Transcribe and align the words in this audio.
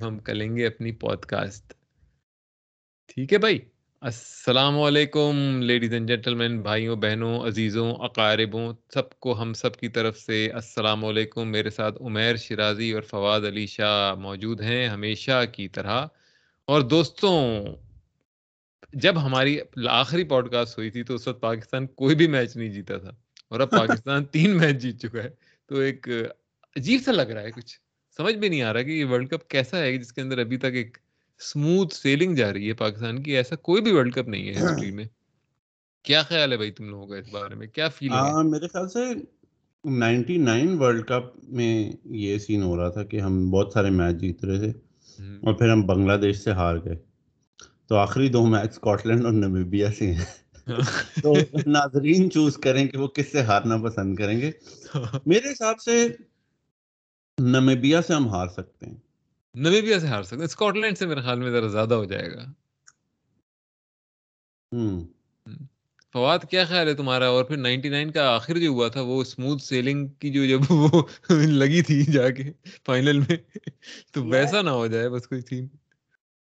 جب 0.00 0.08
ہم 0.08 0.18
کریں 0.18 0.56
گے 0.56 0.66
اپنی 0.66 0.92
پوڈ 0.92 1.18
کاسٹ 1.18 1.72
ٹھیک 3.14 3.32
ہے 3.32 3.38
بھائی؟ 3.38 3.58
السلام 4.00 4.78
علیکم 4.78 5.62
لیڈیز 5.62 5.92
اینڈ 5.92 6.08
جینٹلمین 6.08 6.62
بھائیوں، 6.62 6.96
بہنوں، 6.96 7.46
عزیزوں، 7.46 7.94
اقاربوں، 7.94 8.72
سب 8.94 9.20
کو 9.20 9.42
ہم 9.42 9.52
سب 9.52 9.76
کی 9.76 9.88
طرف 9.88 10.18
سے 10.18 10.50
السلام 10.50 11.04
علیکم. 11.04 11.48
میرے 11.48 11.70
ساتھ 11.70 12.02
عمیر 12.02 12.36
شرازی 12.36 12.92
اور 12.92 13.02
فواد 13.02 13.40
علی 13.40 13.66
شاہ 13.66 14.14
موجود 14.14 14.60
ہیں 14.60 14.88
ہمیشہ 14.88 15.44
کی 15.52 15.68
طرح. 15.68 16.06
اور 16.64 16.80
دوستوں، 16.80 17.64
جب 18.92 19.24
ہماری 19.24 19.58
آخری 19.88 20.24
پوڈ 20.24 20.50
کاسٹ 20.50 20.78
ہوئی 20.78 20.90
تھی 20.90 21.02
تو 21.02 21.14
اس 21.14 21.28
وقت 21.28 21.40
پاکستان 21.40 21.86
کوئی 21.86 22.16
بھی 22.16 22.26
میچ 22.26 22.56
نہیں 22.56 22.68
جیتا 22.68 22.98
تھا. 22.98 23.10
اور 23.48 23.60
اب 23.60 23.70
پاکستان 23.70 24.24
تین 24.32 24.56
میچ 24.56 24.76
جیت 24.76 25.00
چکا 25.00 25.22
ہے. 25.22 25.30
تو 25.66 25.76
ایک 25.76 26.08
عجیب 26.76 27.00
سا 27.04 27.12
لگ 27.12 27.22
رہا 27.22 27.42
ہے 27.42 27.50
کچھ. 27.50 27.89
سمجھ 28.16 28.34
بھی 28.34 28.48
نہیں 28.48 28.62
آ 28.62 28.72
رہا 28.72 28.82
کہ 28.82 28.90
یہ 28.90 29.04
ورلڈ 29.04 29.30
کپ 29.30 29.48
کیسا 29.48 29.78
ہے 29.78 29.96
جس 29.98 30.12
کے 30.12 30.20
اندر 30.20 30.38
ابھی 30.38 30.56
تک 30.56 30.74
ایک 30.74 30.98
اسموتھ 31.40 31.94
سیلنگ 31.94 32.34
جا 32.34 32.52
رہی 32.52 32.68
ہے 32.68 32.72
پاکستان 32.74 33.22
کی 33.22 33.36
ایسا 33.36 33.56
کوئی 33.56 33.82
بھی 33.82 33.92
ورلڈ 33.92 34.14
کپ 34.14 34.28
نہیں 34.28 34.48
ہے 34.48 34.52
ہسٹری 34.52 34.90
میں۔ 34.96 35.04
کیا 36.04 36.22
خیال 36.22 36.52
ہے 36.52 36.56
بھائی 36.56 36.70
تم 36.70 36.88
لوگوں 36.88 37.06
کا 37.06 37.16
اس 37.16 37.28
بارے 37.30 37.54
میں؟ 37.54 37.66
کیا 37.66 37.88
فیل 37.88 38.12
ہے؟ 38.12 38.42
میرے 38.42 38.68
خیال 38.68 38.88
سے 38.88 39.00
نائنٹی 39.84 40.36
نائن 40.36 40.78
ورلڈ 40.78 41.06
کپ 41.06 41.44
میں 41.48 41.92
یہ 42.04 42.38
سین 42.38 42.62
ہو 42.62 42.76
رہا 42.76 42.88
تھا 42.88 43.04
کہ 43.04 43.20
ہم 43.20 43.50
بہت 43.50 43.72
سارے 43.72 43.90
میچ 43.90 44.16
جیت 44.16 44.44
رہے 44.44 44.58
تھے 44.58 44.70
اور 45.42 45.54
پھر 45.54 45.70
ہم 45.72 45.82
بنگلہ 45.82 46.16
دیش 46.16 46.36
سے 46.36 46.50
ہار 46.50 46.76
گئے۔ 46.76 46.96
تو 47.88 47.96
آخری 47.96 48.28
دو 48.28 48.46
میچ 48.46 48.70
اسکاٹ 48.70 49.06
لینڈ 49.06 49.24
اور 49.24 49.32
نمیبیا 49.32 49.92
سے 49.98 50.12
ہیں۔ 50.12 50.24
تو 51.22 51.34
ناظرین 51.66 52.30
چوز 52.30 52.56
کریں 52.56 52.86
کہ 52.86 52.98
وہ 52.98 53.06
کس 53.06 53.32
سے 53.32 53.42
ہارنا 53.42 53.76
پسند 53.76 54.16
کریں 54.16 54.40
گے۔ 54.40 54.50
میرے 55.26 55.52
حساب 55.52 55.80
سے 55.80 56.08
نمیبیا 57.46 58.02
سے 58.02 58.14
ہم 58.14 58.28
ہار 58.28 58.48
سکتے 58.48 58.86
ہیں۔ 58.86 58.96
نمیبیا 59.54 60.00
سے 60.00 60.06
ہار 60.06 60.22
سکتے 60.22 60.36
ہیں۔ 60.36 60.44
اسکاٹ 60.44 60.76
لینڈ 60.76 60.98
سے 60.98 61.06
میرے 61.06 61.20
خیال 61.20 61.40
میں 61.40 61.50
ذرا 61.50 61.66
زیادہ 61.66 61.94
ہو 61.94 62.04
جائے 62.04 62.32
گا۔ 62.32 62.44
فواد 66.12 66.38
کیا 66.50 66.64
خیال 66.64 66.88
ہے 66.88 66.94
تمہارا؟ 66.94 67.26
اور 67.26 67.44
پھر 67.44 67.56
نائنٹی 67.56 67.88
نائن 67.88 68.10
کا 68.10 68.34
آخر 68.34 68.58
جو 68.58 68.68
ہوا 68.68 68.88
تھا 68.88 69.00
وہ 69.00 69.20
اسموتھ 69.20 69.62
سیلنگ 69.62 70.06
کی 70.08 70.30
جو 70.30 70.46
جب 70.46 70.60
وہ 70.70 71.02
لگی 71.30 71.82
تھی 71.82 72.02
جا 72.02 72.30
کے 72.30 72.42
فائنل 72.86 73.18
میں 73.18 73.36
تو 74.12 74.24
ویسا 74.24 74.62
نہ 74.62 74.70
ہو 74.70 74.86
جائے 74.86 75.08
بس 75.08 75.28
کوئی 75.28 75.40
تھیم 75.40 75.66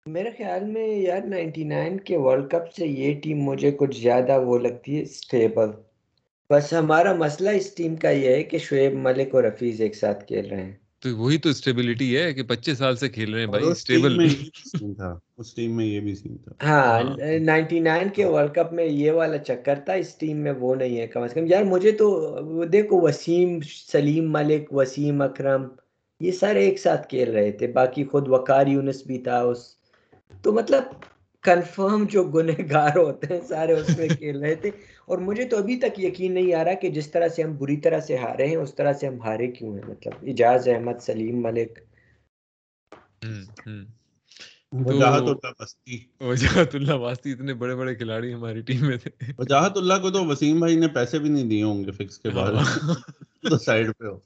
میرے 0.06 0.30
خیال 0.38 0.64
میں 0.64 0.98
یار 0.98 1.20
نائنٹی 1.20 1.64
نائن 1.64 2.00
کے 2.00 2.16
ورلڈ 2.16 2.50
کپ 2.50 2.74
سے 2.76 2.86
یہ 2.86 3.20
ٹیم 3.20 3.38
مجھے 3.38 3.70
کچھ 3.70 4.00
زیادہ 4.00 4.40
وہ 4.40 4.58
لگتی 4.58 4.96
ہے 4.96 5.02
اسٹیبل 5.02 5.70
بس 6.50 6.72
ہمارا 6.72 7.12
مسئلہ 7.12 7.50
اس 7.50 7.74
ٹیم 7.74 7.96
کا 7.96 8.10
یہ 8.10 8.28
ہے 8.28 8.42
کہ 8.42 8.58
شعیب 8.58 8.92
ملک 8.92 9.34
اور 9.34 9.44
حفیظ 9.44 9.80
ایک 9.80 9.94
ساتھ 9.94 10.26
کھیل 10.26 10.48
رہے 10.48 10.62
ہیں۔ 10.62 10.87
تو 11.02 11.16
وہی 11.16 11.38
تو 11.38 11.48
اسٹیبلٹی 11.48 12.16
ہے 12.16 12.32
کہ 12.34 12.42
پچیس 12.42 12.78
سال 12.78 12.96
سے 12.96 13.08
کھیل 13.08 13.32
رہے 13.34 13.40
ہیں 13.40 13.48
بھائی 13.48 13.64
اسٹیبل 13.64 14.18
اس 14.20 15.54
ٹیم 15.54 15.72
میں 15.76 15.84
یہ 15.86 16.00
بھی 16.00 16.14
سین 16.14 16.36
تھا۔ 16.36 16.52
ہاں 16.62 17.02
نائنٹی 17.40 17.80
نائن 17.80 18.08
کے 18.08 18.24
ورلڈ 18.24 18.54
کپ 18.54 18.72
میں 18.72 18.84
یہ 18.84 19.12
والا 19.12 19.38
چکر 19.38 19.78
تھا 19.84 19.92
اس 19.92 20.14
ٹیم 20.14 20.36
میں 20.36 20.52
وہ 20.58 20.74
نہیں 20.74 21.00
ہے 21.00 21.06
کم 21.06 21.22
از 21.22 21.34
کم۔ 21.34 21.46
یار 21.46 21.64
مجھے 21.64 21.92
تو 21.92 22.08
دیکھو 22.72 23.00
وسیم 23.00 23.58
سلیم 23.92 24.32
ملک 24.32 24.72
وسیم 24.72 25.22
اکرم 25.22 25.66
یہ 26.20 26.32
سارے 26.32 26.64
ایک 26.64 26.78
ساتھ 26.78 27.08
کھیل 27.08 27.30
رہے 27.30 27.50
تھے۔ 27.52 27.66
باقی 27.72 28.04
خود 28.04 28.28
وقار 28.28 28.66
یونس 28.66 29.02
بھی 29.06 29.18
تھا 29.18 29.40
اس 29.42 29.66
تو 30.44 30.52
مطلب 30.52 30.82
کنفرم 31.44 32.04
جو 32.10 32.22
گنہ 32.24 32.52
گار 32.70 32.96
ہوتے 32.96 33.26
ہیں 33.30 33.40
سارے 33.48 33.72
اس 33.72 33.98
میں 33.98 34.08
کھیل 34.08 34.42
رہے 34.42 34.54
تھے۔ 34.54 34.70
اور 35.08 35.18
مجھے 35.18 35.44
تو 35.44 35.56
ابھی 35.56 35.76
تک 35.76 36.00
یقین 36.00 36.32
نہیں 36.32 36.54
آ 36.54 36.64
رہا 36.64 36.72
کہ 36.72 36.88
جس 36.88 37.10
طرح 37.10 37.28
سے 37.28 37.42
ہم 37.42 37.56
بری 37.56 37.76
طرح 37.76 38.00
سے 38.00 38.16
ہارے 38.16 38.46
ہیں، 38.46 38.56
اس 38.56 38.74
طرح 38.74 38.92
سے 38.92 39.06
ہم 39.06 39.20
ہارے 39.20 39.46
کیوں 39.46 39.74
ہیں؟ 39.74 39.82
مطلب 39.88 40.12
اجاز 40.22 40.68
احمد 40.68 40.98
سلیم 41.00 41.42
ملک۔ 41.42 41.78
وجاہت 44.72 45.22
اللہ 45.22 46.24
وجاہت 46.24 46.74
اللہ 46.74 46.92
اتنے 46.92 47.54
بڑے 47.54 47.74
بڑے 47.74 47.94
کھلاڑی 47.94 48.34
ہماری 48.34 48.60
ٹیم 48.60 48.86
میں 48.86 48.96
تھے۔ 48.96 49.32
وجاہت 49.38 49.76
اللہ 49.76 49.94
کو 50.02 50.10
تو 50.10 50.24
وسیم 50.24 50.58
بھائی 50.58 50.76
نے 50.76 50.88
پیسے 50.88 51.18
بھی 51.18 51.28
نہیں 51.28 51.44
دیے 51.44 51.62
ہوں 51.62 51.84
گے 51.84 51.90
فکس 51.90 52.18
کے 52.18 52.30
بعد۔ 52.30 52.52
تو 53.48 53.58
سائیڈ 53.58 53.90
پہ 53.98 54.06
ہو۔ 54.06 54.18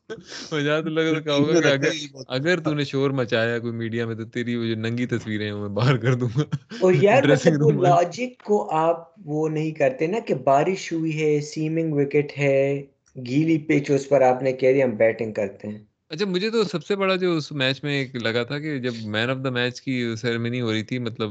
وجاہت 0.52 0.86
اللہ 0.86 1.00
کو 1.00 1.20
کہا 1.20 1.34
ہوگا 1.34 1.60
کہ 1.60 1.66
اگر 1.66 1.91
اگر 2.28 2.60
تو 2.60 2.75
نے 2.75 2.84
شور 2.84 3.10
مچایا 3.10 3.58
کوئی 3.58 3.72
میڈیا 3.72 4.06
میں 4.06 4.14
تو 4.14 4.25
تیری 4.25 4.56
وہ 4.56 4.64
جو 4.64 4.75
ننگی 4.75 5.06
تصویریں 5.06 5.47
ہیں 5.47 5.58
میں 5.58 5.69
باہر 5.69 5.97
کر 5.97 6.14
دوں 6.14 6.28
گا۔ 6.36 6.42
اور 6.81 6.92
یار 7.00 7.22
مطلب 7.28 7.82
لاجک 7.82 8.42
کو 8.42 8.70
آپ 8.70 9.08
وہ 9.25 9.48
نہیں 9.48 9.70
کرتے 9.70 10.06
نا 10.06 10.19
کہ 10.19 10.34
بارش 10.34 10.92
ہوئی 10.92 11.22
ہے 11.22 11.41
سیمنگ 11.41 11.92
وکٹ 11.92 12.38
ہے 12.38 12.82
گیلی 13.16 13.58
پچ 13.58 13.91
اس 13.91 14.08
پر 14.08 14.20
آپ 14.20 14.42
نے 14.42 14.52
کہہ 14.52 14.72
دیا 14.72 14.84
ہم 14.84 14.91
بیٹنگ 14.91 15.32
کرتے 15.32 15.69
ہیں۔ 15.69 15.91
اچھا 16.12 16.27
مجھے 16.27 16.50
تو 16.50 16.62
سب 16.65 16.84
سے 16.84 16.97
بڑا 16.97 17.15
جو 17.17 17.37
اس 17.37 17.50
میچ 17.53 17.83
میں 17.84 17.93
ایک 17.99 18.15
لگا 18.17 18.43
تھا 18.43 18.59
کہ 18.59 18.78
جب 18.78 18.95
مین 19.05 19.31
آف 19.31 19.37
دا 19.45 19.50
میچ 19.50 19.81
کی 19.83 19.95
سیرمنی 20.21 20.61
ہو 20.61 20.73
رہی 20.73 20.83
تھی 20.83 20.99
مطلب 20.99 21.31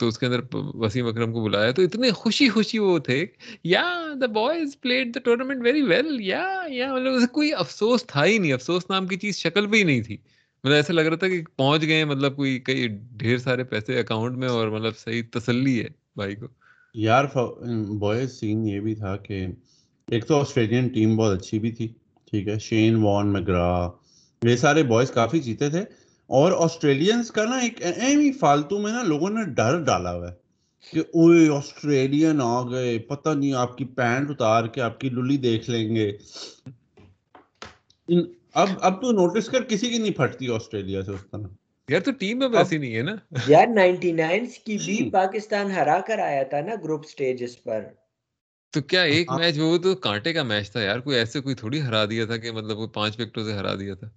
تو 0.00 0.08
اس 0.08 0.18
کے 0.18 0.26
اندر 0.26 0.40
وسیم 0.54 1.06
اکرم 1.06 1.32
کو 1.32 1.44
بلایا، 1.44 1.70
تو 1.70 1.82
اتنے 1.82 2.10
خوشی 2.10 2.48
خوشی 2.48 2.78
وہ 2.78 2.98
تھے 2.98 3.24
یا 3.64 3.84
the 4.20 4.26
boys 4.26 4.80
played 4.80 5.14
the 5.14 5.20
tournament 5.20 5.64
very 5.64 5.82
well 5.82 6.20
یا 6.20 6.44
یا 6.68 6.92
مطلب 6.94 7.12
اسے 7.12 7.26
کوئی 7.32 7.52
افسوس 7.54 8.06
تھا 8.06 8.24
ہی 8.24 8.38
نہیں، 8.38 8.52
افسوس 8.52 8.90
نام 8.90 9.06
کی 9.06 9.16
چیز 9.16 9.36
شکل 9.38 9.66
بھی 9.66 9.82
نہیں 9.82 10.02
تھی۔ 10.02 10.16
مطلب 10.64 10.74
ایسا 10.74 10.92
لگ 10.92 11.00
رہا 11.00 11.16
تھا 11.16 11.28
کہ 11.28 11.40
پہنچ 11.56 11.82
گئے 11.82 12.04
مطلب 12.04 12.36
کوئی، 12.36 12.58
کئی 12.58 12.86
ڈھیر 13.12 13.38
سارے 13.38 13.64
پیسے 13.64 13.98
اکاؤنٹ 14.00 14.38
میں 14.38 14.48
اور 14.48 14.68
مطلب 14.68 14.96
صحیح 14.96 15.22
تسلی 15.32 15.78
ہے 15.82 15.88
بھائی 16.16 16.34
کو۔ 16.36 16.46
یار 16.94 17.24
بوائز 17.98 18.32
سین 18.40 18.66
یہ 18.66 18.80
بھی 18.80 18.94
تھا 18.94 19.16
کہ 19.16 19.46
ایک 20.08 20.26
تو 20.26 20.40
آسٹریلین 20.40 20.88
ٹیم 20.88 21.16
بہت 21.16 21.36
اچھی 21.36 21.58
بھی 21.58 21.70
تھی، 21.70 21.88
ٹھیک 22.30 22.48
ہے، 22.48 22.58
شین 22.58 22.96
وان 23.02 23.32
مگرا 23.32 23.68
یہ 24.42 24.56
سارے 24.56 24.82
بوائز 24.82 25.10
کافی 25.10 25.38
جیتے 25.38 25.70
تھے 25.70 25.80
اور 26.26 26.52
آسٹریلینس 26.56 27.30
کا 27.30 27.44
نا 27.44 27.56
ایک 27.58 27.82
ایم 27.82 28.32
فالتو 28.40 28.78
میں 28.78 28.92
نا 28.92 29.02
لوگوں 29.02 29.30
نے 29.30 29.44
ڈر 29.54 29.84
ڈالا 29.84 30.14
ہوا 30.14 30.28
ہے 30.28 30.34
کہ 30.92 31.00
اوئے 31.00 31.48
آسٹریلین 31.56 32.40
آ 32.42 32.62
گئے 32.62 32.98
پتہ 32.98 33.28
نہیں 33.28 33.52
آپ 33.52 33.78
کی 33.78 33.84
پینٹ 33.84 34.30
اتار 34.30 34.66
کے 34.66 34.80
آپ 34.80 35.00
کی 35.00 35.08
للی 35.08 35.36
دیکھ 35.36 35.70
لیں 35.70 35.94
گے۔ 35.94 36.12
اب 38.54 38.68
اب 38.80 39.02
تو 39.02 39.12
نوٹس 39.12 39.48
کر 39.48 39.62
کسی 39.62 39.90
کی 39.90 39.98
نہیں 39.98 40.12
پھٹتی 40.12 40.48
آسٹریلیا 40.54 41.02
سے 41.02 41.12
اس 41.12 41.20
طرح۔ 41.32 41.46
یار 41.88 42.00
تو 42.00 42.10
ٹیم 42.10 42.38
میں 42.38 42.48
ویسی 42.48 42.78
نہیں 42.78 42.96
ہے 42.96 43.02
نا۔ 43.02 43.14
یار 43.48 43.66
نائنٹی 43.66 44.12
نائنس 44.12 44.58
کی 44.58 44.78
بھی 44.84 45.10
پاکستان 45.10 45.70
ہرا 45.70 46.00
کر 46.00 46.18
آیا 46.18 46.42
تھا 46.42 46.60
نا 46.60 46.74
گروپ 46.84 47.06
سٹیجز 47.06 47.62
پر۔ 47.62 47.80
تو 48.70 48.82
کیا 48.82 49.02
ایک 49.02 49.32
میچ 49.32 49.58
وہ 49.58 49.78
تو 49.78 49.94
کانٹے 49.94 50.32
کا 50.32 50.42
میچ 50.42 50.70
تھا 50.72 50.80
یار 50.80 50.98
کوئی 50.98 51.16
ایسے 51.16 51.40
کوئی 51.40 51.54
تھوڑی 51.54 51.82
ہرا 51.82 52.04
دیا 52.04 52.26
تھا 52.26 52.36
کہ 52.36 52.50
مطلب 52.50 52.78
وہ 52.78 52.86
پانچ 52.86 53.20
وکٹوں 53.20 53.44
سے 53.44 53.52
ہرا 53.52 53.74
دیا 53.74 53.94
تھا۔ 53.94 54.08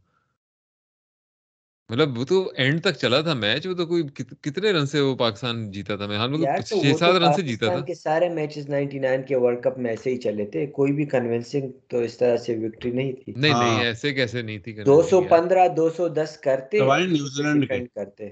مطلب 1.90 2.18
وہ 2.18 2.26
تو 2.26 2.52
اینڈ 2.56 2.82
تک 2.82 2.96
چلا 2.98 3.22
تھا 3.22 3.34
میچ 3.34 3.68
وہ 3.68 3.74
تو 3.74 3.86
کوئی 3.86 4.04
کتنے 4.42 4.72
رن 4.72 4.86
سے 4.86 5.00
وہ 5.00 5.16
پاکستان 5.16 5.72
جیتا 5.72 5.96
تھا؟ 5.96 6.08
میں 6.08 6.18
حال 6.18 6.30
میں 6.32 6.58
چھ 6.62 6.98
سات 6.98 7.16
رن 7.16 7.34
سے 7.34 7.42
جیتا 7.42 7.66
تھا۔ 7.68 7.80
کے 7.86 7.94
سارے 7.94 8.30
میچز 8.30 8.70
99 8.70 9.24
کے 9.28 9.36
ورلڈ 9.36 9.64
کپ 9.64 9.78
میں 9.78 9.92
ایسے 9.92 10.10
ہی 10.10 10.18
چلے 10.18 10.46
تھے 10.46 10.66
کوئی 10.72 10.94
بھی 10.94 11.06
کنونسنگ 11.06 11.72
تو 11.88 12.00
اس 12.00 12.18
طرح 12.18 12.38
سے 12.38 12.56
وکٹری 12.58 12.92
نہیں 12.92 13.14
تھی۔ 13.14 13.34
نہیں 13.36 13.54
نہیں 13.54 13.84
ایسے 13.86 14.14
کیسے 14.14 14.42
نہیں 14.42 14.60
تھی 14.60 14.74
215 14.84 15.68
210 15.76 16.38
کرتے 16.38 16.80
نیوزی 16.80 17.44
لینڈ 17.44 17.88
کرتے۔ 17.96 18.30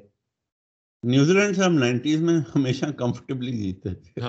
نیوزی 1.03 1.33
لینڈ 1.33 1.55
سے 1.55 1.63
ہم 1.63 1.77
90s 1.83 2.21
میں 2.21 2.39
ہمیشہ 2.55 2.85
کمفرٹیبلی 2.97 3.51
جیتے 3.57 3.93
تھے۔ 3.93 4.21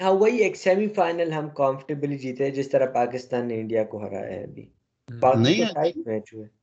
ہاں 0.00 0.12
وہی 0.12 0.36
ایک 0.36 0.56
سیمی 0.56 0.86
فائنل 0.88 1.32
ہم 1.32 1.48
کمفرٹیبلی 1.56 2.18
جیتے 2.18 2.50
جس 2.50 2.68
طرح 2.70 2.86
پاکستان 2.94 3.48
نے 3.48 3.60
انڈیا 3.60 3.84
کو 3.84 4.06
ہرایا 4.06 4.26
ہے 4.26 4.42
ابھی۔ 4.42 4.66
باقی 5.08 5.64
ٹائٹ 5.74 5.96
میچ 6.06 6.34
ہوئے۔ 6.34 6.57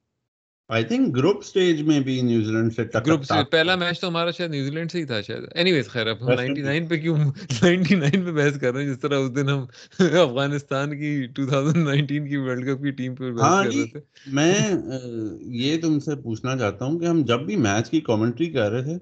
آئی 0.69 0.83
تھنک 0.83 1.15
گروپ 1.15 1.43
سٹیج 1.45 1.81
میں 1.81 1.99
بھی 1.99 2.21
نیوزی 2.21 2.51
لینڈ 2.51 2.73
سے 2.75 2.83
گروپ 3.05 3.23
سے 3.23 3.33
پہلا 3.51 3.75
میچ 3.75 3.99
تو 3.99 4.07
ہمارا 4.07 4.31
شاید 4.31 4.51
نیوزی 4.51 4.71
لینڈ 4.71 4.91
سے 4.91 4.99
ہی 4.99 5.05
تھا 5.05 5.21
شاید۔ 5.21 5.43
اینی 5.55 5.71
ویز 5.71 5.87
خیر 5.87 6.07
اب 6.07 6.23
ہم 6.23 6.31
99 6.31 6.87
پہ 6.89 6.97
کیوں 6.97 7.17
99 7.17 8.25
پہ 8.25 8.31
بحث 8.31 8.59
کر 8.59 8.73
رہے 8.73 8.83
ہیں 8.83 8.93
جس 8.93 8.99
طرح 8.99 9.17
اس 9.17 9.35
دن 9.35 9.49
ہم 9.49 9.65
افغانستان 9.99 10.97
کی 10.99 11.27
2019 11.39 12.27
کی 12.29 12.37
ورلڈ 12.37 12.65
کپ 12.65 12.83
کی 12.83 12.91
ٹیم 12.91 13.15
پہ 13.15 13.31
بحث 13.31 13.63
کر 13.63 13.75
رہے 13.75 13.85
تھے۔ 13.87 13.99
میں 14.27 14.55
یہ 15.55 15.81
تم 15.81 15.99
سے 15.99 16.15
پوچھنا 16.15 16.57
چاہتا 16.57 16.85
ہوں 16.85 16.99
کہ 16.99 17.05
ہم 17.05 17.21
جب 17.23 17.45
بھی 17.45 17.55
میچ 17.57 17.89
کی 17.89 18.01
کامنٹری 18.01 18.45
کر 18.45 18.71
رہے 18.71 18.83
تھے 18.83 18.97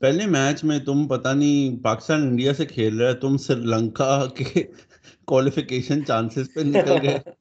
پہلے 0.00 0.26
میچ 0.26 0.64
میں 0.64 0.78
تم 0.78 1.08
پتہ 1.08 1.28
نہیں 1.28 1.82
پاکستان 1.82 2.22
انڈیا 2.22 2.54
سے 2.54 2.66
کھیل 2.66 3.00
رہے 3.00 3.14
تم 3.14 3.36
سری 3.36 3.60
لنکا 3.66 4.26
کے 4.36 4.62
کوالیفیکیشن 5.24 6.04
چانسز 6.04 6.54
پہ 6.54 6.60
نکل 6.60 6.96
گئے۔ 7.02 7.18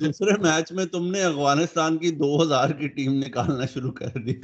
دوسرے 0.00 0.30
میچ 0.42 0.72
میں 0.72 0.84
تم 0.84 1.10
نے 1.10 1.22
افغانستان 1.22 1.98
کی 1.98 2.10
دو 2.10 2.42
ہزار 2.42 2.70
کی 2.70 2.88
ٹیم 2.88 3.12
نکالنا 3.12 3.66
شروع 3.74 3.92
کر 3.92 4.08
دی۔ 4.08 4.34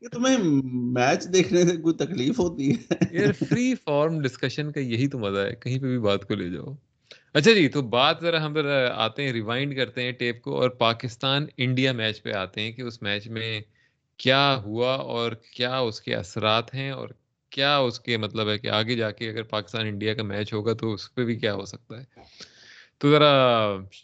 کہ 0.00 0.08
تمہیں 0.12 0.36
میچ 0.72 1.32
دیکھنے 1.32 1.62
سے 1.62 1.76
کوئی 1.76 1.94
تکلیف 1.94 2.38
ہوتی 2.38 2.70
ہے؟ 2.70 2.94
یار 3.10 3.32
فری 3.32 3.74
فارم 3.74 4.20
ڈسکشن 4.20 4.72
کا 4.72 4.80
یہی 4.80 5.08
تو 5.08 5.18
مزہ 5.18 5.38
ہے۔ 5.38 5.54
کہیں 5.54 5.78
پہ 5.78 5.86
بھی 5.86 5.98
بات 5.98 6.28
کو 6.28 6.34
لے 6.34 6.50
جاؤ۔ 6.50 6.74
اچھا 7.34 7.52
جی 7.52 7.68
تو 7.68 7.82
بات 7.82 8.16
ذرا 8.20 8.46
ہم 8.46 8.54
ذرا 8.54 8.88
آتے 8.94 9.24
ہیں 9.24 9.32
ریوائنڈ 9.32 9.76
کرتے 9.76 10.02
ہیں 10.02 10.12
ٹیپ 10.12 10.42
کو 10.42 10.60
اور 10.60 10.70
پاکستان 10.70 11.46
انڈیا 11.56 11.92
میچ 11.92 12.22
پہ 12.22 12.32
آتے 12.32 12.60
ہیں 12.60 12.72
کہ 12.72 12.82
اس 12.82 13.02
میچ 13.02 13.28
میں 13.28 13.60
کیا 14.16 14.60
ہوا 14.64 14.94
اور 14.94 15.32
کیا 15.32 15.78
اس 15.78 16.00
کے 16.00 16.14
اثرات 16.14 16.74
ہیں 16.74 16.90
اور 16.90 17.08
کیا 17.50 17.78
اس 17.78 18.00
کے 18.00 18.16
مطلب 18.16 18.48
ہے 18.48 18.58
کہ 18.58 18.68
آگے 18.68 18.94
جا 18.94 19.10
کے 19.10 19.30
اگر 19.30 19.42
پاکستان 19.42 19.86
انڈیا 19.86 20.14
کا 20.14 20.22
میچ 20.22 20.52
ہوگا 20.52 20.72
تو 20.72 20.92
اس 20.92 21.14
پہ 21.14 21.24
بھی 21.24 21.36
کیا 21.36 21.54
ہو 21.54 21.64
سکتا 21.64 22.00
ہے؟ 22.00 22.04
تو 23.00 23.10
ذرا 23.10 23.32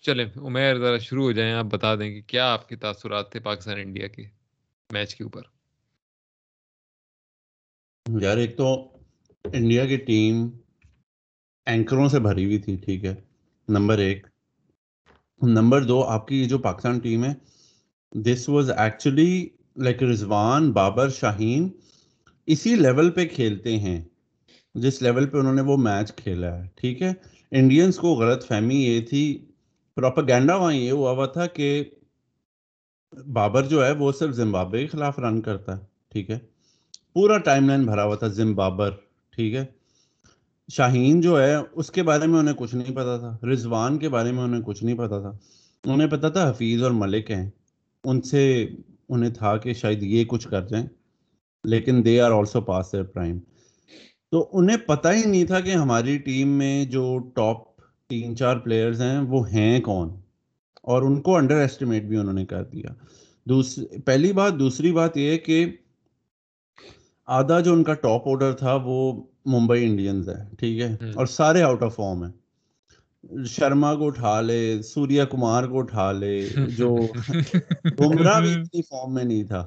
چلیں، 0.03 0.27
عمیر 0.37 0.79
ذرا 0.79 0.99
شروع 0.99 1.25
ہو 1.25 1.33
جائیں، 1.33 1.53
آپ 1.53 1.65
بتا 1.65 1.95
دیں 1.95 2.15
کہ 2.15 2.21
کیا 2.27 2.53
آپ 2.53 2.69
کے 2.69 2.77
تاثرات 2.77 3.33
تھے 3.33 3.41
پاکستان 3.41 3.79
انڈیا 3.79 4.07
کے 4.07 4.25
میچ 4.93 5.15
کے 5.15 5.25
اوپر؟ 5.25 5.43
یار، 8.21 8.37
ایک 8.37 8.57
تو 8.57 8.89
انڈیا 9.45 9.87
کی 9.87 9.97
ٹیم 9.97 10.49
اینکروں 11.67 12.09
سے 12.09 12.21
بھری 12.21 12.45
ہوئی 12.45 12.59
تھی، 12.59 12.77
ٹھیک 12.77 13.05
ہے؟ 13.05 13.15
نمبر 13.69 13.99
ایک. 13.99 14.27
نمبر 15.43 15.85
دو، 15.85 16.03
آپ 16.05 16.29
کی 16.29 16.43
یہ 16.43 16.49
جو 16.49 16.59
پاکستان 16.59 16.99
ٹیم 16.99 17.25
ہے 17.25 17.35
this 18.13 18.49
was 18.49 18.71
actually 18.71 19.49
like 19.77 20.03
Rizwan 20.03 20.73
Babar 20.73 21.09
Shaheen 21.09 21.69
اسی 22.47 22.75
لیول 22.75 23.11
پہ 23.11 23.27
کھیلتے 23.27 23.79
ہیں۔ 23.79 24.05
جس 24.77 25.03
لیول 25.03 25.27
پہ 25.27 25.39
انہوں 25.39 25.55
نے 25.55 25.63
وہ 25.63 25.77
میچ 25.77 26.15
کھیلا 26.15 26.57
ہے، 26.57 26.67
ٹھیک 26.75 27.03
ہے؟ 27.03 27.13
انڈینس 27.51 27.97
کو 27.97 28.15
غلط 28.15 28.47
فہمی 28.47 28.77
یہ 28.77 29.01
تھی 29.01 29.47
پروپاگینڈا 29.97 30.57
وہاں 30.57 30.73
یہ 30.73 30.93
ہوا 30.93 31.11
ہوا 31.11 31.27
تھا 31.27 31.47
کہ 31.47 31.85
بابر 33.27 33.63
جو 33.63 33.85
ہے 33.87 33.91
وہ 33.93 34.13
صرف 34.13 34.35
زمبابوے 34.35 34.81
کے 34.81 34.87
خلاف 34.87 35.19
رن 35.19 35.41
کرتا 35.41 35.77
ہے، 35.77 35.85
ٹھیک 36.09 36.31
ہے؟ 36.31 36.39
پورا 37.13 37.39
ٹائم 37.39 37.69
لائن 37.69 37.87
بھرا 37.87 38.05
ہوا 38.05 38.17
تھا 38.17 38.29
زمبابر 38.29 38.91
ٹھیک 39.31 39.55
ہے؟ 39.55 39.65
شاہین 40.69 41.21
جو 41.21 41.41
ہے 41.43 41.55
اس 41.73 41.91
کے 41.91 42.03
بارے 42.03 42.27
میں 42.27 42.39
انہیں 42.39 42.55
کچھ 42.55 42.75
نہیں 42.75 42.95
پتا 42.97 43.17
تھا، 43.19 43.37
رضوان 43.47 43.99
کے 43.99 44.09
بارے 44.09 44.33
میں 44.33 44.43
انہیں 44.43 44.63
کچھ 44.63 44.85
نہیں 44.85 44.99
پتا 44.99 45.21
تھا۔ 45.21 45.33
انہیں 45.85 46.09
پتا 46.09 46.29
تھا 46.29 46.51
حفیظ 46.51 46.83
اور 46.83 46.91
ملک 46.91 47.31
ہیں، 47.31 47.51
ان 48.05 48.21
سے 48.23 48.67
انہیں 49.09 49.31
تھا 49.31 49.57
کہ 49.57 49.73
شاید 49.73 50.03
یہ 50.03 50.25
کچھ 50.25 50.49
کر 50.49 50.63
جائیں، 50.63 50.87
لیکن 51.65 52.05
they 52.05 52.21
are 52.21 52.31
also 52.31 52.61
past 52.61 52.95
prime 53.13 53.39
تو 54.31 54.49
انہیں 54.53 54.77
پتہ 54.77 55.09
ہی 55.09 55.31
نہیں 55.31 55.45
تھا 55.45 55.61
کہ 55.61 55.71
ہماری 55.71 56.19
ٹیم 56.19 56.49
میں 56.49 56.85
جو 56.85 57.19
ٹاپ 57.35 57.77
تین 58.09 58.37
چار 58.37 58.57
پلیئرز 58.57 59.03
ہیں 59.03 59.19
وہ 59.19 59.51
ہیں 59.51 59.81
کون؟ 59.81 60.09
اور 60.83 61.03
ان 61.03 61.21
کو 61.21 61.37
انڈر 61.37 61.57
ایسٹیمیٹ 61.57 62.03
بھی 62.03 62.17
انہوں 62.17 62.35
نے 62.35 62.47
کر 62.47 62.65
دیا۔ 62.65 62.95
دوسری 63.45 63.99
پہلی 63.99 64.33
بات 64.33 64.53
دوسری 64.59 64.93
بات 64.93 65.17
یہ 65.17 65.37
کہ 65.37 65.77
آدھا 67.27 67.61
جو 67.61 67.73
ان 67.73 67.85
کا 67.85 67.95
ٹاپ 67.95 68.29
آرڈر 68.29 68.53
تھا 68.53 68.79
وہ 68.85 69.25
ممبئی 69.47 69.85
انڈینز 69.85 70.29
ہے 70.29 70.57
ٹھیک 70.59 70.81
ہے؟ 70.81 70.97
اور 71.15 71.27
سارے 71.27 71.63
آؤٹ 71.63 71.83
آف 71.83 71.95
فارم 71.95 72.25
ہیں۔ 72.25 72.33
شرما 73.45 73.95
کو 73.95 74.07
اٹھا 74.07 74.41
لے 74.41 74.83
سوریا 74.83 75.25
کمار 75.25 75.65
کو 75.65 75.79
اٹھا 75.79 76.13
لے 76.13 76.49
جو 76.77 76.97
بمراہ 77.99 78.41
بھی 78.41 78.53
اتنی 78.53 78.83
فارم 78.83 79.15
میں 79.15 79.25
نہیں 79.25 79.45
تھا 79.45 79.67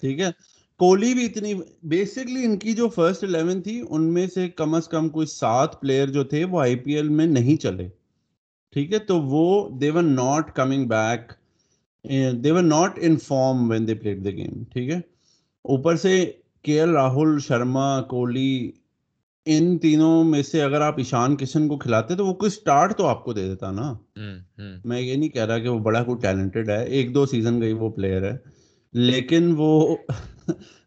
ٹھیک 0.00 0.20
ہے؟ 0.20 0.30
کوہلی 0.80 1.14
بھی 1.14 1.24
اتنی 1.24 1.54
بیسکلی 1.82 2.44
ان 2.44 2.56
کی 2.58 2.72
جو 2.72 2.88
فرسٹ 2.88 3.24
الیون 3.24 3.62
تھی 3.62 3.82
ان 3.88 4.02
میں 4.14 4.26
سے 4.34 4.48
کم 4.48 4.74
از 4.74 4.88
کم 4.88 5.08
کوئی 5.08 5.26
سات 5.26 5.80
پلیئر 5.80 6.08
جو 6.08 6.24
تھے 6.24 6.44
وہ 6.44 6.60
آئی 6.60 6.76
پی 6.76 6.94
ایل 6.94 7.08
میں 7.08 7.26
نہیں 7.26 7.56
چلے۔ 7.56 7.88
ٹھیک 8.72 8.92
ہے؟ 8.92 8.98
تو 8.98 9.20
وہ 9.20 9.68
they 9.78 9.90
were 9.90 10.02
not 10.02 10.54
coming 10.56 10.86
back 10.88 11.32
they 12.44 12.50
were 12.50 12.62
not 12.62 12.98
in 13.00 13.16
form 13.16 13.70
when 13.70 13.86
they 13.88 13.94
played 13.94 14.24
the 14.24 14.30
game 14.30 14.62
ٹھیک 14.72 14.90
ہے؟ 14.90 14.98
اوپر 15.64 15.96
سے 15.96 16.32
کے 16.62 16.80
ایل 16.80 16.90
راہل 16.90 17.38
شرما 17.38 18.02
کوہلی 18.02 18.70
ان 19.46 19.78
تینوں 19.78 20.24
میں 20.24 20.42
سے 20.42 20.62
اگر 20.62 20.80
آپ 20.80 20.94
ایشان 20.98 21.36
کشن 21.36 21.68
کو 21.68 21.76
کھلاتے 21.78 22.14
تو 22.14 22.26
وہ 22.26 22.34
کوئی 22.34 22.50
سٹارٹ 22.50 22.96
تو 22.96 23.06
آپ 23.06 23.24
کو 23.24 23.32
دے 23.32 23.48
دیتا 23.48 23.70
نا۔ 23.70 23.92
میں 24.84 25.00
یہ 25.00 25.14
نہیں 25.16 25.28
کہہ 25.28 25.44
رہا 25.44 25.58
کہ 25.58 25.68
وہ 25.68 25.78
بڑا 25.78 26.02
کوئی 26.02 26.18
ٹیلنٹڈ 26.18 26.70
ہے 26.70 26.84
ایک 26.84 27.14
دو 27.14 27.26
سیزن 27.26 27.60
گئی 27.60 27.72
وہ 27.72 27.90
پلیئر 27.90 28.32
ہے 28.32 28.36
لیکن 28.94 29.54
وہ 29.56 29.96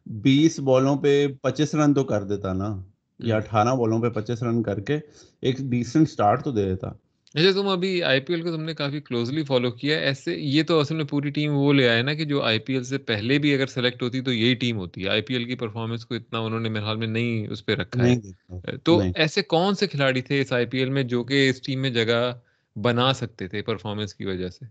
بیس 0.06 0.60
بالوں 0.60 0.96
پہ 0.98 1.28
پچیس 1.42 1.76
رن 1.76 1.94
تو 1.94 2.04
کر 2.04 2.24
دیتا 2.24 2.54
نا 2.54 2.82
یا 3.20 3.36
اٹھارہ 3.36 3.76
بالوں 3.76 4.02
پہ 4.02 4.10
پچیس 4.10 4.44
رن 4.44 4.64
کر 4.64 4.80
کے 4.80 4.98
ایک 5.42 5.58
ڈیسنٹ 5.58 6.10
سٹارٹ 6.10 6.44
تو 6.44 6.52
دے 6.52 6.66
دیتا۔ 6.66 6.88
اچھا 7.34 7.52
تم 7.52 7.68
ابھی 7.68 8.04
آئی 8.04 8.20
پی 8.20 8.34
ایل 8.34 8.42
کو 8.42 8.52
تم 8.52 8.64
نے 8.64 8.74
کافی 8.74 9.02
کلوزلی 9.02 9.44
فالو 9.44 9.72
کیا 9.72 10.00
ایسے 10.00 10.36
یہ 10.36 10.64
تو 10.64 10.80
اصل 10.80 10.96
میں 10.96 11.06
پوری 11.06 11.30
ٹیم 11.30 11.54
وہ 11.54 11.74
لے 11.74 11.90
آئے 11.90 12.02
نا 12.02 12.14
کہ 12.14 12.26
جو 12.26 12.42
آئی 12.44 12.60
پی 12.60 12.74
ایل 12.74 12.84
سے 12.84 12.98
پہلے 12.98 13.40
بھی 13.40 13.54
اگر 13.54 13.68
سلیکٹ 13.68 14.04
ہوتی 14.04 14.22
تو 14.22 14.34
یہی 14.34 14.56
ٹیم 14.56 14.78
ہوتی۔ 14.78 15.04
ہے 15.04 15.10
آئی 15.10 15.22
پی 15.22 15.34
ایل 15.34 15.46
کی 15.46 15.56
پرفارمنس 15.56 16.06
کو 16.06 16.16
اتنا 16.16 16.40
انہوں 16.40 16.60
نے 16.60 16.70
میرے 16.70 16.86
حال 16.86 16.98
میں 16.98 17.08
نہیں 17.08 17.48
اس 17.48 17.66
پہ 17.66 17.76
رکھا 17.76 18.08
ہے۔ 18.08 18.78
تو 18.84 19.02
ایسے 19.16 19.42
کون 19.42 19.74
سے 19.74 19.88
کھلاڑی 19.88 20.22
تھے 20.22 20.42
اس 20.42 20.54
آئی 20.54 20.66
پی 20.66 20.78
ایل 20.78 20.90
میں 20.90 21.04
جو 21.04 21.24
کہ 21.24 21.50
اس 21.50 21.62
ٹیم 21.62 21.82
میں 21.82 21.90
جگہ 21.90 22.32
بنا 22.76 23.14
سکتے 23.14 23.48
تھے 23.48 23.62
پرفارمنس 23.62 24.16
کی 24.16 24.26
وجہ 24.26 24.50
سے؟ 24.50 24.66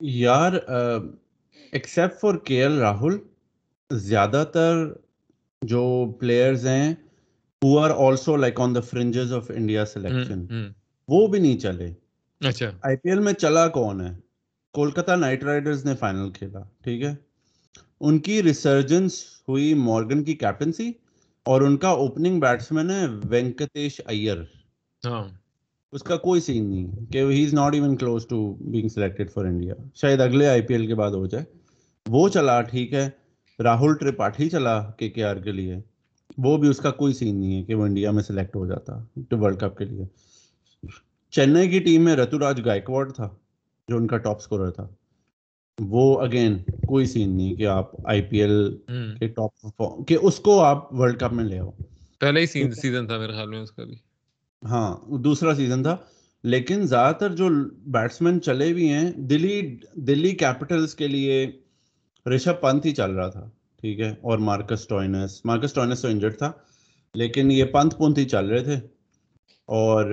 یار 0.00 0.52
except 1.72 2.20
for 2.20 2.36
K 2.36 2.62
L 2.62 2.78
Rahul 2.78 3.16
زیادہ 3.90 4.44
تر 4.52 4.92
جو 5.62 6.12
پلیئرز 6.20 6.66
ہیں 6.66 6.94
who 7.62 7.78
are 7.78 7.90
also 7.90 8.36
like 8.36 8.60
on 8.60 8.74
the 8.74 8.80
fringes 8.80 9.32
of 9.32 9.50
India 9.54 9.86
selection 9.86 10.46
وہ 11.08 11.26
بھی 11.26 11.38
نہیں 11.38 11.58
چلے۔ 11.58 11.92
اچھا۔ 12.40 12.70
آئی 12.82 12.96
پی 12.96 13.08
ایل 13.08 13.20
میں 13.20 13.32
چلا 13.32 13.68
کون 13.68 14.00
ہے؟ 14.00 14.10
کولکتہ 14.72 15.12
نائٹ 15.12 15.44
رائڈرز 15.44 15.84
نے 15.84 15.94
فائنل 15.94 16.30
کھیلا 16.30 16.60
ٹھیک 16.82 17.02
ہے؟ 17.02 17.14
ان 18.00 18.18
کی 18.18 18.42
ریسرجنس 18.42 19.12
ہوئی 19.48 19.74
مورگن 19.74 20.24
کی 20.24 20.34
کیپٹنسی 20.34 20.92
اور 21.44 21.60
ان 21.60 21.76
کا 21.76 21.88
اوپننگ 21.88 22.40
بیٹسمین 22.40 22.90
ہے 22.90 23.06
وینکتیش 23.24 24.00
ایئر۔ 24.06 24.36
ہاں۔ 25.06 25.28
اس 25.92 26.02
کا 26.02 26.16
کوئی 26.16 26.40
سین 26.40 26.70
نہیں 26.70 27.06
کہ 27.06 27.18
he 27.18 27.44
is 27.44 27.54
not 27.54 27.74
even 27.74 27.96
close 27.96 28.26
to 28.26 28.54
being 28.54 28.88
selected 28.88 29.30
for 29.30 29.44
India 29.44 29.74
شاید 29.94 30.20
اگلے 30.20 30.48
آئی 30.48 30.62
پی 30.62 30.74
ایل 30.74 30.86
کے 30.86 30.94
بعد 30.94 31.10
ہو 31.10 31.26
جائے۔ 31.26 31.44
وہ 32.06 32.28
چلا 32.28 32.62
ٹھیک 32.62 32.92
ہے؟ 32.92 33.10
راہل 33.62 33.94
ترپاٹھی 33.94 34.50
چلا 34.50 34.90
کے 34.90 35.08
کے 35.08 35.24
آر 35.24 35.36
کے 35.36 35.52
لیے 35.52 35.76
وہ 36.38 36.56
بھی 36.56 36.68
اس 36.68 36.78
کا 36.78 36.90
کوئی 36.90 37.12
سین 37.12 37.40
نہیں 37.40 37.58
ہے 37.58 37.62
کہ 37.62 37.74
وہ 37.74 37.84
انڈیا 37.84 38.10
میں 38.10 38.22
سلیکٹ 38.22 38.56
ہو 38.56 38.66
جاتا 38.66 39.04
ورلڈ 39.30 39.60
کپ 39.60 39.78
کے 39.78 39.84
لیے۔ 39.84 40.04
چنئی 41.30 41.68
کی 41.68 41.78
ٹیم 41.78 42.02
میں 42.02 42.16
رتو 42.16 42.38
راج 42.38 42.60
گائکواڈ 42.64 43.12
تھا 43.14 43.28
جو 43.88 43.96
ان 43.96 44.06
کا 44.06 44.16
ٹاپ 44.18 44.36
اسکورر 44.36 44.70
تھا۔ 44.70 44.88
وہ 45.78 46.20
اگین 46.20 46.58
کوئی 46.86 47.06
سین 47.06 47.36
نہیں 47.36 47.54
کہ 47.54 47.66
آپ 47.66 48.08
آئی 48.08 48.22
پی 48.22 48.42
ایل 48.42 48.76
کے 49.18 49.28
ٹاپ 49.28 49.66
کہ 50.08 50.16
اس 50.22 50.38
کو 50.38 50.60
آپ 50.60 50.92
ورلڈ 50.94 51.20
کپ 51.20 51.32
میں 51.32 51.44
لے 51.44 51.58
آؤ۔ 51.58 51.70
پہلے 52.20 52.40
ہی 52.40 52.46
سیزن 52.46 53.06
تھا 53.06 53.18
میرے 53.18 53.32
خیال 53.32 53.48
میں 53.48 53.60
اس 53.60 53.70
کا 53.70 53.84
بھی۔ 53.84 53.96
ہاں 54.64 54.96
دوسرا 55.18 55.54
سیزن 55.54 55.82
تھا۔ 55.82 55.96
لیکن 56.44 56.86
زیادہ 56.86 57.14
تر 57.14 57.34
جو 57.34 57.48
بیٹسمین 57.86 58.40
چلے 58.40 58.72
بھی 58.72 58.88
ہیں 58.88 59.12
دلی 59.12 59.76
دلی 59.94 60.30
کیپٹلس 60.30 60.94
کے 60.94 61.08
لیے 61.08 61.52
رشب 62.26 62.60
پنت 62.60 62.86
ہی 62.86 62.94
چل 62.94 63.10
رہا 63.10 63.28
تھا، 63.28 63.50
ٹھیک 63.80 64.00
ہے، 64.00 64.10
اور 64.10 64.38
مارکس 64.38 64.86
ٹوائنس 64.86 65.44
مارکس 65.44 65.72
ٹوائنس 65.72 66.02
تو 66.02 66.08
انجرڈ 66.08 66.38
تھا، 66.38 66.52
لیکن 67.14 67.50
یہ 67.50 67.64
پنت 67.64 67.98
پنت 67.98 68.18
ہی 68.18 68.24
چل 68.24 68.46
رہے 68.46 68.64
تھے۔ 68.64 68.74
اور 69.66 70.04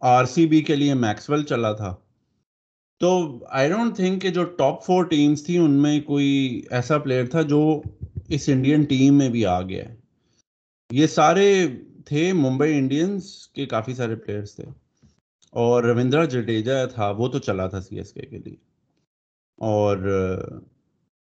آر 0.00 0.24
سی 0.24 0.46
بی 0.46 0.60
کے 0.60 0.76
لیے 0.76 0.94
میکسویل 0.94 1.42
چلا 1.42 1.72
تھا۔ 1.72 1.96
تو 3.00 3.38
آئی 3.48 3.70
ڈونٹ 3.70 3.96
تھنک 3.96 4.22
کہ 4.22 4.30
جو 4.30 4.44
ٹاپ 4.44 4.84
فور 4.84 5.04
ٹیمس 5.04 5.46
تھیں، 5.46 5.58
ان 5.58 5.70
میں 5.70 6.00
کوئی 6.00 6.62
ایسا 6.70 6.98
پلیئر 6.98 7.26
تھا 7.26 7.42
جو 7.42 7.82
اس 8.28 8.48
انڈین 8.48 8.82
ٹیم 8.82 9.18
میں 9.18 9.28
بھی 9.28 9.46
آ 9.46 9.62
گیا۔ 9.62 9.88
ہے 9.88 9.94
یہ 10.92 11.06
سارے 11.06 11.66
تھے 12.06 12.32
ممبئی 12.32 12.78
انڈینس 12.78 13.48
کے 13.48 13.66
کافی 13.66 13.94
سارے 13.94 14.16
پلیئرس 14.16 14.56
تھے۔ 14.56 14.64
اور 15.50 15.84
رویندرا 15.84 16.24
جڈیجا 16.24 16.86
تھا، 16.86 17.10
وہ 17.10 17.28
تو 17.28 17.38
چلا 17.38 17.66
تھا 17.66 17.80
سی 17.80 17.96
ایس 17.96 18.12
کے 18.12 18.22
کے 18.22 18.38
لیے۔ 18.38 18.56
اور 19.56 19.98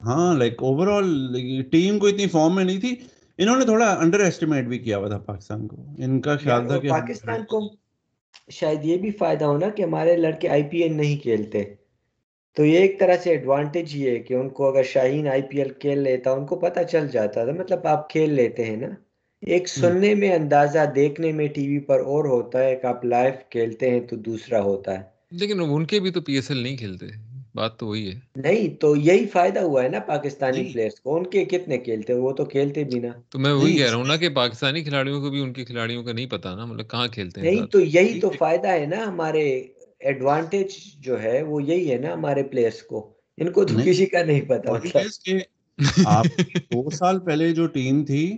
ہاں 0.05 0.35
لائک 0.35 0.63
اوور 0.63 0.87
آل 0.87 1.37
ٹیم 1.71 1.99
کو 1.99 2.07
اتنی 2.07 2.27
فارم 2.27 2.55
میں 2.55 2.65
نہیں 2.65 2.81
تھی۔ 2.81 2.95
انہوں 3.39 3.57
نے 3.57 3.65
تھوڑا 3.65 3.87
انڈر 3.93 4.21
ایسٹیمیٹ 4.21 4.65
بھی 4.65 4.79
کیا 4.79 4.99
ہوا 4.99 5.09
تھا 5.09 5.19
پاکستان 5.19 5.69
کو۔ 5.69 5.77
ان 5.99 6.21
کا 6.21 6.37
خیال 6.37 6.67
تھا 6.67 6.79
کہ 6.79 6.89
پاکستان 6.89 7.45
کو 7.45 7.69
شاید 8.51 8.85
یہ 8.85 8.97
بھی 8.97 9.11
فائدہ 9.11 9.45
ہونا 9.45 9.69
کہ 9.69 9.83
ہمارے 9.83 10.17
لڑکے 10.17 10.49
آئی 10.49 10.63
پی 10.63 10.79
ایل 10.79 10.93
نہیں 10.97 11.17
کھیلتے۔ 11.23 11.65
تو 12.57 12.65
یہ 12.65 12.79
ایک 12.79 13.01
طرح 13.01 13.17
سے 13.23 13.31
ایڈوانٹیج 13.31 13.95
ہی 13.95 14.09
ہے 14.09 14.19
کہ 14.19 14.35
ان 14.35 14.49
کو 14.49 14.69
اگر 14.69 14.83
شاہین 14.83 15.29
آئی 15.29 15.43
پی 15.43 15.59
ایل 15.59 15.69
کھیل 15.69 15.99
لیتا 15.99 16.31
ان 16.31 16.47
کو 16.47 16.57
پتہ 16.57 16.81
چل 16.93 17.09
جاتا 17.09 17.45
تھا۔ 17.45 17.53
مطلب 17.53 17.87
آپ 17.87 18.11
کھیل 18.11 18.33
لیتے 18.33 18.65
ہیں 18.65 18.77
نا۔ 18.77 18.87
ایک 19.41 19.69
سننے 19.69 20.15
میں 20.15 20.35
اندازہ 20.35 20.79
دیکھنے 20.97 21.33
میں 21.33 21.47
ٹی 21.47 21.69
وی 21.69 21.79
پر 21.79 22.01
اور 22.01 22.25
ہوتا 22.25 22.65
ہے 22.65 22.77
کہ 22.77 22.87
آپ 22.87 23.05
لائف 23.05 23.35
کھیلتے 23.51 23.91
ہیں 23.91 24.01
تو 24.01 24.17
دوسرا 24.17 24.63
ہوتا 24.63 24.99
ہے۔ 24.99 25.03
لیکن 25.31 25.61
ان 25.61 25.85
کے 25.85 26.01
بھی 26.01 26.11
تو 26.11 26.21
پی 26.21 26.35
ایس 26.35 26.51
ایل 26.51 26.59
نہیں 26.59 26.77
کھیلتے۔ 26.77 27.28
بات 27.55 27.79
تو 27.79 27.87
وہی 27.87 28.13
ہے۔ 28.13 28.21
نہیں 28.37 28.69
تو 28.81 28.97
یہی 28.97 29.27
فائدہ 29.27 29.61
ہوا 29.61 29.83
ہے 29.83 29.89
نا 29.89 29.99
پاکستانی 29.99 30.73
پلیئرز 30.73 31.01
کو 31.01 31.17
ان 31.17 31.27
کے 31.27 31.45
کتنے 31.45 31.79
کھیلتے 31.79 32.15
وہ 32.15 32.33
تو 32.33 32.45
کھیلتے 32.45 32.85
بھی 32.85 32.99
نا۔ 33.01 33.09
تو 33.29 33.39
میں 33.39 33.53
وہی 33.53 33.77
کہہ 33.77 33.89
رہا 33.89 33.97
ہوں 33.97 34.05
نا 34.05 34.17
کہ 34.17 34.29
پاکستانی 34.29 34.83
کھلاڑیوں 34.83 35.21
کو 35.21 35.31
بھی 35.31 35.41
ان 35.41 35.53
کے 35.53 35.65
کھلاڑیوں 35.65 36.05
کا 36.05 36.13
نہیں 36.13 36.27
پتا 36.27 36.55
نا 36.55 36.65
مطلب 36.65 36.91
کہاں 36.91 37.09
کھیلتے 37.09 37.41
ہیں 37.41 37.51
نہیں 37.51 37.67
تو 37.67 37.81
یہی 37.81 38.21
تو 38.21 38.31
فائدہ 38.39 38.69
ہے 38.69 38.87
نا 38.87 39.05
ہمارے 39.07 39.65
ایڈوانٹیج 39.99 40.69
جو 41.01 41.23
ہے 41.23 41.43
وہ 41.43 41.63
یہی 41.63 41.93
ہے 41.93 41.97
نا 41.97 42.13
ہمارے 42.13 42.43
پلیئرز 42.43 42.83
کو۔ 42.83 43.13
ان 43.37 43.53
کو 43.53 43.65
تو 43.65 43.75
کسی 43.85 44.07
کا 44.07 44.25
نہیں 44.25 44.41
پتا۔ 44.41 44.99
آپ 46.05 46.27
دو 46.55 46.91
سال 46.91 47.19
پہلے 47.19 47.51
جو 47.51 47.67
ٹیم 47.67 48.05
تھی 48.05 48.37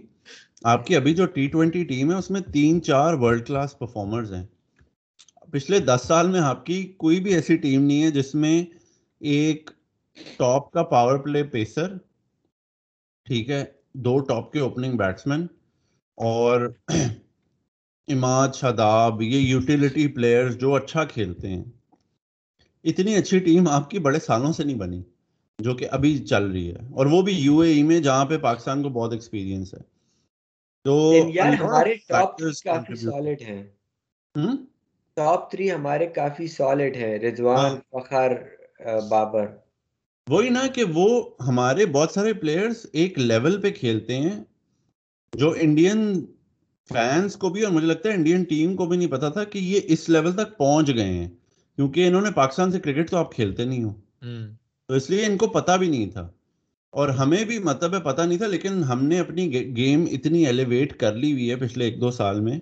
آپ 0.63 0.87
کی 0.87 0.97
ابھی 0.97 1.15
جو 1.15 1.27
ٹی 1.27 1.47
ٹوینٹی 1.47 1.85
ٹیم 1.85 2.13
ہے 2.13 2.17
اس 2.17 2.31
میں 2.31 2.41
تین 2.41 2.83
چار 2.83 3.15
ورلڈ 3.15 3.47
کلاس 3.47 3.79
پرفارمرز 3.79 4.33
ہیں۔ 4.33 4.47
پچھلے 5.53 5.79
دس 5.79 6.01
سال 6.07 6.29
میں 6.29 6.41
آپ 6.41 6.67
کی 6.67 6.93
کوئی 6.97 7.21
بھی 7.21 7.35
ایسی 7.35 7.57
ٹیم 7.57 7.83
نہیں 7.83 8.03
ہے 8.03 8.11
جس 8.11 8.35
میں 8.35 8.63
ایک 9.21 9.71
ٹاپ 10.37 10.73
کا 10.73 10.83
پاور 10.83 11.19
پلے 11.19 11.45
پیسر 11.45 11.97
ٹھیک 13.25 13.51
ہے 13.51 13.65
دو 13.95 14.19
ٹاپ 14.19 14.53
کے 14.53 14.61
اوپننگ 14.61 14.97
بیٹسمین 14.97 15.47
اور 16.19 16.71
اماد 18.09 18.49
شاداب 18.55 19.23
یہ 19.23 19.39
یوٹیلیٹی 19.39 20.07
پلیئرز 20.09 20.57
جو 20.57 20.75
اچھا 20.75 21.05
کھیلتے 21.05 21.49
ہیں۔ 21.49 21.65
اتنی 22.85 23.15
اچھی 23.17 23.39
ٹیم 23.39 23.69
آپ 23.69 23.91
کی 23.91 23.99
بڑے 23.99 24.21
سالوں 24.21 24.53
سے 24.53 24.65
نہیں 24.65 24.77
بنی 24.77 25.03
جو 25.59 25.75
کہ 25.75 25.87
ابھی 25.91 26.19
چل 26.19 26.51
رہی 26.51 26.71
ہے۔ 26.71 26.79
اور 26.93 27.07
وہ 27.07 27.23
بھی 27.23 27.33
یو 27.33 27.59
اے 27.59 27.71
ای 27.71 27.83
میں 27.83 28.01
جہاں 28.01 28.25
پہ 28.25 28.39
پاکستان 28.39 28.83
کو 28.83 28.89
بہت 28.89 29.13
ایکسپیرینس 29.13 29.75
ہے۔ 29.75 29.79
تو 30.85 31.13
یار 31.35 31.53
ہمارے 31.53 31.95
ٹاپ 31.95 32.39
کافی 32.39 32.95
سالڈ 32.95 33.43
ہیں۔ 33.43 33.63
ٹاپ 35.17 35.51
تھری 35.51 35.73
ہمارے 35.73 36.07
کافی 36.07 36.47
سالڈ 36.47 36.97
ہیں۔ 36.97 37.19
رضوان 37.19 37.59
ہاں۔ 37.59 37.77
فخر 37.91 38.33
بابر۔ 39.09 39.47
وہی 40.29 40.49
نا 40.49 40.67
کہ 40.75 40.85
وہ 40.85 41.31
ہمارے 41.49 41.87
بہت 41.87 42.11
سارے 42.11 42.33
پلیئرز 42.33 42.87
ایک 42.93 43.19
لیول 43.19 43.61
پہ 43.61 43.71
کھیلتے 43.71 44.17
ہیں 44.17 44.45
جو 45.33 45.55
انڈین 45.61 46.27
فینس 46.93 47.37
کو 47.37 47.49
بھی 47.49 47.63
اور 47.63 47.73
مجھے 47.73 47.87
لگتا 47.87 48.09
ہے 48.09 48.15
انڈین 48.15 48.43
ٹیم 48.45 48.77
کو 48.77 48.87
بھی 48.87 48.97
نہیں 48.97 49.11
پتا 49.11 49.29
تھا 49.29 49.45
کہ 49.45 49.59
یہ 49.59 49.81
اس 49.85 50.09
لیول 50.09 50.33
تک 50.33 50.59
پہنچ 50.59 50.95
گئے 50.95 51.13
ہیں۔ 51.13 51.29
کیونکہ 51.77 52.07
انہوں 52.07 52.23
نے 52.23 52.31
پاکستان 52.31 52.73
سے 52.73 52.81
کرکٹ 52.81 53.11
تو 53.11 53.17
آپ 53.17 53.35
کھیلتے 53.35 53.65
نہیں 53.65 53.85
ہو۔ 53.85 53.93
تو 54.87 54.95
اس 54.95 55.11
لیے 55.11 55.27
ان 55.27 55.37
کو 55.37 55.47
پتا 55.49 55.77
بھی 55.77 55.89
نہیں 55.89 56.11
تھا۔ 56.11 56.31
اور 56.91 57.09
ہمیں 57.09 57.45
بھی 57.45 57.59
مطلب 57.59 58.05
پتا 58.05 58.25
نہیں 58.25 58.39
تھا 58.39 58.47
لیکن 58.47 58.85
ہم 58.85 59.05
نے 59.05 59.19
اپنی 59.21 59.77
گیم 59.77 60.05
اتنی 60.11 60.47
ایلیویٹ 60.47 60.97
کر 60.97 61.15
لی 61.15 61.33
ہوئی 61.33 61.51
ہے 61.51 61.57
پچھلے 61.57 61.85
ایک 61.85 62.01
دو 62.01 62.11
سال 62.11 62.41
میں 62.41 62.61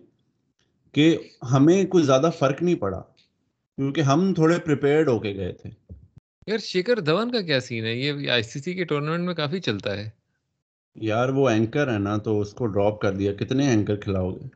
کہ 0.92 1.18
ہمیں 1.52 1.84
کچھ 1.84 2.04
زیادہ 2.04 2.30
فرق 2.38 2.62
نہیں 2.62 2.75
پڑا۔ 2.75 3.00
کیونکہ 3.76 4.00
ہم 4.00 4.34
تھوڑے 4.34 4.58
پریپیئرڈ 4.58 5.08
ہو 5.08 5.18
کے 5.18 5.34
گئے 5.34 5.52
تھے۔ 5.52 5.70
یار 6.49 6.59
شیکر 6.59 7.00
دھون 7.00 7.33
کا 7.33 7.40
کیا 7.40 7.61
سین 7.61 7.85
ہے 7.85 7.95
یہ 7.95 8.31
آئی 8.31 8.43
سی 8.43 8.61
سی 8.61 8.75
کے 8.75 8.85
ٹورنامنٹ 8.85 9.25
میں 9.25 9.35
کافی 9.35 9.61
چلتا 9.61 9.97
ہے 9.97 10.09
یار 10.97 11.28
وہ 11.28 11.49
اینکر 11.49 11.93
ہے 11.93 11.99
نا 11.99 12.17
تو 12.17 12.40
اس 12.40 12.52
کو 12.52 12.67
ڈراپ 12.67 13.00
کر 13.00 13.14
دیا 13.14 13.33
کتنے 13.33 13.69
اینکر 13.69 13.97
کھلاؤ 13.97 14.31
گے 14.31 14.47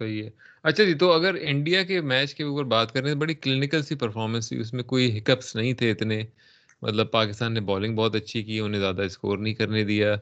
صحیح 0.00 0.22
ہے 0.24 0.30
اچھا 0.64 0.84
جی 0.84 0.94
تو 0.94 1.12
اگر 1.12 1.36
انڈیا 1.40 1.82
کے 1.82 2.00
میچ 2.00 2.34
کے 2.34 2.44
اوپر 2.44 2.64
بات 2.64 2.92
کریں 2.92 3.14
بڑی 3.14 3.34
کلینکل 3.34 3.82
سی 3.82 3.94
پرفارمنس 3.94 4.48
تھی 4.48 4.58
اس 4.60 4.72
میں 4.74 4.84
کوئی 4.84 5.18
ہکپس 5.18 5.54
نہیں 5.56 5.72
تھے 5.72 5.90
اتنے 5.90 6.22
مطلب 6.82 7.10
پاکستان 7.10 7.54
نے 7.54 7.60
بالنگ 7.60 7.96
بہت 7.96 8.14
اچھی 8.14 8.42
کی 8.42 8.60
انہیں 8.60 8.80
زیادہ 8.80 9.02
اسکور 9.02 9.38
نہیں 9.38 9.54
کرنے 9.54 9.84
دیا 9.84 10.14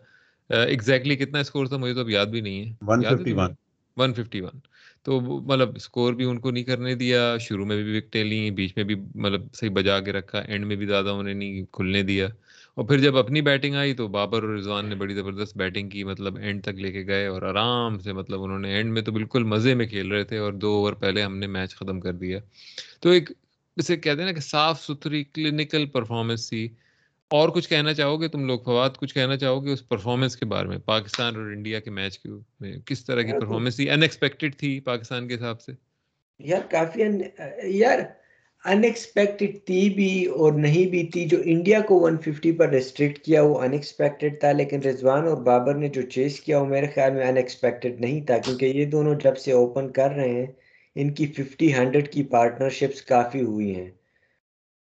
ایگزیکٹلی 0.51 1.17
کتنا 1.17 1.39
اسکور 1.39 1.67
تھا 1.67 1.77
مجھے 1.77 1.95
تو 1.95 2.01
اب 2.01 2.11
یاد 2.11 2.27
بھی 2.27 2.41
نہیں 2.41 2.65
ہے 2.65 2.75
ون 3.97 4.13
ففٹی 4.15 4.41
ون 4.41 4.59
تو 5.09 5.21
مطلب 5.21 5.69
اسکور 5.77 6.13
بھی 6.13 6.25
ان 6.25 6.39
کو 6.39 6.51
نہیں 6.51 6.65
کرنے 6.65 6.95
دیا، 6.95 7.37
شروع 7.41 7.67
میں 7.67 7.83
بھی 7.83 7.99
وکٹیں 7.99 8.25
لیں 8.25 8.51
بیچ 8.51 8.73
میں 8.77 8.85
بھی 8.85 8.95
مطلب 9.15 9.55
صحیح 9.55 9.71
بجا 9.71 10.01
کے 10.01 10.13
رکھا 10.13 10.39
اینڈ 10.39 10.67
میں 10.67 10.77
بھی 10.77 10.87
زیادہ 10.87 11.09
انہیں 11.09 11.35
نہیں 11.35 11.65
کھلنے 11.73 12.03
دیا۔ 12.03 12.29
اور 12.75 12.85
پھر 12.85 12.99
جب 12.99 13.17
اپنی 13.17 13.41
بیٹنگ 13.41 13.75
آئی 13.75 13.95
تو 13.95 14.09
بابر 14.09 14.43
اور 14.43 14.55
رضوان 14.55 14.87
نے 14.87 14.95
بڑی 14.95 15.15
زبردست 15.15 15.57
بیٹنگ 15.57 15.89
کی 15.89 16.05
مطلب 16.05 16.37
اینڈ 16.37 16.63
تک 16.63 16.69
لے 16.69 16.93
کے 16.93 17.07
گئے 17.07 17.27
اور 17.27 17.43
آرام 17.43 17.99
سے 17.99 18.13
مطلب 18.13 18.43
انہوں 18.43 18.59
نے 18.59 18.75
اینڈ 18.75 18.93
میں 18.93 19.03
تو 19.03 19.13
بالکل 19.13 19.45
مزے 19.45 19.75
میں 19.75 19.87
کھیل 19.87 20.13
رہے 20.13 20.25
تھے 20.25 20.39
اور 20.39 20.53
دو 20.53 20.71
اوور 20.71 20.93
پہلے 20.93 21.23
ہم 21.23 21.39
نے 21.39 21.47
میچ 21.47 21.77
ختم 21.77 22.01
کر 22.01 22.13
دیا۔ 22.13 22.39
تو 23.01 23.11
ایک 23.11 23.31
اسے 23.77 23.97
کہتے 23.97 24.19
ہیں 24.19 24.27
نا 24.27 24.33
کہ 24.33 24.41
صاف 24.41 24.81
ستھری 24.81 25.25
کلینکل 25.25 25.87
پرفارمنس 25.87 26.51
تھی۔ 26.51 26.69
اور 27.31 27.49
کچھ 27.49 27.69
کہنا 27.69 27.95
چاہو 27.95 28.21
گے 28.21 28.29
تم 28.29 28.47
لوگ 28.47 28.59
فواد؟ 28.59 28.91
کچھ 28.99 29.15
کہنا 29.15 29.37
چاہو 29.37 29.65
گے 29.65 29.73
اس 29.73 29.89
پرفارمنس 29.89 30.37
کے 30.37 30.47
بارے 30.47 30.69
میں؟ 30.69 30.79
پاکستان 30.79 31.37
اور 31.37 31.45
انڈیا 31.45 31.81
کے 31.81 31.91
میچ 31.91 32.19
کے 32.19 32.29
میں 32.61 32.77
کس 32.87 33.05
طرح 33.05 33.23
کی 33.23 33.33
پرفارمنس 33.33 33.77
تھی؟ 33.77 33.91
ان 33.91 34.03
ایکسپیکٹڈ 34.03 34.57
تھی 34.57 34.81
پاکستان 34.81 35.29
کے 35.29 35.35
حساب 35.35 35.61
سے؟ 35.61 35.73
یار 36.41 36.61
کافی 36.71 37.03
یار 37.63 37.99
ان 38.65 38.85
ایکسپیکٹڈ 38.85 39.57
تھی 39.67 39.89
بھی 39.91 40.25
اور 40.25 40.53
نہیں 40.53 40.87
بھی 40.87 41.07
تھی 41.07 41.25
جو 41.25 41.39
انڈیا 41.45 41.81
کو 41.81 41.99
150 42.07 42.53
پر 42.57 42.69
ریسٹرکٹ 42.69 43.19
کیا 43.19 43.43
وہ 43.43 43.61
ان 43.61 43.73
ایکسپیکٹڈ 43.73 44.41
تھا 44.41 44.53
لیکن 44.53 44.83
رضوان 44.83 45.27
اور 45.27 45.37
بابر 45.37 45.75
نے 45.75 45.89
جو 45.89 46.03
چیز 46.03 46.41
کیا 46.41 46.61
وہ 46.61 46.67
میرے 46.67 46.87
خیال 46.87 47.13
میں 47.13 47.27
ان 47.27 47.37
ایکسپیکٹڈ 47.37 48.01
نہیں 48.01 48.21
تھا 48.21 48.39
کیونکہ 48.39 48.65
یہ 48.65 48.85
دونوں 48.85 49.15
جب 49.15 49.37
سے 49.37 49.53
اوپن 49.53 49.93
کر 49.93 50.11
رہے 50.11 50.31
ہیں 50.31 50.47
ان 50.97 51.15
کی 51.15 51.27
50 51.41 51.73
ہنڈریڈ 51.79 52.13
کی 52.13 52.23
پارٹنرشپس 52.23 53.03
کافی 53.03 53.43
ہوئی 53.43 53.75
ہیں۔ 53.77 53.91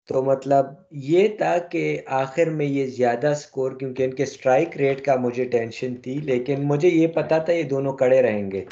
تو 0.08 0.22
مطلب 0.22 0.66
یہ 0.90 1.28
تھا 1.28 1.58
کہ 1.58 1.98
آخر 2.06 2.50
میں 2.50 2.66
یہ 2.66 2.86
زیادہ 2.86 3.32
سکور، 3.36 3.72
کیونکہ 3.72 4.02
ان 4.02 4.14
کے 4.14 4.24
سٹرائک 4.24 4.76
ریٹ 4.76 5.04
کا 5.04 5.16
مجھے 5.16 5.44
ٹینشن 5.44 5.94
تھی، 5.96 6.14
لیکن 6.14 6.54
مجھے 6.58 6.88
یہ 6.88 7.06
پتا 7.06 7.38
تھا 7.38 7.52
یہ 7.52 7.62
دونوں 7.62 7.92
کڑے 7.92 8.22
رہیں 8.22 8.50
گے۔ 8.50 8.64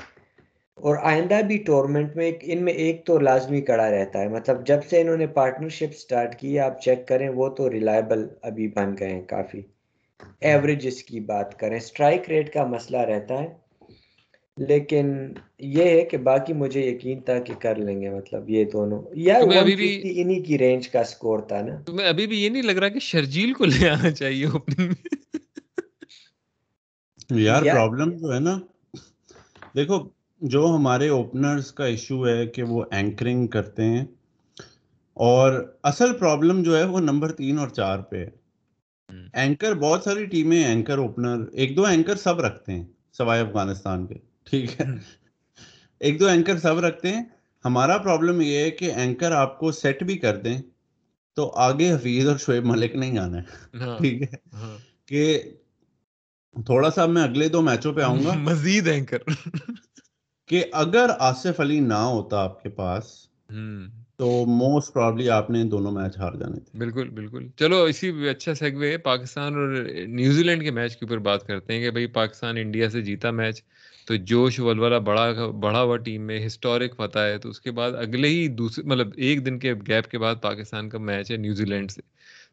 اور 0.74 0.96
آئندہ 1.02 1.40
بھی 1.46 1.56
ٹورنمنٹ 1.58 2.16
میں 2.16 2.32
ان 2.42 2.64
میں 2.64 2.72
ایک 2.72 3.04
تو 3.04 3.18
لازمی 3.18 3.60
کڑا 3.60 3.90
رہتا 3.90 4.18
ہے۔ 4.18 4.28
مطلب 4.28 4.66
جب 4.66 4.78
سے 4.90 5.00
انہوں 5.00 5.16
نے 5.16 5.26
پارٹنرشپ 5.26 5.94
سٹارٹ 5.94 6.38
کی، 6.38 6.58
آپ 6.58 6.80
چیک 6.82 7.08
کریں، 7.08 7.28
وہ 7.28 7.48
تو 7.48 7.70
ریلائبل 7.70 8.28
ابھی 8.42 8.68
بن 8.68 8.94
گئے 9.00 9.08
ہیں 9.08 9.22
کافی۔ 9.22 9.60
ایوریجز 10.40 11.02
کی 11.02 11.20
بات 11.20 11.58
کریں۔ 11.58 11.78
سٹرائک 11.78 12.28
ریٹ 12.28 12.52
کا 12.52 12.64
مسئلہ 12.64 13.00
رہتا 13.00 13.42
ہے۔ 13.42 13.65
لیکن 14.56 15.32
یہ 15.58 15.84
ہے 15.84 16.04
کہ 16.04 16.16
باقی 16.16 16.52
مجھے 16.52 16.80
یقین 16.80 17.20
تھا 17.20 17.38
کہ 17.38 17.54
کر 17.54 17.76
لیں 17.76 18.02
گے 18.02 18.10
مطلب 18.10 18.50
یہ 18.50 18.64
دونوں۔ 18.64 19.02
یار 19.14 19.40
ابھی 19.56 19.76
بھی 19.76 20.22
انہی 20.22 20.42
کی 20.42 20.58
رینج 20.58 20.88
کا 20.88 21.04
سکور 21.04 21.38
تھا 21.38 21.62
نا۔ 21.62 21.82
تمہیں 21.86 22.08
ابھی 22.08 22.26
بھی 22.26 22.44
یہ 22.44 22.48
نہیں 22.48 22.62
لگ 22.62 22.72
رہا 22.72 22.88
کہ 22.88 22.98
شرجیل 22.98 23.52
کو 23.52 23.64
لے 23.64 23.88
آنا 23.88 24.10
چاہیے 24.10 24.46
اوپننگ 24.46 24.88
میں؟ 24.88 25.08
یار 27.30 27.62
پرابلم 27.62 28.10
جو 28.10 28.34
ہے 28.34 28.40
نا۔ 28.40 28.58
دیکھو 29.74 30.08
جو 30.40 30.66
ہمارے 30.66 31.08
اوپنرز 31.08 31.72
کا 31.72 31.84
ایشو 31.84 32.28
ہے 32.28 32.46
کہ 32.46 32.62
وہ 32.62 32.84
اینکرنگ 32.90 33.46
کرتے 33.46 33.84
ہیں 33.84 34.04
اور 35.14 35.74
اصل 35.82 36.12
پرابلم 36.18 36.62
جو 36.62 36.76
ہے 36.76 36.84
وہ 36.84 37.00
نمبر 37.00 37.32
تین 37.32 37.58
اور 37.58 37.68
چار 37.68 37.98
پہ 37.98 38.16
ہے۔ 38.16 38.30
اینکر 39.32 39.74
بہت 39.74 40.02
ساری 40.02 40.26
ٹیمیں 40.26 40.64
اینکر 40.64 40.98
اوپنر 40.98 41.44
ایک 41.52 41.76
دو 41.76 41.84
اینکر 41.84 42.16
سب 42.16 42.40
رکھتے 42.40 42.72
ہیں 42.72 42.84
سوائے 43.12 43.42
افغانستان 43.42 44.06
کے۔ 44.06 44.35
ٹھیک 44.50 44.80
ہے۔ 44.80 44.84
ایک 46.00 46.20
دو 46.20 46.26
اینکر 46.26 46.58
سب 46.58 46.78
رکھتے 46.78 47.08
ہیں۔ 47.08 47.24
ہمارا 47.64 47.98
پرابلم 47.98 48.40
یہ 48.40 48.56
ہے 48.56 48.70
کہ 48.70 48.92
اینکر 48.92 49.32
آپ 49.32 49.58
کو 49.58 49.72
سیٹ 49.72 50.02
بھی 50.02 50.18
کر 50.18 50.36
دیں 50.36 50.58
تو 51.34 51.50
آگے 51.50 51.92
حفیظ 51.92 52.28
اور 52.28 52.36
شعیب 52.36 52.64
ملک 52.64 52.96
نہیں 52.96 53.18
آنا 53.18 53.38
ہے۔ 53.38 53.76
ہاں، 53.78 53.98
ٹھیک 53.98 54.22
ہے۔ 54.22 54.36
ہاں۔ 54.52 54.78
کہ 55.08 55.42
تھوڑا 56.66 56.90
سا 56.90 57.06
میں 57.06 57.22
اگلے 57.22 57.48
دو 57.48 57.60
میچوں 57.60 57.92
پہ 57.92 58.00
آؤں 58.00 58.24
گا۔ 58.24 58.32
مزید 58.32 58.88
اینکر۔ 58.88 59.18
کہ 60.48 60.64
اگر 60.72 61.10
آصف 61.18 61.60
علی 61.60 61.80
نہ 61.80 61.94
ہوتا 61.94 62.44
آپ 62.44 62.62
کے 62.62 62.68
پاس 62.68 63.26
تو 64.16 64.46
موسٹ 64.46 64.92
پرابلی 64.92 65.30
آپ 65.30 65.50
نے 65.50 65.64
دونوں 65.64 65.92
میچ 65.92 66.18
ہار 66.18 66.32
جانے 66.32 66.60
تھے۔ 66.60 66.78
بالکل 66.78 67.08
بالکل۔ 67.08 67.48
چلو 67.56 67.82
اسی 67.82 68.28
اچھا 68.28 68.54
سیگوے 68.54 68.98
پاکستان 68.98 69.54
اور 69.54 69.68
نیوزی 70.06 70.42
لینڈ 70.42 70.62
کے 70.62 70.70
میچ 70.70 70.96
کے 70.96 71.04
اوپر 71.04 71.18
بات 71.18 71.46
کرتے 71.46 71.72
ہیں 71.72 71.80
کہ 71.80 71.90
بھائی 71.90 72.06
پاکستان 72.06 72.56
انڈیا 72.56 72.90
سے 72.90 73.00
جیتا 73.00 73.30
میچ۔ 73.30 73.62
تو 74.06 74.14
جوش 74.14 74.60
ولولا 74.60 74.98
بڑا 74.98 75.50
بڑا 75.50 75.82
ہوا 75.82 75.96
ٹیم 75.96 76.22
میں 76.22 76.46
ہسٹورک 76.46 76.96
فتح 76.96 77.18
ہے، 77.18 77.38
تو 77.38 77.48
اس 77.48 77.60
کے 77.60 77.70
بعد 77.70 77.92
اگلے 77.92 78.28
ہی 78.28 78.48
دوسرے 78.48 78.84
مطلب 78.84 79.08
ایک 79.16 79.46
دن 79.46 79.58
کے 79.58 79.74
گیپ 79.74 80.10
کے 80.10 80.18
بعد 80.18 80.34
پاکستان 80.42 80.88
کا 80.88 80.98
میچ 80.98 81.30
ہے 81.30 81.36
نیوزی 81.36 81.64
لینڈ 81.64 81.90
سے۔ 81.90 82.00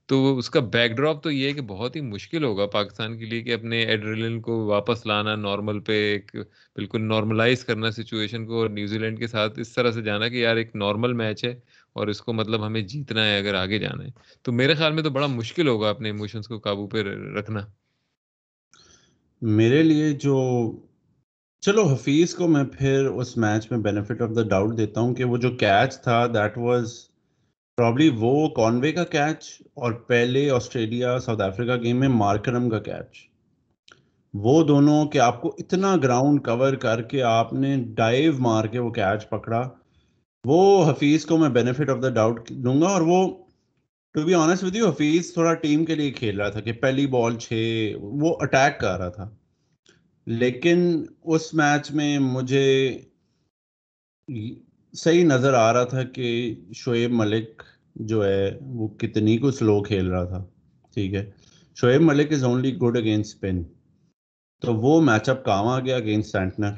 تو 0.05 0.38
اس 0.38 0.50
کا 0.50 0.60
بیک 0.60 0.91
ڈراپ 0.91 1.24
تو 1.24 1.31
یہ 1.31 1.48
ہے 1.48 1.53
کہ 1.53 1.62
بہت 1.62 1.95
ہی 1.95 2.01
مشکل 2.01 2.43
ہوگا 2.43 2.65
پاکستان 2.65 3.19
کے 3.19 3.25
لیے 3.25 3.41
کہ 3.41 3.53
اپنے 3.53 3.81
ایڈریلن 3.83 4.41
کو 4.41 4.65
واپس 4.65 5.05
لانا، 5.05 5.36
نارمل 5.36 5.79
پہ 5.79 5.91
ایک 5.91 6.31
بالکل 6.75 7.01
نارملائز 7.01 7.65
کرنا 7.65 7.91
سچویشن 7.91 8.45
کو 8.45 8.62
اور 8.62 8.69
نیوزی 8.69 8.98
لینڈ 8.98 9.19
کے 9.19 9.27
ساتھ 9.27 9.60
اس 9.60 9.74
طرح 9.74 9.91
سے 9.91 10.01
جانا 10.01 10.27
کہ 10.27 10.36
یار 10.36 10.55
ایک 10.55 10.75
نارمل 10.75 11.13
میچ 11.13 11.45
ہے 11.45 11.60
اور 11.93 12.07
اس 12.07 12.22
کو 12.22 12.33
مطلب 12.33 12.65
ہمیں 12.65 12.81
جیتنا 12.81 13.25
ہے 13.25 13.38
اگر 13.38 13.53
آگے 13.53 13.79
جانا 13.79 14.03
ہے۔ 14.03 14.10
تو 14.41 14.51
میرے 14.51 14.74
خیال 14.74 14.93
میں 14.93 15.03
تو 15.03 15.10
بڑا 15.10 15.27
مشکل 15.27 15.67
ہوگا 15.67 15.89
اپنے 15.89 16.10
ایموشنس 16.10 16.48
کو 16.48 16.60
قابو 16.60 16.88
پہ 16.88 17.03
رکھنا۔ 17.38 17.60
میرے 19.41 19.83
لیے 19.83 20.12
جو 20.12 20.36
چلو 21.63 21.84
حفیظ 21.88 22.34
کو 22.36 22.48
میں 22.48 22.63
پھر 22.63 23.05
اس 23.05 23.29
میچ 23.38 23.65
میں 23.72 23.77
بینیفٹ 23.79 24.22
آف 24.22 24.29
دا 24.36 24.41
ڈاؤٹ 24.43 24.77
دیتا 24.77 25.01
ہوں 25.01 25.13
کہ 25.15 25.24
وہ 25.24 25.38
جو 25.38 25.50
کیچ 25.58 25.93
تھا 26.03 26.15
دیٹ 26.27 26.58
واز 26.58 26.93
پرابلی 27.77 28.10
وہ 28.17 28.32
کانوے 28.48 28.91
کا 28.91 29.03
کیچ 29.03 29.46
اور 29.74 29.91
پہلے 30.08 30.50
آسٹریلیا 30.50 31.17
ساؤتھ 31.20 31.41
افریقہ 31.41 31.77
گیم 31.84 32.00
میں 32.00 32.08
مارکرم 32.08 32.70
کا 32.70 32.79
کیچ 32.79 33.22
وہ 34.34 34.63
دونوں 34.63 35.05
کہ 35.05 35.20
آپ 35.20 35.41
کو 35.41 35.53
اتنا 35.60 35.96
گراؤنڈ 36.03 36.43
کور 36.46 36.74
کر 36.74 37.01
کے 37.01 37.22
آپ 37.22 37.53
نے 37.53 37.75
ڈائیو 37.98 38.34
مار 38.39 38.65
کے 38.65 38.79
وہ 38.79 38.89
کیچ 38.89 39.27
پکڑا. 39.29 39.62
وہ 40.46 40.91
حفیظ 40.91 41.25
کو 41.25 41.38
میں 41.38 41.50
بینیفٹ 41.50 41.89
آف 41.89 42.01
دا 42.03 42.10
ڈاؤٹ 42.10 42.50
دوں 42.65 42.82
گا 42.82 42.88
اور 42.88 43.01
وہ 43.01 43.22
to 44.15 44.25
be 44.25 44.34
honest 44.34 44.63
with 44.63 44.75
you 44.75 44.89
Hafeez 44.89 45.32
تھوڑا 45.34 45.53
ٹیم 45.53 45.86
کے 45.86 45.96
لیے 45.96 46.12
کھیل 46.12 46.39
رہا 46.39 46.50
تھا 46.50 46.62
کہ 46.62 46.74
پہلی 46.82 47.08
بال 47.08 47.38
چھ 47.38 47.93
وہ 48.01 48.36
اٹیک 48.39 48.79
کر 48.79 48.98
رہا 48.98 49.10
تھا. 49.10 49.29
لیکن 50.25 51.05
اس 51.23 51.53
میچ 51.53 51.91
میں 51.91 52.19
مجھے 52.19 52.97
صحیح 54.93 55.25
نظر 55.25 55.53
آ 55.53 55.73
رہا 55.73 55.83
تھا 55.83 56.03
کہ 56.03 56.55
شعیب 56.75 57.11
ملک 57.11 57.63
جو 57.95 58.25
ہے 58.25 58.57
وہ 58.61 58.87
کتنی 58.87 59.37
کو 59.37 59.51
سلو 59.51 59.83
کھیل 59.83 60.07
رہا 60.07 60.23
تھا، 60.23 60.43
ٹھیک 60.93 61.13
ہے۔ 61.13 61.31
Shoaib 61.75 62.01
Malik 62.01 62.31
is 62.31 62.43
only 62.43 62.77
good 62.77 62.97
against 62.97 63.39
spin 63.39 63.63
تو 64.61 64.75
وہ 64.75 65.01
میچ 65.01 65.29
اپ 65.29 65.45
کام 65.45 65.67
آ 65.67 65.79
گیا 65.79 65.95
against 65.95 66.31
Santner 66.31 66.71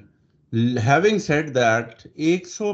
having 0.77 1.17
said 1.17 1.55
that 1.55 2.07
ایک 2.13 2.47
سو 2.47 2.73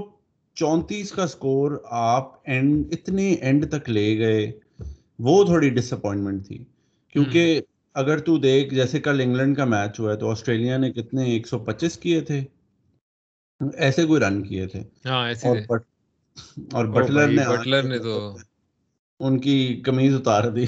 چونتیس 0.55 1.11
کا 1.11 1.23
اسکور 1.23 1.71
آپ 1.83 2.49
اینڈ 2.49 2.85
اتنے 2.91 3.31
اینڈ 3.31 3.71
تک 3.71 3.89
لے 3.89 4.17
گئے۔ 4.19 4.51
وہ 5.19 5.43
تھوڑی 5.45 5.69
ڈس 5.69 5.93
اپوائنٹمنٹ 5.93 6.47
تھی۔ 6.47 6.63
کیونکہ 7.07 7.61
اگر 7.95 8.17
تو 8.17 8.38
دیکھ 8.38 8.74
جیسے 8.75 9.00
کل 9.00 9.21
انگلینڈ 9.21 9.57
کا 9.57 9.65
میچ 9.65 10.00
ہوا 10.00 10.12
ہے 10.12 10.17
تو 10.17 10.29
آسٹریلیا 10.31 10.77
نے 10.77 10.91
کتنے 10.91 11.24
ایک 11.25 11.48
سو 11.48 11.60
پچیس 11.60 11.98
کیے 11.98 12.21
تھے؟ 12.21 12.43
ایسے 13.77 14.05
کوئی 14.05 14.21
رن 14.21 14.41
کیے 14.43 14.67
تھے۔ 14.67 14.81
ہاں، 15.05 15.27
اور 16.74 16.86
بٹلر 16.86 17.27
نے 17.27 17.43
بٹلر 17.50 17.83
نے 17.83 17.98
تو 18.00 18.36
ان 19.19 19.39
کی 19.39 19.81
کمیز 19.86 20.15
اتار 20.15 20.43
دی۔ 20.51 20.65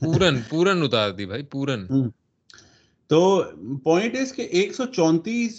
پورن 0.00 0.40
پورن 0.48 0.82
اتار 0.82 1.10
دی 1.10 1.26
بھائی 1.26 1.42
پورن۔ 1.42 1.86
تو 3.10 3.20
پوائنٹ 3.84 4.16
اس 4.16 4.32
کہ 4.32 4.42
ایک 4.50 4.74
سو 4.74 4.84
چونتیس 4.86 5.54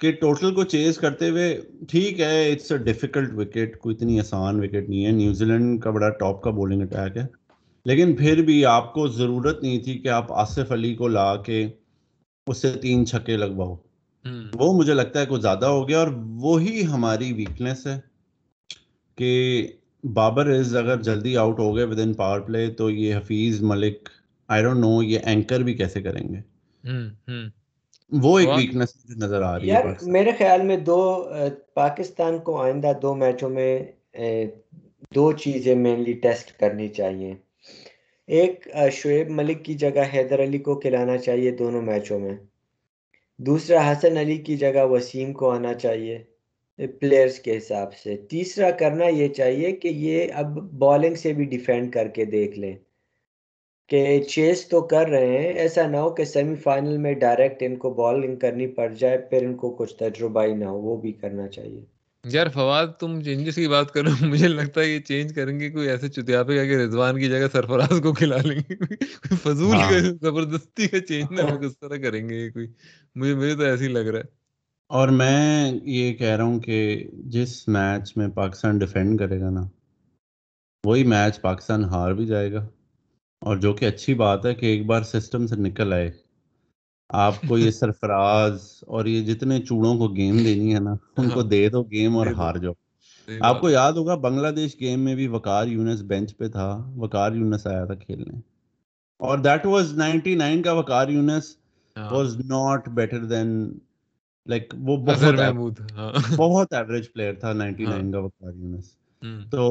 کے 0.00 0.12
ٹوٹل 0.12 0.54
کو 0.54 0.64
چیز 0.64 0.98
کرتے 0.98 1.28
ہوئے 1.28 1.48
ٹھیک 1.90 2.20
ہے 2.20 2.52
اٹس 2.52 2.72
اے 2.72 2.78
ڈیفیکلٹ 2.78 3.32
وکٹ 3.34 3.78
کوئی 3.78 3.94
اتنی 3.96 4.20
آسان 4.20 4.60
وکٹ 4.60 4.88
نہیں 4.88 5.04
ہے۔ 5.06 5.10
نیوزی 5.10 5.44
لینڈ 5.44 5.82
کا 5.82 5.90
بڑا 5.90 6.08
ٹاپ 6.10 6.42
کا 6.42 6.50
بولنگ 6.50 6.82
اٹیک 6.82 7.16
ہے۔ 7.16 7.26
لیکن 7.84 8.16
پھر 8.16 8.42
بھی 8.42 8.64
آپ 8.66 8.94
کو 8.94 9.08
ضرورت 9.08 9.62
نہیں 9.62 9.82
تھی 9.82 9.98
کہ 9.98 10.08
آپ 10.08 10.32
آصف 10.32 10.72
علی 10.72 10.94
کو 10.94 11.08
لا 11.08 11.36
کے 11.36 11.68
اس 12.46 12.62
سے 12.62 12.70
تین 12.70 13.06
چھکے 13.06 13.36
لگواؤ۔ 13.36 13.76
وہ 14.54 14.72
مجھے 14.72 14.94
لگتا 14.94 15.20
ہے 15.20 15.26
کچھ 15.28 15.40
زیادہ 15.40 15.66
ہو 15.66 15.88
گیا 15.88 15.98
اور 15.98 16.08
وہی 16.40 16.86
ہماری 16.86 17.32
ویکنیس 17.32 17.86
ہے 17.86 18.00
کہ 19.14 19.66
بابر 20.04 20.46
از 20.46 20.76
اگر 20.76 21.02
جلدی 21.02 21.36
آؤٹ 21.36 21.58
ہو 21.58 21.76
گئے 21.76 21.84
ود 21.84 22.00
ان 22.00 22.12
پاور 22.14 22.40
پلے 22.40 22.66
تو 22.70 22.90
یہ 22.90 23.16
حفیظ 23.16 23.62
ملک 23.62 24.08
آئی 24.48 24.62
ڈونٹ 24.62 24.80
نو 24.80 25.02
یہ 25.02 25.18
اینکر 25.24 25.60
بھی 25.60 25.74
کیسے 25.74 26.02
کریں 26.02 26.28
گے۔ 26.28 26.40
وہ 28.12 28.38
ایک 28.38 28.48
ویکنس 28.48 28.94
نظر 29.16 29.42
آ 29.42 29.58
رہی 29.58 29.70
ہے 29.70 30.10
میرے 30.10 30.30
خیال 30.38 30.62
میں 30.62 30.76
دو 30.76 31.30
پاکستان 31.74 32.38
کو 32.38 32.62
آئندہ 32.62 32.92
دو 33.02 33.14
میچوں 33.14 33.50
میں 33.50 33.78
دو 35.14 35.32
چیزیں 35.32 35.74
مینلی 35.74 36.12
ٹیسٹ 36.12 36.58
کرنی 36.60 36.88
چاہیے۔ 36.88 37.34
ایک 38.28 38.68
شعیب 38.92 39.30
ملک 39.30 39.64
کی 39.64 39.74
جگہ 39.74 40.02
حیدر 40.14 40.42
علی 40.42 40.58
کو 40.58 40.74
کھلانا 40.74 41.16
چاہیے 41.16 41.50
دونوں 41.50 41.82
میچوں 41.82 42.18
میں۔ 42.18 42.36
دوسرا، 43.38 43.92
حسن 43.92 44.16
علی 44.16 44.36
کی 44.36 44.56
جگہ 44.56 44.84
وسیم 44.86 45.32
کو 45.32 45.50
آنا 45.50 45.74
چاہیے 45.74 46.18
پلیئرز 47.00 47.38
کے 47.38 47.56
حساب 47.58 47.94
سے۔ 47.94 48.16
تیسرا، 48.30 48.70
کرنا 48.70 49.06
یہ 49.08 49.28
چاہیے 49.28 49.72
کہ 49.72 49.88
یہ 49.88 50.32
اب 50.34 50.46
بالنگ 50.78 51.14
سے 51.14 51.32
بھی 51.32 51.44
ڈیفینڈ 51.44 51.92
کر 51.92 52.08
کے 52.08 52.24
دیکھ 52.24 52.58
لیں 52.58 52.74
کہ 53.88 54.22
چیس 54.22 54.68
تو 54.68 54.80
کر 54.80 55.08
رہے 55.08 55.38
ہیں، 55.38 55.52
ایسا 55.52 55.86
نہ 55.86 55.96
ہو 55.96 56.10
کہ 56.10 56.24
سیمی 56.24 56.54
فائنل 56.54 56.96
میں 56.96 57.14
ڈائریکٹ 57.14 57.62
ان 57.62 57.76
کو 57.76 57.90
بالنگ 57.90 58.36
کرنی 58.36 58.66
پڑ 58.66 58.94
جائے، 58.94 59.18
پھر 59.18 59.44
ان 59.46 59.54
کو 59.54 59.70
کچھ 59.70 59.94
تجربہ 59.94 60.44
ہی 60.44 60.54
نہ 60.54 60.64
ہو، 60.64 60.80
وہ 60.80 60.96
بھی 60.96 61.12
کرنا 61.12 61.48
چاہیے۔ 61.48 61.97
یار 62.24 62.46
فواد 62.46 62.86
تم 63.00 63.22
چینجز 63.22 63.54
کی 63.54 63.68
بات 63.68 63.90
کرو 63.90 64.10
مجھے 64.20 64.48
لگتا 64.48 64.80
ہے 64.80 64.86
یہ 64.86 65.00
چینج 65.00 65.34
کریں 65.34 65.60
گے 65.60 65.70
کوئی 65.70 65.88
ایسے 65.88 66.08
چتیا 66.08 66.42
پہ 66.42 66.64
کہ 66.64 66.76
رضوان 66.76 67.20
کی 67.20 67.28
جگہ 67.28 67.46
سرفراز 67.52 68.00
کو 68.02 68.12
کھلا 68.14 68.36
لیں 68.36 68.60
گے۔ 68.70 68.74
فضول 69.34 69.76
ہاں۔ 69.76 69.90
کا 69.90 69.98
زبردستی 70.20 70.88
کا 70.88 71.00
چینج 71.00 71.40
نہ 71.40 71.56
کس 71.56 71.78
طرح 71.78 71.96
کریں 71.96 72.28
گے 72.28 72.50
کوئی؟ 72.50 72.66
مجھے 73.14 73.34
مجھے 73.34 73.54
تو 73.54 73.62
ایسے 73.62 73.84
ہی 73.84 73.88
لگ 73.88 73.98
رہا 73.98 74.18
ہے۔ 74.18 74.24
اور 74.88 75.08
میں 75.08 75.72
یہ 75.82 76.14
کہہ 76.14 76.36
رہا 76.36 76.44
ہوں 76.44 76.60
کہ 76.60 77.04
جس 77.12 77.68
میچ 77.68 78.16
میں 78.16 78.28
پاکستان 78.28 78.78
ڈیفینڈ 78.78 79.18
کرے 79.18 79.40
گا 79.40 79.50
نا 79.50 79.68
وہی 80.86 81.04
میچ 81.04 81.40
پاکستان 81.40 81.84
ہار 81.84 82.12
بھی 82.12 82.26
جائے 82.26 82.52
گا۔ 82.52 82.68
اور 83.40 83.56
جو 83.56 83.72
کہ 83.72 83.84
اچھی 83.84 84.14
بات 84.14 84.46
ہے 84.46 84.54
کہ 84.54 84.66
ایک 84.66 84.86
بار 84.86 85.02
سسٹم 85.02 85.46
سے 85.46 85.56
نکل 85.56 85.92
آئے۔ 85.92 86.27
آپ 87.10 87.34
کو 87.48 87.58
یہ 87.58 87.70
سرفراز 87.80 88.60
اور 88.86 89.04
یہ 89.04 89.34
جتنے 89.34 89.62
چوڑوں 89.62 89.98
کو 89.98 90.08
گیم 90.08 90.36
دینی 90.38 90.74
ہے 90.74 90.80
نا 90.80 90.94
ان 91.16 91.28
کو 91.30 91.42
دے 91.42 91.68
دو 91.68 91.82
گیم 91.82 92.16
اور 92.16 92.26
ہار 92.26 92.54
جاؤ۔ 92.54 92.72
آپ 93.28 93.60
کو 93.60 93.70
یاد 93.70 93.92
ہوگا 93.92 94.14
بنگلہ 94.14 94.48
دیش 94.48 94.80
گیم 94.80 95.00
میں 95.00 95.14
بھی 95.14 95.26
وکار 95.28 95.66
یونس 95.66 96.00
بینچ 96.02 96.36
پہ 96.36 96.48
تھا 96.48 96.66
وکار 96.96 97.32
یونس 97.32 97.66
آیا 97.66 97.84
تھا 97.84 97.94
کھیلنے۔ 97.94 98.38
اور 99.20 99.38
دیٹ 99.38 99.66
واز 99.66 99.92
نائنٹی 99.94 100.34
نائن 100.34 100.62
کا 100.62 100.72
Waqar 100.72 101.08
Younis 101.08 101.56
was 101.96 102.36
not 102.40 102.88
better 102.88 103.24
than 103.24 103.48
like 104.46 104.74
وہ 104.78 104.96
بہت 104.96 105.40
ہاں۔ 105.92 106.12
بہت 106.36 106.72
ایوریج 106.72 107.12
پلیئر 107.12 107.34
تھا 107.34 107.52
نائنٹی 107.52 107.86
نائن 107.86 108.04
ہاں۔ 108.04 108.12
کا 108.12 108.18
وکار 108.18 108.54
یونس۔ 108.54 108.94
تو 109.50 109.62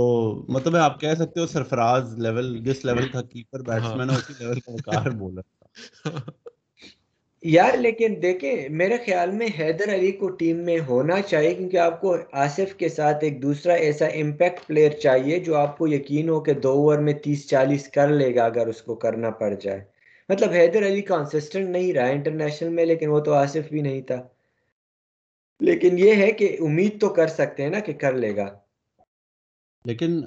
مطلب 0.49 0.75
آپ 0.75 0.99
کہہ 1.01 1.13
سکتے 1.17 1.39
ہو 1.39 1.47
سرفراز 1.47 2.17
لیول 2.17 2.57
جس 2.63 2.85
لیول 2.85 3.07
کا 3.07 3.21
کیپر 3.21 3.61
بیٹسمین 3.61 4.09
اسی 4.09 4.33
لیول 4.39 4.59
کا 4.59 4.71
وکار 4.71 5.09
بولر 5.09 5.41
تھا۔ 5.41 5.65
یار 7.43 7.77
لیکن 7.77 8.13
دیکھیں، 8.21 8.69
میرے 8.69 8.97
خیال 9.05 9.31
میں 9.31 9.47
حیدر 9.59 9.95
علی 9.95 10.11
کو 10.11 10.29
ٹیم 10.29 10.57
میں 10.57 10.79
ہونا 10.87 11.21
چاہیے 11.21 11.53
کیونکہ 11.53 11.77
آپ 11.77 12.01
کو 12.01 12.15
آصف 12.31 12.75
کے 12.75 12.89
ساتھ 12.89 13.23
ایک 13.23 13.41
دوسرا 13.41 13.73
ایسا 13.73 14.05
امپیکٹ 14.05 14.67
پلیئر 14.67 14.91
چاہیے 14.91 15.39
جو 15.39 15.55
آپ 15.55 15.77
کو 15.77 15.87
یقین 15.87 16.29
ہو 16.29 16.39
کہ 16.39 16.53
دو 16.53 16.69
اوور 16.69 16.97
میں 16.97 17.13
تیس 17.13 17.49
چالیس 17.49 17.87
کر 17.87 18.07
لے 18.07 18.35
گا 18.35 18.45
اگر 18.45 18.67
اس 18.67 18.81
کو 18.81 18.95
کرنا 18.95 19.29
پڑ 19.29 19.53
جائے۔ 19.61 19.81
مطلب 20.29 20.51
حیدر 20.51 20.87
علی 20.87 21.01
کانسسٹنٹ 21.01 21.69
نہیں 21.69 21.93
رہا 21.93 22.05
انٹرنیشنل 22.05 22.69
میں، 22.69 22.85
لیکن 22.85 23.09
وہ 23.09 23.19
تو 23.19 23.33
آصف 23.33 23.69
بھی 23.69 23.81
نہیں 23.81 24.01
تھا۔ 24.01 24.27
لیکن 25.59 25.99
یہ 25.99 26.15
ہے 26.15 26.31
کہ 26.31 26.57
امید 26.59 27.01
تو 27.01 27.09
کر 27.09 27.27
سکتے 27.27 27.63
ہیں 27.63 27.69
نا 27.69 27.79
کہ 27.79 27.93
کر 27.93 28.13
لے 28.13 28.35
گا۔ 28.35 28.59
لیکن 29.85 30.21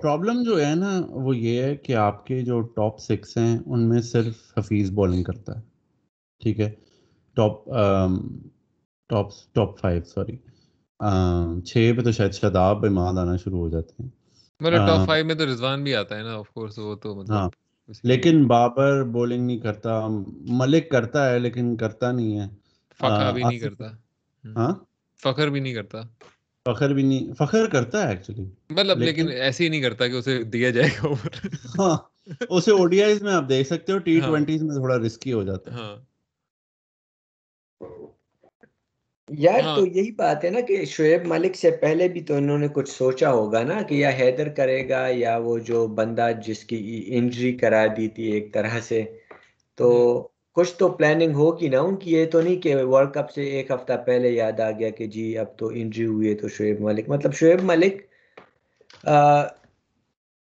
پرابلم 0.00 0.42
جو 0.42 0.66
ہے 0.66 0.74
نا، 0.74 1.02
وہ 1.08 1.36
یہ 1.36 1.62
ہے 1.62 1.76
کہ 1.76 1.92
آپ 1.92 2.26
کے 2.26 2.42
جو 2.42 2.60
ٹاپ 2.60 2.98
سکس 2.98 3.36
ہیں، 3.36 3.58
ان 3.66 3.88
میں 3.88 4.02
صرف 4.02 4.34
حفیظ 4.58 4.90
بالنگ 4.90 5.22
کرتا 5.22 5.58
ہے۔ 5.58 5.69
ٹھیک 6.40 6.60
ہے 6.60 6.68
top 7.36 7.64
top 9.10 9.26
top 9.52 9.78
five 9.80 10.02
sorry 10.04 10.36
چھ 11.64 11.92
پہ 11.96 12.02
تو 12.02 12.12
شاید 12.12 12.32
شداب 12.32 12.84
اماد 12.86 13.18
آنا 13.18 13.36
شروع 13.36 13.60
ہو 13.60 13.68
جاتے 13.68 14.02
ہیں۔ 14.02 14.08
مطلب 14.60 14.86
ٹاپ 14.86 15.00
فائیو 15.02 15.24
میں 15.24 15.34
تو 15.34 15.46
رضوان 15.46 15.82
بھی 15.84 15.94
آتا 15.96 16.16
ہے 16.18 16.22
نا 16.22 16.34
آف 16.34 16.50
کورس 16.50 16.78
وہ 16.78 16.94
تو 16.96 17.14
مطلب 17.16 17.42
ہاں 17.42 17.48
لیکن 18.04 18.46
بابر 18.48 19.02
بولنگ 19.12 19.46
نہیں 19.46 19.58
کرتا 19.58 19.98
ملک 20.52 20.90
کرتا 20.90 21.30
ہے 21.30 21.38
لیکن 21.38 21.76
کرتا 21.76 22.12
نہیں 22.12 22.38
ہے۔ 22.38 22.46
فخر 23.00 23.30
بھی 23.30 23.44
نہیں 23.44 23.58
کرتا۔ 23.58 23.88
ہاں؟ 24.44 24.72
فخر 25.22 25.48
بھی 25.50 25.60
نہیں 25.60 25.74
کرتا۔ 25.74 26.00
فخر 26.66 26.92
بھی 26.92 27.02
نہیں 27.02 27.32
فخر 27.34 27.66
کرتا 27.68 28.02
ہے 28.02 28.10
ایکچولی 28.10 28.44
مطلب 28.70 29.00
لیکن 29.00 29.28
ایسے 29.30 29.64
ہی 29.64 29.68
نہیں 29.68 29.82
کرتا 29.82 30.06
کہ 30.08 30.14
اسے 30.14 30.42
دیا 30.46 30.70
جائے 30.70 30.88
گا۔ 30.94 31.14
ہاں 31.78 31.96
اسے 32.50 32.72
میں 33.20 33.32
آپ 33.32 33.48
دیکھ 33.48 33.68
سکتے 33.68 33.92
ہو 33.92 33.98
ٹی 34.00 34.20
ٹوینٹیز 34.20 34.62
میں 34.62 34.74
تھوڑا 34.76 34.96
رسکی 34.98 35.32
ہو 35.32 35.42
جاتا 35.42 35.72
ہے۔ 35.72 35.76
ہاں۔ 35.76 35.96
یار 39.28 39.62
ہاں۔ 39.62 39.74
تو 39.76 39.86
یہی 39.86 40.10
بات 40.10 40.44
ہے 40.44 40.50
نا 40.50 40.60
کہ 40.60 40.84
شعیب 40.84 41.26
ملک 41.26 41.56
سے 41.56 41.70
پہلے 41.70 42.08
بھی 42.08 42.20
تو 42.20 42.34
انہوں 42.34 42.58
نے 42.58 42.68
کچھ 42.68 42.90
سوچا 42.90 43.30
ہوگا 43.32 43.62
نا 43.62 43.80
کہ 43.82 43.94
یا 43.94 44.10
حیدر 44.10 44.48
کرے 44.48 44.88
گا 44.88 45.06
یا 45.08 45.36
وہ 45.36 45.58
جو 45.58 45.86
بندہ 45.86 46.30
جس 46.46 46.64
کی 46.64 46.80
انجری 47.08 47.52
کرا 47.56 47.86
دی 47.96 48.08
تھی 48.08 48.30
ایک 48.32 48.52
طرح 48.54 48.80
سے 48.80 49.02
تو 49.78 49.90
کچھ 50.56 50.74
تو 50.74 50.88
پلاننگ 50.88 51.34
ہوگی 51.34 51.68
نا 51.68 51.80
ان 51.80 51.96
کی 51.96 52.12
یہ 52.12 52.30
تو 52.30 52.40
نہیں 52.40 52.60
کہ 52.60 52.74
ورلڈ 52.74 53.12
کپ 53.14 53.30
سے 53.30 53.42
ایک 53.50 53.70
ہفتہ 53.70 53.96
پہلے 54.06 54.30
یاد 54.30 54.60
آ 54.60 54.70
گیا 54.70 54.90
کہ 54.90 55.06
جی 55.06 55.36
اب 55.38 55.56
تو 55.58 55.68
انجری 55.68 56.06
ہوئی 56.06 56.28
ہے 56.28 56.34
تو 56.34 56.48
شعیب 56.48 56.80
ملک 56.80 57.08
مطلب 57.08 57.34
شعیب 57.34 57.62
ملک 57.62 58.02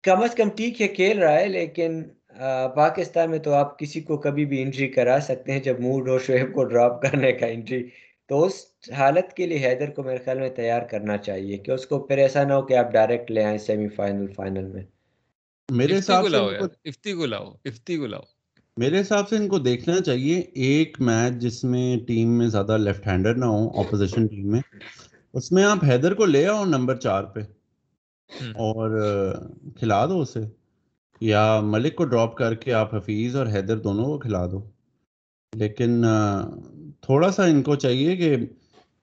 کم 0.04 0.22
از 0.22 0.36
کم 0.36 0.50
ٹھیک 0.50 0.82
ہے 0.82 0.88
کھیل 0.88 1.20
رہا 1.20 1.40
ہے 1.40 1.48
لیکن 1.48 2.02
پاکستان 2.76 3.30
میں 3.30 3.40
تو 3.40 3.54
آپ 3.54 3.80
کسی 3.80 4.02
کو 4.02 4.18
کبھی 4.18 4.46
بھی 4.46 4.62
انجری 4.62 4.88
کرا 4.88 5.18
سکتے 5.22 5.52
ہیں 5.52 5.60
جب 5.60 5.80
موڈ 5.80 6.10
ہو 6.10 6.20
شعیب 6.20 6.54
کو 6.54 6.64
ڈراپ 6.64 7.02
کرنے 7.02 7.32
کا 7.32 7.46
انجری 7.46 7.84
تو 8.30 8.44
اس 8.44 8.54
حالت 8.98 9.34
کے 9.34 9.48
لیے 9.48 9.68
حیدر 9.68 9.90
کو 9.90 10.04
میرے 10.04 10.18
خیال 10.26 10.40
میں 10.40 10.50
تیار 10.50 10.82
کرنا 10.82 11.18
چاہیے 11.18 11.58
کہ 11.58 11.72
اس 11.72 11.86
کو 11.86 12.00
پھر 12.00 12.18
ایسا 12.18 12.44
نہ 12.44 12.54
ہو 12.54 12.62
کہ 12.62 12.74
آپ 12.74 12.92
ڈائریکٹ 12.92 13.32
لے 13.32 13.44
آئیں 13.44 13.58
سیمی 13.58 13.88
فائنل 13.88 14.28
فائنل 14.28 14.66
میں. 14.66 14.84
میرے 15.70 15.98
حساب 15.98 16.28
سے 16.28 16.38
افتی 16.90 17.14
کو 17.14 17.26
لاؤ 17.26 17.46
افتی 17.66 17.98
کو 17.98 18.08
لاؤ. 18.08 18.22
میرے 18.78 19.00
حساب 19.02 19.30
سے 19.30 19.36
ان 19.36 19.48
کو 19.48 19.60
دیکھنا 19.60 20.00
چاہیے 20.02 20.40
ایک 20.40 21.02
میچ 21.02 21.34
جس 21.34 21.64
میں 21.64 21.98
ٹیم 22.08 22.38
میں 22.38 22.48
زیادہ 22.48 22.78
لیفٹ 22.78 23.08
ہینڈر 23.08 23.36
نہ 23.36 23.46
ہو 23.46 23.80
اپوزیشن 23.80 24.28
ٹیم 24.28 24.52
میں 24.52 24.62
اس 25.34 25.52
میں 25.52 25.64
آپ 25.64 25.84
حیدر 25.84 26.14
کو 26.14 26.26
لے 26.26 26.46
آؤ 26.48 26.66
نمبر 26.66 26.96
چار 26.96 27.24
پہ 27.24 27.40
اور 28.56 29.00
کھلا 29.80 30.06
دو 30.06 30.22
اسے۔ 30.22 30.40
یا 31.22 31.60
ملک 31.64 31.96
کو 31.96 32.06
ڈراپ 32.06 32.36
کر 32.36 32.56
کے 32.56 32.74
آپ 32.74 32.96
حفیظ 32.96 33.36
اور 33.36 33.48
حیدر 33.48 33.78
دونوں 33.78 34.06
کو 34.06 34.18
کھلا 34.18 34.46
دو۔ 34.46 34.70
لیکن 35.56 36.04
تھوڑا 37.02 37.32
سا 37.32 37.46
ان 37.46 37.62
کو 37.64 37.76
چاہیے 37.76 38.16
کہ 38.16 38.36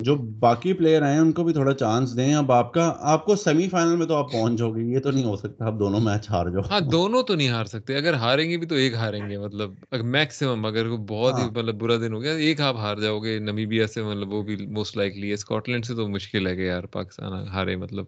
جو 0.00 0.14
باقی 0.16 0.72
پلیئر 0.72 1.02
ہیں 1.02 1.18
ان 1.18 1.32
کو 1.32 1.44
بھی 1.44 1.52
تھوڑا 1.52 1.74
چانس 1.74 2.16
دیں۔ 2.16 2.34
اب 2.34 2.52
آپ 2.52 2.74
کا 2.74 2.92
آپ 2.98 3.24
کو 3.24 3.36
سیمی 3.36 3.68
فائنل 3.68 3.96
میں 3.96 4.06
تو 4.06 4.14
آپ 4.16 4.32
پہنچ 4.32 4.58
جاؤ 4.58 4.70
گے۔ 4.70 4.82
یہ 4.82 4.98
تو 4.98 5.10
نہیں 5.10 5.24
ہو 5.24 5.36
سکتا۔ 5.36 5.66
آپ 5.66 5.74
دونوں 5.78 6.00
میچ 6.00 6.30
ہار 6.30 6.46
جاؤ۔ 6.46 6.62
ہاں 6.70 6.80
دونوں 6.80 7.22
تو 7.22 7.34
نہیں 7.34 7.48
ہار 7.48 7.64
سکتے۔ 7.64 7.96
اگر 7.96 8.14
ہاریں 8.14 8.50
گے 8.50 8.56
بھی 8.56 8.66
تو 8.66 8.74
ایک 8.74 8.94
ہاریں 8.94 9.30
گے۔ 9.30 9.38
مطلب 9.38 9.70
میکسیمم 10.02 10.66
اگر 10.66 10.88
بہت 11.08 11.34
ہی 11.38 11.42
ہاں۔ 11.42 11.50
مطلب 11.50 11.74
برا 11.80 11.96
دن 11.96 12.12
ہو 12.12 12.22
گیا 12.22 12.32
ایک 12.32 12.60
آپ 12.60 12.76
ہار 12.76 12.96
جاؤ 12.96 13.18
گے۔ 13.18 13.38
نمیبیا 13.38 13.86
سے 13.86 14.02
مطلب 14.02 14.32
وہ 14.32 14.42
بھی 14.42 14.56
موسٹ 14.66 14.96
لائکلی 14.96 15.28
ہے۔ 15.28 15.34
اسکاٹ 15.34 15.68
لینڈ 15.68 15.84
سے 15.86 15.94
تو 15.94 16.08
مشکل 16.08 16.46
ہے 16.46 16.56
کہ 16.56 16.62
یار 16.62 16.84
پاکستان 16.84 17.48
ہارے۔ 17.48 17.76
مطلب 17.76 18.04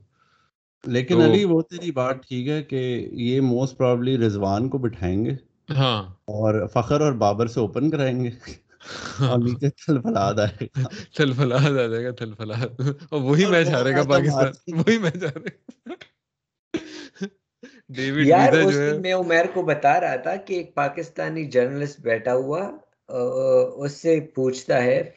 لیکن 0.85 1.21
علی 1.21 1.45
وہ 1.45 1.62
تیری 1.62 1.91
بات 1.91 2.15
ٹھیک 2.29 2.49
ہے 2.49 2.62
کہ 2.62 3.09
یہ 3.12 3.41
موسٹ 3.41 3.77
پرابلی 3.77 4.19
رضوان 4.19 4.69
کو 4.69 4.79
بٹھائیں 4.79 5.25
گے 5.25 5.31
ہاں۔ 5.71 6.03
اور 6.12 6.67
فخر 6.67 7.01
اور 7.01 7.12
بابر 7.12 7.47
سے 7.47 7.61
اوپن 7.61 7.91
کرائیں 7.91 8.25
گے۔ 8.25 8.31
اور 9.19 9.39
نیچے 9.39 9.69
تھل 9.69 10.01
فلاد 10.03 10.35
آئے 10.39 10.65
گا۔ 10.65 10.83
تھل 11.17 11.33
فلاد 11.33 11.79
آ 11.79 11.87
جائے 11.87 12.05
گا 12.05 12.11
تھل 12.11 12.33
فلاد 12.37 12.81
اور 13.11 13.21
وہی 13.21 13.47
میچ 13.47 13.69
ہارے 13.69 13.93
گا 13.93 14.03
پاکستان۔ 14.03 14.79
وہی 14.79 14.99
میچ 14.99 15.17
ہارے 15.17 15.45
گا۔ 15.45 15.95
ڈیوڈ 17.89 18.27
یار 18.27 18.53
اس 18.53 18.75
دن 18.75 19.03
میں 19.03 19.12
عمر 19.12 19.47
کو 19.55 19.62
بتا 19.62 20.01
رہا 20.01 20.17
تھا 20.17 20.37
کہ 20.37 20.55
ایک 20.55 20.75
پاکستانی 20.75 21.45
جرنلسٹ 21.45 22.01
بیٹھا 22.01 22.35
ہوا 22.35 22.71
اس 23.77 23.93
سے 23.93 24.21
پوچھتا 24.35 24.83
ہے 24.83 25.12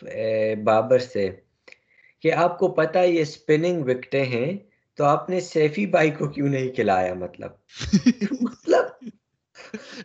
بابر 0.63 0.99
سے 0.99 1.29
کہ 2.21 2.33
آپ 2.33 2.59
کو 2.59 2.67
پتا 2.67 3.03
یہ 3.03 3.23
سپننگ 3.23 3.83
وکٹیں 3.83 4.25
ہیں۔ 4.25 4.68
تو 4.99 5.05
آپ 5.05 5.29
نے 5.29 5.39
سیفی 5.39 5.85
بھائی 5.85 6.11
کو 6.11 6.27
کیوں 6.27 6.49
نہیں 6.49 6.69
کھلایا 6.69 7.13
مطلب؟ 7.13 7.51
مطلب 8.41 9.09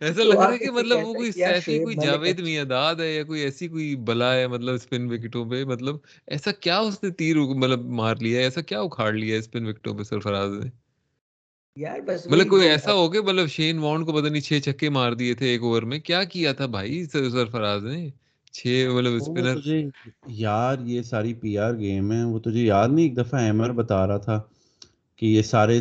ایسا 0.00 0.22
لگ 0.22 0.34
رہا 0.34 0.52
ہے 0.52 0.58
کہ 0.58 0.70
مطلب 0.70 1.06
وہ 1.06 1.14
کوئی 1.14 1.32
سیفی 1.32 1.78
کوئی 1.78 1.96
جاوید 1.96 2.40
میاداد 2.40 2.94
ہے 2.94 3.14
یا 3.14 3.24
کوئی 3.24 3.40
ایسی 3.40 3.68
کوئی 3.68 3.96
بلا 3.96 4.34
ہے 4.34 4.46
مطلب 4.46 4.74
اسپن 4.74 5.12
وکٹوں 5.12 5.44
پہ؟ 5.50 5.64
مطلب 5.64 5.96
ایسا 6.26 6.52
کیا 6.52 6.78
اس 6.78 7.02
نے 7.02 7.10
تیر 7.10 7.36
مطلب 7.36 7.84
مار 7.84 8.16
لیا 8.16 8.38
ہے؟ 8.38 8.44
ایسا 8.44 8.60
کیا 8.60 8.80
اکھاڑ 8.80 9.12
لیا 9.12 9.34
ہے 9.34 9.38
اسپن 9.38 9.66
وکٹوں 9.66 9.94
پہ 9.94 10.02
سرفراز 10.02 10.50
نے؟ 10.64 10.70
یار 11.76 12.00
بس 12.00 12.26
مطلب 12.26 12.48
کوئی 12.48 12.68
ایسا 12.68 12.92
ہو 12.92 13.12
گیا 13.12 13.22
مطلب 13.22 13.46
شین 13.46 13.78
وانڈ 13.78 14.06
کو 14.06 14.12
پتہ 14.12 14.28
نہیں 14.28 14.40
چھ 14.40 14.58
چھکے 14.64 14.88
مار 14.88 15.12
دیے 15.12 15.34
تھے 15.34 15.46
ایک 15.46 15.62
اوور 15.62 15.82
میں؟ 15.82 15.98
کیا 15.98 16.24
کیا 16.24 16.52
تھا 16.52 16.66
بھائی 16.66 17.04
سرفراز 17.04 17.84
نے؟ 17.84 18.10
چھ 18.52 18.88
مطلب 18.94 19.14
اسپنر 19.14 19.80
یار 20.26 20.76
یہ 20.84 21.02
ساری 21.02 21.34
پی 21.34 21.58
آر 21.58 21.74
گیم 21.74 22.12
ہے 22.12 22.24
وہ 22.24 22.38
تجھے 22.38 22.60
یاد 22.60 22.88
نہیں؟ 22.88 23.04
ایک 23.04 23.16
دفعہ 23.16 23.40
ایمر 23.40 23.72
بتا 23.72 24.06
رہا 24.06 24.16
تھا۔ 24.16 24.42
کہ 25.24 25.28
یہ 25.28 25.42
سارے 25.42 25.80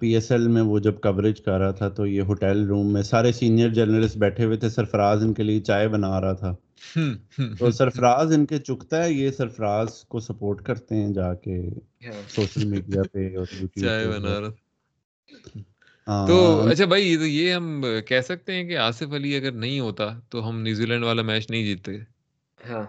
پی 0.00 0.14
ایس 0.14 0.32
ایل 0.32 0.48
میں 0.48 0.62
وہ 0.62 0.78
جب 0.78 1.00
کوریج 1.00 1.40
کر 1.40 1.58
رہا 1.58 1.70
تھا 1.70 1.88
تو 1.88 2.06
یہ 2.06 2.22
ہوٹل 2.22 2.66
روم 2.66 2.92
میں 2.92 3.02
سارے 3.02 3.32
سینئر 3.32 3.68
جرنلسٹ 3.68 4.16
بیٹھے 4.16 4.44
ہوئے 4.44 4.56
تھے 4.56 4.68
سرفراز 4.68 5.22
ان 5.22 5.34
کے 5.34 5.42
لیے 5.42 5.60
چائے 5.60 5.88
بنا 5.88 6.20
رہا 6.20 6.32
تھا۔ 6.32 6.54
تو 7.58 7.70
سرفراز 7.70 8.32
ان 8.32 8.46
کے 8.46 8.58
چکتا 8.58 9.04
ہے 9.04 9.12
یہ 9.12 9.30
سرفراز 9.30 10.04
کو 10.04 10.20
سپورٹ 10.20 10.62
کرتے 10.62 10.94
ہیں 10.94 11.12
جا 11.12 11.34
کے 11.34 11.70
سوشل 12.28 12.64
میڈیا 12.64 13.02
پہ 13.12 13.36
اور 13.36 13.46
چائے 13.80 14.08
بنا 14.08 14.40
رہا۔ 14.40 14.50
ہاں، 16.08 16.26
تو 16.26 16.66
اچھا 16.68 16.84
بھائی 16.84 17.16
یہ 17.20 17.52
ہم 17.52 17.84
کہہ 18.06 18.20
سکتے 18.20 18.52
ہیں 18.52 18.64
کہ 18.64 18.76
آصف 18.76 19.12
علی 19.12 19.36
اگر 19.36 19.52
نہیں 19.52 19.80
ہوتا 19.80 20.20
تو 20.28 20.48
ہم 20.48 20.62
نیوزی 20.62 20.86
لینڈ 20.86 21.04
والا 21.04 21.22
میچ 21.22 21.50
نہیں 21.50 21.64
جیتتے۔ 21.64 21.98
ہاں۔ 22.70 22.84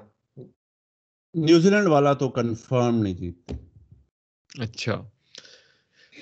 نیوزی 1.36 1.70
لینڈ 1.70 1.88
والا 1.88 2.14
تو 2.14 2.30
کنفرم 2.30 2.96
نہیں 2.96 3.14
جیتتے۔ 3.14 3.56
اچھا۔ 4.60 5.10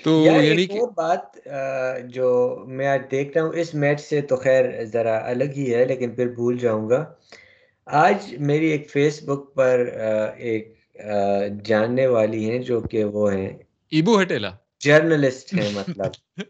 تو 0.06 0.24
یعنی 0.26 0.78
اور 0.78 0.88
بات 0.94 1.38
جو 2.04 2.28
میں 2.68 2.86
آج 2.86 3.02
دیکھ 3.10 3.36
رہا 3.36 3.46
ہوں 3.46 3.52
اس 3.52 3.74
میچ 3.74 4.00
سے 4.00 4.20
تو 4.20 4.36
خیر 4.36 4.84
ذرا 4.84 5.30
الگ 5.30 5.56
ہی 5.56 5.74
ہے 5.74 5.84
لیکن 5.84 6.10
پھر 6.10 6.26
بھول 6.26 6.58
جاؤں 6.58 6.88
گا۔ 6.88 7.04
آج 7.86 8.34
میری 8.38 8.66
ایک 8.66 8.90
فیس 8.90 9.22
بک 9.24 9.54
پر 9.54 9.86
ایک 10.36 10.74
جاننے 11.64 12.06
والی 12.06 12.50
ہیں 12.50 12.58
جو 12.58 12.80
کہ 12.80 13.04
وہ 13.04 13.32
ہیں۔ 13.32 13.50
ایبو 13.92 14.20
ہٹیلا۔ 14.22 14.50
جرنلسٹ 14.78 15.54
ہیں 15.54 15.70
مطلب۔ 15.74 16.42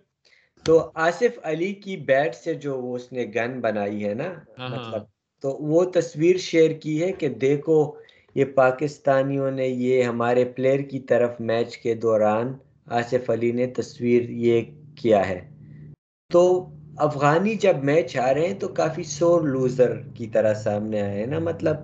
تو 0.65 0.91
آصف 0.95 1.39
علی 1.43 1.73
کی 1.73 1.97
بیٹ 1.97 2.35
سے 2.35 2.55
جو 2.55 2.93
اس 2.93 3.13
نے 3.13 3.25
گن 3.35 3.61
بنائی 3.61 4.05
ہے 4.05 4.15
نا 4.15 4.35
ہاں، 4.59 4.69
ہاں۔ 4.69 4.69
مطلب 4.69 5.03
تو 5.41 5.51
وہ 5.51 5.85
تصویر 5.85 6.37
شیئر 6.37 6.71
کی 6.71 7.03
ہے 7.03 7.13
کہ 7.13 7.29
دیکھو 7.29 7.93
یہ 8.35 8.45
پاکستانیوں 8.45 9.51
نے 9.51 9.67
یہ 9.67 10.03
ہمارے 10.03 10.45
پلیئر 10.45 10.81
کی 10.81 11.01
طرف 11.01 11.31
میچ 11.41 11.79
کے 11.79 11.95
دوران 11.95 12.53
آصف 12.87 13.31
علی 13.31 13.53
نے 13.53 13.67
تصویر 13.67 14.23
یہ 14.23 14.63
کیا 14.97 15.29
ہے۔ 15.29 15.49
تو 16.33 16.69
افغانی 16.97 17.55
جب 17.55 17.77
میچ 17.83 18.17
آ 18.17 18.35
رہے 18.35 18.47
ہیں 18.47 18.55
تو 18.55 18.69
کافی 18.69 19.03
سور 19.03 19.41
لوزر 19.41 19.97
کی 20.15 20.27
طرح 20.27 20.55
سامنے 20.55 21.01
آئے 21.01 21.19
ہیں 21.19 21.27
نا۔ 21.27 21.39
مطلب 21.39 21.77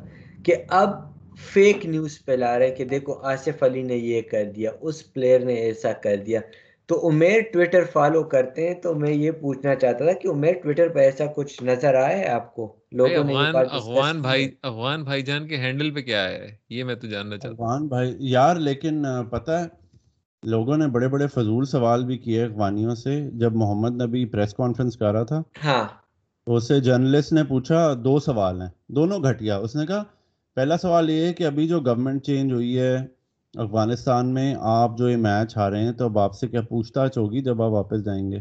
کہ 0.45 0.55
اب 0.69 0.91
فیک 1.39 1.87
نیوز 1.87 2.25
پھیلا 2.25 2.59
رہے 2.59 2.71
کہ 2.71 2.85
دیکھو 2.85 3.15
آصف 3.23 3.63
علی 3.63 3.83
نے 3.83 3.97
یہ 3.97 4.23
کر 4.23 4.45
دیا 4.57 4.71
اس 4.81 5.13
پلیئر 5.13 5.41
نے 5.41 5.55
ایسا 5.55 5.93
کر 5.93 6.17
دیا۔ 6.17 6.41
تو 6.87 7.09
عمیر 7.09 7.41
ٹویٹر 7.53 7.85
فالو 7.85 8.23
کرتے 8.23 8.69
ہیں 8.69 8.75
تو 8.75 8.95
میں 8.95 9.15
یہ 9.15 9.31
پوچھنا 9.31 9.75
چاہتا 9.75 10.05
تھا 10.05 10.13
کہ 10.13 10.29
عمیر 10.29 10.53
ٹویٹر 10.53 10.89
پہ 10.89 11.01
ایسا 11.01 11.27
کچھ 11.27 11.63
نظر 11.63 11.95
آیا 11.95 12.19
ہے 12.19 12.27
آپ 12.27 12.55
کو؟ 12.55 12.77
لوگوں 12.93 13.25
نے 13.25 13.35
افغان 13.59 14.23
بھائی 14.23 14.51
افغان 14.63 15.05
بھائی 15.05 15.23
جان 15.23 15.49
کے 15.49 15.57
ہینڈل 15.57 15.91
پہ 15.91 16.01
کیا 16.01 16.29
ہے؟ 16.29 16.55
یہ 16.69 16.85
میں 16.85 16.95
تو 16.95 17.07
جاننا 17.07 17.39
چاہتا 17.39 17.49
ہوں۔ 17.49 17.55
افغان 17.55 17.89
بھائی 17.89 18.17
یار 18.19 18.57
لیکن 18.57 19.05
پتہ 19.31 19.51
ہے 19.51 19.82
لوگوں 20.43 20.77
نے 20.77 20.87
بڑے 20.87 21.09
بڑے 21.09 21.27
فضول 21.27 21.65
سوال 21.65 22.05
بھی 22.05 22.19
کیے 22.19 22.45
اخوانیوں 22.45 22.95
سے 22.95 23.31
جب 23.33 23.53
محمد 23.55 24.03
نبی 24.03 24.25
پریس 24.25 24.55
کانفرنس 24.55 24.97
کر 24.97 25.13
رہا 25.13 25.23
تھا۔ 25.23 25.43
ہاں۔ 25.65 25.85
تو 26.47 26.55
اسے 26.55 26.81
جرنلسٹ 26.81 27.33
نے 27.33 27.45
پوچھا 27.45 27.95
دو 28.05 28.19
سوال 28.19 28.63
ہیں 28.63 28.69
دونوں 28.89 29.19
گھٹیا۔ 29.19 29.57
اس 29.57 29.77
نے 29.77 29.87
کہا 29.87 30.05
پہلا 30.55 30.77
سوال 30.77 31.11
یہ 31.11 31.25
ہے 31.25 31.33
کہ 31.33 31.47
ابھی 31.47 31.69
جو 31.69 31.81
گورنمنٹ 31.81 32.23
چینج 32.23 32.53
ہوئی 32.53 32.79
ہے 32.79 33.07
افغانستان 33.55 34.35
میں 34.35 34.55
آپ 34.61 34.99
جو 34.99 35.09
یہ 35.09 35.17
میچ 35.17 35.57
ہارے 35.57 35.79
ہیں 35.79 35.93
تو 35.93 36.05
اب 36.05 36.19
آپ 36.19 36.35
سے 36.35 36.49
کیا 36.49 36.61
پوچھ 36.61 36.93
تاچھ 36.93 37.19
ہوگی 37.19 37.41
جب 37.41 37.63
آپ 37.63 37.71
واپس 37.71 38.05
جائیں 38.05 38.33
گے؟ 38.33 38.39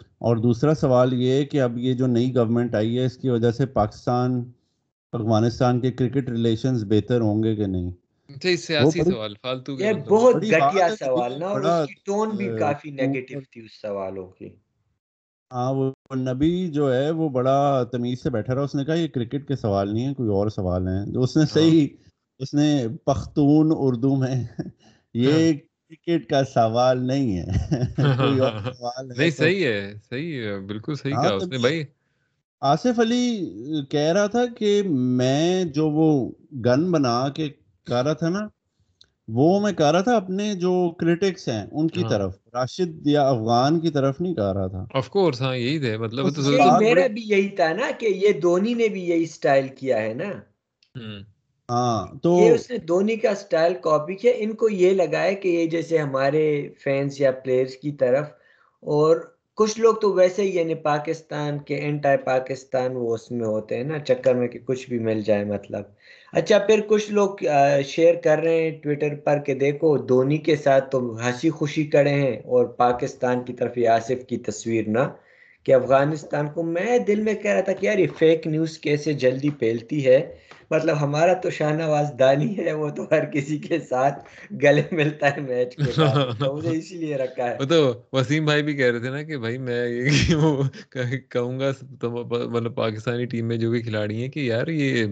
اور 0.00 0.36
دوسرا 0.36 0.74
سوال 0.74 1.12
یہ 1.12 1.32
ہے 1.32 1.44
کہ 1.44 1.62
اب 1.62 1.78
یہ 1.78 1.94
جو 1.94 2.06
نئی 2.06 2.34
گورنمنٹ 2.36 2.74
آئی 2.74 2.98
ہے 2.98 3.04
اس 3.04 3.16
کی 3.16 3.28
وجہ 3.28 3.50
سے 3.50 3.66
پاکستان 3.66 4.44
افغانستان 5.12 5.80
کے 5.80 5.92
کرکٹ 5.92 6.30
ریلیشنز 6.30 6.84
بہتر 6.84 7.20
ہوں 7.20 7.42
گے 7.42 7.56
کہ 7.56 7.66
نہیں؟ 7.66 7.90
سیاسی 8.56 9.02
سوال 9.02 9.34
فالتو 9.42 9.76
یہ 9.80 9.92
بہت 10.08 10.42
گھٹیا 10.42 10.88
سوال 10.96 11.38
نا 11.40 11.46
اور 11.48 11.60
اس 11.62 11.88
کی 11.88 11.94
ٹون 12.04 12.36
بھی 12.36 12.48
کافی 12.58 12.90
نیگیٹو 12.92 13.40
تھی 13.42 13.60
اس 13.60 13.80
سوالوں 13.80 14.26
کی 14.28 14.48
ہاں 15.50 15.72
وہ 15.74 15.90
نبی 16.18 16.52
جو 16.70 16.92
ہے 16.94 17.10
وہ 17.12 17.28
بڑا 17.28 17.82
تمیز 17.92 18.22
سے 18.22 18.30
بیٹھا 18.30 18.54
رہا 18.54 18.62
اس 18.62 18.74
نے 18.74 18.84
کہا 18.84 18.94
یہ 18.94 19.08
کرکٹ 19.08 19.46
کے 19.48 19.56
سوال 19.56 19.92
نہیں 19.94 20.06
ہے 20.06 20.14
کوئی 20.14 20.28
اور 20.30 20.48
سوال 20.50 20.88
ہیں 20.88 21.04
جو 21.06 21.22
اس 21.22 21.36
نے 21.36 21.42
ہاں۔ 21.42 21.52
صحیح 21.52 21.86
اس 22.40 22.54
نے 22.54 22.70
پختون 23.04 23.72
اردو 23.76 24.14
میں 24.16 24.34
یہ 25.14 25.32
ہاں۔ 25.32 25.52
کرکٹ 25.52 26.28
کا 26.30 26.42
سوال 26.44 27.06
نہیں 27.06 27.36
ہے 27.36 27.44
کوئی 28.16 28.38
اور 28.40 28.72
سوال 28.72 29.08
نہیں 29.08 29.30
صحیح 29.30 29.64
ہے 29.66 29.92
صحیح 30.10 30.42
ہے 30.42 30.58
بالکل 30.66 30.94
صحیح 30.94 31.12
کہا 31.12 31.34
اس 31.34 31.46
نے 31.46 31.58
بھائی 31.58 31.82
آصف 32.62 33.00
علی 33.00 33.84
کہہ 33.90 34.12
رہا 34.12 34.26
تھا 34.26 34.44
کہ 34.56 34.82
میں 35.18 35.64
جو 35.74 35.88
وہ 35.90 36.10
گن 36.64 36.90
بنا 36.90 37.28
کے 37.28 37.48
کہہ 37.90 38.02
رہا 38.02 38.12
تھا 38.14 38.28
نا 38.28 38.46
وہ 39.28 39.48
میں 39.60 39.72
کہہ 39.72 39.90
رہا 39.90 40.00
تھا 40.00 40.14
اپنے 40.16 40.52
جو 40.54 40.70
کرٹکس 40.98 41.48
ہیں 41.48 41.62
ان 41.72 41.88
کی 41.88 42.02
ہاں۔ 42.02 42.10
طرف 42.10 42.32
راشد 42.54 43.06
یا 43.06 43.28
افغان 43.28 43.78
کی 43.80 43.90
طرف 43.90 44.20
نہیں 44.20 44.34
کہہ 44.34 44.52
رہا 44.52 44.66
تھا۔ 44.66 44.84
آف 44.94 45.08
کورس 45.10 45.40
ہاں 45.40 45.54
یہی 45.56 45.78
تھے 45.78 45.96
مطلب 45.98 46.34
تو 46.36 46.78
میرا 46.80 47.06
بھی 47.06 47.22
یہی 47.24 47.48
تھا 47.56 47.72
نا 47.72 47.90
کہ 47.98 48.06
یہ 48.16 48.40
دھونی 48.40 48.74
نے 48.74 48.88
بھی 48.88 49.02
یہی 49.08 49.26
سٹائل 49.26 49.68
کیا 49.76 50.02
ہے 50.02 50.14
نا۔ 50.14 50.30
ہاں 51.68 52.06
تو 52.22 52.36
یہ 52.38 52.50
اس 52.50 52.70
نے 52.70 52.78
دھونی 52.86 53.16
کا 53.16 53.34
سٹائل 53.34 53.74
کاپی 53.82 54.14
کیا 54.16 54.32
ان 54.36 54.54
کو 54.54 54.68
یہ 54.68 54.94
لگا 54.94 55.22
ہے 55.22 55.34
کہ 55.34 55.48
یہ 55.48 55.66
جیسے 55.66 55.98
ہمارے 55.98 56.44
فینس 56.78 57.20
یا 57.20 57.30
پلیئرز 57.44 57.76
کی 57.76 57.92
طرف 57.96 58.26
اور 58.82 59.16
کچھ 59.60 59.80
لوگ 59.80 59.94
تو 59.94 60.12
ویسے 60.12 60.42
ہی 60.42 60.54
یعنی 60.56 60.74
پاکستان 60.74 61.58
کے 61.58 61.78
انٹائی 61.78 62.16
پاکستان 62.16 62.96
وہ 62.96 63.14
اس 63.14 63.30
میں 63.30 63.46
ہوتے 63.46 63.76
ہیں 63.76 63.84
نا، 63.84 63.98
چکر 63.98 64.34
میں 64.34 64.48
کہ 64.48 64.58
کچھ 64.64 64.88
بھی 64.88 64.98
مل 64.98 65.20
جائے 65.22 65.44
مطلب۔ 65.44 65.82
اچھا 66.32 66.58
پھر 66.58 66.80
کچھ 66.86 67.10
لوگ 67.12 67.42
شیئر 67.86 68.14
کر 68.14 68.38
رہے 68.38 68.62
ہیں 68.62 68.70
ٹویٹر 68.82 69.14
پر 69.24 69.38
کہ 69.38 69.54
دیکھو 69.54 69.96
دھونی 70.08 70.38
کے 70.38 70.56
ساتھ 70.56 70.90
تو 70.90 71.00
ہنسی 71.16 71.50
خوشی 71.50 71.84
کڑے 71.86 72.14
ہیں 72.14 72.36
اور 72.44 72.64
پاکستان 72.76 73.44
کی 73.44 73.52
طرف 73.52 73.78
آصف 73.90 74.26
کی 74.28 74.36
تصویر 74.36 74.88
نہ 74.88 75.04
کہ 75.64 75.74
افغانستان 75.74 76.48
کو 76.48 76.62
میں 76.62 76.98
دل 76.98 77.20
میں 77.20 77.34
کہہ 77.34 77.50
رہا 77.50 77.60
تھا 77.60 77.72
کہ 77.72 77.86
یار 77.86 77.98
یہ 77.98 78.06
فیک 78.18 78.46
نیوز 78.46 78.78
کیسے 78.78 79.12
جلدی 79.12 79.50
پھیلتی 79.50 80.06
ہے؟ 80.06 80.36
مطلب 80.70 81.00
ہمارا 81.00 81.32
تو 81.32 81.50
شاہ 81.50 81.72
نواز 81.72 82.06
دانی 82.18 82.58
ہے، 82.58 82.72
وہ 82.72 82.88
تو 82.88 83.06
ہر 83.10 83.24
کسی 83.24 83.58
کے 83.58 83.78
ساتھ 83.78 84.28
گلے 84.62 84.82
ملتا 84.92 85.36
ہے 85.36 85.40
میچ 85.40 85.76
کے 85.76 86.00
مجھے 86.52 86.78
اسی 86.78 86.96
لیے 86.96 87.16
رکھا 87.16 87.50
ہے۔ 87.50 87.58
تو 87.68 88.02
وسیم 88.12 88.44
بھائی 88.44 88.62
بھی 88.62 88.74
کہہ 88.74 88.90
رہے 88.90 88.98
تھے 88.98 89.10
نا 89.10 89.22
کہ 89.22 89.36
بھائی 89.38 89.58
میں 89.58 90.04
کہوں 91.30 91.60
گا 91.60 91.72
مطلب 92.02 92.74
پاکستانی 92.74 93.24
ٹیم 93.24 93.48
میں 93.48 93.56
جو 93.56 93.70
بھی 93.70 93.82
کھلاڑی 93.82 94.22
ہیں 94.22 94.28
کہ 94.28 94.40
یار 94.40 94.66
یہ 94.66 95.06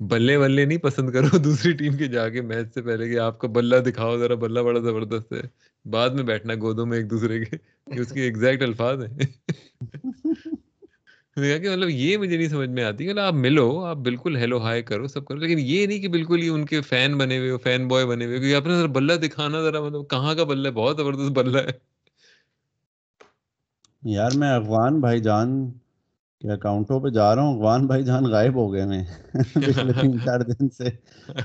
بلے 0.00 0.38
بلے 0.38 0.64
نہیں 0.64 0.78
پسند 0.78 1.10
کرو، 1.10 1.38
دوسری 1.38 1.72
ٹیم 1.72 1.96
کے 1.96 2.06
جا 2.06 2.28
کے 2.28 2.40
میچ 2.40 2.74
سے 2.74 2.82
پہلے 2.82 3.08
کہ 3.08 3.18
آپ 3.18 3.38
کا 3.38 3.48
بلہ 3.48 3.76
دکھاؤ، 3.76 4.18
ذرا 4.18 4.34
بلہ 4.34 4.60
بڑا 4.60 4.80
زبردست 4.80 5.32
ہے۔ 5.32 5.71
بعد 5.84 6.10
میں 6.10 6.22
بیٹھنا 6.22 6.54
گودوں 6.54 6.86
میں 6.86 6.98
ایک 6.98 7.10
دوسرے 7.10 7.44
کے 7.44 7.56
اس 8.00 8.12
کی 8.12 8.20
ایگزیکٹ 8.20 8.62
الفاظ 8.62 9.04
ہیں۔ 9.04 9.18
کہ 11.36 11.70
مطلب 11.70 11.88
یہ 11.88 12.16
مجھے 12.16 12.36
نہیں 12.36 12.48
سمجھ 12.48 12.68
میں 12.68 12.84
آتی 12.84 13.06
کہ 13.06 13.18
آپ 13.18 13.34
ملو 13.34 13.84
آپ 13.84 13.96
بالکل 13.96 14.36
ہیلو 14.36 14.62
ہائی 14.62 14.82
کرو 14.82 15.06
سب 15.06 15.24
کرو۔ 15.24 15.38
لیکن 15.38 15.58
یہ 15.58 15.86
نہیں 15.86 15.98
کہ 15.98 16.08
بالکل 16.08 16.42
ہی 16.42 16.48
ان 16.48 16.66
کے 16.66 16.80
فین 16.80 17.18
بنے 17.18 17.38
ہوئے 17.38 17.50
ہو 17.50 17.58
فین 17.58 17.88
بوائے 17.88 18.06
بنے 18.06 18.26
ہوئے 18.26 18.38
کیونکہ 18.38 18.56
اپنا 18.56 18.78
ذرا 18.78 18.86
بلہ 18.86 19.12
دکھانا 19.12 19.62
ذرا 19.62 19.80
مطلب 19.80 20.10
کہاں 20.10 20.34
کا 20.34 20.44
بلہ 20.44 20.68
ہے؟ 20.68 20.72
بہت 20.72 20.96
زبردست 20.96 21.32
بلہ 21.32 21.58
ہے۔ 21.58 21.92
یار 24.02 24.30
میں 24.34 24.50
افغان 24.50 25.00
بھائی 25.00 25.20
جان 25.20 25.72
کہ 26.42 26.48
اکاؤنٹوں 26.50 27.00
پہ 27.00 27.08
جا 27.08 27.34
رہا 27.34 27.42
ہوں 27.42 27.54
اغوان 27.54 27.86
بھائی 27.86 28.02
جان 28.04 28.24
غائب 28.30 28.54
ہو 28.56 28.72
گئے 28.72 28.84
میں 28.86 29.02
پچھلے 29.64 29.92
تین 29.94 30.20
چار 30.20 30.40
دن 30.42 30.68
سے 30.70 30.88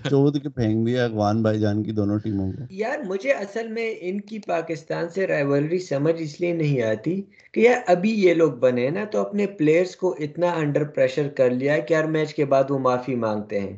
چود 0.03 0.41
کے 0.43 0.49
پھینک 0.49 0.85
دیا 0.87 1.03
اغوان 1.05 1.41
بھائی 1.41 1.59
جان 1.59 1.83
کی 1.83 1.91
دونوں 1.91 2.17
ٹیموں 2.19 2.51
کو۔ 2.51 2.63
یار 2.73 2.99
مجھے 3.05 3.31
اصل 3.33 3.67
میں 3.67 3.93
ان 4.01 4.19
کی 4.21 4.39
پاکستان 4.47 5.09
سے 5.09 5.27
رائیولری 5.27 5.79
سمجھ 5.81 6.15
اس 6.17 6.39
لیے 6.41 6.53
نہیں 6.53 6.81
آتی 6.83 7.21
کہ 7.53 7.59
یار 7.59 7.79
ابھی 7.87 8.11
یہ 8.15 8.33
لوگ 8.33 8.51
بنے 8.59 8.89
نا 8.89 9.03
تو 9.11 9.19
اپنے 9.21 9.45
پلیئرز 9.57 9.95
کو 9.95 10.15
اتنا 10.19 10.49
انڈر 10.53 10.83
پریشر 10.95 11.27
کر 11.35 11.49
لیا 11.51 11.77
کہ 11.79 11.93
ہر 11.93 12.07
میچ 12.09 12.33
کے 12.33 12.45
بعد 12.45 12.71
وہ 12.71 12.79
معافی 12.79 13.15
مانگتے 13.17 13.59
ہیں۔ 13.59 13.75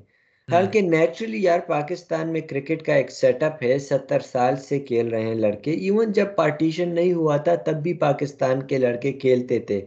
حالانکہ 0.49 0.81
نیچرلی 0.83 1.41
یار 1.43 1.59
پاکستان 1.67 2.31
میں 2.33 2.41
کرکٹ 2.41 2.81
کا 2.81 2.93
ایک 2.93 3.11
سیٹ 3.11 3.43
اپ 3.43 3.63
ہے 3.63 3.77
ستر 3.79 4.19
سال 4.25 4.55
سے 4.59 4.79
کھیل 4.79 5.07
رہے 5.07 5.23
ہیں 5.23 5.35
لڑکے۔ 5.35 5.71
ایون 5.79 6.11
جب 6.11 6.35
پارٹیشن 6.35 6.95
نہیں 6.95 7.13
ہوا 7.13 7.37
تھا 7.37 7.55
تب 7.65 7.81
بھی 7.83 7.93
پاکستان 7.99 8.63
کے 8.63 8.77
لڑکے 8.77 9.11
کھیلتے 9.15 9.59
تھے۔ 9.61 9.79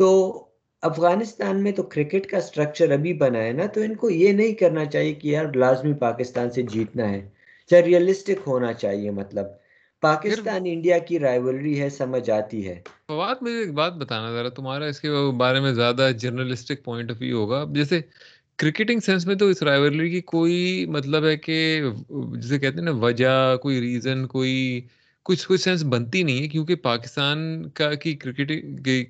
تو 0.00 0.44
افغانستان 0.82 1.62
میں 1.62 1.72
تو 1.72 1.82
کرکٹ 1.82 2.26
کا 2.26 2.40
سٹرکچر 2.40 2.90
ابھی 2.90 3.12
بنا 3.12 3.38
ہے 3.38 3.52
نا، 3.52 3.66
تو 3.66 3.80
ان 3.80 3.94
کو 3.94 4.10
یہ 4.10 4.32
نہیں 4.32 4.52
کرنا 4.52 4.84
چاہیے 4.84 5.14
کہ 5.14 5.28
یار 5.28 5.44
لازمی 5.54 5.92
پاکستان 5.92 6.50
سے 6.50 6.62
جیتنا 6.62 7.10
ہے 7.10 7.28
چاہے 7.70 7.82
ریئلسٹک 7.82 8.46
ہونا 8.46 8.72
چاہیے 8.72 9.10
مطلب 9.10 9.46
پاکستان 10.00 10.62
انڈیا 10.64 10.98
کی 10.98 11.18
رائیولری 11.18 11.80
ہے، 11.80 11.90
سمجھ 11.90 12.30
آتی 12.30 12.68
ہے۔ 12.68 12.80
فواد، 13.08 13.34
مجھے 13.40 13.58
ایک 13.58 13.72
بات 13.72 13.92
بتانا 13.92 14.30
ذرا، 14.32 14.48
تمہارا 14.48 14.84
اس 14.84 15.00
کے 15.00 15.08
بارے 15.36 15.60
میں 15.60 15.72
زیادہ 15.72 16.10
جرنلسٹک 16.18 16.84
پوائنٹ 16.84 17.10
آف 17.10 17.16
ویو 17.20 17.38
ہوگا۔ 17.38 17.64
جیسے 17.70 18.00
کرکٹنگ 18.56 19.00
سینس 19.00 19.26
میں 19.26 19.34
تو 19.34 19.46
اس 19.46 19.62
رائیولری 19.62 20.10
کی 20.10 20.20
کوئی 20.20 20.86
مطلب 20.86 21.24
ہے 21.24 21.36
کہ 21.36 21.82
جسے 22.34 22.58
کہتے 22.58 22.76
ہیں 22.76 22.84
نا، 22.84 22.90
وجہ، 22.90 23.56
کوئی 23.56 23.80
ریزن 23.80 24.26
کوئی 24.26 24.80
کچھ 25.26 25.48
کچھ 25.48 25.60
سینس 25.60 25.84
بنتی 25.84 26.22
نہیں 26.22 26.42
ہے 26.42 26.48
کیونکہ 26.48 26.74
پاکستان 26.74 27.68
کا 27.68 27.94
کی 27.94 28.14
کرکٹ 28.14 28.48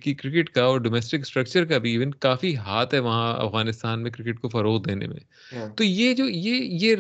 کی 0.03 0.14
کرکٹ 0.14 0.51
کا 0.51 0.62
اور 0.62 0.81
ڈومیسٹک 0.81 1.18
اسٹرکچر 1.20 1.64
کا 1.64 1.79
بھی 1.79 1.90
ایون 1.90 2.11
کافی 2.11 2.57
ہاتھ 2.57 2.94
ہے 2.94 2.99
وہاں 2.99 3.37
افغانستان 3.37 4.03
میں 4.03 4.11
کرکٹ 4.11 4.40
کو 4.40 4.49
فروغ 4.49 4.83
دینے 4.83 5.07
میں۔ 5.07 5.20
ہاں۔ 5.57 5.68
تو 5.68 5.85
یہ 5.85 6.14
جو 6.14 6.29
یہ 6.29 6.55
یہ 6.55 6.96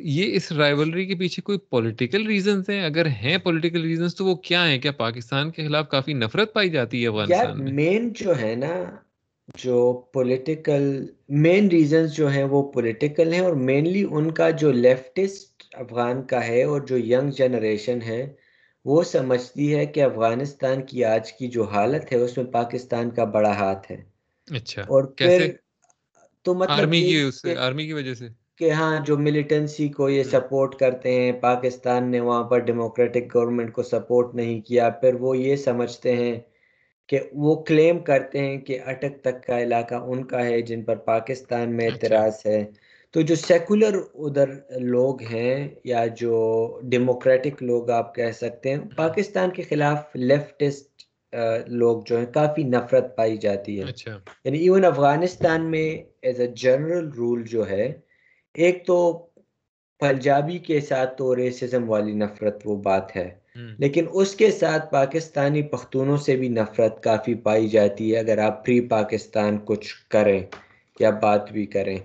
یہ 0.00 0.34
اس 0.34 0.52
رائیولری 0.52 1.06
کے 1.06 1.14
پیچھے 1.14 1.42
کوئی 1.42 1.58
پولیٹیکل 1.58 2.26
ریزنس 2.26 2.70
ہیں؟ 2.70 2.84
اگر 2.84 3.06
ہیں 3.06 3.38
پولیٹیکل 3.38 3.82
ریزنس 3.82 4.16
تو 4.16 4.24
وہ 4.24 4.34
کیا 4.34 4.68
ہیں؟ 4.68 4.78
کیا 4.78 4.92
پاکستان 4.92 5.50
کے 5.50 5.66
خلاف 5.66 5.88
کافی 5.88 6.12
نفرت 6.12 6.52
پائی 6.52 6.70
جاتی 6.70 7.02
ہے 7.02 7.08
افغانستان 7.08 7.64
میں؟ 7.64 7.72
مین 7.72 8.12
جو 8.14 8.38
ہے 8.40 8.54
نا 8.54 8.84
جو 9.58 9.92
پولیٹیکل 10.12 11.06
مین 11.28 11.68
ریزنس 11.68 12.16
جو 12.16 12.28
ہیں 12.28 12.44
وہ 12.44 12.62
پولیٹیکل 12.72 13.32
ہیں 13.32 13.40
اور 13.40 13.54
مینلی 13.54 14.06
ان 14.10 14.30
کا 14.30 14.50
جو 14.50 14.72
لیفٹسٹ 14.72 15.64
افغان 15.74 16.22
کا 16.22 16.46
ہے 16.46 16.62
اور 16.62 16.80
جو 16.80 16.98
ینگ 16.98 17.30
جنریشن 17.30 18.02
ہے 18.02 18.22
وہ 18.84 19.02
سمجھتی 19.02 19.74
ہے 19.74 19.86
کہ 19.86 20.02
افغانستان 20.02 20.82
کی 20.82 21.04
آج 21.04 21.32
کی 21.32 21.48
جو 21.48 21.64
حالت 21.64 22.12
ہے 22.12 22.16
اس 22.16 22.36
میں 22.36 22.44
پاکستان 22.44 23.10
کا 23.10 23.24
بڑا 23.24 23.52
ہاتھ 23.52 23.92
ہے۔ 23.92 24.02
اچھا 24.50 24.82
اور 24.82 25.04
پھر 25.04 25.50
تو 26.42 26.54
مطلب 26.54 26.80
آرمی 26.80 27.00
کی 27.00 27.54
آرمی 27.56 27.86
کی 27.86 27.92
وجہ 27.92 28.14
سے؟ 28.14 28.28
کہ 28.56 28.70
ہاں 28.70 29.00
جو 29.06 29.18
ملیٹنسی 29.18 29.88
کو 29.88 30.08
یہ 30.08 30.22
سپورٹ 30.22 30.74
کرتے 30.74 31.12
ہیں 31.12 31.32
پاکستان 31.32 32.10
نے 32.10 32.20
وہاں 32.20 32.44
پر 32.44 32.58
ڈیموکریٹک 32.58 33.34
گورنمنٹ 33.34 33.72
کو 33.72 33.82
سپورٹ 33.82 34.34
نہیں 34.34 34.60
کیا 34.60 34.90
پھر 34.90 35.14
وہ 35.14 35.38
یہ 35.38 35.56
سمجھتے 35.56 36.16
ہیں 36.16 36.40
کہ 37.08 37.18
وہ 37.32 37.62
کلیم 37.62 37.98
کرتے 37.98 38.38
ہیں 38.38 38.58
کہ 38.58 38.78
اٹک 38.86 39.20
تک 39.20 39.46
کا 39.46 39.62
علاقہ 39.62 39.94
ان 39.94 40.24
کا 40.24 40.44
ہے 40.44 40.60
جن 40.62 40.82
پر 40.82 40.96
پاکستان 40.96 41.76
میں 41.76 41.86
اچھا۔ 41.86 41.94
اعتراض 41.94 42.32
ہے۔ 42.46 42.64
تو 43.14 43.20
جو 43.20 43.34
سیکولر 43.34 44.00
ادھر 44.14 44.48
لوگ 44.80 45.22
ہیں 45.22 45.68
یا 45.84 46.06
جو 46.06 46.34
ڈیموکریٹک 46.82 47.62
لوگ 47.62 47.90
آپ 47.90 48.14
کہہ 48.14 48.30
سکتے 48.30 48.70
ہیں 48.70 48.78
پاکستان 48.96 49.50
کے 49.50 49.62
خلاف 49.62 50.16
لیفٹسٹ 50.16 51.02
لوگ 51.66 52.02
جو 52.06 52.18
ہیں 52.18 52.26
کافی 52.26 52.62
نفرت 52.62 53.16
پائی 53.16 53.36
جاتی 53.36 53.78
ہے۔ 53.78 53.84
اچھا۔ 53.84 54.18
یعنی 54.44 54.58
ایون 54.58 54.84
افغانستان 54.84 55.70
میں 55.70 56.02
ایز 56.22 56.40
اے 56.40 56.46
جنرل 56.46 57.08
رول 57.08 57.44
جو 57.44 57.70
ہے 57.70 57.92
ایک 58.54 58.86
تو 58.86 59.26
پنجابی 60.00 60.58
کے 60.58 60.80
ساتھ 60.80 61.18
تو 61.18 61.36
ریسزم 61.36 61.90
والی 61.90 62.12
نفرت 62.12 62.62
وہ 62.64 62.76
بات 62.76 63.16
ہے۔ 63.16 63.42
لیکن 63.78 64.06
اس 64.12 64.34
کے 64.34 64.50
ساتھ 64.50 64.92
پاکستانی 64.92 65.62
پختونوں 65.62 66.16
سے 66.16 66.36
بھی 66.36 66.48
نفرت 66.48 67.02
کافی 67.02 67.34
پائی 67.34 67.68
جاتی 67.68 68.14
ہے 68.14 68.18
اگر 68.18 68.38
آپ 68.38 68.64
پری 68.66 68.80
پاکستان 68.80 69.58
کچھ 69.64 69.94
کریں 70.08 70.40
یا 71.00 71.10
بات 71.10 71.52
بھی 71.52 71.66
کریں۔ 71.66 71.98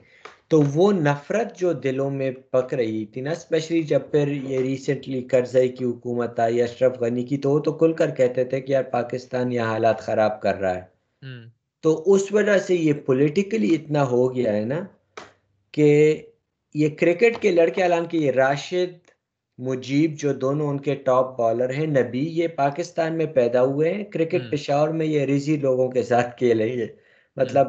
تو 0.48 0.62
وہ 0.74 0.92
نفرت 0.94 1.58
جو 1.60 1.74
دلوں 1.74 2.12
میں 2.12 2.32
پک 2.32 2.74
رہی 2.74 3.06
تھی 3.06 3.22
نا 3.22 3.32
اسپیشلی 3.32 3.84
جب 3.84 4.00
پھر 4.12 4.28
یہ 4.28 4.60
ریسنٹلی 4.60 5.22
کرزئی 5.22 5.70
کی 5.70 5.86
حکومت 5.86 6.40
آئی 6.40 6.62
اشرف 6.62 7.00
غنی 7.00 7.24
کی 7.24 7.38
تو 7.38 7.52
وہ 7.52 7.60
تو 7.60 7.74
کھل 7.74 7.94
کر 7.94 8.10
کہتے 8.10 8.44
تھے 8.44 8.62
کہ 8.62 8.72
یار 8.72 8.84
پاکستان 8.84 9.52
یہ 9.52 9.62
حالات 9.62 10.00
خراب 10.00 10.42
کر 10.42 10.56
رہا 10.56 10.76
ہے۔ 10.76 10.98
تو 11.82 12.04
اس 12.06 12.32
وجہ 12.32 12.58
سے 12.58 12.76
یہ 12.76 12.94
پولیٹیکلی 12.94 13.76
اتنا 13.76 14.08
ہو 14.08 14.36
گیا 14.36 14.54
ہے 14.54 14.66
نا 14.66 14.86
کہ 15.72 16.22
یہ 16.74 16.90
کرکٹ 16.90 17.42
کے 17.42 17.52
لڑکے 17.52 17.84
اعلان 17.84 18.06
کے 18.06 18.18
یہ 18.18 18.32
راشد 18.32 19.12
مجیب 19.58 20.14
جو 20.14 20.34
دونوں 20.34 20.70
ان 20.70 20.80
کے 20.80 20.96
ٹاپ 20.96 21.38
بالر 21.40 21.70
ہیں 21.70 21.86
نبی 21.86 22.28
یہ 22.32 22.48
پاکستان 22.48 23.18
میں 23.18 23.26
پیدا 23.26 23.64
ہوئے 23.64 23.94
ہیں۔ 23.94 24.04
کرکٹ 24.04 24.52
پشاور 24.52 24.90
میں 24.90 25.06
یہ 25.06 25.26
رضی 25.26 25.58
لوگوں 25.58 25.90
کے 25.92 26.04
ساتھ 26.04 26.38
کھیلے 26.38 26.68
یہ 26.68 26.86
مطلب 27.36 27.68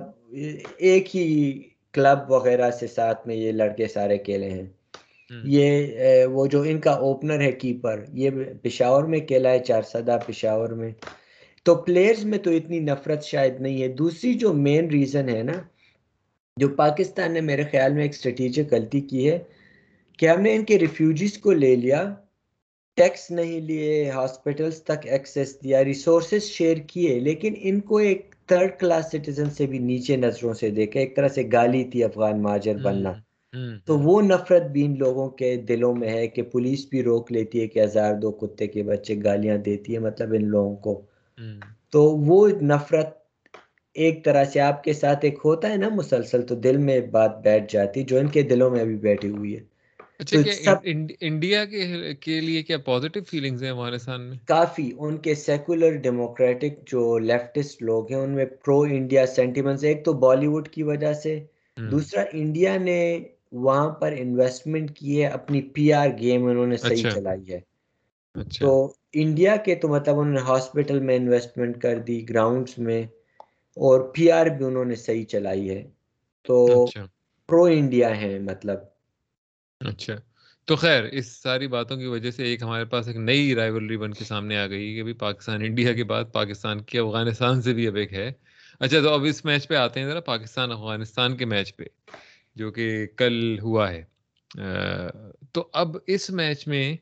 ایک 0.79 1.17
ہی 1.17 1.63
کلب 1.93 2.31
وغیرہ 2.31 2.71
سے 2.71 2.87
ساتھ 2.87 3.27
میں 3.27 3.37
یہ 3.37 3.53
لڑکے 3.53 3.87
سارے 3.89 4.19
کھیلے 4.19 4.51
ہیں۔ 4.51 4.67
یہ 5.45 5.87
وہ 6.27 6.47
جو 6.47 6.63
ان 6.63 6.81
کا 6.81 6.91
اوپنر 6.91 7.41
ہے 7.41 7.53
کیپر 7.53 8.05
یہ 8.13 8.31
پشاور 8.63 9.05
میں 9.05 9.21
کھیلا 9.21 9.51
ہے 9.51 9.59
چار 9.59 9.83
سدا 9.83 10.17
پشاور 10.19 10.69
میں۔ 10.69 10.93
تو 11.65 11.75
پلیئرز 11.75 12.25
میں 12.25 12.39
تو 12.39 12.51
اتنی 12.51 12.79
نفرت 12.81 13.25
شاید 13.25 13.61
نہیں 13.61 13.83
ہے۔ 13.83 13.89
دوسری 13.89 14.35
جو 14.35 14.53
مین 14.53 14.91
ریزن 14.91 15.29
ہے 15.29 15.43
نا 15.43 15.53
جو 16.57 16.69
پاکستان 16.69 17.33
نے 17.33 17.41
میرے 17.41 17.63
خیال 17.63 17.93
میں 17.93 18.03
ایک 18.03 18.15
اسٹریٹجک 18.15 18.73
غلطی 18.73 19.01
کی 19.01 19.31
ہے 19.31 19.39
کہ 20.19 20.29
ہم 20.29 20.41
نے 20.41 20.55
ان 20.55 20.65
کے 20.65 20.79
ریفیوجیز 20.79 21.39
کو 21.39 21.53
لے 21.53 21.77
لیا 21.77 22.15
ٹیکس 22.97 23.31
نہیں 23.31 23.61
لیے 23.61 24.11
ہاسپٹلس 24.11 24.83
تک 24.83 25.07
ایکسیس 25.07 25.63
دیا 25.65 25.85
ریسورسز 25.85 26.43
شیئر 26.43 26.77
کیے 26.77 27.19
لیکن 27.19 27.55
ان 27.59 27.81
کو 27.81 27.97
ایک 27.97 28.35
تھرڈ 28.49 28.71
کلاس 28.79 29.07
سٹیزن 29.07 29.51
سے 29.51 29.67
بھی 29.67 29.79
نیچے 29.79 30.17
نظروں 30.17 30.55
سے 30.55 30.71
دیکھا 30.71 31.01
ایک 31.01 31.17
طرح 31.17 31.29
سے 31.29 31.43
گالی 31.53 31.85
تھی 31.85 32.05
افغان 32.05 32.43
مہاجر 32.43 32.77
بننا۔ 32.77 33.13
تو 33.87 33.99
وہ 33.99 34.23
نفرت 34.23 34.63
بھی 34.63 34.85
ان 34.85 34.99
لوگوں 34.99 35.29
کے 35.31 35.57
دلوں 35.69 35.95
میں 35.95 36.09
ہے 36.09 36.27
کہ 36.29 36.43
پولیس 36.43 36.87
بھی 36.91 37.03
روک 37.03 37.33
لیتی 37.33 37.61
ہے 37.61 37.67
کہ 37.67 37.83
ہزار 37.83 38.15
دو 38.15 38.31
کتے 38.31 38.67
کے 38.67 38.83
بچے 38.83 39.15
گالیاں 39.25 39.57
دیتی 39.59 39.95
ہے 39.95 39.99
مطلب 39.99 40.33
ان 40.33 40.45
لوگوں 40.45 40.77
کو۔ 40.77 41.01
تو 41.91 42.03
وہ 42.03 42.49
نفرت 42.63 43.17
ایک 43.97 44.25
طرح 44.25 44.45
سے 44.45 44.61
آپ 44.61 44.85
کے 44.85 44.93
ساتھ 44.93 45.25
ایک 45.25 45.39
ہوتا 45.45 45.69
ہے 45.69 45.77
نا 45.77 45.89
مسلسل 45.89 46.43
تو 46.43 46.55
دل 46.55 46.77
میں 46.77 47.01
بات 47.01 47.43
بیٹھ 47.43 47.73
جاتی 47.73 48.03
جو 48.03 48.19
ان 48.19 48.29
کے 48.29 48.43
دلوں 48.43 48.71
میں 48.71 48.81
ابھی 48.81 48.97
بیٹھی 48.97 49.29
ہوئی 49.29 49.57
ہے۔ 49.57 49.61
اچھا 50.21 50.73
انڈیا 51.21 51.65
کے 52.21 52.41
لیے 52.41 52.63
کیا 52.63 52.79
پازیٹیو 52.79 53.23
فیلنگز 53.25 53.63
ہیں 53.63 53.71
افغانستان 53.71 54.21
میں 54.21 54.37
کافی 54.47 54.91
ان 54.99 55.17
کے 55.17 55.35
سیکولر 55.35 55.97
ڈیموکریٹک 56.03 56.87
جو 56.87 57.19
لیفٹسٹ 57.19 57.83
لوگ 57.83 58.13
ہیں 58.13 58.19
ان 58.19 58.31
میں 58.31 58.45
پرو 58.65 58.81
انڈیا 58.91 59.27
سینٹیمنٹس 59.27 59.85
ایک 59.85 60.05
تو 60.05 60.13
بالی 60.13 60.47
ووڈ 60.47 60.69
کی 60.69 60.83
وجہ 60.83 61.13
سے 61.13 61.39
دوسرا 61.77 62.25
انڈیا 62.33 62.77
نے 62.77 62.99
وہاں 63.53 63.89
پر 63.91 64.15
انویسٹمنٹ 64.19 64.91
کی 64.97 65.21
ہے 65.21 65.27
اپنی 65.27 65.61
پی 65.75 65.93
آر 65.93 66.09
گیم 66.19 66.47
انہوں 66.47 66.67
نے 66.67 66.77
صحیح 66.77 67.07
اچھا۔ 67.07 67.11
چلائی 67.11 67.53
ہے 67.53 67.61
اچھا۔ 68.35 68.67
تو 68.67 68.93
انڈیا 69.13 69.57
کے 69.57 69.75
تو 69.75 69.89
مطلب 69.89 70.19
انہوں 70.19 70.35
نے 70.35 70.41
ہاسپٹل 70.41 71.01
میں 71.01 71.17
انویسٹمنٹ 71.17 71.81
کر 71.83 71.99
دی 71.99 72.29
گراؤنڈس 72.29 72.79
میں 72.79 73.03
اور 73.77 74.01
پی 74.15 74.31
آر 74.31 74.47
بھی 74.47 74.65
انہوں 74.65 74.85
نے 74.85 74.95
صحیح 74.97 75.25
چلائی 75.25 75.71
ہے 75.71 75.83
تو 76.49 76.87
پرو۔ 77.49 77.65
انڈیا 77.65 78.17
ہیں 78.17 78.39
مطلب 78.39 78.79
اچھا۔ 79.81 80.15
تو 80.65 80.77
خیر، 80.77 81.05
اس 81.05 81.27
ساری 81.43 81.67
باتوں 81.67 81.97
کی 81.97 82.07
وجہ 82.07 82.31
سے 82.31 82.45
ایک 82.45 82.63
ہمارے 82.63 82.85
پاس 82.85 83.09
ایک 83.09 83.17
نئی 83.17 83.55
رائیولری 83.55 83.97
بن 83.97 84.13
کے 84.15 84.25
سامنے 84.25 84.57
آ 84.59 84.67
گئی 84.67 84.95
کہ 84.95 85.03
بھی 85.03 85.13
پاکستان 85.13 85.63
انڈیا 85.63 85.93
کے 85.93 86.05
بعد 86.05 86.25
پاکستان 86.33 86.83
کی 86.83 86.99
افغانستان 86.99 87.63
سے 87.63 87.73
بھی 87.75 87.87
اب 87.87 87.97
ایک 87.97 88.13
ہے۔ 88.13 88.33
اچھا 88.81 89.01
تو 89.01 89.11
اب 89.11 89.25
اس 89.25 89.45
میچ 89.45 89.69
پہ 89.69 89.75
آتے 89.75 90.01
ہیں 90.01 90.07
ذرا، 90.07 90.21
پاکستان 90.21 90.73
افغانستان 90.73 91.37
کے 91.37 91.45
میچ 91.45 91.77
پہ، 91.77 91.85
جو 92.57 92.71
کہ 92.71 93.07
کل 93.17 93.59
ہوا 93.59 93.91
ہے۔ 93.93 94.05
تو 95.53 95.69
اب 95.73 95.97
اس 96.07 96.31
میچ 96.31 96.67
میں 96.69 96.97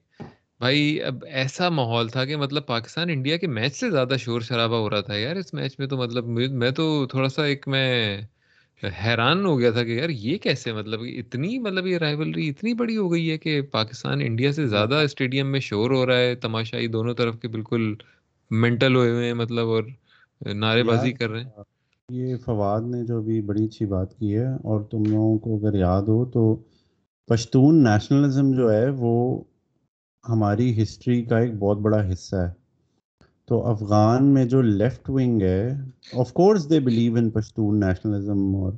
بھائی 0.59 1.03
اب 1.03 1.25
ایسا 1.25 1.69
ماحول 1.69 2.09
تھا 2.09 2.25
کہ 2.25 2.37
مطلب 2.37 2.67
پاکستان 2.67 3.11
انڈیا 3.11 3.37
کے 3.37 3.47
میچ 3.47 3.77
سے 3.77 3.91
زیادہ 3.91 4.15
شور 4.19 4.41
شرابہ 4.41 4.77
ہو 4.77 4.91
رہا 4.91 5.01
تھا۔ 5.01 5.17
یار، 5.17 5.37
اس 5.37 5.55
میچ 5.55 5.79
میں 5.79 5.87
تو 5.87 5.97
مطلب 5.97 6.27
میں 6.27 6.71
تو 6.71 7.07
تھوڑا 7.07 7.29
سا 7.29 7.45
ایک 7.45 7.69
میں 7.69 8.19
حیران 8.83 9.45
ہو 9.45 9.59
گیا 9.59 9.71
تھا 9.71 9.83
کہ 9.85 9.91
یار 9.91 10.09
یہ 10.11 10.39
کیسے 10.39 10.73
مطلب 10.73 11.01
اتنی 11.17 11.59
مطلب 11.59 11.87
یہ 11.87 11.99
رائیولری 11.99 12.49
اتنی 12.49 12.75
بڑی 12.75 12.97
ہو 12.97 13.11
گئی 13.12 13.31
ہے 13.31 13.39
کہ 13.39 13.61
پاکستان 13.71 14.21
انڈیا 14.21 14.53
سے 14.53 14.67
زیادہ 14.67 14.95
اسٹیڈیم 15.05 15.51
میں 15.53 15.61
شور 15.61 15.91
ہو 15.91 16.07
رہا 16.07 16.19
ہے 16.19 16.35
تماشائی 16.41 16.89
دونوں 16.89 17.15
طرف 17.15 17.41
کے 17.41 17.49
بالکل 17.49 17.93
مینٹل 18.51 18.97
ہوئے 18.97 19.11
ہوئے 19.11 19.27
ہیں 19.27 19.35
مطلب 19.35 19.69
اور 19.69 19.85
نعرے 20.55 20.83
بازی 20.83 21.12
کر 21.12 21.31
رہے 21.31 21.43
ہیں۔ 21.43 21.51
یہ 22.09 22.37
فواد 22.37 22.83
نے 22.87 23.03
جو 23.05 23.21
بھی 23.23 23.41
بڑی 23.43 23.65
اچھی 23.65 23.87
بات 23.87 24.19
کی 24.19 24.37
ہے 24.37 24.47
اور 24.65 24.81
تم 24.83 25.05
لوگوں 25.05 25.39
کو 25.39 25.57
اگر 25.57 25.75
یاد 25.75 26.03
ہو 26.09 26.25
تو 26.27 26.43
پشتون 27.29 27.83
نیشنلزم 27.85 28.53
جو 28.53 28.71
ہے 28.73 28.89
وہ 28.99 29.12
ہماری 30.25 30.83
ہسٹری 30.83 31.23
کا 31.23 31.39
ایک 31.39 31.55
بہت 31.59 31.79
بڑا 31.79 32.01
حصہ 32.12 32.37
ہے۔ 32.37 32.51
تو 33.48 33.66
افغان 33.66 34.24
میں 34.24 34.44
جو 34.44 34.62
لیفٹ 34.62 35.11
ونگ 35.11 35.42
ہے 35.42 35.68
of 36.12 36.32
course 36.32 36.68
they 36.70 36.80
believe 36.80 37.14
in 37.16 37.30
Pashtun 37.30 37.80
nationalism 37.80 38.54
اور 38.56 38.72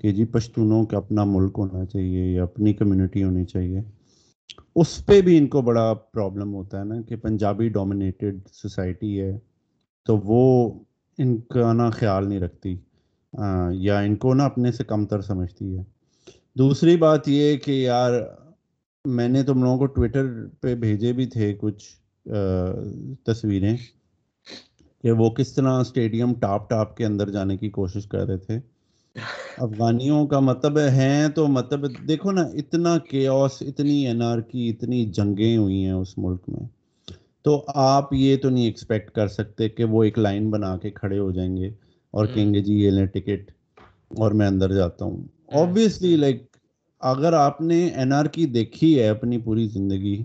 کہ 0.00 0.12
جی 0.12 0.24
پشتونوں 0.24 0.84
کا 0.86 0.96
اپنا 0.96 1.24
ملک 1.24 1.58
ہونا 1.58 1.84
چاہیے 1.84 2.24
یا 2.32 2.42
اپنی 2.42 2.72
کمیونٹی 2.72 3.22
ہونی 3.24 3.44
چاہیے۔ 3.44 3.80
اس 4.74 5.06
پہ 5.06 5.20
بھی 5.20 5.36
ان 5.38 5.46
کو 5.46 5.62
بڑا 5.62 5.92
پرابلم 5.94 6.54
ہوتا 6.54 6.78
ہے 6.78 6.84
نا 6.84 7.00
کہ 7.02 7.16
پنجابی 7.16 7.68
ڈومینیٹڈ 7.68 8.38
سوسائٹی 8.52 9.20
ہے 9.20 9.38
تو 10.06 10.16
وہ 10.24 10.72
ان 11.18 11.36
کا 11.50 11.72
نا 11.72 11.90
خیال 11.90 12.28
نہیں 12.28 12.40
رکھتی 12.40 12.76
یا 13.72 13.98
ان 13.98 14.16
کو 14.16 14.34
نا 14.34 14.44
اپنے 14.44 14.72
سے 14.72 14.84
کم 14.84 15.06
تر 15.06 15.20
سمجھتی 15.20 15.76
ہے۔ 15.78 15.82
دوسری 16.58 16.96
بات 16.96 17.28
یہ 17.28 17.56
کہ 17.56 17.72
یار، 17.72 18.12
میں 19.04 19.28
نے 19.28 19.42
تم 19.42 19.62
لوگوں 19.62 19.78
کو 19.78 19.86
ٹویٹر 19.86 20.26
پہ 20.60 20.74
بھیجے 20.74 21.12
بھی 21.12 21.26
تھے 21.26 21.54
کچھ 21.60 21.84
تصویریں۔ 23.24 23.76
کہ 25.02 25.12
وہ 25.12 25.30
کس 25.30 25.52
طرح 25.52 25.80
اسٹیڈیم 25.80 26.34
ٹاپ 26.34 26.70
ٹاپ 26.70 26.96
کے 26.96 27.06
اندر 27.06 27.30
جانے 27.30 27.56
کی 27.56 27.70
کوشش 27.70 28.06
کر 28.06 28.26
رہے 28.26 28.36
تھے۔ 28.36 28.58
افغانیوں 29.56 30.26
کا 30.26 30.40
مطلب 30.40 30.78
ہے 30.78 31.26
تو 31.34 31.46
مطلب 31.46 32.08
دیکھو 32.08 32.32
نا 32.32 32.40
اتنا 32.40 32.98
کیوس 32.98 33.62
اتنی 33.62 34.06
انارکی 34.08 34.68
اتنی 34.68 35.04
جنگیں 35.06 35.56
ہوئی 35.56 35.84
ہیں 35.84 35.92
اس 35.92 36.18
ملک 36.18 36.40
میں۔ 36.48 36.68
تو 37.42 37.64
آپ 37.68 38.12
یہ 38.12 38.36
تو 38.36 38.50
نہیں 38.50 38.64
ایکسپیکٹ 38.64 39.10
کر 39.10 39.28
سکتے 39.28 39.68
کہ 39.68 39.84
وہ 39.84 40.04
ایک 40.04 40.18
لائن 40.18 40.50
بنا 40.50 40.76
کے 40.76 40.90
کھڑے 40.90 41.18
ہو 41.18 41.30
جائیں 41.30 41.56
گے 41.56 41.68
اور 42.10 42.26
کہیں 42.26 42.54
گے 42.54 42.60
جی 42.60 42.74
یہ 42.74 42.90
لیں 42.90 43.06
ٹکٹ 43.06 43.50
اور 44.18 44.32
میں 44.32 44.46
اندر 44.46 44.72
جاتا 44.72 45.04
ہوں۔ 45.04 45.22
آبویسلی 45.52 46.16
لائک 46.16 46.56
اگر 47.00 47.32
آپ 47.32 47.60
نے 47.60 47.86
این 47.86 48.12
آر 48.12 48.24
کی 48.24 48.46
دیکھی 48.46 48.98
ہے 48.98 49.08
اپنی 49.08 49.38
پوری 49.38 49.68
زندگی 49.68 50.24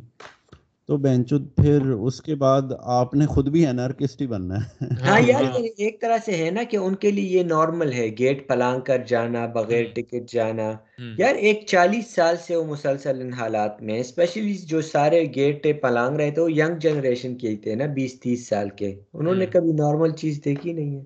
تو 0.89 0.98
بینچو 0.98 1.38
پھر 1.56 1.89
اس 1.89 2.22
کے 2.22 2.36
بعد 2.36 2.62
آپ 2.93 3.13
نے 3.13 3.26
خود 3.26 3.48
بھی 3.50 3.65
انارکسٹ 3.67 4.22
ہی 4.22 4.28
بننا 4.28 4.56
ہے۔ 4.58 4.86
ہاں 5.02 5.19
یار 5.28 5.43
ایک 5.78 6.02
طرح 6.02 6.17
سے 6.26 6.36
ہے 6.38 6.50
نا 6.52 6.63
کہ 6.63 6.78
ان 6.78 6.96
کے 6.96 7.12
لیے 7.12 7.38
یہ 7.38 7.43
نارمل 7.43 7.93
ہے 7.93 8.08
گیٹ 8.19 8.48
پلانگ 8.48 8.82
کر 8.82 8.98
جانا 9.08 9.46
بغیر 9.46 9.86
ٹکٹ 9.96 10.32
جانا۔ 10.32 10.72
یار 11.17 11.36
ایک 11.36 11.63
چالیس 11.67 12.13
سال 12.15 12.36
سے 12.48 12.56
وہ 12.56 12.63
مسلسل 12.63 13.22
ان 13.22 13.34
حالات 13.34 13.82
میں 13.82 14.00
اسپیشلی 14.00 14.54
جو 14.65 14.82
سارے 14.82 15.24
گیٹ 15.36 15.67
پلانگ 15.82 16.15
رہے 16.15 16.32
تھے 16.32 16.41
وہ 16.41 16.52
ینگ 16.52 16.80
جنریشن 16.80 17.36
کے 17.38 17.50
ہی 17.50 17.58
تھے 17.58 17.76
نا 17.76 17.86
بیس 17.93 18.19
تیس 18.19 18.48
سال 18.48 18.69
کے۔ 18.76 18.93
انہوں 19.13 19.36
نے 19.36 19.46
کبھی 19.46 19.72
نارمل 19.74 20.12
چیز 20.13 20.41
دیکھی 20.46 20.74
نہیں 20.74 20.96
ہے۔ 20.96 21.04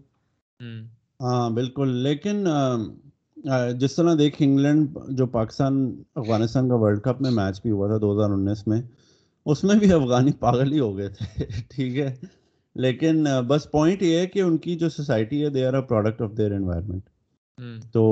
ہاں 1.22 1.50
بالکل۔ 1.50 1.96
لیکن 1.98 2.46
جس 3.80 3.96
طرح 3.96 4.14
دیکھ 4.20 4.36
انگلینڈ 4.40 4.98
جو 5.10 5.26
پاکستان 5.32 5.76
افغانستان 6.16 6.70
کا 6.70 6.76
ورلڈ 6.76 7.02
کپ 7.02 7.22
میں 7.22 7.32
میچ 7.32 7.62
بھی 7.62 7.72
ہوا 7.72 7.88
تھا 7.88 7.98
دو 8.02 8.14
ہزار 8.14 8.30
انیس 8.30 8.68
میں 8.68 8.82
اس 9.48 9.64
میں 9.64 9.76
بھی 9.76 9.92
افغانی 9.94 10.32
پاگل 10.32 10.72
ہی 10.74 10.80
ہو 10.80 10.98
گئے 10.98 11.10
تھے 11.10 11.44
ٹھیک 11.70 11.98
ہے۔ 11.98 12.14
لیکن 12.76 13.24
بس 13.48 13.72
پوائنٹ 13.72 14.04
یہ 14.04 14.18
ہے 14.18 14.26
کہ 14.28 14.42
ان 14.42 14.58
کی 14.58 14.76
جو 14.76 14.90
سوسائٹی 14.90 15.44
ہے 15.44 15.50
they 15.50 15.66
are 15.66 15.74
a 15.74 15.82
product 15.82 16.22
of 16.22 16.32
their 16.38 16.52
environment 16.52 17.10
تو 17.94 18.04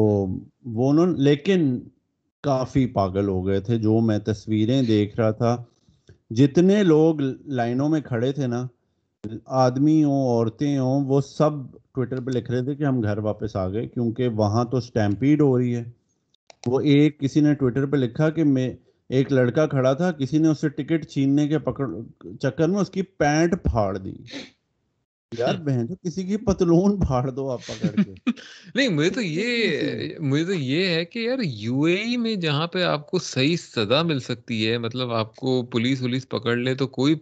وہ 0.66 0.90
انہوں 0.90 1.14
لیکن 1.18 1.80
کافی 2.44 2.86
پاگل 2.86 3.28
ہو 3.28 3.46
گئے 3.48 3.60
تھے۔ 3.60 3.78
جو 3.78 4.00
میں 4.00 4.20
تصویریں 4.20 4.82
دیکھ 4.82 5.20
رہا 5.20 5.32
تھا 5.32 5.56
جتنے 6.30 6.84
لوگ 6.84 7.22
لائنوں 7.46 7.90
میں 7.90 8.02
کھڑے 8.02 8.32
تھے 8.32 8.48
نا 8.48 8.66
آدمی 9.46 10.04
ہوں 10.04 10.28
عورتیں 10.28 10.78
ہوں 10.78 11.06
وہ 11.06 11.22
سب 11.22 11.50
ٹویٹر 11.96 12.22
پہ 12.22 12.32
لکھ 12.32 12.52
رہے 12.52 12.64
تھے 12.64 12.76
کہ 12.76 12.84
ہم 12.84 13.02
گھر 13.04 13.18
واپس 13.18 13.56
آ 13.56 13.68
گئے 13.70 13.88
کیونکہ 13.88 14.28
وہاں 14.28 14.64
تو 14.66 14.78
اسٹیمپیڈ 14.78 15.42
ہو 15.42 15.58
رہی 15.60 15.76
ہے۔ 15.76 15.84
وہ 16.68 16.80
ایک 16.82 17.20
کسی 17.20 17.40
نے 17.40 17.54
ٹویٹر 17.54 17.86
پہ 17.86 17.98
لکھا 17.98 18.30
کہ 18.30 18.44
میں 18.44 18.70
ایک 19.10 19.32
لڑکا 19.32 19.66
کھڑا 19.68 19.94
تھا 19.94 20.12
کسی 20.12 20.38
نے 20.38 20.48
اسے 20.48 20.70
ٹکٹ 20.70 21.06
چھیننے 21.08 21.48
کے 21.48 21.60
پکڑ 21.60 21.88
چکر 22.42 22.68
میں 22.68 22.80
اس 22.80 22.90
کی 22.90 23.02
پینٹ 23.02 23.54
پھاڑ 23.64 23.98
دی۔ 23.98 24.14
یار 25.38 25.56
بہن 25.56 25.88
کسی 25.88 26.24
کی 26.24 26.38
پتلون 26.38 27.00
پھاڑ 27.00 27.30
دو 27.30 27.50
آپ 27.52 27.66
پکڑ 27.68 28.02
کے۔ 28.02 28.32
نہیں 28.76 28.88
مجھے 28.88 29.10
تو 29.10 29.22
یہ 29.22 30.20
مجھے 30.20 30.46
تو 30.46 30.54
یہ 30.54 30.86
ہے 30.86 31.06
کہ 31.06 31.20
یار 31.20 31.40
یو 31.44 31.84
اے 31.84 31.96
ای 31.96 32.18
میں 32.18 32.36
جہاں 32.36 32.68
پہ 32.68 32.84
آپ 32.84 33.10
کو 33.12 33.20
صحیح 33.20 33.56
سزا 33.58 34.02
مل 34.04 34.20
سکتی 34.20 34.72
ہے 34.72 34.78
مطلب 34.78 35.12
آپ 35.12 35.36
کو 35.36 35.62
پولیس 35.64 36.02
ولیس 36.02 36.30
پکڑ 36.30 36.56
لے 36.56 36.76
تو 36.76 36.88
کوئی 36.88 37.16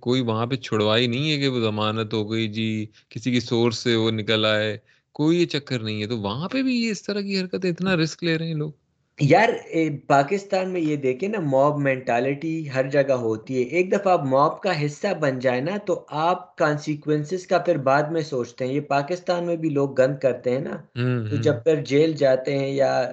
کوئی 0.00 0.20
وہاں 0.20 0.46
پہ 0.46 0.56
چھڑوائی 0.56 1.06
نہیں 1.06 1.30
ہے 1.30 1.38
کہ 1.38 1.48
وہ 1.48 1.60
ضمانت 1.60 2.14
ہو 2.14 2.30
گئی 2.30 2.48
جی 2.48 2.68
کسی 3.08 3.32
کی 3.32 3.40
سورس 3.40 3.78
سے 3.78 3.94
وہ 3.96 4.10
نکل 4.10 4.44
آئے 4.44 4.76
کوئی 5.12 5.40
یہ 5.40 5.46
چکر 5.46 5.78
نہیں 5.78 6.02
ہے۔ 6.02 6.06
تو 6.06 6.18
وہاں 6.18 6.48
پہ 6.48 6.62
بھی 6.62 6.76
یہ 6.76 6.90
اس 6.90 7.02
طرح 7.02 7.20
کی 7.20 7.40
حرکت 7.40 7.64
اتنا 7.64 7.96
رسک 7.96 8.24
لے 8.24 8.38
رہے 8.38 8.46
ہیں 8.46 8.54
لوگ۔ 8.54 8.72
یار 9.20 9.48
پاکستان 10.06 10.70
میں 10.70 10.80
یہ 10.80 10.96
دیکھیں 10.96 11.28
نا 11.28 11.40
موب 11.40 11.78
مینٹالٹی 11.80 12.70
ہر 12.74 12.88
جگہ 12.90 13.12
ہوتی 13.12 13.56
ہے۔ 13.58 13.62
ایک 13.68 13.92
دفعہ 13.92 14.12
آپ 14.12 14.24
موب 14.24 14.60
کا 14.60 14.84
حصہ 14.84 15.06
بن 15.20 15.38
جائے 15.38 15.60
نا 15.60 15.76
تو 15.86 16.04
آپ 16.10 16.56
کانسیکوینسز 16.56 17.46
کا 17.46 17.58
پھر 17.58 17.76
بعد 17.78 18.02
میں 18.02 18.22
سوچتے 18.22 18.66
ہیں۔ 18.66 18.72
یہ 18.72 18.80
پاکستان 18.80 19.46
میں 19.46 19.56
بھی 19.56 19.68
لوگ 19.68 19.94
گند 20.00 20.18
کرتے 20.22 20.50
ہیں 20.50 20.60
نا۔ 20.60 20.76
تو 21.30 21.36
جب 21.36 21.62
پھر 21.64 21.84
جیل 21.84 22.12
جاتے 22.12 22.58
ہیں 22.58 22.70
یا 22.70 23.10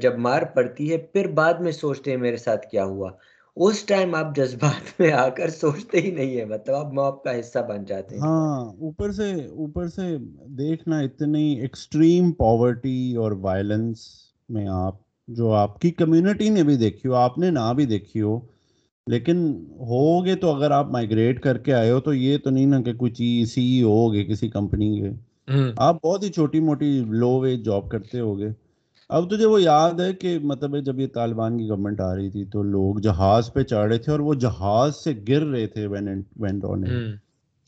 جب 0.00 0.18
مار 0.18 0.42
پڑتی 0.54 0.90
ہے 0.92 0.96
پھر 1.12 1.28
بعد 1.32 1.54
میں 1.54 1.72
سوچتے 1.72 2.10
ہیں 2.10 2.18
میرے 2.18 2.36
ساتھ 2.36 2.66
کیا 2.70 2.84
ہوا۔ 2.84 3.10
اس 3.56 3.84
ٹائم 3.84 4.14
آپ 4.14 4.34
جذبات 4.36 5.00
میں 5.00 5.12
آ 5.12 5.28
کر 5.28 5.48
سوچتے 5.50 6.00
ہی 6.00 6.10
نہیں 6.10 6.36
ہے 6.36 6.44
مطلب 6.44 6.74
آپ 6.74 6.92
موب 6.92 7.22
کا 7.22 7.38
حصہ 7.40 7.58
بن 7.68 7.84
جاتے 7.84 8.14
ہیں۔ 8.14 8.22
ہاں 8.22 8.64
اوپر 8.80 9.12
سے 9.12 9.30
اوپر 9.34 9.88
سے 9.88 10.16
دیکھنا 10.58 10.98
اتنی 10.98 11.52
ایکسٹریم 11.60 12.32
پاورٹی 12.32 13.16
اور 13.16 13.32
وائلنس 13.32 14.08
میں 14.48 14.66
آپ 14.68 15.03
جو 15.28 15.52
آپ 15.52 15.80
کی 15.80 15.90
کمیونٹی 15.90 16.48
نے 16.48 16.62
بھی 16.62 16.76
دیکھی 16.76 17.08
ہو 17.08 17.14
آپ 17.14 17.38
نے 17.38 17.50
نہ 17.50 17.72
بھی 17.76 17.86
دیکھی 17.86 18.20
ہو 18.20 18.40
لیکن 19.06 19.36
ہوگے 19.80 20.34
تو 20.34 20.54
اگر 20.54 20.70
آپ 20.70 20.90
مائگریٹ 20.90 21.40
کر 21.40 21.58
کے 21.58 21.72
آئے 21.74 21.90
ہو 21.90 22.00
تو 22.00 22.14
یہ 22.14 22.38
تو 22.38 22.50
نہیں 22.50 22.66
نا 22.66 22.80
کہ 22.82 22.92
کوئی 22.94 23.12
چیز 23.12 23.52
سی 23.52 23.62
ای 23.62 23.82
ہو 23.82 24.12
گے 24.12 24.24
کسی 24.24 24.48
کمپنی 24.48 25.00
کے۔ 25.00 25.10
آپ 25.76 25.96
بہت 26.02 26.22
ہی 26.22 26.32
چھوٹی 26.32 26.60
موٹی 26.60 27.00
لو 27.08 27.38
ویج 27.40 27.64
جاب 27.64 27.90
کرتے 27.90 28.20
ہو 28.20 28.38
گے 28.38 28.48
اب 29.08 29.30
تجھے 29.30 29.46
وہ 29.46 29.62
یاد 29.62 30.00
ہے 30.00 30.12
کہ 30.12 30.38
مطلب 30.38 30.84
جب 30.84 31.00
یہ 31.00 31.06
طالبان 31.14 31.58
کی 31.58 31.68
گورنمنٹ 31.68 32.00
آ 32.00 32.16
رہی 32.16 32.30
تھی 32.30 32.44
تو 32.44 32.62
لوگ 32.62 32.94
جہاز 32.98 33.52
پہ 33.52 33.62
چڑھ 33.62 33.88
رہے 33.88 33.98
تھے 33.98 34.12
اور 34.12 34.20
وہ 34.20 34.34
جہاز 34.34 34.96
سے 34.96 35.12
گر 35.28 35.46
رہے 35.46 35.66
تھے 35.66 35.86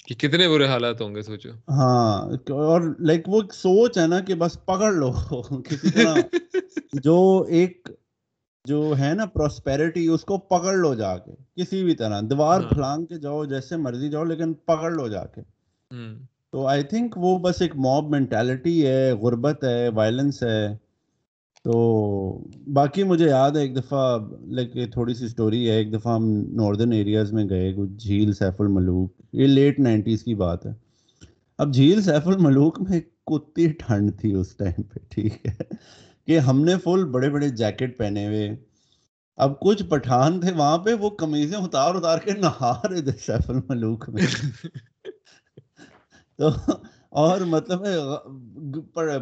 کہ 0.07 0.15
کتنے 0.15 0.49
برے 0.49 0.67
حالات 0.67 1.01
ہوں 1.01 1.15
گے 1.15 1.23
سوچو۔ 1.23 1.51
ہاں 1.69 2.13
اور 2.57 2.81
لائک 3.01 3.29
وہ 3.29 3.41
سوچ 3.53 3.99
ہے 3.99 4.07
نا 4.07 4.21
کہ 4.21 4.35
بس 4.35 4.59
پکڑ 4.67 4.93
لو 4.93 5.11
کسی 5.65 5.91
طرح۔ 5.91 6.17
جو 7.03 7.17
ایک 7.49 7.89
جو 8.65 8.95
ہے 8.99 9.13
نا 9.15 9.27
پروسپیرٹی 9.27 10.07
اس 10.09 10.25
کو 10.25 10.39
پکڑ 10.49 10.75
لو 10.75 10.95
جا 10.95 11.17
کے 11.19 11.33
کسی 11.57 11.83
بھی 11.85 11.95
طرح۔ 11.95 12.21
دیوار 12.31 12.61
ہاں۔ 12.61 12.71
پھلانگ 12.71 13.07
کے 13.07 13.19
جاؤ 13.19 13.45
جیسے 13.45 13.77
مرضی 13.77 14.09
جاؤ 14.11 14.25
لیکن 14.25 14.55
پکڑ 14.67 14.91
لو 14.91 15.09
جا 15.09 15.25
کے۔ 15.27 15.41
تو 16.53 16.67
آئی 16.67 16.83
تھنک 16.83 17.19
وہ 17.19 17.39
بس 17.39 17.63
ایک 17.63 17.77
موب 17.77 18.11
مینٹیلٹی 18.11 18.87
ہے 18.87 19.13
غربت 19.13 19.65
ہے 19.65 19.89
وائلنس 19.89 20.43
ہے۔ 20.43 20.67
تو 21.67 22.45
باقی 22.73 23.03
مجھے 23.03 23.27
یاد 23.27 23.51
ہے 23.51 23.61
ایک 23.61 23.77
دفعہ 23.77 24.19
لائک 24.47 24.93
تھوڑی 24.93 25.15
سی 25.15 25.25
اسٹوری 25.25 25.71
ہے 25.71 25.77
ایک 25.77 25.93
دفعہ 25.93 26.15
ہم 26.15 26.25
ناردرن 26.53 26.93
ایریاز 26.93 27.33
میں 27.33 27.49
گئے 27.49 27.73
کچھ 27.73 27.91
جھیل 27.91 28.33
سیف 28.33 28.61
الملوک 28.61 29.13
یہ 29.33 29.47
لیٹ 29.47 29.81
نائنٹیز 29.81 30.23
کی 30.23 30.35
بات 30.35 30.67
ہے۔ 30.67 30.71
اب 31.59 31.75
جھیل 31.75 32.03
سیف 32.03 32.29
الملوک 32.29 32.81
میں 32.81 33.01
کتی 33.27 33.67
ٹھنڈ 33.67 34.21
تھی 34.21 34.33
اس 34.33 34.57
ٹائم 34.57 34.83
پہ 34.83 34.99
ٹھیک 35.09 35.47
ہے۔ 35.47 35.63
کہ 36.27 36.39
ہم 36.39 36.65
نے 36.65 36.75
فل 36.85 37.05
بڑے 37.05 37.31
بڑے 37.31 37.49
جیکٹ 37.49 37.99
پہنے 37.99 38.27
ہوئے۔ 38.27 38.57
اب 39.37 39.61
کچھ 39.61 39.83
پٹھان 39.85 40.41
تھے 40.41 40.53
وہاں 40.53 40.79
پہ 40.79 40.95
وہ 40.95 41.11
کمیزیں 41.11 41.59
اتار 41.59 41.95
اتار 41.95 42.19
کے 42.19 42.33
نہا 42.33 42.81
رہے 42.91 43.03
تھے 43.03 43.13
سیف 43.13 43.51
الملوک 43.51 44.09
میں۔ 44.09 44.23
تو 46.39 46.51
اور 47.13 47.41
مطلب 47.41 47.85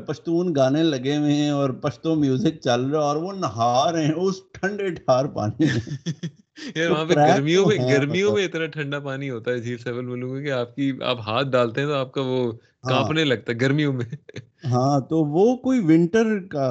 پشتون 0.06 0.54
گانے 0.56 0.82
لگے 0.82 1.16
ہوئے 1.16 1.32
ہیں 1.32 1.50
اور 1.50 1.70
پشتو 1.70 2.14
میوزک 2.14 2.60
چل 2.60 2.80
رہا 2.80 3.00
ہے 3.00 3.04
اور 3.04 3.16
وہ 3.16 3.32
نہا 3.32 3.92
رہے 3.92 4.04
ہیں 4.04 4.14
اس 4.16 4.34
ٹھنڈے 4.52 4.90
ٹھار 4.90 5.24
پانی 5.24 5.66
یار 6.76 6.90
وہاں 6.90 7.04
پہ 7.04 7.14
گرمیوں 7.14 7.66
میں 7.66 7.76
گرمیوں 7.76 8.32
میں 8.32 8.44
اتنا 8.44 8.66
ٹھنڈا 8.66 8.98
پانی 8.98 9.30
ہوتا 9.30 9.50
ہے 9.50 9.58
جھیل 9.58 9.78
سیول 9.78 10.04
ملوک 10.04 10.44
کہ 10.44 10.52
آپ 10.52 10.76
کی 10.76 10.92
آپ 11.02 11.20
ہاتھ 11.20 11.48
ڈالتے 11.48 11.80
ہیں 11.80 11.88
تو 11.88 11.94
آپ 11.94 12.12
کا 12.12 12.20
وہ 12.20 12.52
ہاں۔ 12.84 12.90
کانپنے 12.90 13.24
لگتا 13.24 13.52
ہے 13.52 13.56
گرمیوں 13.60 13.92
میں۔ 13.92 14.04
ہاں 14.64 15.00
تو 15.00 15.24
وہ 15.24 15.56
کوئی 15.56 15.80
ونٹر 15.80 16.38
کا 16.50 16.68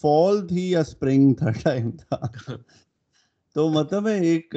فال 0.00 0.46
تھی 0.48 0.70
یا 0.70 0.80
اسپرنگ 0.80 1.34
تھا 1.34 1.50
ٹائم 1.50 1.90
تھا۔ 1.90 2.16
تو 3.54 3.68
مطلب 3.68 4.08
ہے 4.08 4.18
ایک 4.20 4.54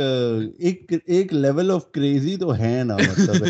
ایک 0.58 0.94
ایک 1.06 1.34
لیول 1.34 1.72
آف 1.72 1.92
کریزی 1.92 2.38
تو 2.38 2.56
ہے 2.56 2.84
نا 2.84 2.96
مطلب 2.96 3.46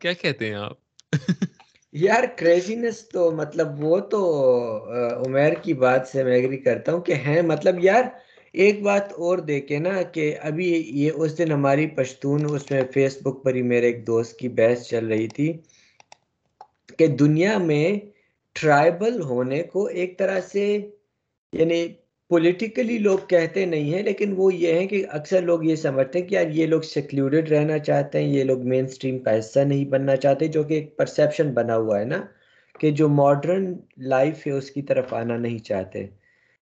کیا 0.00 0.12
کہتے 0.12 0.46
ہیں 0.46 0.54
آپ 0.54 0.76
یار 1.92 2.24
کریزینس 2.36 3.08
تو 3.08 3.30
مطلب 3.30 3.84
وہ 3.84 3.98
تو 4.00 4.20
عمیر 5.26 5.52
کی 5.54 5.74
بات 5.74 6.08
سے 6.08 6.24
میں 6.24 6.32
ایگری 6.32 6.56
کرتا 6.56 6.92
ہوں 6.92 7.00
کہ 7.00 7.12
ہیں 7.12 7.42
مطلب 7.42 7.84
یار 7.84 8.04
ایک 8.52 8.82
بات 8.82 9.12
اور 9.12 9.38
دیکھے 9.38 9.78
نا 9.78 10.02
کہ 10.02 10.36
ابھی 10.42 10.84
یہ 10.86 11.10
اس 11.14 11.38
دن 11.38 11.52
ہماری 11.52 11.86
پشتون 11.86 12.54
اس 12.54 12.70
میں 12.70 12.82
فیس 12.94 13.18
بک 13.22 13.44
پر 13.44 13.54
ہی 13.54 13.62
میرے 13.62 13.86
ایک 13.86 14.06
دوست 14.06 14.38
کی 14.38 14.48
بحث 14.48 14.86
چل 14.86 15.06
رہی 15.06 15.28
تھی 15.28 15.58
کہ 16.98 17.06
دنیا 17.06 17.58
میں 17.58 17.98
ٹرائبل 18.52 19.20
ہونے 19.20 19.62
کو 19.62 19.84
ایک 19.84 20.18
طرح 20.18 20.40
سے 20.40 20.90
یعنی 21.52 21.88
پولیٹیکلی 22.32 22.98
لوگ 22.98 23.18
کہتے 23.28 23.64
نہیں 23.64 23.94
ہیں 23.94 24.02
لیکن 24.02 24.34
وہ 24.36 24.54
یہ 24.54 24.72
ہیں 24.72 24.86
کہ 24.86 25.06
اکثر 25.08 25.42
لوگ 25.42 25.64
یہ 25.64 25.74
سمجھتے 25.74 26.18
ہیں 26.18 26.28
کہ 26.28 26.34
یار 26.34 26.46
یہ 26.46 26.66
لوگ 26.66 26.80
سیکلوڈڈ 26.80 27.48
رہنا 27.48 27.78
چاہتے 27.78 28.18
ہیں 28.18 28.26
یہ 28.26 28.44
لوگ 28.44 28.62
مین 28.62 28.86
سٹریم 28.86 29.18
کا 29.18 29.38
حصہ 29.38 29.60
نہیں 29.60 29.84
بننا 29.84 30.16
چاہتے 30.16 30.46
جو 30.46 30.62
کہ 30.62 30.74
ایک 30.74 30.96
پرسیپشن 30.96 31.50
بنا 31.54 31.76
ہوا 31.76 32.00
ہے 32.00 32.04
نا 32.04 32.22
کہ 32.80 32.90
جو 32.90 33.08
ماڈرن 33.08 33.74
لائف 33.96 34.46
ہے 34.46 34.52
اس 34.52 34.70
کی 34.70 34.82
طرف 34.82 35.14
آنا 35.14 35.36
نہیں 35.36 35.58
چاہتے۔ 35.58 36.04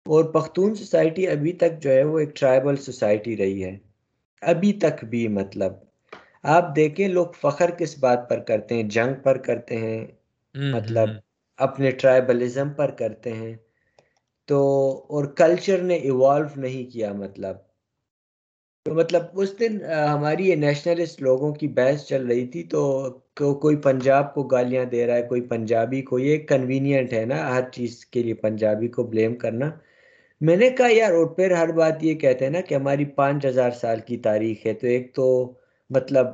اور 0.05 0.23
پختون 0.23 0.75
سوسائٹی 0.75 1.27
ابھی 1.27 1.53
تک 1.53 1.81
جو 1.81 1.91
ہے 1.91 2.03
وہ 2.03 2.19
ایک 2.19 2.35
ٹرائبل 2.35 2.75
سوسائٹی 2.75 3.37
رہی 3.37 3.63
ہے۔ 3.63 3.77
ابھی 4.41 4.73
تک 4.73 5.05
بھی 5.05 5.27
مطلب۔ 5.27 5.73
آپ 6.43 6.75
دیکھیں 6.75 7.07
لوگ 7.07 7.27
فخر 7.41 7.71
کس 7.71 7.99
بات 7.99 8.29
پر 8.29 8.39
کرتے 8.39 8.75
ہیں؟ 8.75 8.83
جنگ 8.83 9.13
پر 9.23 9.37
کرتے 9.37 9.77
ہیں۔ 9.77 10.07
مطلب 10.55 11.09
اپنے 11.57 11.91
ٹرائبلزم 11.91 12.69
پر 12.69 12.91
کرتے 12.91 13.33
ہیں۔ 13.33 13.55
تو 14.47 14.57
اور 15.09 15.25
کلچر 15.25 15.81
نے 15.81 15.95
ایوالو 15.95 16.47
نہیں 16.55 16.91
کیا 16.91 17.13
مطلب۔ 17.13 17.57
تو 18.85 18.93
مطلب 18.93 19.23
اس 19.33 19.59
دن 19.59 19.77
ہماری 19.85 20.49
یہ 20.49 20.55
نیشنلسٹ 20.55 21.21
لوگوں 21.21 21.53
کی 21.53 21.67
بحث 21.67 22.05
چل 22.05 22.25
رہی 22.27 22.47
تھی 22.47 22.63
تو 22.63 22.81
کوئی 23.61 23.75
پنجاب 23.77 24.33
کو 24.33 24.43
گالیاں 24.43 24.85
دے 24.85 25.05
رہا 25.07 25.15
ہے، 25.15 25.21
کوئی 25.21 25.41
پنجابی 25.41 26.01
کو، 26.01 26.19
یہ 26.19 26.37
کنوینئنٹ 26.37 27.13
ہے 27.13 27.25
نا 27.25 27.55
ہر 27.55 27.69
چیز 27.71 28.05
کے 28.05 28.23
لیے 28.23 28.33
پنجابی 28.33 28.87
کو 28.87 29.03
بلیم 29.03 29.35
کرنا۔ 29.35 29.69
میں 30.41 30.57
نے 30.57 30.69
کہا، 30.69 30.87
یار، 30.91 31.11
اور 31.11 31.25
پھر 31.25 31.51
ہر 31.51 31.71
بات 31.71 32.03
یہ 32.03 32.13
کہتے 32.13 32.45
ہیں 32.45 32.51
نا 32.51 32.61
کہ 32.61 32.75
ہماری 32.75 33.05
پانچ 33.05 33.45
ہزار 33.45 33.71
سال 33.71 33.99
کی 33.99 34.17
تاریخ 34.17 34.65
ہے، 34.65 34.73
تو 34.73 34.87
ایک 34.87 35.13
تو 35.15 35.53
مطلب 35.89 36.27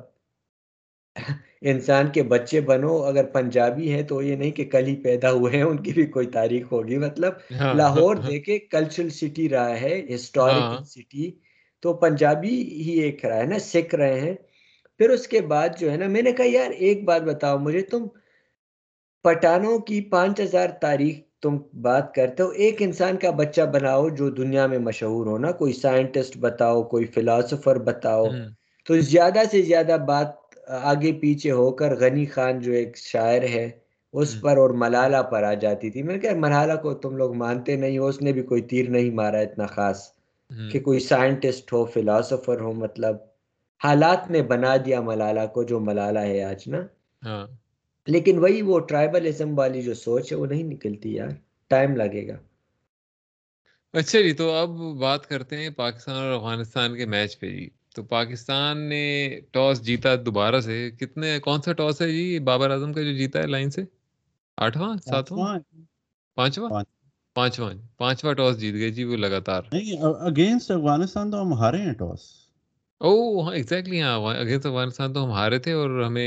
انسان 1.62 2.08
کے 2.08 2.24
بچے 2.24 2.62
بنو 2.62 3.04
اگر 3.04 3.26
پنجابی 3.26 3.92
ہیں 3.94 4.04
تو 4.04 4.22
یہ 4.22 4.36
نہیں 4.36 4.52
کہ 4.52 4.66
کل 4.66 4.88
ہی 4.88 4.96
پیدا 4.96 5.32
ہوئے 5.32 5.56
ہیں 5.56 5.64
ان 5.64 5.78
کی 5.78 5.94
بھی 5.94 6.06
کوئی 6.08 6.28
تاریخ 6.28 6.72
ہوگی۔ 6.72 6.98
مطلب 6.98 7.34
ہاں۔ 7.60 7.74
لاہور 7.74 8.16
ہاں 8.16 8.30
دیکھے 8.30 8.60
کلچرل 8.60 9.10
سٹی 9.10 9.50
رہا 9.50 9.80
ہے 9.82 9.94
ہاں۔ 10.00 10.16
ہسٹوریکل 10.16 10.84
سٹی 10.86 11.32
تو 11.84 11.94
پنجابی 11.94 12.56
ہی 12.84 13.00
ایک 13.00 13.26
رہا 13.26 13.40
ہے 13.40 13.46
نا 13.46 13.60
سکھ 13.64 13.96
رہے 13.96 14.20
ہیں۔ 14.20 14.34
پھر 15.00 15.10
اس 15.10 15.28
کے 15.28 15.42
بعد 15.42 15.78
جو 15.80 15.92
ہے 15.92 15.98
نا 15.98 16.08
میں 16.08 16.22
نے 16.22 16.32
کہا 16.32 16.46
یار 16.48 16.72
ایک 16.78 17.04
بات 17.04 17.22
بتاؤ 17.22 17.58
مجھے 17.58 17.82
تم 17.82 18.08
پٹانوں 19.26 19.78
کی 19.80 20.02
پانچ 20.10 20.40
ہزار 20.42 20.70
تاریخ 20.82 21.16
تم 21.42 21.58
بات 21.82 22.14
کرتے 22.16 22.44
ہو 22.44 22.50
ایک 22.58 22.82
انسان 22.82 23.18
کا 23.18 23.30
بچہ 23.32 23.62
بناؤ 23.74 24.08
جو 24.10 24.30
دنیا 24.30 24.66
میں 24.68 24.80
مشہور 24.80 25.28
ہو 25.28 25.38
نا 25.38 25.52
کوئی 25.52 25.74
سائنٹسٹ 25.74 26.38
بتاؤ 26.38 26.84
کوئی 26.84 27.06
فلاسفر 27.06 27.80
بتاؤ۔ 27.80 28.26
ہوں 28.26 28.50
تو 28.88 29.00
زیادہ 29.04 29.42
سے 29.52 29.62
زیادہ 29.62 29.98
بات 30.08 30.28
آگے 30.70 31.12
پیچھے 31.12 31.52
ہو 31.52 31.72
کر 31.72 31.96
غنی 31.96 32.26
خان 32.26 32.60
جو 32.60 32.72
ایک 32.72 32.98
شاعر 32.98 33.42
ہے 33.42 33.70
اس 34.14 34.42
پر 34.42 34.58
اور 34.58 34.70
ملالہ 34.70 35.22
پر 35.22 35.44
آ 35.44 35.54
جاتی 35.54 35.90
تھی۔ 35.90 36.04
میں 36.04 36.14
نے 36.16 36.20
کہا 36.20 36.32
ملالہ 36.36 36.74
کو 36.82 36.94
تم 36.94 37.18
لوگ 37.18 37.36
مانتے 37.36 37.76
نہیں 37.76 37.98
ہو 37.98 38.08
اس 38.08 38.22
نے 38.22 38.32
بھی 38.32 38.42
کوئی 38.42 38.62
تیر 38.62 38.90
نہیں 38.90 39.10
مارا 39.10 39.38
اتنا 39.38 39.66
خاص 39.66 40.12
کہ 40.52 40.80
کوئی 40.80 41.00
سائنٹسٹ 41.00 41.74
ہو 41.74 41.86
فلاسفر 41.86 42.60
ہو 42.60 42.74
مطلب 42.74 43.16
حالات 43.82 44.32
نے 44.32 44.42
بنا 44.42 44.76
دیا 44.78 45.02
ملالہ 45.02 45.46
کو 45.54 45.64
جو 45.64 45.80
ملالہ 45.80 46.20
ہے 46.20 46.44
آج 46.44 46.64
نا؟ 46.68 46.82
ہاں۔ 47.24 47.48
لیکن 48.08 48.40
وہی 48.40 48.62
وہ 48.62 48.80
ٹرائبلزم 48.80 49.58
والی 49.60 49.82
جو 49.82 49.94
سوچ 49.94 50.32
ہے 50.32 50.38
وہ 50.38 50.46
نہیں 50.46 50.64
نکلتی 50.64 51.16
یار۔ 51.16 51.30
ٹائم 51.68 51.96
لگے 51.96 52.28
گا۔ 52.28 52.38
اچھا 53.94 54.22
جی 54.22 54.34
تو 54.34 54.52
اب 54.52 54.70
بات 55.00 55.28
کرتے 55.28 55.58
ہیں 55.58 55.70
پاکستان 55.70 56.16
اور 56.16 56.34
افغانستان 56.34 56.98
کے 56.98 57.06
میچ 57.06 57.40
پہ 57.40 57.50
جی۔ 57.50 57.70
تو 57.96 58.04
پاکستان 58.06 58.78
نے 58.90 59.04
ٹاس 59.52 59.84
جیتا 59.86 60.16
دوبارہ 60.26 60.60
سے 60.62 60.76
کتنے 61.00 61.38
کون 61.42 61.62
سا 61.62 61.74
ٹاس 61.74 62.02
ہے 62.02 62.10
جی 62.12 62.40
بابر 62.46 62.70
اعظم 62.72 62.94
کا 62.94 63.02
جو 63.02 63.14
جیتا 63.14 63.42
ہے 63.42 63.48
لائن 63.48 63.70
سے؟ 63.72 63.84
آٹھواں 64.58 64.96
ساتواں؟ 65.04 65.48
پانچواں۔ 65.48 65.88
پانچواں؟ 66.38 66.72
پانچ 67.36 67.54
پانچواں 67.98 68.34
ٹاس 68.34 68.60
جیت 68.60 68.74
گئے 68.76 68.90
جی 68.92 69.04
وہ 69.04 69.18
لگاتار۔ 69.18 69.64
اگینسٹ 70.28 70.72
افغانستان 70.72 71.32
تو 71.32 71.42
ہم 71.42 71.54
ہارے 71.54 71.82
ہیں 71.82 71.94
ٹاس۔ 71.96 72.22
او 73.02 73.12
ہاں 73.42 73.54
ایگزیکٹلی 73.54 74.02
ہاں 74.02 74.14
اگینسٹ 74.36 74.66
افغانستان 74.66 75.14
تو 75.14 75.24
ہم 75.26 75.32
ہارے 75.32 75.60
تھے 75.60 75.72
اور 75.74 76.02
ہمیں 76.04 76.24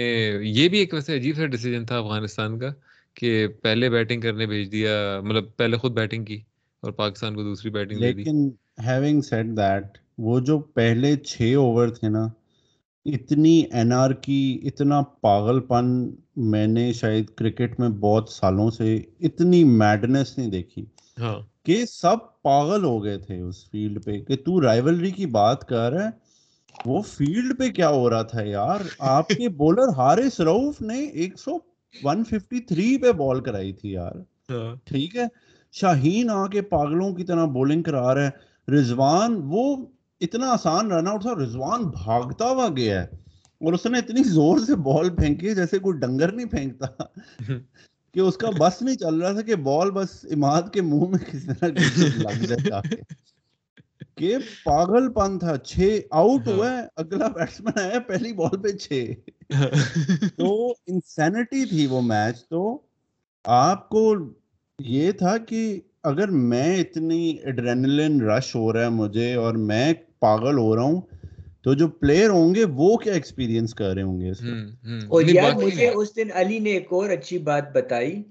یہ 0.50 0.68
بھی 0.68 0.78
ایک 0.78 0.94
ویسے 0.94 1.16
عجیب 1.16 1.36
سا 1.36 1.46
ڈیسیجن 1.46 1.86
تھا 1.86 1.98
افغانستان 1.98 2.58
کا 2.58 2.70
کہ 3.16 3.30
پہلے 3.62 3.90
بیٹنگ 3.90 4.20
کرنے 4.20 4.46
بھیج 4.46 4.70
دیا 4.72 4.92
مطلب 5.24 5.56
پہلے 5.56 5.76
خود 5.76 5.92
بیٹنگ 5.92 6.24
کی 6.24 6.40
اور 6.82 6.92
پاکستان 6.94 7.34
کو 7.34 7.42
دوسری 7.42 7.70
بیٹنگ 7.70 8.02
دے 8.02 8.12
دی۔ 8.12 8.24
لیکن 8.24 8.48
ہیونگ 8.86 9.20
سیٹ 9.22 9.46
دیٹ 9.56 9.98
وہ 10.18 10.40
جو 10.40 10.58
پہلے 10.58 11.16
چھ 11.16 11.54
اوور 11.56 11.88
تھے 11.88 12.08
نا 12.08 12.28
اتنی 13.04 13.62
این 13.72 13.92
آر 13.92 14.10
کی 14.10 14.60
اتنا 14.64 15.02
پاگل 15.02 15.60
پن 15.60 16.10
میں 16.36 16.66
نے 16.66 16.92
شاید 16.92 17.26
کرکٹ 17.26 17.80
میں 17.80 17.88
بہت 17.88 18.28
سالوں 18.28 18.70
سے 18.70 19.00
اتنی 19.20 19.64
میڈنس 19.64 20.38
نہیں 20.38 20.50
دیکھی 20.50 20.84
ہاں۔ 21.20 21.40
کہ 21.64 21.84
سب 21.90 22.42
پاگل 22.42 22.84
ہو 22.84 23.04
گئے 23.04 23.18
تھے 23.18 23.40
اس 23.40 23.70
فیلڈ 23.70 24.04
پہ۔ 24.04 24.18
کہ 24.18 24.36
تو 24.36 24.60
رائیولری 24.60 25.10
کی 25.10 25.26
بات 25.26 25.64
کر 25.64 25.92
رہا 25.92 26.04
ہے 26.04 26.10
وہ 26.86 27.02
فیلڈ 27.02 27.58
پہ 27.58 27.70
کیا 27.70 27.88
ہو 27.88 28.10
رہا 28.10 28.22
تھا 28.22 28.42
یار؟ 28.42 28.80
آپ 28.98 29.28
کے 29.28 29.48
بولر 29.56 29.88
حارث 29.96 30.40
روف 30.40 30.82
نے 30.82 31.04
ایک 31.04 31.38
سو 31.38 31.58
ون 32.02 32.24
ففٹی 32.24 32.60
تھری 32.60 32.98
پہ 32.98 33.12
بال 33.12 33.40
کرائی 33.40 33.72
تھی 33.72 33.92
یار۔ 33.92 34.12
ہاں۔ 34.50 34.76
ٹھیک 34.84 35.16
ہے؟ 35.16 35.24
شاہین 35.72 36.30
آ 36.30 36.46
کے 36.46 36.62
پاگلوں 36.62 37.14
کی 37.14 37.24
طرح 37.24 37.44
بولنگ 37.44 37.82
کرا 37.82 38.14
رہا 38.14 38.28
ہے۔ 38.28 38.30
رضوان 38.72 39.40
وہ 39.44 39.86
اتنا 40.22 40.50
آسان 40.52 40.92
رن 40.92 41.08
آؤٹ 41.08 41.22
تھا 41.22 41.34
رضوان 41.34 41.82
بھاگتا 41.82 42.44
ہوا 42.44 42.68
گیا 42.76 43.00
ہے 43.02 43.06
اور 43.60 43.72
اس 43.72 43.86
نے 43.86 43.98
اتنی 43.98 44.22
زور 44.22 44.58
سے 44.58 44.74
بال 44.74 45.10
پھینکی 45.10 45.54
جیسے 45.54 45.78
کوئی 45.78 45.98
ڈنگر 45.98 46.32
نہیں 46.32 46.46
پھینکتا 46.46 46.86
کہ 48.14 48.20
اس 48.20 48.36
کا 48.36 48.50
بس 48.58 48.82
نہیں 48.82 48.94
چل 48.94 49.14
رہا 49.14 49.32
تھا 49.32 49.42
کہ 49.42 49.54
بال 49.54 49.90
بس 49.90 50.26
اماد 50.30 50.62
کے 50.72 50.80
منہ 50.80 51.08
میں 51.08 51.18
کسی 51.18 51.52
طرح 51.52 51.68
لگ 52.16 52.44
جائے 52.44 53.02
کہ 54.16 54.36
پاگل 54.64 55.12
پن 55.12 55.38
تھا، 55.38 55.56
چھ 55.56 56.00
آؤٹ 56.10 56.48
ہوا 56.48 56.70
ہے، 56.70 56.82
اگلا 56.96 57.28
بیٹسمین 57.28 57.78
آیا 57.80 57.98
پہلی 57.98 58.32
بال 58.32 58.62
پہ 58.62 58.68
چھ۔ 58.68 59.12
تو 60.36 60.74
انسینٹی 60.86 61.64
تھی 61.64 61.86
وہ 61.86 62.00
میچ 62.00 62.48
تو 62.48 62.78
آپ 63.44 63.88
کو 63.88 64.14
یہ 64.78 65.12
تھا 65.12 65.36
کہ 65.38 65.80
اگر 66.02 66.28
میں 66.28 66.76
اتنی 66.76 67.30
ایڈرینلن 67.30 68.20
رش 68.20 68.54
ہو 68.54 68.72
رہا 68.72 68.84
ہے 68.84 68.88
مجھے 68.88 69.34
اور 69.34 69.54
میں 69.54 69.92
پاگل 70.22 70.58
ہو 70.58 70.74
رہا 70.76 70.82
ہوں 70.82 71.00
تو 71.64 71.74
جو 71.74 71.88
پلیئر 72.00 72.30
ہوں 72.30 72.54
گے 72.54 72.64
وہ 72.74 72.96
کیا 72.96 73.12
ایکسپیرینس 73.12 73.74
کر 73.74 73.94
رہے 73.94 74.02
ہوں 74.02 74.20
گے 74.20 74.30
اس 74.30 74.42
اور 75.08 75.22
یار 75.26 75.52
مجھے 75.52 75.88
اس 75.88 76.16
دن 76.16 76.28
علی 76.34 76.58
نے 76.58 76.70
ایک 76.70 76.88
اور 76.90 77.08
اچھی 77.08 77.38
بات 77.38 77.72
بتائی 77.74 78.22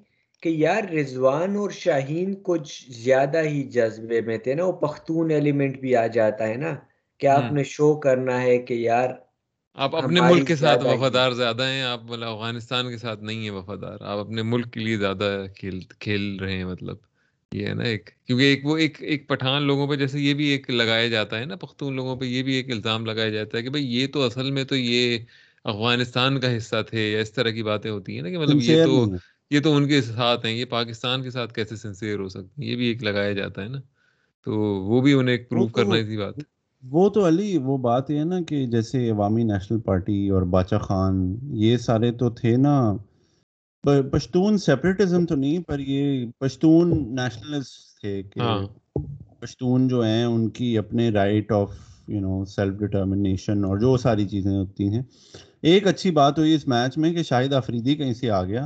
کہ 0.43 0.49
یار 0.49 0.83
رضوان 0.93 1.55
اور 1.55 1.69
شاہین 1.69 2.33
کچھ 2.43 2.73
زیادہ 2.91 3.41
ہی 3.43 3.63
جذبے 3.69 4.21
میں 4.21 4.37
تھے 4.37 4.53
نا۔ 4.53 4.65
وہ 4.65 4.71
پختون 4.81 5.31
ایلیمنٹ 5.31 5.79
بھی 5.79 5.95
آ 5.95 6.07
جاتا 6.07 6.47
ہے 6.47 6.55
نا 6.55 6.73
کہ 7.19 7.27
آپ 7.27 7.51
نے 7.51 7.63
شو 7.63 7.93
کرنا 7.99 8.41
ہے 8.41 8.57
کہ 8.57 8.73
یار 8.73 9.09
آپ 9.77 9.95
اپنے 9.95 10.21
ملک 10.21 10.47
کے 10.47 10.55
ساتھ 10.55 10.85
وفادار 10.85 11.31
زیادہ 11.31 11.63
ہیں 11.63 11.83
آپ 11.83 12.01
افغانستان 12.23 12.89
کے 12.89 12.97
ساتھ 12.97 13.23
نہیں 13.23 13.43
ہیں 13.43 13.51
وفادار۔ 13.51 13.97
آپ 14.01 14.17
اپنے 14.17 14.41
ملک 14.43 14.71
کے 14.73 14.79
لیے 14.79 14.97
زیادہ 14.97 15.29
کھیل 15.55 15.79
کھیل 15.99 16.37
رہے 16.41 16.57
ہیں 16.57 16.65
مطلب۔ 16.65 16.95
یہ 17.51 17.67
ہے 17.67 17.73
نا 17.73 17.83
ایک۔ 17.83 18.09
کیونکہ 18.27 18.43
ایک 18.43 18.65
وہ 18.65 18.77
ایک 18.77 18.97
ایک 18.99 19.27
پٹھان 19.27 19.63
لوگوں 19.63 19.87
پہ 19.87 19.95
جیسے 19.95 20.19
یہ 20.19 20.33
بھی 20.33 20.45
ایک 20.45 20.69
لگایا 20.69 21.07
جاتا 21.07 21.39
ہے 21.39 21.45
نا 21.45 21.55
پختون 21.55 21.95
لوگوں 21.95 22.15
پہ 22.15 22.25
یہ 22.25 22.43
بھی 22.43 22.53
ایک 22.53 22.71
الزام 22.71 23.05
لگایا 23.05 23.29
جاتا 23.29 23.57
ہے 23.57 23.63
کہ 23.63 23.69
بھائی 23.69 23.95
یہ 23.95 24.07
تو 24.07 24.23
اصل 24.23 24.51
میں 24.51 24.63
تو 24.63 24.75
یہ 24.75 25.17
افغانستان 25.63 26.39
کا 26.39 26.57
حصہ 26.57 26.75
تھے 26.89 27.11
یا 27.11 27.19
اس 27.19 27.31
طرح 27.31 27.49
کی 27.49 27.63
باتیں 27.63 27.91
ہوتی 27.91 28.15
ہیں 28.15 28.21
نا 28.21 28.29
کہ 28.29 28.37
مطلب 28.37 28.57
یہ 28.61 28.85
تو 28.85 29.05
یہ 29.49 29.59
تو 29.59 29.75
ان 29.75 29.87
کے 29.87 30.01
ساتھ 30.01 30.45
ہیں 30.45 30.53
یہ 30.53 30.65
پاکستان 30.65 31.23
کے 31.23 31.31
ساتھ 31.31 31.53
کیسے 31.53 31.75
سنسیئر 31.75 32.19
ہو 32.19 32.29
سکتے 32.29 32.61
ہیں؟ 32.61 32.71
یہ 32.71 32.75
بھی 32.75 32.85
ایک 32.85 33.03
لگایا 33.03 33.31
جاتا 33.31 33.63
ہے 33.63 33.67
نا۔ 33.67 33.81
تو 34.45 34.51
وہ 34.61 35.01
بھی 35.01 35.13
انہیں 35.13 35.37
ایک 35.37 35.49
پروو 35.49 35.67
کرنا 35.67 35.95
تھی 36.05 36.17
بات۔ 36.17 36.33
وہ 36.83 37.09
تو 37.09 37.27
علی 37.27 37.57
وہ 37.57 37.77
بات 37.77 38.11
یہ 38.11 38.19
ہے 38.19 38.23
نا 38.23 38.41
کہ 38.41 38.65
جیسے 38.65 39.09
عوامی 39.09 39.43
نیشنل 39.43 39.79
پارٹی 39.79 40.29
اور 40.29 40.41
باچا 40.41 40.77
خان 40.77 41.35
یہ 41.43 41.77
سارے 41.77 42.11
تو 42.11 42.29
تھے 42.29 42.57
نا 42.57 42.93
پشتون 43.83 44.57
سیپریٹزم 44.57 45.25
تو 45.25 45.35
نہیں 45.35 45.59
پر 45.59 45.79
یہ 45.79 46.25
پشتون 46.39 47.15
نیشنلسٹ 47.15 48.01
تھے 48.01 48.23
کہ 48.23 48.39
پشتون 49.39 49.87
جو 49.87 50.03
ہیں 50.03 50.23
ان 50.23 50.49
کی 50.49 50.77
اپنے 50.77 51.09
right 51.09 51.51
of 51.51 51.73
you 52.07 52.19
know 52.19 52.45
self 52.45 52.73
determination 52.73 53.63
اور 53.65 53.77
جو 53.77 53.97
ساری 53.97 54.27
چیزیں 54.27 54.57
ہوتی 54.57 54.87
ہیں۔ 54.87 55.01
ایک 55.61 55.87
اچھی 55.87 56.11
بات 56.11 56.39
ہوئی 56.39 56.55
اس 56.55 56.67
میچ 56.67 56.97
میں 56.97 57.13
کہ 57.13 57.23
شاہد 57.23 57.53
آفریدی 57.53 57.95
کہیں 57.95 58.13
سے 58.13 58.29
آ 58.31 58.43
گیا 58.43 58.65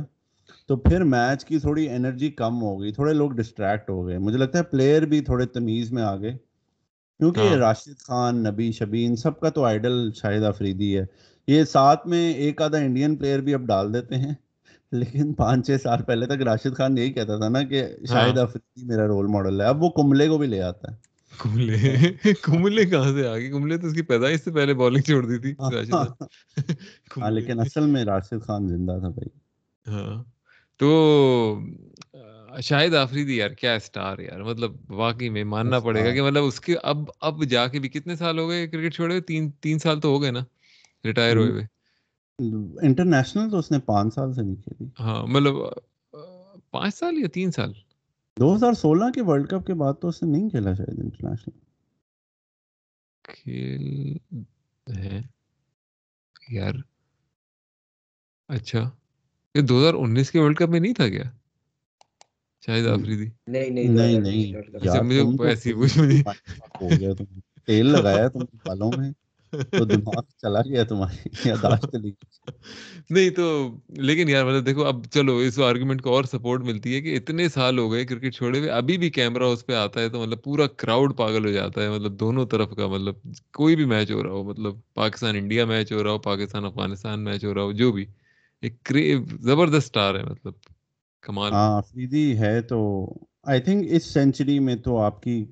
تو 0.68 0.76
پھر 0.76 1.04
میچ 1.04 1.44
کی 1.44 1.58
تھوڑی 1.58 1.88
انرجی 1.88 2.30
کم 2.30 2.62
ہو 2.62 2.80
گئی 2.80 2.92
تھوڑے 2.92 3.12
لوگ 3.12 3.30
ڈسٹریکٹ 3.30 3.90
ہو 3.90 4.06
گئے۔ 4.06 4.18
مجھے 4.18 4.38
لگتا 4.38 4.58
ہے 4.58 4.64
پلیئر 4.64 5.02
بھی 5.02 5.20
تھوڑے 5.20 5.46
تمیز 5.46 5.92
میں 5.92 6.02
آ 6.02 6.16
گئے 6.16 6.36
کیونکہ 7.20 7.54
راشد 7.54 7.98
خان 7.98 8.42
نبی 8.44 8.72
شبین 8.72 9.16
سب 9.16 9.40
کا 9.40 9.48
تو 9.48 9.64
آئیڈل 9.64 10.10
شاہد 10.12 10.42
آفریدی 10.42 10.98
ہے۔ 10.98 11.04
یہ 11.48 11.64
ساتھ 11.64 12.06
میں 12.06 12.32
ایک 12.34 12.62
آدھا 12.62 12.78
انڈین 12.78 13.16
پلیئر 13.16 13.40
بھی 13.40 13.54
اب 13.54 13.66
ڈال 13.66 13.94
دیتے 13.94 14.14
ہیں۔ 14.14 14.34
لیکن 14.92 15.32
پانچ 15.32 15.66
چھ 15.66 15.76
سال 15.82 16.02
پہلے 16.02 16.26
تک 16.26 16.42
راشد 16.42 16.76
خان 16.76 16.98
یہی 16.98 17.12
کہتا 17.12 17.38
تھا 17.38 17.48
نا 17.48 17.62
کہ 17.62 17.86
شاہد 18.08 18.38
آفریدی 18.38 18.86
میرا 18.86 19.06
رول 19.06 19.26
ماڈل 19.26 19.60
ہے۔ 19.60 19.66
اب 19.66 19.82
وہ 19.82 19.90
کملے 19.90 20.28
کو 20.28 20.38
بھی 20.38 20.46
لے 20.46 20.62
آتا 20.62 20.92
ہے۔ 20.92 20.96
کملے 21.38 21.76
کملے 22.42 22.84
کہاں 22.84 23.12
سے 23.12 23.26
آگے 23.26 23.50
کملے 23.50 23.78
تو 23.78 23.86
اس 23.86 23.94
کی 23.94 24.02
پیدائش 24.02 24.40
سے 24.40 24.50
پہلے 24.50 24.74
بالنگ 24.74 25.02
چھوڑ 25.02 25.26
دی 25.26 25.38
تھی 25.38 25.52
ہاں۔ 27.20 27.30
لیکن 27.30 27.60
اصل 27.60 27.86
میں 27.86 28.04
راشد 28.04 28.46
خان 28.46 28.68
زندہ 28.68 28.98
تھا 29.00 29.08
بھائی۔ 29.08 29.28
ہاں۔ 29.92 30.24
تو 30.76 30.88
شاہد 32.62 32.94
آفریدی 32.94 33.36
یار 33.36 33.50
کیا 33.50 33.74
اسٹار 33.74 34.18
یار۔ 34.18 34.40
مطلب 34.40 34.72
واقعی 34.88 35.28
میں 35.28 35.44
ماننا 35.44 35.78
پڑے 35.80 36.04
گا 36.04 36.14
کہ 36.14 36.22
مطلب 36.22 36.44
اس 36.44 36.60
کے 36.60 36.74
اب 36.82 36.98
اب 37.20 37.44
جا 37.44 37.66
کے 37.66 37.78
بھی 37.78 37.88
کتنے 37.88 38.16
سال 38.16 38.38
ہو 38.38 38.48
گئے؟ 38.48 38.66
کرکٹ 38.66 38.94
چھوڑے 38.94 39.20
تین 39.20 39.50
تین 39.50 39.78
سال 39.78 40.00
تو 40.00 40.08
ہو 40.08 40.22
گئے 40.22 40.30
نا۔ 40.30 40.40
ریٹائر 41.04 41.36
ہوئے 41.36 41.50
ہوئے۔ 41.50 41.75
انٹرنیشنل 42.82 43.50
تو 43.50 43.58
اس 43.58 43.70
نے 43.70 43.78
پانچ 43.78 44.14
سال 44.14 44.34
سے 44.34 44.42
نہیں 44.42 44.54
کھیلی۔ 44.54 44.88
ہاں 45.00 45.26
مطلب 45.26 45.54
پانچ 46.70 46.94
سال 46.94 47.18
یا 47.18 47.28
تین 47.28 47.50
سال؟ 47.50 47.72
دو 48.36 48.56
ہزار 48.56 48.72
سولہ 48.72 49.10
کے 49.14 49.22
ورلڈ 49.22 49.48
کپ 49.50 49.66
کے 49.66 49.74
بعد 49.74 49.94
تو 50.00 50.08
اس 50.08 50.22
نے 50.22 50.38
نہیں 50.38 50.50
کھیلا 50.50 50.74
شاید 50.74 50.98
انٹرنیشنل۔ 50.98 51.58
کھیل 53.22 54.16
ہے۔ 54.96 55.20
یار 56.48 56.74
اچھا۔ 58.48 58.90
یہ 59.54 59.60
دو 59.60 59.80
ہزار 59.80 59.94
انیس 59.94 60.30
کے 60.30 60.38
ورلڈ 60.38 60.56
کپ 60.56 60.68
میں 60.68 60.80
نہیں 60.80 60.94
تھا 60.94 61.08
کیا؟ 61.08 61.24
شاہد 62.66 62.86
آفریدی 62.86 63.28
نہیں 63.46 63.70
نہیں 63.70 64.18
نہیں 64.20 64.54
اچھا 64.54 65.02
مجھے 65.02 65.48
ایسی 65.48 65.72
پوچھ 65.74 65.98
مجھے 65.98 66.22
تیل 67.66 67.86
لگایا 67.86 68.28
تم 68.28 68.38
بالوں 68.64 68.90
میں۔ 68.96 69.12
تو 69.72 69.84
دماغ 69.86 70.22
چلا 70.36 70.60
گیا 70.62 70.84
تمہاری 70.84 71.18
یاداشت 71.44 71.92
چلی 71.92 72.10
نہیں 73.10 73.30
تو 73.30 73.44
لیکن 74.00 74.28
یار 74.28 74.44
مطلب 74.44 74.66
دیکھو 74.66 74.84
اب 74.84 75.04
چلو 75.08 75.36
اس 75.38 75.58
آرگومنٹ 75.60 76.02
کو 76.02 76.14
اور 76.14 76.24
سپورٹ 76.24 76.62
ملتی 76.62 76.94
ہے 76.94 77.00
کہ 77.00 77.16
اتنے 77.16 77.48
سال 77.48 77.78
ہو 77.78 77.90
گئے 77.92 78.04
کرکٹ 78.04 78.34
چھوڑے 78.34 78.58
ہوئے 78.58 78.70
ابھی 78.72 78.96
بھی 78.98 79.10
کیمرہ 79.10 79.44
اس 79.46 79.64
پہ 79.66 79.74
آتا 79.74 80.00
ہے 80.00 80.08
تو 80.08 80.20
مطلب 80.20 80.42
پورا 80.44 80.66
کراؤڈ 80.76 81.16
پاگل 81.16 81.46
ہو 81.46 81.50
جاتا 81.50 81.82
ہے۔ 81.82 81.90
مطلب 81.90 82.18
دونوں 82.20 82.46
طرف 82.46 82.74
کا 82.76 82.86
مطلب 82.86 83.14
کوئی 83.52 83.76
بھی 83.76 83.84
میچ 83.86 84.10
ہو 84.10 84.22
رہا 84.22 84.30
ہو 84.30 84.42
مطلب 84.44 84.74
پاکستان 84.94 85.36
انڈیا 85.36 85.64
میچ 85.64 85.92
ہو 85.92 86.02
رہا 86.02 86.10
ہو 86.10 86.18
پاکستان 86.22 86.64
افغانستان 86.64 87.24
میچ 87.24 87.44
ہو 87.44 87.54
رہا 87.54 87.62
ہو 87.62 87.72
جو 87.74 87.92
بھی۔ 87.92 88.06
ایک 88.62 88.90
زبردست 89.42 89.76
اسٹار 89.78 90.14
ہے 90.14 90.22
مطلب 90.24 90.52
کمال۔ 91.24 91.52
ہاں 91.52 91.80
ہے 92.38 92.60
تو 92.62 92.78
آئی 93.42 93.60
تھنک 93.60 93.86
اس 93.88 94.12
سینچری 94.12 94.58
میں 94.58 94.76
تو 94.76 94.96
آپ 94.98 95.22
کی 95.22 95.44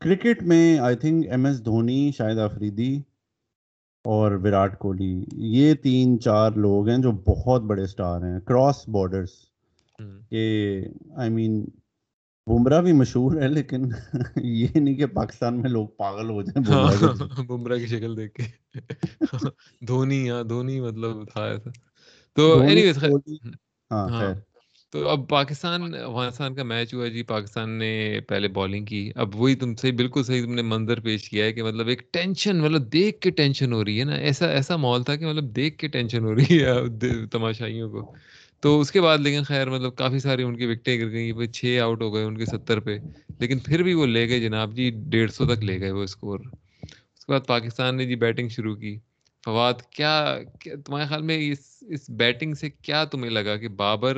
کرکٹ 0.00 0.42
میں 0.42 0.78
I 0.78 0.96
think 0.96 1.26
M 1.30 1.44
S 1.44 1.64
Dhoni 1.64 2.10
شاید 2.16 2.38
آفریدی 2.38 3.02
اور 4.04 4.32
وراٹ 4.32 4.78
کوہلی 4.78 5.24
یہ 5.32 5.74
تین 5.74 6.20
چار 6.20 6.52
لوگ 6.52 6.88
ہیں 6.88 6.98
جو 6.98 7.12
بہت 7.26 7.62
بڑے 7.62 7.82
اسٹار 7.82 8.22
ہیں 8.22 8.40
کراس 8.40 8.88
بارڈرس 8.88 9.30
یہ 10.30 10.82
آئی 11.16 11.30
مین 11.30 11.64
بمراہ 12.46 12.80
بھی 12.80 12.92
مشہور 12.92 13.40
ہے 13.42 13.48
لیکن 13.48 13.88
یہ 14.36 14.68
نہیں 14.74 14.94
کہ 14.94 15.06
پاکستان 15.06 15.60
میں 15.60 15.70
لوگ 15.70 15.86
پاگل 15.88 16.30
ہو 16.30 16.42
جائیں 16.42 16.64
بمراہ 17.46 17.78
کی 17.78 17.86
شکل 17.86 18.16
دیکھ 18.16 18.34
کے۔ 18.34 18.42
دھونی 19.86 20.30
ہاں 20.30 20.42
دھونی 20.42 20.80
مطلب 20.80 21.28
تھا 21.32 21.44
ایسا۔ 21.44 21.70
تو 22.36 22.62
ہاں۔ 23.90 24.08
خیر۔ 24.08 24.34
تو 24.92 25.08
اب 25.08 25.28
پاکستان، 25.28 25.94
افغانستان 25.94 26.54
کا 26.54 26.62
میچ 26.62 26.94
ہوا 26.94 27.06
جی 27.08 27.22
پاکستان 27.22 27.70
نے 27.70 28.20
پہلے 28.28 28.48
بالنگ 28.48 28.84
کی۔ 28.84 29.10
اب 29.14 29.36
وہی 29.36 29.54
تم 29.54 29.74
صحیح 29.76 29.92
بالکل 29.92 30.22
صحیح 30.22 30.44
تم 30.44 30.54
نے 30.54 30.62
منظر 30.62 31.00
پیش 31.00 31.28
کیا 31.30 31.44
ہے 31.44 31.52
کہ 31.52 31.62
مطلب 31.62 31.88
ایک 31.88 32.12
ٹینشن 32.12 32.58
مطلب 32.58 32.92
دیکھ 32.92 33.20
کے 33.20 33.30
ٹینشن 33.30 33.72
ہو 33.72 33.84
رہی 33.84 33.98
ہے 34.00 34.04
نا۔ 34.04 34.14
ایسا 34.14 34.46
ایسا 34.46 34.76
ماحول 34.76 35.02
تھا 35.02 35.16
کہ 35.16 35.26
مطلب 35.26 35.56
دیکھ 35.56 35.78
کے 35.78 35.88
ٹینشن 35.88 36.24
ہو 36.24 36.34
رہی 36.34 36.62
ہے 36.62 37.26
تماشائیوں 37.32 37.90
کو۔ 37.90 38.14
تو 38.60 38.80
اس 38.80 38.92
کے 38.92 39.00
بعد 39.00 39.18
لیکن 39.18 39.42
خیر 39.42 39.70
مطلب 39.70 39.96
کافی 39.96 40.18
ساری 40.18 40.42
ان 40.42 40.56
کی 40.56 40.66
وکٹیں 40.66 41.00
گر 41.00 41.10
گئیں 41.10 41.32
بھائی 41.32 41.48
چھ 41.48 41.78
آؤٹ 41.82 42.02
ہو 42.02 42.14
گئے 42.14 42.24
ان 42.24 42.38
کے 42.38 42.46
ستر 42.46 42.80
پہ۔ 42.80 42.98
لیکن 43.38 43.58
پھر 43.58 43.82
بھی 43.82 43.94
وہ 43.94 44.06
لے 44.06 44.28
گئے 44.28 44.40
جناب 44.40 44.76
جی 44.76 44.90
ڈیڑھ 45.08 45.30
سو 45.32 45.44
تک 45.44 45.64
لے 45.64 45.80
گئے 45.80 45.90
وہ 45.90 46.02
اسکور 46.02 46.40
اس 47.18 47.24
کے 47.26 47.32
بعد 47.32 47.46
پاکستان 47.46 47.96
نے 47.96 48.06
جی 48.06 48.16
بیٹنگ 48.16 48.48
شروع 48.48 48.74
کی۔ 48.76 48.98
فواد، 49.44 49.74
کیا 49.90 50.38
تمہارے 50.86 51.06
خیال 51.06 51.22
میں 51.22 51.38
اس 51.38 51.84
اس 51.88 52.10
بیٹنگ 52.10 52.54
سے 52.54 52.70
کیا 52.70 53.04
تمہیں 53.04 53.30
لگا 53.30 53.56
کہ 53.56 53.68
بابر 53.68 54.16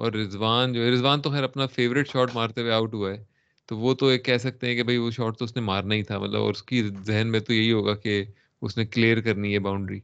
اور 0.00 0.12
رضوان 0.12 0.72
جو 0.72 0.84
ہے، 0.84 0.90
رضوان 0.90 1.20
تو 1.20 1.30
خیر 1.30 1.44
اپنا 1.44 1.66
فیوریٹ 1.66 2.08
شاٹ 2.08 2.30
مارتے 2.34 2.60
ہوئے 2.60 2.72
آؤٹ 2.72 2.94
ہوا 2.94 3.10
ہے۔ 3.10 3.24
تو 3.66 3.78
وہ 3.78 3.94
تو 3.94 4.06
ایک 4.06 4.24
کہہ 4.24 4.36
سکتے 4.36 4.66
ہیں 4.66 4.74
کہ 4.74 4.82
بھائی 4.82 4.98
وہ 4.98 5.10
شاٹ 5.10 5.38
تو 5.38 5.44
اس 5.44 5.56
نے 5.56 5.62
مارنا 5.62 5.94
ہی 5.94 6.02
تھا 6.02 6.18
مطلب 6.18 6.40
اور 6.40 6.50
اس 6.50 6.62
کی 6.62 6.88
ذہن 7.06 7.28
میں 7.28 7.40
تو 7.40 7.52
یہی 7.54 7.72
ہوگا 7.72 7.94
کہ 7.94 8.24
اس 8.62 8.76
نے 8.78 8.86
کلیئر 8.86 9.20
کرنی 9.20 9.54
ہے 9.54 9.58
باؤنڈری 9.58 10.00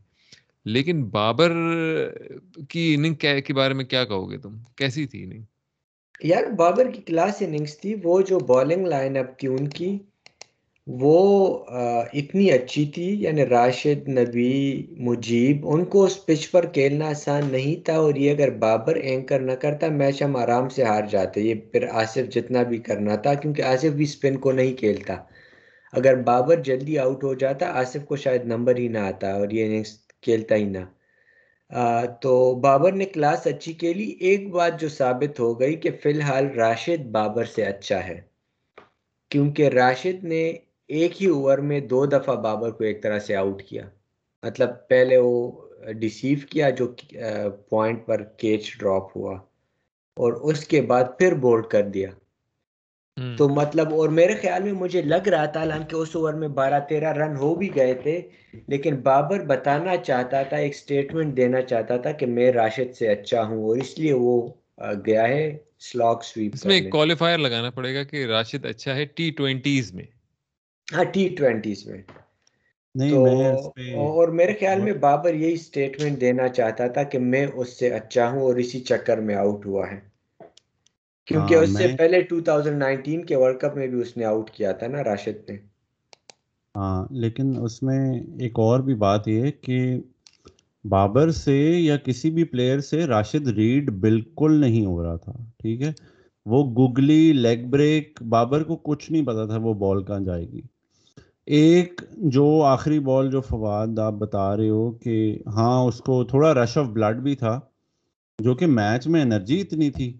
لیکن 0.64 1.04
بابر 1.04 1.52
کی 2.68 2.94
اننگ 2.94 3.14
کے 3.14 3.54
بارے 3.54 3.74
میں 3.74 3.84
کیا 3.84 4.04
کہو 4.04 4.30
گے 4.30 4.38
تم؟ 4.38 4.56
کیسی 4.76 5.06
تھی 5.06 5.22
اننگ 5.22 5.42
یار 6.22 6.44
بابر 6.56 6.90
کی 6.90 7.02
کلاس 7.02 7.42
اننگز 7.42 7.78
تھی، 7.78 7.94
وہ 8.04 8.20
جو 8.20 8.38
بالنگ 8.38 8.86
لائن 8.86 9.16
اپ 9.16 9.38
تھی 9.38 9.48
ان 9.48 9.68
کی 9.68 9.98
وہ 10.86 11.64
اتنی 12.12 12.50
اچھی 12.52 12.84
تھی 12.86 13.04
یعنی 13.22 13.46
راشد، 13.46 14.08
نبی، 14.08 14.86
مجیب، 14.98 15.66
ان 15.68 15.84
کو 15.84 16.04
اس 16.04 16.24
پچ 16.26 16.50
پر 16.50 16.66
کھیلنا 16.66 17.08
آسان 17.08 17.48
نہیں 17.52 17.84
تھا 17.84 17.96
اور 17.96 18.14
یہ 18.14 18.30
اگر 18.30 18.50
بابر 18.58 18.96
اینکر 18.96 19.40
نہ 19.40 19.52
کرتا، 19.52 19.88
میچ 19.90 20.22
ہم 20.22 20.36
آرام 20.36 20.68
سے 20.68 20.84
ہار 20.84 21.04
جاتے، 21.10 21.40
یہ 21.40 21.54
پھر 21.72 21.86
آصف 21.92 22.28
جتنا 22.34 22.62
بھی 22.62 22.78
کرنا 22.78 23.16
تھا، 23.16 23.34
کیونکہ 23.34 23.62
آصف 23.62 23.92
بھی 23.92 24.04
اسپن 24.04 24.36
کو 24.36 24.52
نہیں 24.52 24.74
کھیلتا۔ 24.74 25.14
اگر 25.92 26.14
بابر 26.22 26.62
جلدی 26.62 26.98
آؤٹ 26.98 27.24
ہو 27.24 27.32
جاتا، 27.34 27.70
آصف 27.80 28.04
کو 28.04 28.16
شاید 28.16 28.44
نمبر 28.44 28.76
ہی 28.76 28.86
نہ 28.88 28.98
آتا 28.98 29.32
اور 29.34 29.50
یہ 29.50 29.64
اننگس 29.64 29.92
کھیلتا 30.22 30.54
ہی 30.54 30.64
نہ۔ 30.64 30.84
تو 32.22 32.32
بابر 32.60 32.92
نے 32.92 33.04
کلاس 33.04 33.46
اچھی 33.46 33.72
کھیلی، 33.72 34.08
ایک 34.20 34.48
بات 34.50 34.80
جو 34.80 34.88
ثابت 34.88 35.40
ہو 35.40 35.52
گئی 35.60 35.74
کہ 35.76 35.90
فی 36.02 36.10
الحال 36.10 36.46
راشد 36.56 37.06
بابر 37.12 37.44
سے 37.54 37.64
اچھا 37.64 38.06
ہے، 38.08 38.20
کیونکہ 39.30 39.68
راشد 39.68 40.24
نے 40.24 40.42
ایک 40.88 41.22
ہی 41.22 41.26
اوور 41.26 41.58
میں 41.58 41.80
دو 41.80 42.06
دفعہ 42.06 42.34
بابر 42.34 42.70
کو 42.70 42.84
ایک 42.84 43.02
طرح 43.02 43.18
سے 43.18 43.36
آؤٹ 43.36 43.62
کیا۔ 43.62 43.82
مطلب 44.42 44.68
پہلے 44.88 45.18
وہ 45.18 45.50
ڈیسیو 45.92 46.38
کیا 46.50 46.70
جو 46.70 46.94
پوائنٹ 47.68 48.06
پر 48.06 48.22
کیچ 48.22 48.78
ڈراپ 48.78 49.16
ہوا۔ 49.16 49.34
اور 50.16 50.32
اس 50.32 50.66
کے 50.66 50.80
بعد 50.80 51.04
پھر 51.18 51.34
بولڈ 51.34 51.66
کر 51.66 51.82
دیا۔ 51.82 52.08
تو 53.38 53.48
مطلب 53.48 53.94
اور 53.94 54.08
میرے 54.08 54.34
خیال 54.34 54.62
میں 54.62 54.72
مجھے 54.72 55.02
لگ 55.02 55.28
رہا 55.28 55.44
تھا 55.44 55.60
حالانکہ 55.60 55.96
اس 55.96 56.16
اوور 56.16 56.34
میں 56.34 56.48
بارہ 56.48 56.80
تیرہ 56.88 57.12
رن 57.12 57.36
ہو 57.36 57.54
بھی 57.54 57.74
گئے 57.74 57.94
تھے 57.94 58.22
لیکن 58.66 58.96
بابر 58.96 59.44
بتانا 59.44 59.96
چاہتا 59.96 60.42
تھا 60.42 60.56
ایک 60.56 60.76
سٹیٹمنٹ 60.76 61.36
دینا 61.36 61.62
چاہتا 61.62 61.96
تھا 61.96 62.12
کہ 62.12 62.26
میں 62.26 62.52
راشد 62.52 62.94
سے 62.94 63.08
اچھا 63.08 63.44
ہوں 63.44 63.64
اور 63.64 63.76
اس 63.76 63.98
لیے 63.98 64.12
وہ 64.12 64.48
گیا 65.06 65.28
ہے 65.28 65.56
سلاک 65.80 66.24
سویپ 66.24 66.52
اس 66.54 66.64
میں 66.64 66.74
ایک 66.74 66.90
کوالیفائر 66.90 67.38
لگانا 67.38 67.70
پڑے 67.70 67.94
گا 67.94 68.02
کہ 68.02 68.26
راشد 68.26 68.66
اچھا 68.66 68.94
ہے 68.94 69.04
ٹی 69.04 69.30
ٹوینٹیز 69.30 69.94
میں۔ 69.94 70.04
ہاں 70.88 71.04
ٹی 71.04 71.28
ٹوینٹیز 71.28 71.86
میں۔ 71.86 72.02
اور 73.96 74.28
میرے 74.28 74.52
خیال 74.60 74.80
میں 74.80 74.92
بابر 74.92 75.34
یہی 75.34 75.52
اسٹیٹمنٹ 75.52 76.20
دینا 76.20 76.48
چاہتا 76.48 76.86
تھا 76.88 77.02
کہ 77.02 77.18
میں 77.18 77.46
اس 77.54 77.78
سے 77.78 77.90
اچھا 77.90 78.30
ہوں 78.30 78.40
اور 78.40 78.56
اسی 78.56 78.80
چکر 78.80 79.20
میں 79.20 79.34
آؤٹ 79.34 79.66
ہوا 79.66 79.90
ہے۔ 79.90 79.98
کیونکہ 81.28 81.54
ہاں، 81.54 81.62
اس 81.62 81.76
سے 81.78 81.86
پہلے 81.98 82.20
2019 82.30 83.22
کے 83.24 83.36
ورلڈ 83.36 83.60
کپ 83.60 83.76
میں 83.76 83.86
بھی 83.86 84.00
اس 84.00 84.16
نے 84.16 84.24
آؤٹ 84.24 84.50
کیا 84.50 84.72
تھا 84.72 84.86
نا 84.86 85.04
راشد 85.04 85.50
نے۔ 85.50 85.56
ہاں 86.74 87.06
لیکن 87.10 87.52
اس 87.62 87.82
میں 87.82 88.00
ایک 88.40 88.58
اور 88.58 88.80
بھی 88.80 88.94
بات 88.94 89.28
یہ 89.28 89.50
کہ 89.60 89.78
بابر 90.84 91.30
سے 91.30 91.56
یا 91.56 91.96
کسی 91.96 92.30
بھی 92.30 92.44
پلیئر 92.44 92.80
سے 92.80 93.06
راشد 93.06 93.48
ریڈ 93.48 93.90
بالکل 93.90 94.60
نہیں 94.60 94.86
ہو 94.86 95.02
رہا 95.02 95.16
تھا 95.16 95.32
ٹھیک 95.58 95.82
ہے؟ 95.82 95.92
وہ 96.46 96.64
گگلی 96.70 97.32
لیگ 97.32 97.66
بریک 97.70 98.22
بابر 98.22 98.62
کو 98.62 98.76
کچھ 98.76 99.12
نہیں 99.12 99.26
پتا 99.26 99.46
تھا 99.46 99.56
وہ 99.56 99.74
بال 99.74 100.04
کہاں 100.04 100.20
جائے 100.20 100.44
گی۔ 100.48 100.60
ایک 101.46 102.00
جو 102.32 102.44
آخری 102.66 102.98
بال 103.00 103.30
جو 103.30 103.40
فواد 103.40 103.98
آپ 103.98 104.12
بتا 104.12 104.56
رہے 104.56 104.68
ہو 104.68 104.90
کہ 104.92 105.16
ہاں 105.56 105.78
اس 105.82 105.98
کو 106.06 106.22
تھوڑا 106.24 106.52
رش 106.54 106.76
آف 106.78 106.86
بلڈ 106.86 107.20
بھی 107.22 107.34
تھا، 107.36 107.58
جو 108.38 108.54
کہ 108.54 108.66
میچ 108.66 109.06
میں 109.06 109.22
انرجی 109.22 109.60
اتنی 109.60 109.90
تھی 109.90 110.12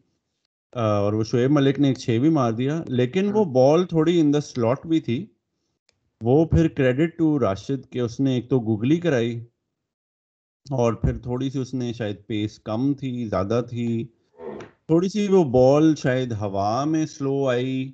اور 0.73 1.13
وہ 1.13 1.25
شعیب 1.25 1.51
ملک 1.51 1.79
نے 1.81 1.89
ایک 1.89 1.99
چھ 1.99 2.19
بھی 2.21 2.29
مار 2.31 2.53
دیا، 2.53 2.81
لیکن 2.91 3.31
وہ 3.35 3.45
بال 3.55 3.85
تھوڑی 3.87 4.19
ان 4.21 4.33
دا 4.35 4.41
سلاٹ 4.41 4.87
بھی 4.87 5.01
تھی۔ 5.01 5.25
وہ 6.21 6.45
پھر 6.45 6.69
کریڈٹ 6.69 7.19
ٹو 7.19 7.39
راشد 7.41 7.91
کہ 7.93 7.99
اس 7.99 8.19
نے 8.21 8.35
ایک 8.35 8.49
تو 8.51 8.61
گگلی 8.61 8.97
کرائی، 9.01 9.39
اور 10.67 10.93
پھر 10.93 11.19
تھوڑی 11.19 11.51
سی 11.51 11.59
اس 11.59 11.75
نے 11.75 11.93
شاید 11.93 12.27
پیس 12.27 12.59
کم 12.61 12.93
تھی، 12.95 13.25
زیادہ 13.27 13.61
تھی۔ 13.71 14.05
تھوڑی 14.87 15.09
سی 15.09 15.27
وہ 15.29 15.45
بال 15.51 15.95
شاید 15.97 16.33
ہوا 16.33 16.85
میں 16.85 17.07
سلو 17.07 17.47
آئی۔ 17.49 17.91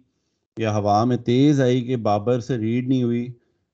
یا 0.56 0.74
ہوا 0.74 1.04
میں 1.04 1.16
تیز 1.18 1.60
آئی 1.60 1.80
کہ 1.82 1.96
بابر 1.98 2.40
سے 2.40 2.56
ریڈ 2.58 2.88
نہیں 2.88 3.02
ہوئی 3.02 3.26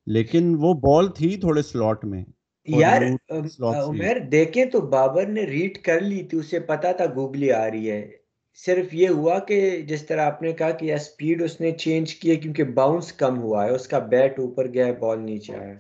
لیکن 0.07 0.55
وہ 0.59 0.73
بال 0.81 1.09
تھی 1.13 1.37
تھوڑے 1.39 1.63
سلاٹ 1.65 2.05
میں 2.05 2.25
یار 2.69 3.03
عمر 3.81 4.19
دیکھیں 4.33 4.65
تو 4.67 4.81
بابر 4.89 5.27
نے 5.29 5.45
ریڈ 5.47 5.79
کر 5.83 6.01
لی 6.03 6.23
تھی 6.23 6.39
اسے 6.39 6.61
پتا 6.69 6.93
تھا 6.93 7.05
گوگلی 7.15 7.51
آ 7.55 7.71
رہی 7.71 7.91
ہے۔ 7.91 8.03
صرف 8.59 8.93
یہ 8.93 9.09
ہوا 9.11 9.39
کہ 9.41 9.59
جس 9.89 10.05
طرح 10.07 10.27
آپ 10.27 10.43
نے 10.43 10.53
کہا 10.53 10.71
کہ 10.73 10.97
سپیڈ 10.99 11.43
اس 11.43 11.61
نے 11.61 11.71
چینج 11.79 12.15
کی 12.15 12.31
ہے 12.31 12.37
کیونکہ 12.37 12.65
باؤنس 12.75 13.13
کم 13.15 13.39
ہوا 13.39 13.65
ہے 13.65 13.71
اس 13.71 13.87
کا 13.89 13.99
بیٹ 14.09 14.39
اوپر 14.39 14.67
گیا 14.69 14.87
ہے 14.87 14.93
بال 14.99 15.21
نیچے 15.23 15.57
آیا 15.57 15.75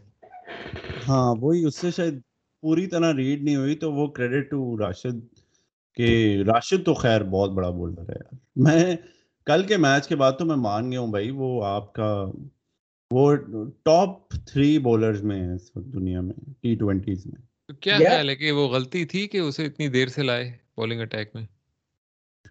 ہاں 1.06 1.34
وہی 1.36 1.64
اس 1.64 1.76
سے 1.76 1.90
شاید 1.90 2.20
پوری 2.62 2.86
طرح 2.86 3.12
ریڈ 3.14 3.42
نہیں 3.42 3.56
ہوئی 3.56 3.74
تو 3.76 3.92
وہ 3.92 4.06
کریڈٹ 4.12 4.50
ٹو 4.50 4.60
راشد 4.78 5.18
کہ 5.96 6.08
راشد 6.46 6.84
تو 6.84 6.94
خیر 6.96 7.22
بہت 7.26 7.50
بڑا 7.50 7.70
بولڈر 7.70 8.10
ہے۔ 8.10 8.20
میں 8.58 8.96
کل 9.48 9.62
کے 9.62 9.76
میچ 9.76 10.08
کے 10.08 10.16
بعد 10.16 10.32
تو 10.38 10.44
میں 10.44 10.56
مان 10.56 10.92
گیا 10.92 11.00
ہوں 11.00 11.10
بھائی 11.10 11.30
وہ 11.30 11.64
آپ 11.64 11.92
کا 11.92 12.24
وہ 13.10 13.36
ٹاپ 13.84 14.30
تھری 14.30 14.78
بولرز 14.78 15.22
میں 15.22 15.48
ہے 15.48 15.54
اس 15.54 15.70
وقت 15.76 15.86
دنیا 15.92 16.20
میں 16.20 16.52
ٹی 16.60 16.74
ٹوینٹیز 16.74 17.26
میں۔ 17.26 17.72
کیا 17.80 17.98
خیال 17.98 18.28
ہے 18.28 18.36
کہ 18.36 18.52
وہ 18.52 18.68
غلطی 18.68 19.04
تھی 19.04 19.26
کہ 19.28 19.38
اسے 19.38 19.66
اتنی 19.66 19.88
دیر 19.88 20.08
سے 20.08 20.22
لائے 20.22 20.52
بولنگ 20.76 21.00
اٹیک 21.00 21.30
میں؟ 21.34 21.46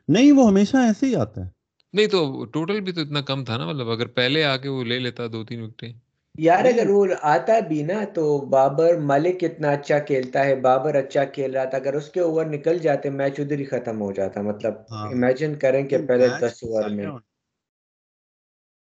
نہیں 0.08 0.32
وہ 0.32 0.48
ہمیشہ 0.48 0.78
ایسے 0.78 1.06
ہی 1.06 1.16
آتا 1.16 1.45
ہے۔ 1.45 1.50
نہیں 1.93 2.08
تو 2.08 2.45
ٹوٹل 2.45 2.82
بھی 2.82 2.91
تو 2.91 3.02
اتنا 3.02 3.22
کم 3.22 3.45
تھا 3.45 3.58
نا 3.58 3.68
مطلب 3.68 3.89
اگر 3.89 4.08
پہلے 4.08 4.43
آ 4.43 4.58
کے 4.58 4.70
وہ 4.70 4.84
لے 4.84 5.00
لیتا 5.00 5.28
دو 5.28 5.45
تین 5.45 5.62
وکٹیں۔ 5.62 5.93
یار 6.38 6.66
اگر 6.66 6.90
وہ 6.90 7.06
آتا 7.22 7.60
بھی 7.60 7.84
نا 7.84 8.04
تو 8.14 8.46
بابر 8.46 8.96
ملک 9.02 9.44
اتنا 9.44 9.70
اچھا 9.72 10.00
کھیلتا 10.00 10.46
ہے 10.46 10.56
بابر 10.56 10.96
اچھا 10.96 11.24
کھیل 11.24 11.56
رہا 11.56 11.64
تھا۔ 11.64 11.78
اگر 11.78 11.94
اس 11.94 12.10
کے 12.10 12.20
اوور 12.20 12.46
نکل 12.46 12.78
جاتے 12.78 13.10
میچ 13.10 13.40
ادھر 13.40 13.60
ہی 13.60 13.66
ختم 13.66 14.02
ہو 14.02 14.12
جاتا۔ 14.12 14.42
مطلب 14.42 14.74
امیجن 14.90 15.52
ہاں۔ 15.52 15.60
کریں 15.60 15.88
کہ 15.88 15.98
پہلے 16.08 16.28
دس 16.42 16.64
اوور 16.64 16.90
میں۔ 16.90 17.06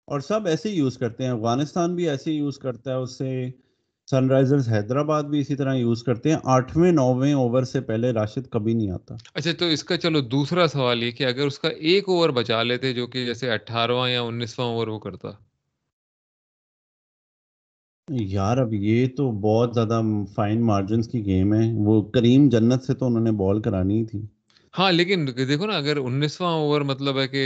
اور 0.08 0.20
سب 0.20 0.48
ایسے 0.48 0.70
یوز 0.70 0.98
کرتے 0.98 1.24
ہیں۔ 1.24 1.32
افغانستان 1.32 1.96
بھی 1.96 2.10
ایسے 2.10 2.32
یوز 2.32 2.60
کرتا 2.60 2.92
ہے۔ 2.92 2.96
اس 2.96 3.18
سے 3.18 3.48
سن 4.12 4.30
رائزرز 4.30 4.70
حیدرآباد 4.70 5.24
بھی 5.24 5.40
اسی 5.40 5.56
طرح 5.56 5.74
یوز 5.74 6.04
کرتے 6.04 6.30
ہیں۔ 6.30 6.38
آٹھویں 6.44 6.92
نویں 6.92 7.34
اوور 7.34 7.64
سے 7.64 7.82
پہلے 7.82 8.12
راشد 8.12 8.50
کبھی 8.50 8.74
نہیں 8.74 8.92
آتا۔ 8.92 9.16
اچھا 9.34 9.52
تو 9.60 9.66
اس 9.66 9.84
کا 9.84 9.98
چلو 9.98 10.22
دوسرا 10.22 10.68
سوال 10.68 11.04
یہ 11.04 11.12
کہ 11.12 11.24
اگر 11.24 11.46
اس 11.46 11.60
کا 11.60 11.70
ایک 11.70 12.10
اوور 12.10 12.30
بچا 12.30 12.64
لیتے 12.64 12.94
جو 12.94 13.08
کہ 13.08 13.26
جیسے 13.26 13.52
اٹھارہواں 13.52 14.10
یا 14.10 14.22
انیسواں 14.22 14.68
اوور 14.68 14.88
وہ 14.88 15.00
کرتا۔ 15.00 15.28
یار 18.10 18.57
اب 18.57 18.74
یہ 18.74 19.07
تو 19.07 19.32
بہت 19.41 19.74
زیادہ 19.74 20.01
فائن 20.36 20.62
مارجنز 20.62 21.07
کی 21.07 21.26
گیم 21.26 21.53
ہے۔ 21.53 21.66
وہ 21.86 22.01
کریم 22.12 22.49
جنت 22.49 22.84
سے 22.84 22.93
تو 22.93 23.05
انہوں 23.05 23.24
نے 23.24 23.32
بال 23.38 23.62
کرانی 23.62 24.05
تھی۔ 24.05 24.22
ہاں 24.74 24.91
لیکن 24.91 25.26
دیکھو 25.39 25.66
نا 25.66 25.74
اگر 25.74 25.97
انیسواں 25.97 26.51
اوور 26.53 26.82
مطلب 26.82 27.20
ہے 27.20 27.28
کہ 27.28 27.43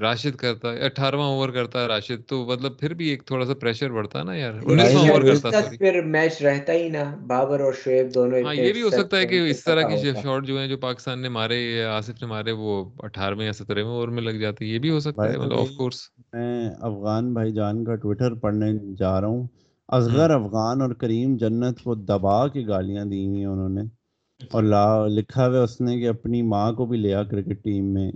راشد 0.00 0.36
کرتا 0.36 0.72
ہے 0.72 0.84
اٹھارہواں 0.84 1.28
اوور 1.28 1.48
کرتا 1.48 1.82
ہے 1.82 1.86
راشد 1.86 2.26
تو 2.28 2.44
مطلب 2.46 2.78
پھر 2.80 2.94
بھی 2.94 3.08
ایک 3.08 3.24
تھوڑا 3.24 3.44
سا 3.46 3.54
پریشر 3.54 3.90
بڑھتا 3.90 4.18
ہے 4.18 4.24
نا 4.24 4.34
یار۔ 4.34 4.54
انیسواں 4.64 5.02
اوور 5.04 5.22
کرتا 5.22 5.58
ہے 5.60 5.76
پھر 5.78 6.00
میچ 6.06 6.42
رہتا 6.42 6.72
ہی 6.72 6.88
نا۔ 6.88 7.04
بابر 7.26 7.60
اور 7.60 7.72
شعیب 7.84 8.14
دونوں 8.14 8.40
ہاں 8.44 8.54
یہ 8.56 8.72
بھی 8.72 8.82
ہو 8.82 8.90
سکتا 8.90 9.16
ہے 9.16 9.26
کہ 9.26 9.40
اس 9.50 9.62
طرح 9.64 9.82
کی 9.84 9.96
شاٹ 10.22 10.46
جو 10.46 10.58
ہیں 10.58 10.66
جو 10.68 10.76
پاکستان 10.80 11.22
نے 11.22 11.28
مارے 11.30 11.60
یا 11.60 11.96
آصف 11.96 12.20
نے 12.20 12.26
مارے 12.26 12.52
وہ 12.54 12.72
اٹھارہویں 13.00 13.46
یا 13.46 13.52
سترہویں 13.52 13.92
اوور 13.92 14.08
میں 14.08 14.22
لگ 14.22 14.38
جاتے 14.40 14.66
یہ 14.66 14.78
بھی 14.78 14.90
ہو 14.90 15.00
سکتا 15.00 15.32
ہے 15.32 15.36
مطلب 15.36 15.58
آف 15.58 15.70
کورس 15.72 16.00
میں 16.32 16.50
افغان 16.82 17.32
بھائی 17.34 17.52
جان 17.52 17.84
کا 17.84 17.94
ٹویٹر 17.96 18.34
پڑھنے 18.36 18.66
جا 18.98 19.20
رہا 19.20 19.28
ہوں۔ 19.28 19.46
اصغر 19.88 20.30
افغان 20.30 20.80
اور 20.80 20.90
کریم 20.90 21.36
جنت 21.36 21.82
کو 21.82 21.94
دبا 21.94 22.48
کے 22.48 22.66
گالیاں 22.68 23.04
دی 23.04 23.26
ہوئی 23.26 23.44
انہوں 23.44 23.68
نے۔ 23.68 23.82
اور 24.52 24.62
لا 24.62 25.06
لکھا 25.06 25.48
ہوا 25.48 25.62
اس 25.62 25.80
نے 25.80 25.98
کہ 25.98 26.08
اپنی 26.08 26.42
ماں 26.42 26.72
کو 26.72 26.86
بھی 26.86 26.98
لیا 26.98 27.22
کرکٹ 27.22 27.64
ٹیم 27.64 27.94
میں۔ 27.94 28.08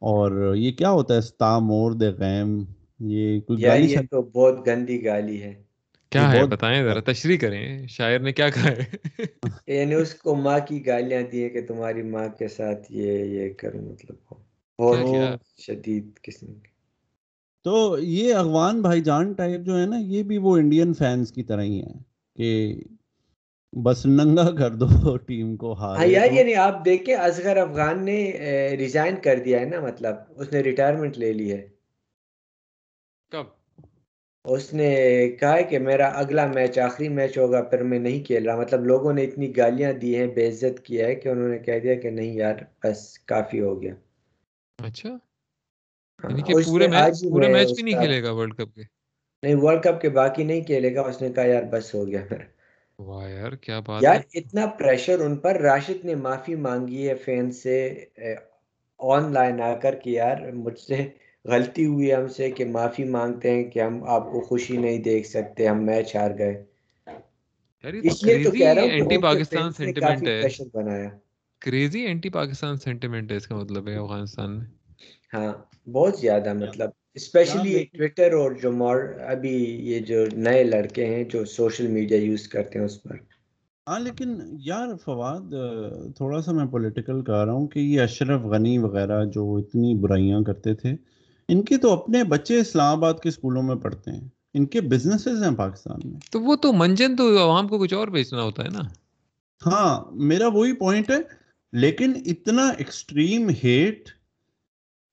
اور 0.00 0.54
یہ 0.56 0.72
کیا 0.72 0.90
ہوتا 0.90 1.14
ہے؟ 1.14 1.20
ستا 1.20 1.58
مور 1.58 1.92
دے 1.92 2.08
غیم۔ 2.08 2.64
یہ 3.00 3.40
کوئی 3.40 3.62
گالی 3.62 3.92
یہ 3.92 3.98
تو 4.10 4.22
بہت 4.22 4.66
گندی 4.66 5.04
گالی 5.04 5.42
ہے۔ 5.42 5.62
کیا 6.10 6.32
ہے؟ 6.32 6.46
بتائیں 6.46 6.82
ذرا 6.82 7.12
تشریح 7.12 7.38
کریں۔ 7.38 7.86
شاعر 7.86 8.18
نے 8.18 8.32
کیا 8.32 8.48
کہا 8.48 8.70
ہے؟ 8.70 8.84
یعنی 9.66 9.94
اس 9.94 10.14
کو 10.14 10.34
ماں 10.34 10.58
کی 10.68 10.86
گالیاں 10.86 11.22
دی 11.22 11.48
کہ 11.48 11.66
تمہاری 11.66 12.02
ماں 12.02 12.28
کے 12.38 12.48
ساتھ 12.48 12.92
یہ 12.92 13.12
یہ 13.12 13.52
کروں 13.58 13.82
مطلب 13.82 14.34
بہت 14.78 14.98
شدید 15.58 16.10
قسم 16.22 16.46
کی۔ 16.46 16.69
تو 17.64 17.98
یہ 17.98 18.34
اغوان 18.34 18.82
بھائی 18.82 19.00
جان 19.00 19.32
ٹائپ 19.32 19.60
جو 19.60 19.78
ہے 19.78 19.86
نا 19.86 19.96
یہ 19.98 20.22
بھی 20.22 20.38
وہ 20.38 20.56
انڈین 20.56 20.92
فینس 20.94 21.32
کی 21.32 21.42
طرح 21.42 21.62
ہی 21.62 21.80
ہیں 21.82 21.98
کہ 22.36 22.80
بس 23.72 24.06
ننگا 24.06 24.50
کر 24.50 24.70
دو 24.70 24.86
ٹیم 25.26 25.56
کو 25.56 25.72
ہاں 25.72 26.06
یار 26.06 26.32
یعنی 26.32 26.54
آپ 26.54 26.84
دیکھیں 26.84 27.14
اصغر 27.14 27.56
افغان 27.56 28.04
نے 28.04 28.32
ریزائن 28.78 29.16
کر 29.16 29.38
دیا 29.38 29.60
ہے 29.60 29.64
نا 29.64 29.80
مطلب 29.80 30.14
اس 30.36 30.52
نے 30.52 30.60
ریٹائرمنٹ 30.60 31.18
لے 31.18 31.32
لی 31.32 31.52
ہے۔ 31.52 31.68
کب؟ 33.32 33.44
اس 34.44 34.74
نے 34.74 34.88
کہا 35.40 35.54
ہے 35.56 35.64
کہ 35.64 35.78
میرا 35.78 36.06
اگلا 36.06 36.46
میچ 36.46 36.78
آخری 36.78 37.08
میچ 37.08 37.38
ہوگا 37.38 37.62
پھر 37.62 37.82
میں 37.82 37.98
نہیں 37.98 38.24
کھیل 38.24 38.48
رہا۔ 38.48 38.56
مطلب 38.56 38.84
لوگوں 38.84 39.12
نے 39.12 39.24
اتنی 39.24 39.56
گالیاں 39.56 39.92
دی 39.92 40.16
ہیں 40.16 40.26
بے 40.26 40.48
عزت 40.48 40.84
کیا 40.84 41.06
ہے 41.06 41.14
کہ 41.14 41.28
انہوں 41.28 41.48
نے 41.48 41.58
کہہ 41.58 41.78
دیا 41.78 41.94
کہ 41.94 42.10
نہیں 42.10 42.34
یار 42.34 42.54
بس 42.84 43.18
کافی 43.18 43.60
ہو 43.60 43.82
گیا۔ 43.82 43.94
اچھا۔ 44.78 45.16
یعنی 46.28 46.42
کہ 46.42 46.54
پورے 46.66 46.88
میچ 46.88 47.22
پورے 47.30 47.48
میچ 47.48 47.72
بھی 47.74 47.82
نہیں 47.82 48.00
کھیلے 48.00 48.22
گا 48.22 48.32
ورلڈ 48.32 48.54
کپ 48.54 48.74
کے۔ 48.74 48.82
نہیں 49.42 49.54
ورلڈ 49.54 49.82
کپ 49.82 50.00
کے 50.00 50.08
باقی 50.08 50.44
نہیں 50.44 50.60
کھیلے 50.60 50.94
گا 50.94 51.00
اس 51.00 51.22
نے 51.22 51.32
کہا 51.32 51.46
یار 51.46 51.62
بس 51.62 51.94
ہو 51.94 52.06
گیا 52.06 52.20
واہ 52.98 53.30
یار 53.30 53.52
کیا 53.52 53.80
بات 53.80 54.02
یار 54.02 54.20
اتنا 54.34 54.66
پریشر 54.66 55.20
ان 55.20 55.36
پر۔ 55.36 55.56
راشد 55.56 56.04
نے 56.04 56.14
معافی 56.14 56.54
مانگی 56.54 57.08
ہے 57.08 57.14
فین 57.14 57.50
سے 57.50 58.04
آن 58.98 59.32
لائن 59.32 59.60
آ 59.60 59.74
کر 59.76 59.94
کہ 59.94 60.10
یار 60.10 60.52
مجھ 60.52 60.78
سے 60.78 61.08
غلطی 61.44 61.86
ہوئی 61.86 62.14
ہم 62.14 62.28
سے 62.28 62.50
کہ 62.50 62.64
معافی 62.64 63.04
مانگتے 63.04 63.50
ہیں 63.50 63.64
کہ 63.64 63.78
ہم 63.78 64.04
آپ 64.04 64.32
کو 64.32 64.40
خوشی 64.40 64.76
نہیں 64.76 64.98
دیکھ 64.98 65.26
سکتے 65.28 65.66
ہم 65.66 65.84
میچ 65.86 66.16
ہار 66.16 66.30
گئے۔ 66.38 66.64
اس 68.02 68.24
لیے 68.24 68.44
تو 68.44 68.50
کہہ 68.50 68.68
رہا 68.68 68.82
ہوں 68.82 68.90
اینٹی 68.90 69.18
پاکستان 69.18 69.72
سینٹیمنٹ 69.72 70.28
ہے۔ 70.28 70.42
بنایا۔ 70.74 71.08
کریزی 71.58 72.00
اینٹی 72.00 72.30
پاکستان 72.30 72.76
سینٹیمنٹ 72.76 73.32
ہے 73.32 73.36
اس 73.36 73.46
کا 73.46 73.56
مطلب 73.56 73.88
ہے 73.88 73.94
افغانستان 73.94 74.58
میں۔ 74.58 74.79
ہاں 75.34 75.52
بہت 75.92 76.18
زیادہ 76.18 76.52
مطلب 76.52 76.90
اسپیشلی 77.14 77.84
ٹویٹر 77.84 78.32
اور 78.32 78.52
جو 78.52 78.72
مور 78.72 78.96
ابھی 79.26 79.54
یہ 79.90 80.00
جو 80.00 80.24
نئے 80.36 80.64
لڑکے 80.64 81.06
ہیں 81.06 81.24
جو 81.24 81.44
سوشل 81.44 81.86
میڈیا 81.86 82.18
یوز 82.18 82.48
کرتے 82.48 82.78
ہیں 82.78 82.86
اس 82.86 83.02
پر۔ 83.02 83.16
ہاں 83.86 83.98
لیکن 83.98 84.40
یار 84.64 84.88
فواد 85.04 85.52
تھوڑا 86.16 86.42
سا 86.42 86.52
میں 86.52 86.66
پولیٹیکل 86.66 87.24
کہہ 87.24 87.44
رہا 87.44 87.52
ہوں 87.52 87.66
کہ 87.68 87.78
یہ 87.78 88.00
اشرف 88.00 88.40
غنی 88.40 88.78
وغیرہ 88.78 89.24
جو 89.24 89.56
اتنی 89.56 89.94
برائیاں 89.94 90.40
کرتے 90.40 90.74
تھے 90.74 90.94
ان 91.48 91.62
کے 91.62 91.76
تو 91.76 91.92
اپنے 91.92 92.24
بچے 92.24 92.60
اسلام 92.60 92.96
آباد 92.96 93.14
کے 93.22 93.28
اسکولوں 93.28 93.62
میں 93.62 93.76
پڑھتے 93.76 94.10
ہیں۔ 94.10 94.28
ان 94.54 94.66
کے 94.66 94.80
بزنسز 94.80 95.42
ہیں 95.42 95.56
پاکستان 95.56 96.00
میں۔ 96.04 96.20
تو 96.30 96.40
وہ 96.40 96.56
تو 96.56 96.72
منجن 96.72 97.16
تو 97.16 97.38
عوام 97.38 97.68
کو 97.68 97.78
کچھ 97.78 97.94
اور 97.94 98.08
بیچنا 98.08 98.42
ہوتا 98.42 98.64
ہے 98.64 98.68
نا۔ 98.68 98.80
ہاں 99.66 100.04
میرا 100.12 100.46
وہی 100.46 100.72
پوائنٹ 100.72 101.10
ہے 101.10 101.18
لیکن 101.72 102.12
اتنا 102.26 102.68
ایکسٹریم 102.68 103.50
ہیٹ 103.64 104.08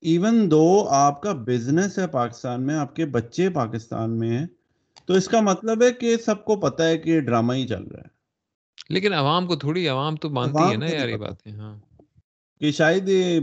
ایون 0.03 0.51
دو 0.51 0.87
آپ 0.89 1.21
کا 1.21 1.33
بزنس 1.33 1.99
ہے 1.99 2.07
پاکستان 2.07 2.61
میں 2.61 2.75
آپ 2.75 2.95
کے 2.95 3.05
بچے 3.05 3.49
پاکستان 3.49 4.19
میں 4.19 4.29
ہیں 4.29 4.45
تو 5.05 5.13
اس 5.13 5.27
کا 5.27 5.41
مطلب 5.41 5.83
ہے 5.83 5.91
کہ 5.91 6.17
سب 6.17 6.45
کو 6.45 6.55
پتا 6.55 6.87
ہے 6.87 6.97
کہ 6.97 7.19
ڈرامہ 7.19 7.53
ہی 7.53 7.67
چل 7.67 7.83
رہا 7.83 8.01
ہے 8.01 8.15
لیکن 8.89 9.13
عوام 9.13 9.47
کو 9.47 9.55
تھوڑی 9.55 9.87
عوام 9.87 10.15
تو 10.15 10.29
مانتی 10.29 10.71
ہے 10.71 10.77
نا 10.77 10.85
یار 10.85 11.07
یہ 11.07 11.17
باتیں 11.17 11.51
ہاں 11.51 11.75
کہ 12.61 12.71
شاید 12.71 13.09
یہ 13.09 13.39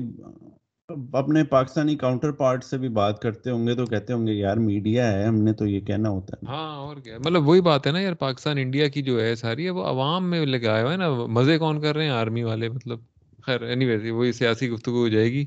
اپنے 1.13 1.45
پاکستانی 1.45 1.97
کاؤنٹر 1.97 2.33
پارٹ 2.33 2.65
سے 2.65 2.79
بھی 2.79 2.89
بات 2.89 3.23
کرتے 3.23 3.51
ہوں 3.51 3.67
گے 3.67 3.75
تو 3.75 3.87
کہتے 3.87 4.13
ہوں 4.13 4.27
گے 4.27 4.33
یار 4.33 4.57
میڈیا 4.57 5.13
ہے 5.13 5.27
ہم 5.27 5.35
نے 5.35 5.53
تو 5.53 5.67
یہ 5.67 5.81
کہنا 5.81 6.09
ہوتا 6.09 6.37
ہے 6.37 6.47
ہاں 6.47 6.77
اور 6.77 6.97
کیا 6.97 7.19
مطلب 7.19 7.49
وہی 7.49 7.61
بات 7.61 7.87
ہے 7.87 7.93
نا 7.93 8.01
یار 8.01 8.15
پاکستان 8.15 8.59
انڈیا 8.59 8.89
کی 8.89 9.03
جو 9.03 9.21
ہے 9.21 9.35
ساری 9.35 9.65
ہے 9.65 9.71
وہ 9.71 9.85
عوام 9.85 10.31
میں 10.31 10.45
لگا 10.47 10.73
آیا 10.73 10.91
ہے 10.93 10.97
نا 10.97 11.11
مزے 11.11 11.59
کون 11.59 11.81
کر 11.81 11.97
رہے 11.97 12.05
ہیں 12.05 12.13
آرمی 12.13 12.43
والے 12.43 12.69
مطلب 12.69 13.01
خیر 13.43 13.63
اینی 13.63 13.85
ویز 13.85 14.11
وہی 14.11 14.33
سیاسی 14.33 14.71
گفتگو 14.71 14.99
ہو 14.99 15.09
جائے 15.09 15.33
گی 15.33 15.45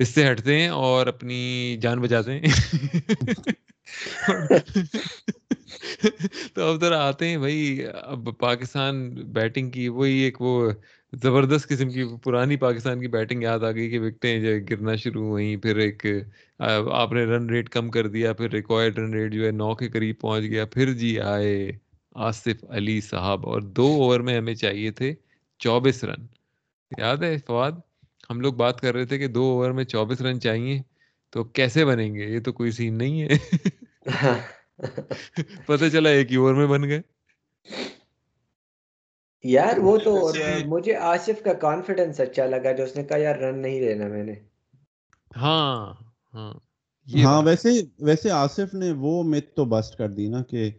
اس 0.00 0.08
سے 0.08 0.30
ہٹتے 0.30 0.60
ہیں 0.60 0.68
اور 0.68 1.06
اپنی 1.06 1.76
جان 1.82 2.00
بچاتے 2.00 2.32
ہیں۔ 2.32 2.42
تو 6.54 6.62
اب 6.62 6.80
ذرا 6.80 7.08
آتے 7.08 7.28
ہیں 7.28 7.36
بھائی، 7.36 7.84
اب 8.02 8.28
پاکستان 8.38 9.10
بیٹنگ 9.10 9.70
کی 9.70 9.88
وہی 9.88 10.12
ایک 10.12 10.40
وہ 10.40 10.70
زبردست 11.12 11.68
قسم 11.68 11.90
کی 11.90 12.04
پرانی 12.24 12.56
پاکستان 12.56 13.00
کی 13.00 13.08
بیٹنگ 13.08 13.42
یاد 13.42 13.58
آ 13.58 13.70
گئی 13.70 13.90
کہ 13.90 14.00
وکٹیں 14.00 14.40
جو 14.40 14.50
گرنا 14.70 14.94
شروع 14.94 15.26
ہوئیں، 15.26 15.56
پھر 15.56 15.76
ایک 15.76 16.06
آپ 16.92 17.12
نے 17.12 17.24
رن 17.24 17.50
ریٹ 17.50 17.68
کم 17.68 17.90
کر 17.90 18.06
دیا، 18.06 18.32
پھر 18.32 18.50
ریکوائرڈ 18.50 18.98
رن 18.98 19.14
ریٹ 19.14 19.32
جو 19.32 19.46
ہے 19.46 19.50
نو 19.50 19.74
کے 19.74 19.88
قریب 19.88 20.20
پہنچ 20.20 20.44
گیا، 20.44 20.64
پھر 20.64 20.92
جی 20.92 21.20
آئے 21.20 21.72
آصف 22.14 22.64
علی 22.68 23.00
صاحب 23.00 23.46
اور 23.46 23.60
دو 23.60 23.86
اوور 23.86 24.20
میں 24.20 24.36
ہمیں 24.36 24.54
چاہیے 24.54 24.90
تھے 24.90 25.14
چوبیس 25.58 26.04
رن۔ 26.04 26.26
یاد 26.98 27.16
ہے 27.16 27.36
فواد؟ 27.46 27.89
ہم 28.30 28.40
لوگ 28.40 28.54
بات 28.54 28.80
کر 28.80 28.94
رہے 28.94 29.04
تھے 29.04 29.18
کہ 29.18 29.28
دو 29.28 29.42
اوور 29.42 29.70
میں 29.70 29.84
چوبیس 29.84 30.20
رن 30.20 30.40
چاہیے 30.40 30.82
تو 31.30 31.44
کیسے 31.44 31.84
بنیں 31.84 32.14
گے؟ 32.14 32.24
یہ 32.24 32.40
تو 32.40 32.52
کوئی 32.52 32.70
سین 32.70 32.98
نہیں 32.98 33.22
ہے۔ 33.22 33.28
پتہ 35.66 35.84
چلا 35.92 36.08
ایک 36.08 36.30
ہی 36.30 36.36
اوور 36.36 36.54
میں 36.54 36.66
بن 36.66 36.82
گئے۔ 36.88 37.00
یار 39.44 39.76
وہ 39.76 39.98
تو 39.98 40.32
مجھے 40.66 40.96
آصف 40.96 41.42
کا 41.44 41.52
کانفیڈنس 41.52 42.20
اچھا 42.20 42.46
لگا 42.46 42.72
جو 42.72 42.84
اس 42.84 42.96
نے 42.96 43.04
کہا 43.04 43.16
یار 43.16 43.34
رن 43.34 43.58
نہیں 43.58 43.80
لینا 43.80 44.08
میں 44.08 44.24
نے۔ 44.24 44.34
ہاں 45.36 45.92
ہاں۔ 46.34 46.54
ہاں 47.24 47.42
ویسے 47.42 47.68
ویسے 47.98 48.30
آصف 48.30 48.74
نے 48.74 48.92
وہ 48.92 49.22
مت 49.22 49.56
تو 49.56 49.64
بسٹ 49.64 49.98
کر 49.98 50.08
دی 50.08 50.28
نا 50.28 50.42
کہ 50.42 50.70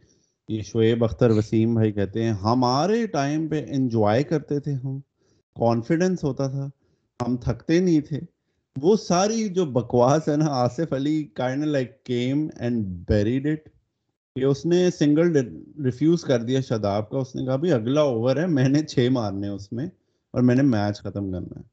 یہ 0.50 0.62
شعیب 0.62 1.04
اختر 1.04 1.30
وسیم 1.30 1.74
بھائی 1.74 1.92
کہتے 1.92 2.24
ہیں 2.24 2.32
ہمارے 2.32 3.08
ٹائم 3.08 3.48
پہ 3.48 3.66
انجوائے 3.70 4.24
کرتے 4.24 4.60
تھے 4.60 4.74
ہم۔ 4.74 5.00
کانفیڈنس 5.56 6.24
ہوتا 6.24 6.48
تھا۔ 6.48 6.70
ہم 7.28 7.38
تھکتے 7.38 7.80
نہیں 7.80 8.02
تھے۔ 8.02 8.20
وہ 8.76 8.96
ساری 8.96 9.50
جو 9.50 9.66
بکواس 9.66 10.28
ہے 10.30 10.36
نا 10.38 10.46
Asif 10.50 10.94
Ali 10.94 11.24
kind 11.24 11.64
like 11.66 12.04
came 12.04 12.48
and 12.60 12.86
buried 13.08 13.48
it 13.48 13.70
کہ 14.36 14.44
اس 14.44 14.66
نے 14.66 14.90
سنگل 15.00 15.32
ریفیوز 15.84 16.24
کر 16.24 16.40
دیا 16.42 16.60
شداب 16.62 17.10
کا۔ 17.10 17.18
اس 17.18 17.36
نے 17.36 17.46
کہا 17.46 17.56
بھی 17.56 17.72
اگلا 17.72 18.02
اوور 18.02 18.36
ہے 18.36 18.48
میں 18.48 18.70
نے 18.70 18.84
چھ 18.84 19.08
مارنے 19.12 19.48
اس 19.48 19.72
میں 19.72 19.86
اور 20.34 20.42
میں 20.42 20.56
نے 20.56 20.62
میچ 20.62 21.02
ختم 21.02 21.32
کرنا 21.32 21.60
ہے۔ 21.60 21.64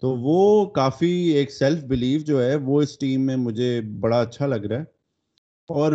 تو 0.00 0.16
وہ 0.16 0.66
کافی 0.66 1.10
ایک 1.10 1.52
سیلف 1.52 1.84
بلیف 1.84 2.24
جو 2.24 2.42
ہے 2.44 2.54
وہ 2.56 2.82
اس 2.82 2.98
ٹیم 2.98 3.26
میں 3.26 3.36
مجھے 3.36 3.80
بڑا 4.00 4.20
اچھا 4.20 4.46
لگ 4.46 4.66
رہا 4.66 4.78
ہے۔ 4.78 4.84
اور 5.68 5.92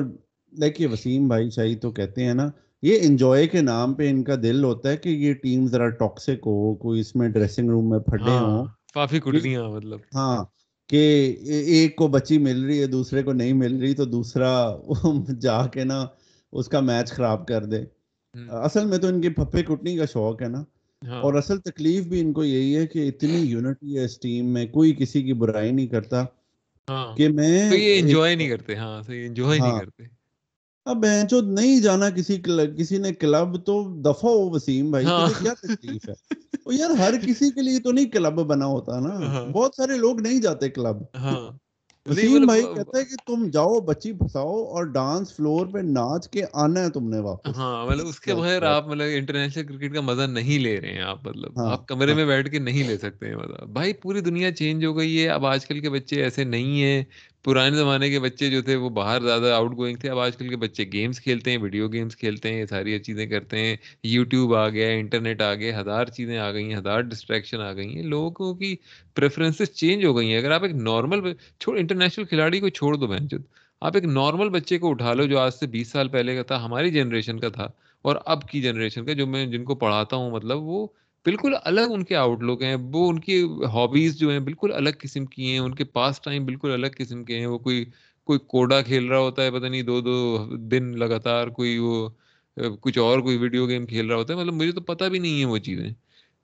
دیکھیے 0.54 0.88
وسیم 0.88 1.28
بھائی 1.28 1.50
شاہی 1.50 1.76
تو 1.76 1.92
کہتے 1.92 2.26
ہیں 2.26 2.34
نا 2.34 2.50
یہ 2.82 3.00
انجوائے 3.02 3.48
کے 3.48 3.62
نام 3.62 3.94
پہ 3.94 4.10
ان 4.10 4.24
کا 4.24 4.36
دل 4.44 4.64
ہوتا 4.64 4.90
ہے 4.90 4.98
کہ 4.98 5.10
یہ 5.10 5.34
ٹیم 5.34 5.68
ذرا 5.68 5.90
ٹاکسک 5.90 6.46
ہو 6.46 6.76
کوئی 6.76 7.00
اس 7.00 7.16
میں 7.16 7.30
ڈریسنگ 7.30 7.70
روم 7.70 7.90
میں 7.90 8.00
پھٹے 8.00 8.32
ہاں، 8.32 8.40
ہوں۔ 8.40 8.66
کافی 8.94 9.20
کٹنیاں 9.20 9.64
مطلب۔ 9.70 10.00
ہاں 10.16 10.44
کہ 10.90 11.02
ایک 11.44 11.96
کو 11.96 12.08
بچی 12.08 12.38
مل 12.38 12.66
رہی 12.66 12.82
ہے 12.82 12.86
دوسرے 12.86 13.24
کو 13.24 13.34
نہیں 13.34 13.54
مل 13.54 13.80
رہی 13.80 13.94
تو 13.94 14.06
دوسرا 14.06 14.76
جا 15.40 15.68
کے 15.68 15.84
نا 15.84 16.06
اس 16.54 16.68
کا 16.68 16.80
میچ 16.80 17.12
خراب 17.12 17.48
کر 17.48 17.66
دے۔ 17.66 17.84
اصل 18.50 18.86
میں 18.86 18.98
تو 18.98 19.08
ان 19.08 19.22
کی 19.22 19.30
پھپے 19.30 19.64
کٹنی 19.64 19.98
کا 19.98 20.06
شوق 20.06 20.42
ہے 20.42 20.48
نا۔ 20.48 20.64
ہاں۔ 21.08 21.22
اور 21.22 21.34
اصل 21.34 21.58
تکلیف 21.58 22.04
بھی 22.04 22.20
ان 22.20 22.34
کو 22.34 22.44
یہی 22.44 22.76
ہے 22.78 22.88
کہ 22.88 23.08
اتنی 23.08 23.38
یونٹی 23.38 23.98
ہے 23.98 24.04
اس 24.04 24.20
ٹیم 24.20 24.46
میں 24.46 24.66
کوئی 24.66 24.94
کسی 25.00 25.24
کی 25.24 25.34
برائی 25.34 25.72
نہیں 25.72 25.88
کرتا 25.88 26.26
ہاں۔ 26.88 27.16
کہ 27.16 27.30
میں 27.30 27.70
انجوائے 28.00 28.36
نہیں 28.36 28.50
کرتے 28.50 28.76
ہاں 28.76 29.02
انجوائے 29.08 29.60
نہیں 29.60 29.80
کرتے۔ 29.80 30.21
اب 30.86 31.06
نہیں 31.48 31.80
جانا 31.82 32.10
کسی 32.10 32.38
کسی 32.78 32.98
نے 32.98 33.14
کلب 33.14 33.56
تو 33.66 33.74
دفعہ 34.02 34.32
ہو 34.32 34.50
وسیم 34.50 34.92
بھائی 34.92 35.06
ہاں۔ 35.06 35.28
کیا 35.40 35.54
تکلیف 35.62 36.10
ہے؟ 36.10 36.14
یار 36.74 36.90
ہر 36.98 37.14
کسی 37.22 37.50
کے 37.52 37.62
لیے 37.62 37.80
تو 37.80 37.92
نہیں 37.92 38.10
کلب 38.10 38.40
بنا 38.46 38.66
ہوتا 38.66 39.00
نا۔ 39.00 39.14
ہاں۔ 39.24 39.46
بہت 39.52 39.76
سارے 39.76 39.98
لوگ 39.98 40.22
نہیں 40.22 40.42
جاتے 40.42 40.70
کلب۔ 40.70 40.98
ہاں۔ 41.16 41.50
وسیم 42.06 42.46
بھائی 42.46 42.64
کہتا 42.66 42.98
ہے 42.98 43.04
کہ 43.06 43.16
تم 43.26 43.50
جاؤ 43.50 43.80
بچی 43.82 44.12
پھساؤ 44.14 44.64
اور 44.68 44.84
ڈانس 44.92 45.36
فلور 45.36 45.66
پہ 45.68 45.80
ناچ 45.88 46.28
کے 46.30 46.44
آنا 46.54 46.80
ہے 46.80 46.90
تم 46.90 47.10
نے 47.10 47.20
واپس۔ 47.20 47.58
ہاں 47.58 47.86
مطلب 47.86 48.08
اس 48.08 48.20
کے 48.20 48.34
بغیر 48.36 48.64
آپ 48.66 48.88
مطلب 48.88 49.08
انٹرنیشنل 49.14 49.66
کرکٹ 49.68 49.94
کا 49.94 50.02
مزہ 50.02 50.28
نہیں 50.28 50.60
لے 50.60 50.80
رہے 50.82 50.94
ہیں 50.94 51.02
آپ 51.04 51.28
مطلب 51.28 51.60
آپ 51.66 51.88
کمرے۔ 51.88 52.14
میں 52.14 52.26
بیٹھ 52.26 52.50
کے 52.50 52.60
نہیں 52.60 52.84
لے 52.84 52.98
سکتے 52.98 53.28
ہیں 53.28 53.36
مزہ۔ 53.36 53.66
بھائی 53.74 53.94
پوری 54.02 54.22
دنیا 54.22 54.52
چینج 54.52 54.86
ہو 54.86 54.98
گئی 54.98 55.22
ہے 55.22 55.28
اب 55.30 55.46
آج 55.46 55.66
کل 55.66 55.80
کے 55.80 55.90
بچے 55.90 56.24
ایسے 56.24 56.44
نہیں 56.46 56.82
ہیں۔ 56.82 57.04
پرانے 57.46 57.78
زمانے 57.78 58.10
کے 58.10 58.20
بچے 58.20 58.50
جو 58.50 58.62
تھے 58.62 58.76
وہ 58.76 58.90
باہر 58.90 59.22
زیادہ 59.22 59.52
آؤٹ 59.52 59.76
گوئنگ 59.78 59.98
تھے، 59.98 60.10
اب 60.10 60.20
آج 60.20 60.36
کل 60.38 60.50
کے 60.50 60.56
بچے 60.56 60.84
گیمس 60.94 61.20
کھیلتے 61.22 61.52
ہیں 61.52 61.58
ویڈیو 61.58 61.88
گیمس 61.94 62.16
کھیلتے 62.16 62.50
ہیں، 62.50 62.60
یہ 62.60 62.66
ساری 62.66 62.98
چیزیں 63.00 63.26
کرتے 63.28 63.60
ہیں 63.60 63.76
یوٹیوب 64.04 64.54
آ 64.56 64.68
گیا 64.70 64.90
انٹرنیٹ 64.90 65.42
آ 65.42 65.54
گیا، 65.54 65.80
ہزار 65.80 66.06
چیزیں 66.18 66.38
آ 66.38 66.52
گئی 66.52 66.66
ہیں، 66.66 66.78
ہزار 66.78 67.02
ڈسٹریکشن 67.02 67.62
آ 67.62 67.72
گئی 67.74 67.96
ہیں، 67.96 68.04
لوگوں 68.04 68.54
کی 68.56 68.76
پریفرنسز 69.16 69.74
چینج 69.74 70.06
ہو 70.06 70.16
گئی 70.18 70.32
ہیں۔ 70.32 70.38
اگر 70.38 70.52
آپ 70.52 70.64
ایک 70.64 70.76
نارمل 70.76 71.34
چھوڑ 71.60 71.78
انٹرنیشنل 71.80 72.26
کھلاڑی 72.26 72.60
کو 72.60 72.70
چھوڑ 72.70 72.96
دو 72.96 73.08
بہن 73.08 73.30
چود 73.30 73.42
آپ 73.82 73.96
ایک 73.96 74.06
نارمل 74.06 74.50
بچے 74.50 74.78
کو 74.80 74.90
اٹھا 74.92 75.14
لو 75.14 75.26
جو 75.26 75.40
آج 75.40 75.54
سے 75.54 75.68
بیس 75.68 75.92
سال 75.92 76.08
پہلے 76.08 76.36
کا 76.36 76.44
تھا، 76.44 76.64
ہماری 76.66 76.92
جنریشن 76.92 77.40
کا 77.40 77.50
تھا، 77.50 77.68
اور 78.06 78.16
اب 78.26 78.48
کی 78.50 78.62
جنریشن 78.62 79.06
کا 79.06 79.14
جو 79.14 79.28
میں 79.28 79.46
جن 79.46 79.64
کو 79.64 79.76
پڑھاتا 79.76 80.16
ہوں 80.16 80.32
مطلب 80.32 80.64
وہ 80.64 80.86
بالکل 81.26 81.54
الگ 81.64 81.92
ان 81.94 82.04
کے 82.04 82.16
آؤٹ 82.16 82.44
لک 82.44 82.62
ہیں، 82.62 82.76
وہ 82.94 83.10
ان 83.10 83.20
کی 83.20 83.44
ہابیز 83.74 84.16
جو 84.18 84.30
ہیں 84.30 84.40
بالکل 84.40 84.74
الگ 84.74 84.90
قسم 85.00 85.26
کی 85.26 85.52
ہیں، 85.52 85.60
ان 85.60 85.76
کے 85.76 85.84
پاس 85.84 86.22
ٹائم 86.22 86.46
بالکل 86.46 86.72
الگ 86.72 86.88
قسم 86.98 87.24
کے 87.24 87.40
ہیں، 87.40 87.46
وہ 87.46 87.58
کوئی 87.58 87.86
کوئی 88.28 88.40
کوڈا 88.40 88.82
کھیل 88.82 89.06
رہا 89.06 89.20
ہوتا 89.20 89.44
ہے، 89.44 89.52
پتہ 89.52 89.66
نہیں 89.66 89.82
دو 89.82 90.02
دو 90.02 90.56
دن 90.72 91.00
لگاتار 91.00 91.48
کوئی 91.48 91.78
وہ 91.78 92.10
کچھ 92.82 92.98
اور 93.00 93.20
کوئی 93.20 93.38
ویڈیو 93.38 93.68
گیم 93.68 93.86
کھیل 93.86 94.08
رہا 94.08 94.16
ہوتا 94.16 94.34
ہے 94.34 94.40
مطلب 94.40 94.54
مجھے 94.54 94.72
تو 94.72 94.82
پتہ 94.82 95.04
بھی 95.04 95.20
نہیں 95.20 95.40
ہے 95.40 95.46
وہ 95.46 95.58
چیزیں۔ 95.58 95.90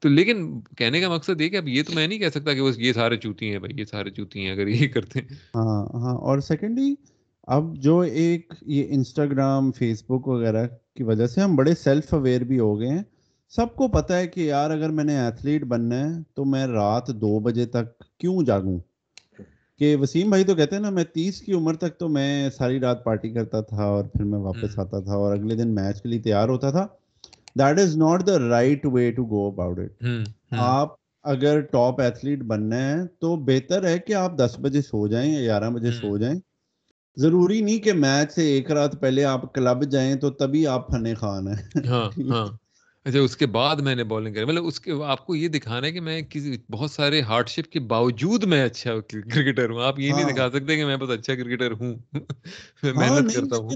تو 0.04 0.10
لیکن 0.10 0.62
کہنے 0.78 1.02
کا 1.02 1.10
مقصد 1.10 1.42
یہ 1.42 1.50
کہ 1.50 1.56
اب 1.56 1.68
یہ 1.68 1.84
تو 1.84 1.94
میں 1.94 2.08
نہیں 2.08 2.20
کہہ 2.20 2.30
سکتا 2.30 2.54
کہ 2.54 2.64
بس 2.64 2.80
یہ 2.80 2.94
سارے 2.94 3.18
چوتی 3.18 3.52
ہیں 3.52 3.60
بھائی، 3.60 3.80
یہ 3.80 3.86
سارے 3.86 4.10
چوتی 4.10 4.40
ہیں 4.40 4.52
اگر 4.52 4.68
یہ 4.68 4.88
کرتے 4.88 5.20
ہیں۔ 5.20 5.36
ہاں 5.56 5.86
ہاں 5.94 6.16
اور 6.18 6.40
سیکنڈلی 6.40 6.94
اب 7.48 7.76
جو 7.76 8.00
ایک 8.00 8.54
یہ 8.62 8.84
انسٹاگرام 8.90 9.72
فیس 9.72 10.04
بک 10.04 10.28
وغیرہ 10.28 10.68
کی 10.96 11.04
وجہ 11.04 11.28
سے 11.28 11.42
ہم 11.42 11.56
بڑے 11.56 11.76
سیلف 11.76 12.14
اویئر 12.14 12.42
بھی 12.42 12.60
ہو 12.60 12.80
گئے 12.80 12.90
ہیں۔ 12.90 13.04
سب 13.50 13.76
کو 13.76 13.88
پتہ 13.88 14.14
ہے 14.14 14.28
کہ 14.28 14.42
یار 14.42 14.72
اگر 14.72 14.90
میں 14.90 15.04
نے 15.04 15.18
ایتھلیٹ 15.18 15.64
بننا 15.64 15.96
ہے 16.00 16.24
تو 16.34 16.46
میں 16.46 16.68
رات 16.68 17.08
دو 17.08 17.40
بجے 17.40 17.66
تک 17.66 18.00
کیوں 18.20 18.44
جاگوں؟ 18.44 18.80
کہ 19.80 19.96
وسیم 19.96 20.30
بھائی 20.30 20.44
تو 20.44 20.56
کہتے 20.56 20.76
ہیں 20.76 20.84
نا 20.84 20.90
میں 20.90 21.04
تیس 21.04 21.42
کی 21.42 21.54
عمر 21.54 21.76
تک 21.76 21.98
تو 21.98 22.10
میں 22.10 22.50
ساری 22.50 22.80
رات 22.80 23.04
پارٹی 23.04 23.30
کرتا 23.30 23.62
تھا 23.62 23.84
اور 23.84 24.04
پھر 24.04 24.24
میں 24.24 24.40
واپس 24.40 24.80
آتا 24.80 25.00
تھا 25.00 25.14
اور 25.14 25.38
اگلے 25.38 25.56
دن 25.56 25.76
میچ 25.76 26.02
کے 26.02 26.10
لیے 26.10 26.20
تیار 26.20 26.50
ہوتا 26.50 26.72
تھا۔ 26.72 26.88
That 27.60 27.80
is 27.80 27.98
not 27.98 28.28
the 28.28 28.40
right 28.40 28.86
way 28.86 29.12
to 29.12 29.26
go 29.26 29.48
about 29.48 29.80
it 29.80 30.04
آپ 30.52 30.96
اگر 31.24 31.60
ٹاپ 31.62 32.02
ایتھلیٹ 32.02 32.40
بننا 32.40 32.76
ہے 32.76 33.08
تو 33.20 33.36
بہتر 33.36 33.88
ہے 33.88 34.00
کہ 34.00 34.14
آپ 34.14 34.38
دس 34.38 34.56
بجے 34.60 34.82
سو 34.82 35.08
جائیں 35.08 35.34
یا 35.34 35.40
گیارہ 35.40 35.70
بجے 35.70 35.92
سو 35.92 36.18
جائیں۔ 36.18 36.40
ضروری 37.18 37.62
نہیں 37.62 37.78
کہ 37.78 37.94
میچ 37.94 38.32
سے 38.32 38.42
ایک 38.42 38.72
رات 38.72 39.00
پہلے 39.00 39.24
آپ 39.26 39.54
کلب 39.54 39.84
جائیں 39.84 40.16
تو 40.16 40.30
تبھی 40.30 40.68
آپ 40.68 40.92
فنے 40.92 41.14
خان 41.16 41.48
ہیں۔ 41.48 41.88
ہاں 41.88 42.10
ہاں۔ 42.32 42.48
اچھا 43.08 43.20
اس 43.20 43.38
کے 43.38 43.46
بعد 43.46 43.76
میں 43.76 43.96
نے 43.96 44.04
بالنگ 44.04 44.34
کری۔ 44.34 44.46
مطلب 44.46 44.66
اس 44.66 44.80
کے 44.80 44.92
آپ 45.06 45.26
کو 45.26 45.36
یہ 45.36 45.48
دکھانا 45.48 45.88
ہے 45.88 45.92
کہ 45.92 46.02
میں 46.02 46.22
کسی 46.22 46.58
بہت 46.72 46.92
سارے 46.92 47.22
ہارڈ 47.22 47.48
شپ 47.48 47.72
کے 47.72 47.80
باوجود 47.80 48.44
میں 48.44 48.64
اچھا 48.66 48.92
کرکٹر 49.10 49.70
ہوں۔ 49.70 49.84
آپ 49.84 50.00
یہ 50.00 50.14
نہیں 50.14 50.34
دکھا 50.34 50.50
سکتے 50.50 50.76
کہ 50.76 50.86
میں 50.86 50.98
بس 50.98 51.10
اچھا 51.10 51.36
کرکٹر 51.36 51.72
ہوں۔ 51.72 51.96
میں 52.84 52.94
محنت 52.94 53.36
کرتا 53.36 53.56
ہوں۔ 53.56 53.70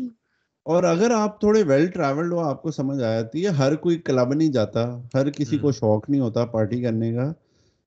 اور 0.66 0.84
اگر 0.84 1.12
آپ 1.12 1.40
تھوڑے 1.40 1.64
ویل 1.64 1.86
ٹریولڈ 1.86 2.34
ہو 2.34 2.40
آپ 2.40 2.62
کو 2.62 2.72
سمجھ 2.72 2.98
آ 2.98 3.14
جاتی 3.14 3.44
ہے 3.44 3.50
ہر 3.50 3.76
کوئی 3.76 3.98
کلب 3.98 4.34
نہیں 4.34 4.52
جاتا 4.52 5.02
ہر 5.14 5.30
کسی 5.30 5.58
کو 5.58 5.72
شوق 5.72 6.10
نہیں 6.10 6.22
ہوتا 6.22 6.46
پارٹی 6.46 6.82
کرنے 6.82 7.14
کا۔ 7.14 7.34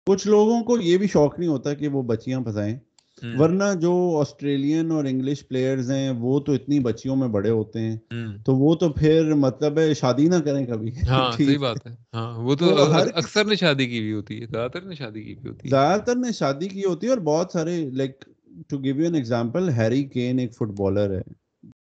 کچھ 0.07 0.27
لوگوں 0.27 0.63
کو 0.63 0.79
یہ 0.79 0.99
بھی 0.99 1.07
شوق 1.07 1.39
نہیں 1.39 1.51
ہوتا 1.51 1.75
کہ 1.75 1.89
وہ 1.89 2.03
بچیاں 2.03 2.41
پھنسائیں۔ 2.41 2.79
ورنہ 3.23 3.65
جو 3.81 4.19
آسٹریلین 4.21 4.91
اور 4.91 5.05
انگلش 5.05 5.49
پلیئرز 5.49 5.91
ہیں 5.91 6.11
وہ 6.11 6.41
تو 6.41 6.53
اتنی 6.53 6.81
بچیوں 6.81 7.17
میں 7.17 7.29
بڑے 7.29 7.51
ہوتے 7.51 7.81
ہیں۔ 7.81 7.97
تو 8.45 8.57
وہ 8.57 8.75
تو 8.75 8.89
پھر 8.89 9.35
مطلب 9.35 9.79
ہے 9.79 9.95
شادی 9.95 10.29
نہ 10.29 10.35
کریں 10.45 10.67
کبھی۔ 10.67 10.93
ہاں 11.09 11.33
صحیح 11.33 11.59
بات 11.59 11.87
ہے۔ 11.87 11.93
ہاں 12.15 12.39
وہ 12.39 12.55
تو 12.55 12.93
اکثر 13.15 13.45
نے 13.45 13.55
شادی 13.55 13.87
کی 13.87 13.99
ہوئی 13.99 14.13
ہوتی 14.13 14.41
ہے 14.41 14.47
زیادہ 14.47 14.71
تر 14.71 14.83
نے 14.83 14.95
شادی 14.95 15.23
کی 15.23 15.35
ہوئی 15.35 15.49
ہوتی 15.49 15.69
ہے۔ 15.69 15.71
زیادہ 15.71 16.01
تر 16.01 16.17
نے 16.17 16.33
شادی 16.33 16.69
کی 16.69 16.85
ہوتی 16.85 17.07
ہے 17.07 17.13
اور 17.13 17.19
بہت 17.19 17.51
سارے 17.53 17.91
like 17.91 18.25
to 18.69 18.79
give 18.79 18.97
you 18.97 19.05
an 19.05 19.15
example 19.15 19.69
Harry 19.69 20.05
Kane 20.05 20.39
ایک 20.39 20.55
فٹ 20.55 20.81
بالر 20.81 21.19
ہے۔ 21.19 21.23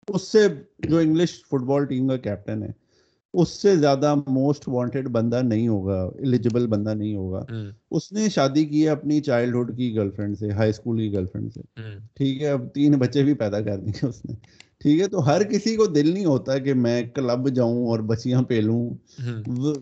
اس 0.07 0.31
سے 0.31 0.47
جو 0.79 0.97
انگلش 0.97 1.29
فٹ 1.29 1.61
بال 1.61 1.85
ٹیم 1.85 2.07
کا 2.07 2.17
کیپٹن 2.17 2.63
ہے۔ 2.63 2.82
اس 3.33 3.49
سے 3.49 3.75
زیادہ 3.75 4.15
موسٹ 4.27 4.67
وانٹیڈ 4.67 5.07
بندہ 5.07 5.41
نہیں 5.43 5.67
ہوگا 5.67 6.09
ایلیجیبل 6.19 6.67
بندہ 6.67 6.93
نہیں 6.93 7.15
ہوگا۔ 7.15 7.45
اس 7.91 8.11
نے 8.11 8.29
شادی 8.29 8.65
کی 8.65 8.83
ہے 8.83 8.89
اپنی 8.89 9.21
چائلڈ 9.21 9.77
کی 9.77 9.95
گرل 9.95 10.11
فرینڈ 10.11 10.37
سے 10.37 10.51
ہائی 10.51 10.69
اسکول 10.69 10.97
کی 10.97 11.13
گرل 11.13 11.25
فرینڈ 11.25 11.53
سے 11.53 11.61
ٹھیک 12.15 12.41
ہے 12.41 12.47
اب 12.47 12.73
تین 12.73 12.91
بچے 12.91 13.23
بھی 13.23 13.33
پیدا 13.33 13.61
کر 13.61 13.77
دیے 13.77 14.05
اس 14.07 14.25
نے۔ 14.25 14.33
ٹھیک 14.83 15.01
ہے 15.01 15.07
تو 15.07 15.25
ہر 15.25 15.43
کسی 15.43 15.75
کو 15.75 15.85
دل 15.85 16.13
نہیں 16.13 16.25
ہوتا 16.25 16.57
کہ 16.57 16.73
میں 16.73 17.03
کلب 17.15 17.49
جاؤں 17.49 17.87
اور 17.87 17.99
بچیاں 17.99 18.41
پیلوں 18.41 18.89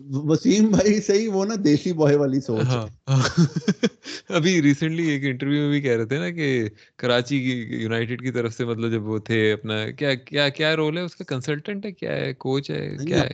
وسیم 0.08 0.70
بھائی 0.70 1.00
صحیح 1.00 1.28
وہ 1.32 1.44
نا 1.44 1.54
دیسی 1.64 1.92
بوائے 1.92 2.16
والی 2.16 2.40
سوچ۔ 2.40 2.62
ہاں۔ 2.62 2.86
ابھی 4.28 4.62
ریسنٹلی 4.62 5.08
ایک 5.08 5.24
انٹرویو 5.24 5.62
میں 5.62 5.70
بھی 5.70 5.80
کہہ 5.80 5.96
رہے 5.96 6.04
تھے 6.04 6.18
نا 6.18 6.30
کہ 6.30 6.68
کراچی 6.96 7.40
کی 7.40 7.82
یونائٹیڈ 7.82 8.22
کی 8.22 8.30
طرف 8.30 8.54
سے 8.54 8.64
مطلب 8.64 8.92
جب 8.92 9.06
وہ 9.06 9.18
تھے 9.18 9.52
اپنا 9.52 9.90
کیا 9.90 10.14
کیا 10.14 10.48
کیا 10.48 10.76
رول 10.76 10.96
ہے؟ 10.96 11.02
اس 11.02 11.16
کا 11.16 11.24
کنسلٹنٹ 11.24 11.86
ہے؟ 11.86 11.92
کیا 11.92 12.16
ہے؟ 12.16 12.32
کوچ 12.32 12.70
ہے؟ 12.70 12.96
کیا 13.06 13.20
ہے؟ 13.20 13.30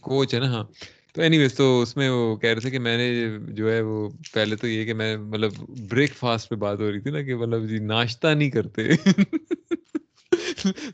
کوچ 0.00 0.34
ہے 0.34 0.38
نا 0.38 0.46
ہاں۔ 0.46 0.64
تو 1.14 1.22
اینی 1.22 1.38
ویز 1.38 1.54
تو 1.54 1.80
اس 1.82 1.96
میں 1.96 2.10
وہ 2.10 2.36
کہہ 2.36 2.50
رہے 2.50 2.60
تھے 2.60 2.70
کہ 2.70 2.78
میں 2.78 2.96
نے 2.96 3.26
جو 3.52 3.72
ہے 3.72 3.80
وہ 3.80 4.08
پہلے 4.34 4.56
تو 4.56 4.66
یہ 4.66 4.84
کہ 4.84 4.94
میں 4.94 5.16
مطلب 5.16 5.52
بریک 5.90 6.14
فاسٹ 6.14 6.48
پہ 6.48 6.54
بات 6.54 6.80
ہو 6.80 6.92
رہی 6.92 7.00
تھی 7.00 7.10
نا 7.10 7.22
کہ 7.22 7.34
مطلب 7.34 7.68
جی 7.68 7.78
ناشتہ 7.78 8.28
نہیں 8.28 8.50
کرتے۔ 8.50 8.82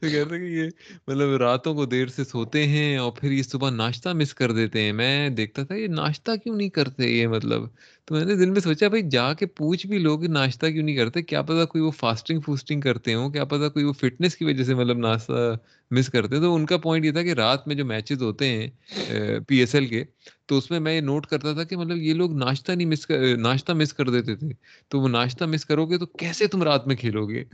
کہتے 0.00 0.38
کہ 0.38 0.44
یہ 0.44 0.68
مطلب 1.06 1.36
راتوں 1.36 1.74
کو 1.74 1.86
دیر 1.86 2.06
سے 2.06 2.24
سوتے 2.24 2.66
ہیں 2.66 2.96
اور 2.96 3.12
پھر 3.12 3.30
یہ 3.30 3.42
صبح 3.42 3.70
ناشتہ 3.70 4.08
مس 4.08 4.34
کر 4.34 4.52
دیتے 4.52 4.80
ہیں۔ 4.80 4.92
میں 4.92 5.28
دیکھتا 5.28 5.64
تھا 5.64 5.74
یہ 5.74 5.86
ناشتہ 5.86 6.30
کیوں 6.42 6.56
نہیں 6.56 6.68
کرتے 6.68 7.08
یہ 7.08 7.26
مطلب 7.26 7.62
تو 8.08 8.14
میں 8.14 8.24
نے 8.24 8.34
دل 8.34 8.50
میں 8.50 8.60
سوچا 8.60 8.88
بھائی 8.88 9.02
جا 9.10 9.32
کے 9.34 9.46
پوچھ 9.46 9.86
بھی 9.86 9.98
لوگ 9.98 10.24
ناشتہ 10.24 10.66
کیوں 10.66 10.84
نہیں 10.84 10.96
کرتے؟ 10.96 11.22
کیا 11.22 11.42
پتا 11.42 11.64
کوئی 11.64 11.84
وہ 11.84 11.90
فاسٹنگ 11.90 12.40
فوسٹنگ 12.40 12.80
کرتے 12.80 13.14
ہوں، 13.14 13.30
کیا 13.30 13.44
پتا 13.44 13.68
کوئی 13.68 13.84
وہ 13.84 13.92
فٹنس 13.92 14.36
کی 14.36 14.44
وجہ 14.44 14.64
سے 14.64 14.74
مطلب 14.74 14.98
ناشتہ 14.98 15.54
مس 15.90 16.08
کرتے 16.08 16.34
ہیں؟ 16.34 16.42
تو 16.42 16.54
ان 16.54 16.66
کا 16.66 16.76
پوائنٹ 16.76 17.04
یہ 17.04 17.12
تھا 17.12 17.22
کہ 17.22 17.32
رات 17.32 17.66
میں 17.68 17.76
جو 17.76 17.84
میچز 17.84 18.22
ہوتے 18.22 18.48
ہیں 18.48 19.40
پی 19.48 19.56
ایس 19.56 19.74
ایل 19.74 19.86
کے، 19.86 20.04
تو 20.46 20.58
اس 20.58 20.70
میں 20.70 20.80
میں 20.80 20.94
یہ 20.96 21.00
نوٹ 21.00 21.26
کرتا 21.26 21.52
تھا 21.52 21.64
کہ 21.64 21.76
مطلب 21.76 21.96
یہ 21.96 22.14
لوگ 22.14 22.36
ناشتہ 22.36 22.72
نہیں 22.72 22.88
مس 22.88 23.06
کر، 23.06 23.36
ناشتہ 23.36 23.72
مس 23.72 23.92
کر 23.92 24.10
دیتے 24.10 24.36
تھے۔ 24.36 24.48
تو 24.88 25.00
وہ 25.00 25.08
ناشتہ 25.08 25.44
مس 25.44 25.64
کرو 25.64 25.86
گے 25.86 25.98
تو 25.98 26.06
کیسے 26.06 26.46
تم 26.46 26.62
رات 26.62 26.86
میں 26.86 26.96
کھیلو 26.96 27.26
گے 27.26 27.44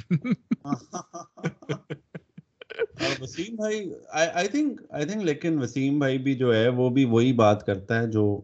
وسیم 3.20 3.56
بھائی 3.56 3.90
آئی 4.10 4.48
تھنک 4.48 4.80
آئی 4.90 5.06
تھنک 5.06 5.24
لیکن 5.24 5.58
وسیم 5.58 5.98
بھائی 5.98 6.18
بھی 6.18 6.34
جو 6.34 6.54
ہے 6.54 6.68
وہ 6.68 6.90
بھی 6.90 7.04
وہی 7.04 7.32
بات 7.32 7.66
کرتا 7.66 8.00
ہے 8.02 8.06
جو 8.06 8.40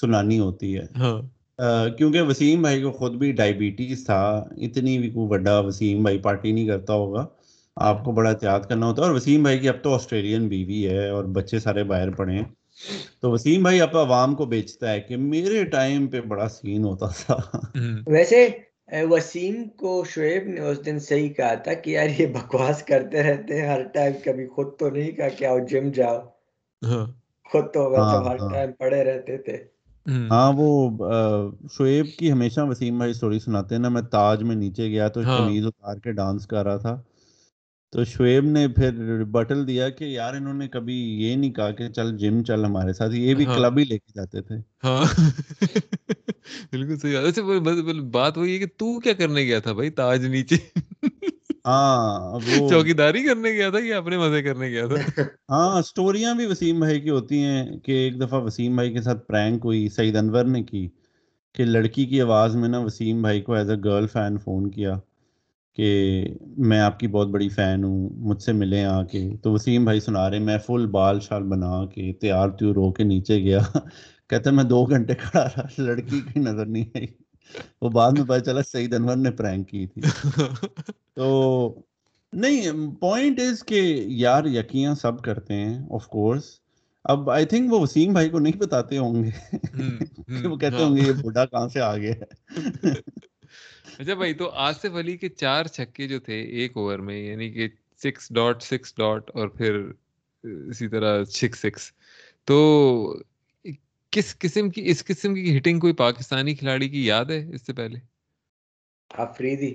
سنانی 0.00 0.38
ہوتی 0.38 0.76
ہے۔ 0.78 0.86
ہاں۔ 0.96 1.22
کیونکہ 1.98 2.22
وسیم 2.22 2.62
بھائی 2.62 2.82
کو 2.82 2.90
خود 2.92 3.12
بھی 3.12 3.32
ڈائبٹیز 3.32 4.04
تھا 4.04 4.20
اتنی 4.56 4.98
بھی 4.98 5.10
کوئی 5.10 5.28
بڑا 5.28 5.58
وسیم 5.58 6.02
بھائی 6.02 6.18
پارٹی 6.18 6.52
نہیں 6.52 6.66
کرتا 6.66 6.92
ہوگا۔ 6.92 7.26
آپ 7.76 8.04
کو 8.04 8.12
بڑا 8.12 8.30
احتیاط 8.30 8.68
کرنا 8.68 8.86
ہوتا 8.86 9.02
ہے۔ 9.02 9.06
اور 9.06 9.16
وسیم 9.16 9.42
بھائی 9.42 9.58
کی 9.58 9.68
اب 9.68 9.82
تو 9.82 9.94
آسٹریلین 9.94 10.48
بیوی 10.48 10.88
ہے 10.88 11.08
اور 11.08 11.24
بچے 11.24 11.58
سارے 11.58 11.84
باہر 11.84 12.10
پڑے 12.10 12.32
ہیں۔ 12.32 12.44
تو 13.20 13.30
وسیم 13.30 13.62
بھائی 13.62 13.80
اب 13.80 13.96
عوام 13.98 14.34
کو 14.34 14.46
بیچتا 14.46 14.92
ہے 14.92 15.00
کہ 15.00 15.16
میرے 15.16 15.64
ٹائم 15.64 16.06
پہ 16.06 16.20
بڑا 16.20 16.48
سین 16.48 16.84
ہوتا 16.84 17.06
تھا۔ 17.06 17.58
ویسے 18.06 18.48
وسیم 19.10 19.68
کو 19.68 20.04
شعیب 20.14 20.48
نے 20.48 20.60
اس 20.60 20.86
دن 20.86 20.98
صحیح 20.98 21.28
کہا 21.28 21.54
تھا 21.54 21.74
کہ 21.74 21.90
یار 21.90 22.08
یہ 22.18 22.26
بکواس 22.26 22.82
کرتے 22.82 23.22
رہتے 23.22 23.60
ہیں 23.60 23.68
ہر 23.68 23.82
ٹائم 23.82 24.12
کبھی 24.24 24.46
خود 24.46 24.78
تو 24.78 24.90
نہیں 24.90 25.10
کہا 25.10 25.28
کہ 25.28 25.44
آؤ 25.44 25.58
جم 25.58 25.90
جاؤ۔ 25.94 26.18
ہاں۔ 26.82 27.06
خود 27.50 27.64
تو 27.74 27.94
ہاں، 27.94 28.24
ہر 28.24 28.36
ٹائم۔ 28.36 28.72
پڑے 28.72 29.04
رہتے 29.04 29.38
تھے۔ 29.38 29.77
ہاں 30.08 30.52
وہ 30.56 30.68
شعیب 31.78 32.06
کی 32.18 32.32
ہمیشہ 32.32 32.60
وسیم 32.60 32.98
بھائی 32.98 33.12
سٹوری 33.12 33.38
سناتے 33.38 33.74
ہیں 33.74 33.82
نا 33.82 33.88
میں 33.88 34.02
تاج 34.02 34.42
میں 34.42 34.56
نیچے 34.56 34.88
گیا 34.88 35.08
تو 35.08 35.20
قمیض 35.34 35.66
اتار 35.66 35.96
کے 35.96 36.12
ڈانس 36.12 36.46
کر 36.46 36.64
رہا 36.64 36.76
تھا۔ 36.76 37.02
تو 37.92 38.04
شعیب 38.04 38.44
نے 38.44 38.68
پھر 38.68 39.24
بٹل 39.24 39.66
دیا 39.66 39.88
کہ 39.88 40.04
یار 40.04 40.34
انہوں 40.34 40.54
نے 40.54 40.68
کبھی 40.68 40.94
یہ 41.22 41.36
نہیں 41.36 41.52
کہا 41.52 41.70
کہ 41.70 41.88
چل 41.88 42.16
جم 42.18 42.42
چل 42.42 42.64
ہمارے 42.64 42.92
ساتھ 42.92 43.14
یہ 43.14 43.34
بھی 43.34 43.44
کلب 43.44 43.78
ہی 43.78 43.84
لے 43.84 43.98
کے 43.98 44.12
جاتے 44.14 44.40
تھے۔ 44.42 44.56
ہاں۔ 44.84 45.04
بالکل 46.72 46.98
صحیح 46.98 47.16
اچھا 47.18 47.42
بات 48.12 48.38
وہی 48.38 48.54
ہے 48.54 48.58
کہ 48.58 48.66
تو 48.76 49.00
کیا 49.00 49.12
کرنے 49.12 49.42
گیا 49.42 49.58
تھا 49.58 49.72
بھائی؟ 49.72 49.90
تاج 49.90 50.26
نیچے۔ 50.26 50.56
ہاں 51.68 52.40
کرنے 53.26 53.52
گیا 53.52 53.70
تھا 53.70 53.78
یا 53.82 53.98
اپنے 53.98 54.18
مزے 54.18 54.42
کرنے 54.42 54.68
گیا 54.68 54.86
تھا؟ 54.86 54.94
ہاں 55.50 55.78
اسٹوریاں 55.78 56.34
بھی 56.34 56.46
وسیم 56.46 56.78
بھائی 56.78 57.00
کی 57.00 57.10
ہوتی 57.10 57.42
ہیں 57.42 57.78
کہ 57.78 57.92
ایک 57.92 58.20
دفعہ 58.20 58.42
وسیم 58.42 58.74
بھائی 58.74 58.92
کے 58.92 59.02
ساتھ 59.02 59.26
پرینک 59.28 59.64
ہوئی 59.64 59.88
سعید 59.88 60.16
انور 60.16 60.44
نے 60.44 60.62
کی 60.62 60.88
کہ 61.54 61.64
لڑکی 61.64 62.06
کی 62.06 62.20
آواز 62.20 62.56
میں 62.56 62.68
نا 62.68 62.78
وسیم 62.78 63.22
بھائی 63.22 63.40
کو 63.40 63.54
as 63.54 63.70
a 63.70 63.76
girl 63.84 64.06
fan 64.06 64.38
phone 64.38 64.70
کیا 64.70 64.98
کہ 65.76 66.24
میں 66.58 66.80
آپ 66.80 66.98
کی 67.00 67.08
بہت 67.08 67.28
بڑی 67.28 67.48
فین 67.48 67.84
ہوں 67.84 68.08
مجھ 68.12 68.42
سے 68.42 68.52
ملیں 68.52 68.84
آ 68.84 69.02
کے۔ 69.02 69.36
تو 69.42 69.52
وسیم 69.52 69.84
بھائی 69.84 70.00
سنا 70.00 70.30
رہے 70.30 70.38
میں 70.38 70.58
فل 70.58 70.86
بال 70.86 71.20
شال 71.20 71.42
بنا 71.42 71.86
کے 71.86 72.12
تیار 72.12 72.48
تیور 72.48 72.76
ہو 72.76 72.92
کے 72.92 73.04
نیچے 73.04 73.38
گیا۔ 73.42 73.58
کہتے 74.30 74.50
میں 74.50 74.64
دو 74.64 74.84
گھنٹے 74.84 75.14
کھڑا 75.14 75.44
رہا 75.44 75.66
لڑکی 75.78 76.20
کی 76.20 76.40
نظر 76.40 76.66
نہیں 76.66 76.84
آئی۔ 76.94 77.06
وہ 77.82 77.88
بعد 77.88 78.12
میں 78.12 78.24
پتا 78.24 78.40
چلا 78.40 78.62
سعید 78.62 78.94
انور 78.94 79.16
نے 79.16 79.30
پرینک 79.30 79.68
کی 79.68 79.86
تھی۔ 79.86 80.02
تو 81.14 81.80
نہیں 82.32 82.90
پوائنٹ 83.00 83.40
از 83.40 83.64
کہ 83.64 84.04
یار 84.06 84.44
یقیاں 84.44 84.94
سب 84.94 85.22
کرتے 85.22 85.54
ہیں 85.54 85.82
آف 85.90 86.06
کورس 86.06 86.60
اب 87.04 87.30
آئی 87.30 87.46
تھنک 87.46 87.72
وہ 87.72 87.80
وسیم 87.80 88.12
بھائی 88.12 88.28
کو 88.28 88.38
نہیں 88.38 88.56
بتاتے 88.56 88.98
ہوں 88.98 89.24
گے۔ 89.24 89.30
وہ 90.46 90.56
کہتے 90.56 90.82
ہوں 90.82 90.96
گے 90.96 91.00
یہ 91.00 91.12
بڈھا 91.12 91.44
کہاں 91.44 91.68
سے 91.68 91.80
آ 91.80 91.96
گیا؟ 91.96 92.14
اچھا 93.98 94.14
بھائی 94.14 94.34
تو 94.34 94.50
آصف 94.50 94.96
علی 94.98 95.16
کے 95.16 95.28
چار 95.28 95.64
چھکے 95.64 96.08
جو 96.08 96.20
تھے 96.20 96.40
ایک 96.40 96.76
اوور 96.76 96.98
میں 96.98 97.26
یعنی 97.26 97.50
کہ 97.50 97.68
سکس 97.98 98.32
ڈاٹ 98.32 98.62
سکس 98.62 98.94
ڈاٹ 98.96 99.30
اور 99.34 99.48
پھر 99.48 99.90
اسی 100.44 100.88
طرح 100.88 101.24
سکس 101.24 101.58
سکس 101.58 101.92
تو 102.44 103.20
کس 104.12 104.38
قسم 104.38 104.70
کی 104.70 104.82
اس 104.86 105.04
قسم 105.04 105.34
کی 105.34 105.56
ہٹنگ 105.58 105.78
کوئی 105.78 105.92
پاکستانی 105.94 106.54
کھلاڑی 106.54 106.88
کی 106.88 107.06
یاد 107.06 107.24
ہے 107.30 107.54
اس 107.54 107.66
سے 107.66 107.72
پہلے؟ 107.72 107.98
آفریدی۔ 109.10 109.72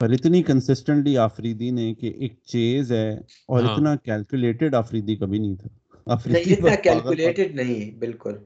پر 0.00 0.10
اتنی 0.10 0.42
کنسسٹنٹلی 0.42 1.16
آفریدی 1.18 1.70
نے 1.70 1.94
کہ 1.94 2.12
ایک 2.18 2.34
چیز 2.44 2.92
ہے 2.92 3.08
اور 3.48 3.62
ہاں۔ 3.62 3.72
اتنا 3.72 3.94
کیلکولیٹڈ 3.96 4.74
آفریدی 4.74 5.16
کبھی 5.16 5.38
نہیں 5.38 5.56
تھا۔ 5.56 5.68
آفریدی 6.06 6.52
اتنا 6.52 6.74
کیلکولیٹڈ 6.82 7.54
نہیں 7.54 7.90
بالکل۔ 7.98 8.36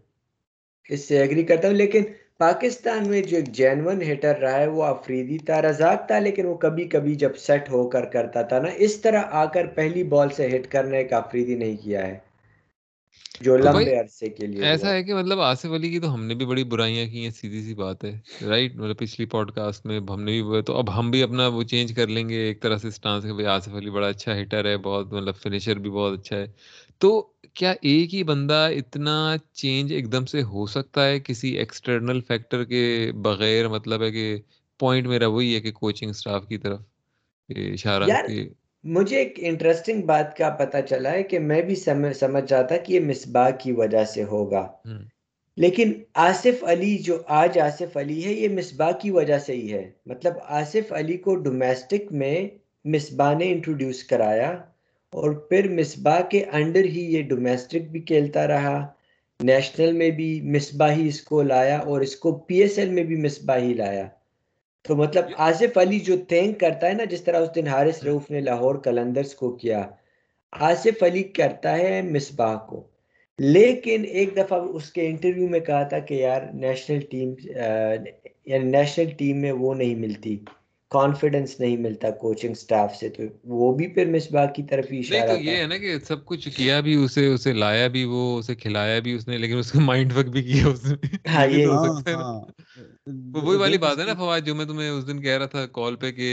اس 0.91 1.09
سے 1.09 1.19
ایگری 1.19 1.43
کرتا 1.43 1.69
ہوں 1.69 1.75
لیکن 1.75 2.03
پاکستان 2.39 3.09
میں 3.09 3.23
جو 3.23 3.37
ایک 3.37 3.49
جینون 3.53 4.03
ہٹر 4.03 4.39
رہا 4.39 4.59
ہے 4.59 4.67
وہ 4.67 4.85
آفریدی 4.85 5.39
تھا 5.39 5.61
رزاق 5.63 6.07
تھا 6.07 6.19
لیکن 6.19 6.47
وہ 6.47 6.55
کبھی 6.57 6.85
کبھی 6.89 7.15
جب 7.15 7.37
سیٹ 7.37 7.71
ہو 7.71 7.89
کر 7.91 8.05
کرتا 8.05 8.43
تھا 8.43 8.59
نا 8.59 8.69
اس 8.79 9.01
طرح 9.01 9.23
آ 9.33 9.45
کر 9.45 9.67
پہلی 9.75 10.03
بال 10.05 10.29
سے 10.37 10.57
ہٹ 10.57 10.71
کرنے 10.71 10.99
ایک 10.99 11.13
آفریدی 11.13 11.55
نہیں 11.55 11.77
کیا 11.77 12.07
ہے۔ 12.07 12.19
جو 13.41 13.57
لمبے 13.59 13.95
عرصے 13.97 14.29
کے 14.31 14.47
لیے 14.49 14.65
ایسا 14.67 14.93
ہے 14.93 15.03
کہ 15.03 15.15
مطلب 15.15 15.41
آصف 15.43 15.73
علی 15.73 15.91
کی 15.91 15.99
تو 16.01 16.13
ہم 16.15 16.25
نے 16.25 16.35
بھی 16.35 16.47
بڑی 16.47 16.65
برائیاں 16.67 17.07
کی 17.07 17.23
ہیں 17.23 17.31
سیدھی 17.33 17.63
سی 17.63 17.75
بات 17.75 18.05
ہے 18.05 18.13
رائٹ 18.43 18.75
مطلب 18.77 18.99
پچھلی 18.99 19.27
پوڈ 19.27 19.51
کاسٹ 19.53 19.87
میں 19.87 19.99
ہم 20.03 20.23
نے 20.23 20.41
بھی 20.43 20.63
تو 20.63 20.77
اب 20.79 20.97
ہم 20.99 21.11
بھی 21.11 21.23
اپنا 21.23 21.47
وہ 21.49 21.63
چینج 21.65 21.93
کر 21.93 22.07
لیں 22.09 22.29
گے 22.29 22.39
ایک 22.47 22.63
طرح 22.63 22.77
سے 22.77 22.89
اسٹانس 22.89 23.25
کہ 23.25 23.33
بھائی 23.33 23.47
آصف 23.49 23.75
علی 23.75 23.91
بڑا 23.91 24.09
اچھا 24.09 24.41
ہٹر 24.41 24.65
ہے 24.65 24.77
بہت 24.81 25.13
مطلب 25.13 25.35
فنیشر 25.37 25.79
بھی 25.79 25.91
بہت 25.91 26.19
اچھا 26.21 26.37
ہے۔ 26.37 26.47
تو 27.01 27.11
کیا 27.55 27.73
ایک 27.83 28.15
ہی 28.15 28.23
بندہ 28.25 28.55
اتنا 28.77 29.15
چینج 29.55 29.93
ایک 29.93 30.11
دم 30.13 30.27
سے 30.27 30.43
ہو 30.45 30.67
سکتا 30.69 31.07
ہے 31.07 31.19
کسی 31.21 31.49
ایکسٹرنل 31.59 32.21
فیکٹر 32.23 32.65
کے 32.65 32.83
بغیر؟ 33.23 33.69
مطلب 33.71 34.03
ہے 34.03 34.11
کہ 34.13 34.27
پوائنٹ 34.81 35.07
میرا 35.07 35.27
وہی 35.29 35.55
ہے 35.55 35.61
کہ 35.61 35.73
کوچنگ 35.75 36.13
سٹاف 36.15 36.47
کی 36.49 36.59
طرف 36.59 36.81
اشارہ 37.49 38.11
مجھے 38.89 39.17
ایک 39.17 39.35
انٹرسٹنگ 39.43 40.03
بات 40.03 40.37
کا 40.37 40.51
پتہ 40.51 40.77
چلا 40.89 41.13
ہے 41.13 41.23
کہ 41.23 41.39
میں 41.39 41.63
بھی 41.63 41.75
سمجھ 41.75 42.17
سمجھ 42.17 42.45
جاتا 42.49 42.77
کہ 42.77 42.93
یہ 42.93 43.01
مصباح 43.01 43.51
کی 43.51 43.73
وجہ 43.73 44.05
سے 44.05 44.25
ہوگا۔ 44.25 44.73
لیکن 45.57 45.93
آصف 46.15 46.65
علی 46.65 46.99
جو 46.99 47.19
آج 47.27 47.59
آصف 47.59 47.97
علی 47.97 48.25
ہے 48.25 48.33
یہ 48.33 48.49
مصباح 48.49 48.91
کی 48.91 49.11
وجہ 49.11 49.39
سے 49.39 49.53
ہی 49.53 49.73
ہے۔ 49.73 49.91
مطلب 50.07 50.33
آصف 50.49 50.93
علی 50.93 51.17
کو 51.17 51.37
ڈومیسٹک 51.37 52.13
میں 52.13 52.49
مصباح 52.85 53.39
نے 53.39 53.49
انٹروڈیوس 53.49 54.05
کرایا 54.05 54.51
اور 55.13 55.31
پھر 55.31 55.69
مصباح 55.69 56.21
کے 56.21 56.45
انڈر 56.53 56.85
ہی 56.85 57.17
یہ 57.17 57.23
ڈومیسٹک 57.23 57.91
بھی 57.91 58.01
کھیلتا 58.01 58.47
رہا۔ 58.47 58.87
نیشنل 59.43 59.93
میں 59.93 60.11
بھی 60.11 60.41
مصباح 60.45 60.93
ہی 60.93 61.09
اس 61.09 61.21
کو 61.21 61.43
لایا 61.43 61.79
اور 61.79 62.01
اس 62.01 62.17
کو 62.17 62.33
پی 62.33 62.57
ایس 62.57 62.79
ایل 62.79 62.91
میں 62.91 63.05
بھی 63.05 63.17
مصباح 63.17 63.59
ہی 63.59 63.75
لایا۔ 63.75 64.09
تو 64.87 64.97
مطلب 64.97 65.25
آصف 65.37 65.79
علی 65.79 65.99
جو 66.01 66.17
تھینک 66.29 66.61
کرتا 66.61 66.89
ہے 66.89 66.93
نا، 66.93 67.05
جس 67.05 67.23
طرح 67.23 67.41
اس 67.41 67.55
دن 67.55 67.67
حارث 67.67 68.05
روف 68.05 68.31
نے 68.31 68.41
لاہور 68.41 68.75
کلندرز 68.75 69.35
کو 69.35 69.51
کیا، 69.57 69.89
آصف 70.53 71.03
علی 71.03 71.23
کرتا 71.23 71.77
ہے 71.79 72.03
مصباح 72.03 72.57
کو۔ 72.57 72.87
لیکن 73.39 74.05
ایک 74.05 74.37
دفعہ 74.37 74.59
اس 74.59 74.93
کے 74.93 75.07
انٹرویو 75.07 75.49
میں 75.49 75.61
کہا 75.61 75.83
تھا 75.83 75.99
کہ 75.99 76.15
یار 76.15 76.43
نیشنل 76.55 77.01
ٹیم 77.01 77.35
یعنی 78.47 78.71
نیشنل 78.71 79.11
ٹیم 79.11 79.41
میں 79.41 79.53
وہ 79.53 79.75
نہیں 79.75 79.95
ملتی۔ 79.95 80.39
کانفیڈنس 80.91 81.59
نہیں 81.59 81.77
ملتا 81.79 82.11
کوچنگ 82.19 82.55
سٹاف 82.57 82.95
سے 82.97 83.09
تو 83.11 83.23
وہ 83.55 83.73
بھی 83.77 83.87
پھر 83.95 84.11
مصباح 84.11 84.47
کی 84.53 84.63
طرف 84.67 84.93
ہی 84.93 84.99
نہیں 85.09 85.23
اشارہ 85.23 85.25
تو 85.25 85.37
تھا۔ 85.39 85.39
یہ 85.39 85.57
ہے 85.57 85.67
نا 85.67 85.77
کہ 85.79 85.99
سب 86.01 86.25
کچھ 86.27 86.49
کیا 86.51 86.79
بھی 86.81 86.95
اسے 86.97 87.27
اسے 87.29 87.53
لایا 87.55 87.87
بھی 87.89 88.05
وہ 88.07 88.39
اسے 88.39 88.55
کھلایا 88.57 88.99
بھی 89.01 89.13
اس 89.13 89.27
نے 89.27 89.39
لیکن 89.39 89.59
اس 89.59 89.73
کا 89.73 89.81
مائنڈ 89.83 90.13
ورک 90.13 90.29
بھی 90.29 90.43
کیا 90.45 90.67
اس 90.69 90.85
نے۔ 90.87 91.17
ہاں 91.29 91.47
یہ 91.49 91.67
ہاں 91.67 91.79
سکتا 91.79 92.11
ہے 92.11 92.17
نا۔ 92.17 92.25
ہاں 92.25 92.41
وہ 93.35 93.43
وہی 93.43 93.57
والی 93.57 93.79
بات 93.79 93.99
ہے 93.99 94.05
نا 94.05 94.15
فواد 94.15 94.41
جو 94.43 94.55
میں 94.55 94.65
تمہیں 94.65 94.89
اس 94.91 95.07
دن 95.07 95.23
کہہ 95.23 95.39
رہا 95.39 95.47
تھا 95.47 95.67
کال 95.73 95.97
پہ 95.97 96.11
کہ 96.13 96.29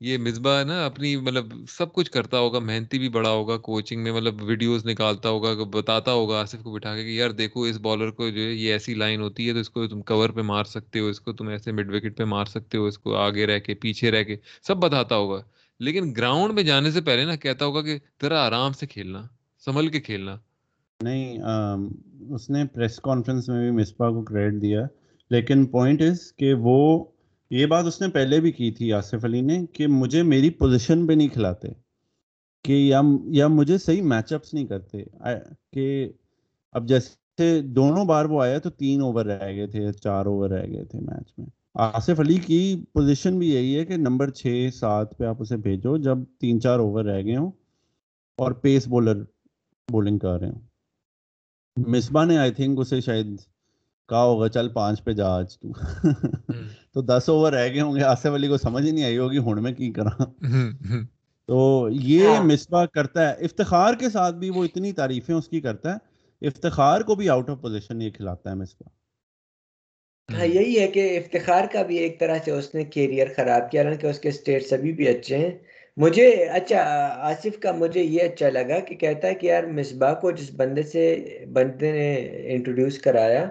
یہ 0.00 0.18
مصباح 0.18 0.64
نا 0.64 0.86
اپنی 0.86 1.16
مطلب 1.16 1.44
سب 1.68 1.92
کچھ 1.92 2.10
کرتا 2.10 2.38
ہوگا 2.38 2.58
محنتی 2.58 2.98
بھی 2.98 3.08
بڑا 3.08 3.30
ہوگا 3.30 3.56
کوچنگ 3.56 4.02
میں 4.02 4.12
مطلب 4.12 4.42
ویڈیوز 4.42 4.86
نکالتا 4.86 5.28
ہوگا 5.28 5.64
بتاتا 5.78 6.12
ہوگا 6.12 6.40
آصف 6.40 6.62
کو 6.62 6.72
بٹھا 6.72 6.94
کے 6.96 7.04
کہ 7.04 7.08
یار 7.08 7.30
دیکھو 7.30 7.62
اس 7.62 7.78
بالر 7.78 8.10
کو 8.10 8.28
جو 8.28 8.40
ہے 8.40 8.52
یہ 8.52 8.72
ایسی 8.72 8.94
لائن 8.94 9.20
ہوتی 9.20 9.48
ہے 9.48 9.52
تو 9.52 9.58
اس 9.58 9.70
کو 9.70 9.86
تم 9.86 10.02
کور 10.02 10.30
پہ 10.30 10.42
مار 10.42 10.64
سکتے 10.64 10.98
ہو 10.98 11.06
اس 11.06 11.20
کو 11.20 11.32
تم 11.32 11.48
ایسے 11.48 11.72
مڈ 11.72 11.94
وکٹ 11.94 12.16
پہ 12.16 12.24
مار 12.24 12.44
سکتے 12.44 12.78
ہو 12.78 12.84
اس 12.84 12.98
کو 12.98 13.14
آگے 13.14 13.46
رہ 13.46 13.58
کے 13.58 13.74
پیچھے 13.74 14.10
رہ 14.10 14.22
کے 14.22 14.36
سب 14.62 14.76
بتاتا 14.76 15.16
ہوگا۔ 15.16 15.42
لیکن 15.80 16.12
گراؤنڈ 16.16 16.54
میں 16.54 16.62
جانے 16.62 16.90
سے 16.90 17.00
پہلے 17.00 17.24
نا 17.24 17.36
کہتا 17.36 17.64
ہوگا 17.64 17.82
کہ 17.82 17.98
ذرا 18.22 18.46
آرام 18.46 18.72
سے 18.72 18.86
کھیلنا 18.86 19.22
سنبھل 19.64 19.88
کے 19.88 20.00
کھیلنا۔ 20.00 20.36
نہیں 21.00 21.38
آم، 21.42 21.88
اس 22.34 22.50
نے 22.50 22.64
پریس 22.64 22.96
کانفرنس 22.96 23.48
میں 23.48 23.70
بھی 23.70 23.82
مصباح 23.82 24.10
کو 24.10 24.22
کریڈٹ 24.22 24.62
دیا 24.62 24.86
لیکن 25.30 25.66
پوائنٹ 25.66 26.02
از 26.02 26.32
کہ 26.32 26.54
وہ 26.54 27.04
یہ 27.50 27.66
بات 27.66 27.84
اس 27.84 28.00
نے 28.00 28.08
پہلے 28.08 28.40
بھی 28.40 28.52
کی 28.52 28.70
تھی 28.70 28.92
آصف 28.92 29.24
علی 29.24 29.40
نے 29.40 29.66
کہ 29.66 29.86
مجھے 29.86 30.22
میری 30.22 30.50
پوزیشن 30.50 31.06
پہ 31.06 31.12
نہیں 31.12 31.28
کھلاتے، 31.28 31.68
کہ 32.64 32.72
یا 32.72 33.00
یا 33.30 33.46
مجھے 33.48 33.78
صحیح 33.78 34.02
میچ 34.02 34.32
اپس 34.32 34.54
نہیں 34.54 34.66
کرتے۔ 34.66 35.02
کہ 35.72 36.12
اب 36.72 36.88
جیسے 36.88 37.60
دونوں 37.62 38.04
بار 38.04 38.24
وہ 38.24 38.42
آیا 38.42 38.58
تو 38.58 38.70
تین 38.70 39.00
اوور 39.00 39.26
رہ 39.26 39.52
گئے 39.52 39.66
تھے 39.66 39.92
چار 39.92 40.26
اوور 40.26 40.50
رہ 40.50 40.66
گئے 40.66 40.84
تھے 40.84 41.00
میچ 41.00 41.32
میں۔ 41.38 41.46
آصف 41.74 42.20
علی 42.20 42.38
کی 42.38 42.84
پوزیشن 42.92 43.38
بھی 43.38 43.54
یہی 43.54 43.78
ہے 43.78 43.84
کہ 43.84 43.96
نمبر 43.96 44.30
چھ، 44.30 44.68
سات 44.74 45.18
پہ 45.18 45.24
آپ 45.24 45.36
اسے 45.38 45.56
بھیجو 45.56 45.96
جب 45.96 46.18
تین 46.40 46.60
چار 46.60 46.78
اوور 46.78 47.04
رہ 47.04 47.22
گئے 47.22 47.36
ہوں 47.36 47.50
اور 48.38 48.52
پیس 48.52 48.88
بولر 48.88 49.22
بولنگ 49.88 50.18
کر 50.18 50.40
رہے 50.40 50.48
ہوں۔ 50.48 50.60
مصباح 51.76 52.24
نے 52.24 52.38
آئی 52.38 52.50
تھنک 52.50 52.78
اسے 52.80 53.00
شاید 53.00 53.26
کہا 54.08 54.22
ہوگا 54.24 54.48
چل 54.48 54.68
پانچ 54.68 55.04
پہ 55.04 55.12
جا 55.12 55.26
آج 55.28 55.58
تو۔ 55.58 55.72
تو 56.94 57.02
دس 57.02 57.28
اوور 57.28 57.52
رہ 57.52 57.68
گئے 57.68 57.80
ہوں 57.80 57.96
گے۔ 57.96 58.02
آصف 58.02 58.26
علی 58.26 58.48
کو 58.48 58.56
سمجھ 58.56 58.84
ہی 58.86 58.90
نہیں 58.90 59.04
آئی 59.04 59.18
ہوگی 59.18 59.38
ہوں 59.38 59.54
میں 59.54 59.72
کی 59.72 59.92
کرا 59.92 60.24
تو 61.48 61.88
یہ 61.90 62.28
مصباح 62.42 62.84
کرتا 62.84 63.28
ہے۔ 63.28 63.44
افتخار 63.44 63.94
کے 63.94 64.10
ساتھ 64.10 64.34
بھی 64.34 64.50
وہ 64.50 64.64
اتنی 64.64 64.92
تعریفیں 64.92 65.34
اس 65.34 65.48
کی 65.48 65.60
کرتا 65.60 65.94
ہے۔ 65.94 66.46
افتخار 66.46 67.00
کو 67.00 67.14
بھی 67.14 67.28
آؤٹ 67.28 67.50
آف 67.50 67.60
پوزیشن 67.60 68.02
یہ 68.02 68.10
کھلاتا 68.10 68.50
ہے 68.50 68.54
مصباح۔ 68.54 68.88
ہاں 70.34 70.46
یہی 70.46 70.78
ہے 70.80 70.88
کہ 70.88 71.18
افتخار 71.18 71.64
کا 71.72 71.82
بھی 71.82 71.96
ایک 71.96 72.20
طرح 72.20 72.38
سے 72.44 72.50
اس 72.50 72.74
نے 72.74 72.84
کیریئر 72.84 73.26
خراب 73.36 73.70
کیا 73.70 73.82
حالانکہ 73.82 74.06
اس 74.06 74.18
کے 74.18 74.28
اسٹیٹس 74.28 74.72
ابھی 74.72 74.92
بھی 74.92 75.08
اچھے 75.08 75.38
ہیں۔ 75.38 75.50
مجھے 75.96 76.28
اچھا 76.44 76.80
آصف 77.20 77.58
کا 77.60 77.72
مجھے 77.72 78.02
یہ 78.02 78.22
اچھا 78.22 78.48
لگا 78.50 78.80
کہ 78.80 78.94
کہتا 78.94 79.28
ہے 79.28 79.34
کہ 79.34 79.46
یار 79.46 79.64
مصباح 79.64 80.14
کو 80.14 80.30
جس 80.30 80.50
بندے 80.56 80.82
سے 80.82 81.04
بندے 81.52 81.92
نے 81.92 82.14
انٹروڈیوس 82.54 82.98
کرایا 82.98 83.48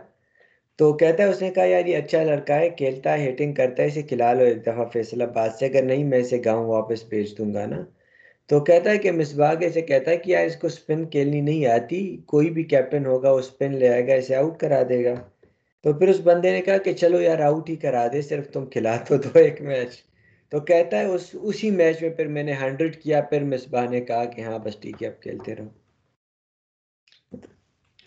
تو 0.80 0.94
کہتا 0.94 1.24
ہے 1.24 1.28
اس 1.28 1.42
نے 1.42 1.52
کہا، 1.52 1.64
یار 1.64 1.86
یہ 1.86 1.98
اچھا 1.98 2.24
لڑکا 2.24 2.60
ہے، 2.60 2.70
کھیلتا 2.70 3.14
ہے 3.14 3.24
ہیٹنگ 3.24 3.54
کرتا 3.54 3.84
ہے، 3.84 3.88
اسے 3.88 4.02
کھلا 4.02 4.34
لو 4.34 4.44
ایک 4.44 4.62
دفعہ 4.62 4.86
فیصلہ 4.94 5.24
باد 5.24 5.50
سے 5.60 5.66
اگر 5.66 5.84
نہیں، 5.84 6.04
میں 6.04 6.20
اسے 6.20 6.42
گاؤں 6.46 6.66
واپس 6.66 7.04
بھیج 7.04 7.38
دوں 7.38 7.54
گا 7.54 7.66
نا۔ 7.66 7.84
تو 8.48 8.60
کہتا 8.60 8.92
ہے 8.92 8.98
کہ 8.98 9.12
مصباح 9.12 9.54
کے 9.54 9.82
کہتا 9.82 10.12
ہے 10.12 10.18
کہ 10.18 10.32
یار 10.32 10.46
اس 10.46 10.56
کو 10.56 10.70
سپن 10.70 11.06
کھیلنی 11.06 11.42
نہیں 11.42 11.66
آتی، 11.66 12.18
کوئی 12.26 12.50
بھی 12.50 12.64
کیپٹن 12.64 13.06
ہوگا، 13.06 13.32
وہ 13.32 13.42
سپن 13.42 13.76
لے 13.76 13.90
آئے 13.90 14.08
گا، 14.08 14.14
اسے 14.14 14.36
آؤٹ 14.36 14.60
کرا 14.60 14.82
دے 14.90 15.04
گا۔ 15.06 15.16
تو 15.84 15.94
پھر 15.94 16.08
اس 16.08 16.20
بندے 16.24 16.52
نے 16.52 16.62
کہا 16.62 16.78
کہ 16.78 16.94
چلو 16.94 17.22
یار 17.22 17.40
آؤٹ 17.40 17.70
ہی 17.70 17.76
کرا 17.76 18.08
دے، 18.14 18.22
صرف 18.22 18.48
تم 18.48 18.66
کھلا 18.66 18.98
تو 18.98 19.18
دو 19.18 19.38
ایک 19.40 19.62
میچ 19.62 19.90
تو 20.50 20.60
کہتا 20.60 21.00
ہے 21.00 21.06
اس، 21.06 21.36
اسی 21.42 21.70
میچ 21.72 22.02
میں 22.02 22.10
پھر 22.10 22.28
میں 22.28 22.44
نے 22.44 22.54
ہنڈریڈ 22.54 22.96
کیا۔ 22.96 23.22
پھر 23.22 23.44
مصباح 23.44 23.90
نے 23.90 24.02
کہا 24.02 24.26
کہ 24.26 24.42
ہاں 24.42 24.60
بس 24.60 24.76
ٹھیک 24.76 25.04
ہے، 25.04 25.08
اب 25.08 25.22
کھیلتے 25.22 25.56
رہو۔ 25.56 25.85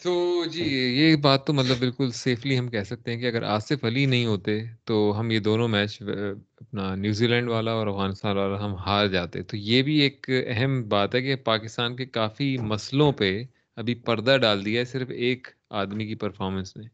تو 0.00 0.12
جی 0.46 0.62
یہ 0.62 1.16
بات 1.16 1.46
تو 1.46 1.52
مطلب 1.52 1.78
بالکل 1.78 2.10
سیفلی 2.14 2.58
ہم 2.58 2.68
کہہ 2.68 2.82
سکتے 2.82 3.10
ہیں 3.10 3.18
کہ 3.20 3.26
اگر 3.26 3.42
آصف 3.44 3.84
علی 3.84 4.04
نہیں 4.06 4.26
ہوتے 4.26 4.58
تو 4.84 4.96
ہم 5.18 5.30
یہ 5.30 5.40
دونوں 5.40 5.68
میچ 5.68 6.00
اپنا 6.02 6.94
نیوزی 6.94 7.26
لینڈ 7.26 7.48
والا 7.48 7.72
اور 7.72 7.86
افغانستان 7.86 8.36
والا 8.36 8.64
ہم 8.64 8.74
ہار 8.76 9.06
جاتے۔ 9.06 9.42
تو 9.42 9.56
یہ 9.56 9.82
بھی 9.82 9.98
ایک 9.98 10.26
اہم 10.46 10.82
بات 10.88 11.14
ہے 11.14 11.22
کہ 11.22 11.36
پاکستان 11.44 11.96
کے 11.96 12.06
کافی 12.08 12.56
مسئلوں 12.64 13.10
پہ 13.12 13.30
ابھی 13.76 13.94
پردہ 14.04 14.36
ڈال 14.40 14.64
دیا 14.64 14.80
ہے 14.80 14.84
صرف 14.84 15.10
ایک 15.16 15.48
آدمی 15.80 16.06
کی 16.06 16.14
پرفارمنس 16.14 16.76
نے 16.76 16.86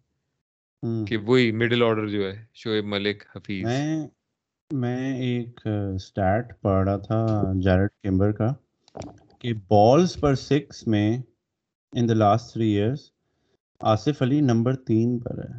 کہ 1.07 1.17
وہی 1.27 1.51
مڈل 1.53 1.83
آرڈر 1.83 2.09
جو 2.09 2.27
ہے 2.27 2.45
شعیب 2.55 2.85
ملک 2.87 3.23
حفیظ۔ 3.37 3.65
میں 3.65 4.07
میں 4.71 5.19
ایک 5.19 5.61
اسٹیٹ 5.95 6.53
پڑھ 6.61 6.85
رہا 6.85 6.97
تھا 6.97 7.21
جیرٹ 7.63 7.91
کیمبر 8.03 8.33
کا 8.33 8.49
کہ 9.39 9.53
بالز 9.69 10.17
پر 10.21 10.35
سکس 10.35 10.87
میں 10.87 11.17
in 11.95 12.09
the 12.09 12.15
last 12.15 12.53
three 12.53 12.71
years 12.71 13.11
Asif 13.81 14.23
Ali 14.23 14.41
number 14.41 14.77
تین 14.77 15.19
پر 15.19 15.39
ہے. 15.39 15.53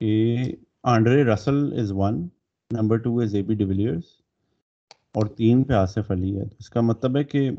کہ 0.00 0.54
Andre 0.82 1.24
Russell 1.24 1.72
is 1.80 1.92
one 1.92 2.26
number 2.70 2.96
two 2.96 3.18
is 3.20 3.34
A 3.34 3.42
B 3.42 3.54
de Villiers 3.54 4.04
اور 5.14 5.26
تین 5.26 5.62
پہ 5.64 5.72
آصف 5.72 6.10
علی 6.10 6.36
ہے. 6.38 6.44
اس 6.58 6.70
کا 6.70 6.80
مطلب 6.80 7.16
ہے 7.16 7.24
کہ 7.24 7.50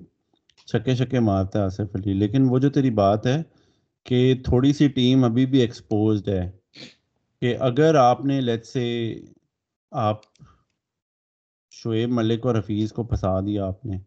چھکے 0.65 0.95
چھکے 0.95 1.19
مارتا 1.19 1.59
ہے 1.59 1.65
آصف 1.65 1.95
علی. 1.95 2.13
لیکن 2.13 2.49
وہ 2.49 2.59
جو 2.59 2.69
تیری 2.69 2.89
بات 2.89 3.27
ہے 3.27 3.41
کہ 4.05 4.35
تھوڑی 4.45 4.73
سی 4.73 4.87
ٹیم 4.87 5.23
ابھی 5.23 5.45
بھی 5.45 5.59
ایکسپوزڈ 5.59 6.29
ہے 6.29 6.49
کہ 7.41 7.55
اگر 7.59 7.95
آپ 7.95 8.25
نے 8.25 8.41
لیٹ 8.41 8.65
سے 8.65 8.85
آپ 9.91 10.21
شعیب 11.73 12.09
ملک 12.09 12.45
اور 12.45 12.55
حفیظ 12.55 12.91
کو 12.91 13.03
پھنسا 13.03 13.39
دیا 13.39 13.65
آپ 13.65 13.85
نے 13.85 13.97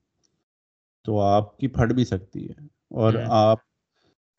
تو 1.05 1.21
آپ 1.21 1.59
کی 1.59 1.69
پھٹ 1.69 1.93
بھی 1.93 2.05
سکتی 2.05 2.49
ہے. 2.49 2.67
اور 2.91 3.15
آپ 3.29 3.59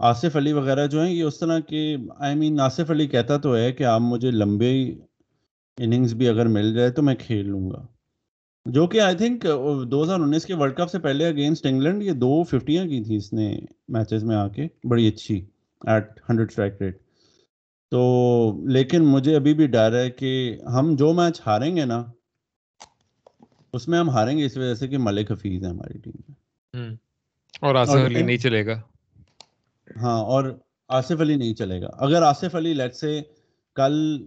آصف 0.02 0.36
علی 0.36 0.54
وغیرہ 0.54 0.88
جو 0.88 1.04
ہیں 1.04 1.12
یہ 1.12 1.24
اس 1.24 1.39
طرح 1.39 1.60
کے 1.60 1.97
آئی 2.20 2.36
مین 2.36 2.60
آصف 2.60 2.91
علی 2.91 3.08
کہتا 3.08 3.38
تو 3.38 3.56
ہے 3.56 3.72
کہ 3.72 3.84
آپ 3.84 4.02
مجھے 4.02 4.32
لمبے 4.32 4.95
اننگز 5.78 6.14
بھی 6.14 6.28
اگر 6.30 6.45
مل 6.45 6.74
جائے 6.74 6.89
تو 6.89 7.02
میں 7.02 7.16
کھیل 7.16 7.49
لوں 7.49 7.72
گا۔ 7.72 7.88
جو 8.66 8.88
کہ 8.88 9.02
آئی 9.02 9.16
تھنک 9.16 9.45
دو 9.91 10.04
ہزار 10.04 10.20
انیس 10.20 10.45
کے 10.45 10.54
ورلڈ 10.54 10.76
کپ 10.76 10.91
سے 10.91 10.99
پہلے 10.99 11.28
اگینسٹ 11.28 11.66
انگلینڈ 11.66 12.04
یہ 12.04 12.12
دو 12.12 12.43
ففٹیاں 12.43 12.86
کی 12.86 13.04
تھی 13.04 13.16
اس 13.16 13.34
نے 13.34 13.60
میچز 13.88 14.24
میں 14.24 14.36
آ 14.36 14.47
کے 14.47 14.68
بڑی 14.89 15.08
اچھی 15.08 15.45
ایٹ 15.88 16.20
ہنڈریڈ 16.30 16.49
اسٹرائک 16.49 16.82
ریٹ 16.82 16.97
تو 17.91 18.02
لیکن 18.68 19.06
مجھے 19.06 19.36
ابھی 19.36 19.54
بھی 19.54 19.68
ڈر 19.68 19.95
ہے 19.95 20.12
کہ 20.12 20.58
ہم 20.74 20.95
جو 20.95 21.14
میچ 21.14 21.41
ہاریں 21.45 21.76
گے 21.76 21.86
نا 21.86 22.04
اس 23.74 23.88
میں 23.88 23.99
ہم 23.99 24.10
ہاریں 24.10 24.38
گے 24.38 24.45
اس 24.45 24.58
وجہ 24.58 24.76
سے 24.76 24.88
کہ 24.88 24.97
ملک 24.97 25.32
حفیظ 25.32 25.64
ہے 25.64 25.70
ہماری 25.70 25.97
ٹیم 25.97 26.34
میں۔ 26.74 26.89
اور 27.62 27.76
آصف 27.76 27.95
علی 27.95 28.24
نہیں 28.24 28.38
چلے 28.38 28.66
گا۔ 28.66 28.82
ہاں 29.98 30.24
اور 30.24 30.60
آصف 30.89 31.22
علی 31.22 31.36
نہیں 31.36 31.54
چلے 31.54 31.82
گا۔ 31.82 31.88
اگر 31.94 32.22
آصف 32.22 32.56
علی 32.56 32.74
لیٹ 32.74 32.96
سے 32.96 33.22
کل 33.76 34.26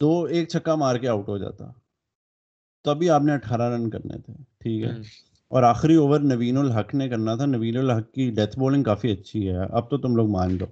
دو 0.00 0.24
ایک 0.24 0.48
چھکا 0.48 0.74
مار 0.74 0.96
کے 0.96 1.08
آؤٹ 1.08 1.28
ہو 1.28 1.38
جاتا 1.38 1.64
تو 2.84 2.90
ابھی 2.90 3.10
آپ 3.10 3.22
نے 3.22 3.32
اٹھارہ 3.32 3.74
رن 3.74 3.90
کرنے 3.90 4.18
تھے 4.18 4.32
ٹھیک 4.58 4.84
ہے؟ 4.84 4.90
اور 5.48 5.62
آخری 5.62 5.94
اوور 5.94 6.20
نوین 6.20 6.56
الحق 6.56 6.94
نے 6.94 7.08
کرنا 7.08 7.34
تھا 7.34 7.46
نوین 7.46 7.76
الحق 7.76 8.12
کی 8.12 8.30
ڈیتھ 8.30 8.58
بولنگ 8.58 8.82
کافی 8.82 9.12
اچھی 9.12 9.48
ہے۔ 9.48 9.56
اب 9.56 9.90
تو 9.90 9.98
تم 9.98 10.16
لوگ 10.16 10.30
مان 10.30 10.58
لو 10.60 10.66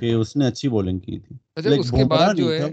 کہ 0.00 0.12
اس 0.12 0.36
نے 0.36 0.46
اچھی 0.46 0.68
بولنگ 0.68 0.98
کی 0.98 1.18
تھی۔ 1.18 1.36
اچھا، 1.56 1.70
اس 1.70 1.90
کے 1.90 2.04
بعد 2.04 2.34
جو 2.34 2.52
ہے 2.52 2.70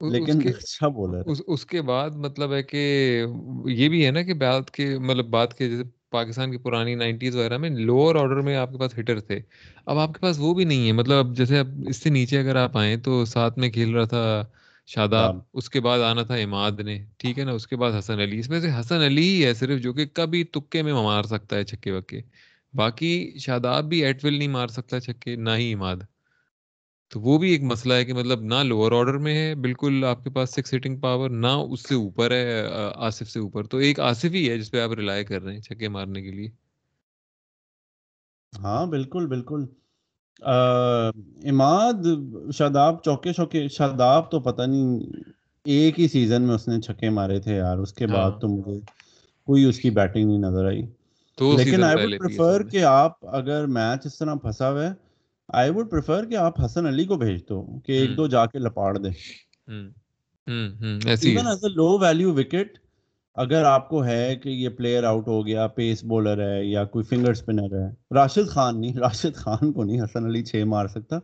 لیکن 0.00 0.48
اچھا 0.48 0.88
بولر 0.88 1.22
اس 1.46 1.66
کے 1.66 1.82
بعد 1.82 2.10
مطلب 2.10 2.52
ہے 2.52 2.62
کہ 2.62 3.24
یہ 3.66 3.88
بھی 3.88 4.06
ہے 4.06 4.10
نا 4.10 4.22
کہ 4.22 4.34
بات 4.34 4.70
کے 4.70 4.98
مطلب 4.98 5.26
بات 5.26 5.54
کے 5.54 5.68
جیسے 5.68 5.97
پاکستان 6.10 6.50
کی 6.50 6.56
پرانی 6.56 6.94
نائنٹیز 6.94 7.36
وغیرہ 7.36 7.58
میں 7.58 7.70
لوور 7.70 8.14
آرڈر 8.14 8.40
میں 8.40 8.56
آپ 8.56 8.72
کے 8.72 8.78
پاس 8.78 8.98
ہٹر 8.98 9.20
تھے۔ 9.20 9.40
اب 9.86 9.98
آپ 9.98 10.12
کے 10.12 10.20
پاس 10.20 10.36
وہ 10.38 10.54
بھی 10.54 10.64
نہیں 10.64 10.86
ہے۔ 10.86 10.92
مطلب 10.92 11.16
اب 11.16 11.36
جیسے 11.36 11.58
اب 11.58 11.68
اس 11.88 11.96
سے 12.02 12.10
نیچے 12.10 12.38
اگر 12.40 12.56
آپ 12.56 12.76
آئیں 12.76 12.96
تو 12.96 13.24
ساتھ 13.24 13.58
میں 13.58 13.70
کھیل 13.70 13.94
رہا 13.94 14.04
تھا 14.04 14.44
شاداب 14.86 15.36
اس 15.52 15.70
کے 15.70 15.80
بعد 15.80 15.98
آنا 16.00 16.22
تھا 16.22 16.34
اماد 16.34 16.80
نے 16.80 17.04
ٹھیک 17.18 17.38
ہے 17.38 17.44
نا؟ 17.44 17.52
اس 17.52 17.66
کے 17.66 17.76
بعد 17.76 17.92
حسن 17.98 18.20
علی۔ 18.20 18.38
اس 18.38 18.48
میں 18.48 18.60
سے 18.60 18.68
حسن 18.80 19.02
علی 19.02 19.28
ہی 19.28 19.44
ہے 19.44 19.54
صرف 19.54 19.80
جو 19.80 19.92
کہ 19.92 20.06
کبھی 20.06 20.44
تکے 20.44 20.82
میں 20.82 20.92
مار 20.92 21.22
سکتا 21.22 21.56
ہے 21.56 21.64
چھکے 21.64 21.92
وکے۔ 21.92 22.20
باقی 22.74 23.38
شاداب 23.38 23.84
بھی 23.84 24.04
ایٹ 24.04 24.24
ول 24.24 24.34
نہیں 24.38 24.48
مار 24.48 24.68
سکتا 24.68 25.00
چھکے 25.00 25.36
نہ 25.36 25.50
ہی 25.50 25.72
اماد۔ 25.72 25.96
تو 27.10 27.20
وہ 27.20 27.36
بھی 27.38 27.50
ایک 27.50 27.62
مسئلہ 27.62 27.94
ہے 27.94 28.04
کہ 28.04 28.14
مطلب 28.14 28.40
نہ 28.42 28.62
لوور 28.62 28.92
آرڈر 28.92 29.18
میں 29.18 29.34
ہے 29.34 29.54
بالکل 29.62 30.04
آپ 30.04 30.22
کے 30.24 30.30
پاس 30.30 30.50
سکس 30.50 30.74
ہٹنگ 30.74 31.00
پاور 31.00 31.30
نہ 31.36 31.52
اس 31.70 31.88
سے 31.88 31.94
اوپر 31.94 32.30
ہے 32.30 32.62
آصف 33.08 33.30
سے 33.30 33.40
اوپر۔ 33.40 33.66
تو 33.66 33.76
ایک 33.86 34.00
آصف 34.02 34.34
ہی 34.34 34.48
ہے 34.50 34.58
جس 34.58 34.70
پہ 34.70 34.80
آپ 34.80 34.92
ریلائی 34.92 35.24
کر 35.24 35.42
رہے 35.42 35.54
ہیں 35.54 35.60
چھکے 35.60 35.88
مارنے 35.88 36.22
کے 36.22 36.30
لیے۔ 36.30 36.48
ہاں 38.52 38.84
بالکل 38.86 39.26
بالکل۔ 39.26 39.60
اماد 41.50 41.98
شاداب 42.54 43.02
چوکے 43.04 43.32
چوکے 43.32 43.66
شاداب 43.68 44.30
تو 44.30 44.40
پتہ 44.40 44.62
نہیں 44.62 44.98
ایک 45.66 46.00
ہی 46.00 46.08
سیزن 46.08 46.42
میں 46.42 46.54
اس 46.54 46.68
نے 46.68 46.80
چھکے 46.80 47.10
مارے 47.10 47.38
تھے 47.40 47.56
یار۔ 47.56 47.78
اس 47.78 47.92
کے 47.92 48.06
بعد 48.06 48.30
ہاں۔ 48.30 48.40
تو 48.40 48.48
مجھے 48.48 48.78
کوئی 49.48 49.64
اس 49.64 49.78
کی 49.80 49.90
بیٹنگ 49.90 50.26
نہیں 50.26 50.38
نظر 50.40 50.66
آئی۔ 50.66 50.82
لیکن 51.38 51.82
آئی 51.84 52.18
پریفر 52.18 52.62
کہ 52.70 52.82
آپ 52.84 53.12
اگر 53.34 53.66
میچ 53.68 54.06
اس 54.06 54.18
طرح 54.18 54.34
پھنسا 54.34 54.70
ہوا 54.70 54.86
ہے 54.86 54.92
آئی 55.48 55.70
وڈ 55.70 55.90
پریفر 55.90 56.24
کہ 56.24 56.36
آپ 56.36 56.64
حسن 56.64 56.86
علی 56.86 57.04
کو 57.04 57.16
بھیج 57.16 57.48
دو 57.48 57.80
کہ 57.80 57.92
ایک 57.92 58.16
دو 58.16 58.26
جا 58.26 58.46
کے 58.46 58.58
لپاڑ 58.58 58.96
اے 58.96 59.10
لو 61.68 61.98
ویلیو 61.98 62.34
وکٹ 62.34 62.78
اگر 63.36 63.64
آپ 63.64 63.88
کو 63.88 64.04
ہے 64.04 64.36
کہ 64.36 64.48
یہ 64.48 64.68
پلیئر 64.68 65.04
آؤٹ 65.04 65.28
ہو 65.28 65.46
گیا 65.46 65.66
پیس 65.66 66.04
بولر 66.04 66.48
ہے 66.48 66.64
یا 66.64 66.84
کوئی 66.84 67.04
فنگر 67.04 67.30
اسپنر 67.30 67.62
ہے 67.62 68.14
راشد 68.14 68.48
خان 68.48 68.80
نہیں 68.80 68.96
راشد 68.96 69.36
خان 69.36 69.72
کو 69.72 69.84
نہیں 69.84 70.00
حسن 70.00 70.24
علی 70.24 70.44
چھ 70.44 70.62
مار 70.66 70.86
سکتا۔ 70.86 71.18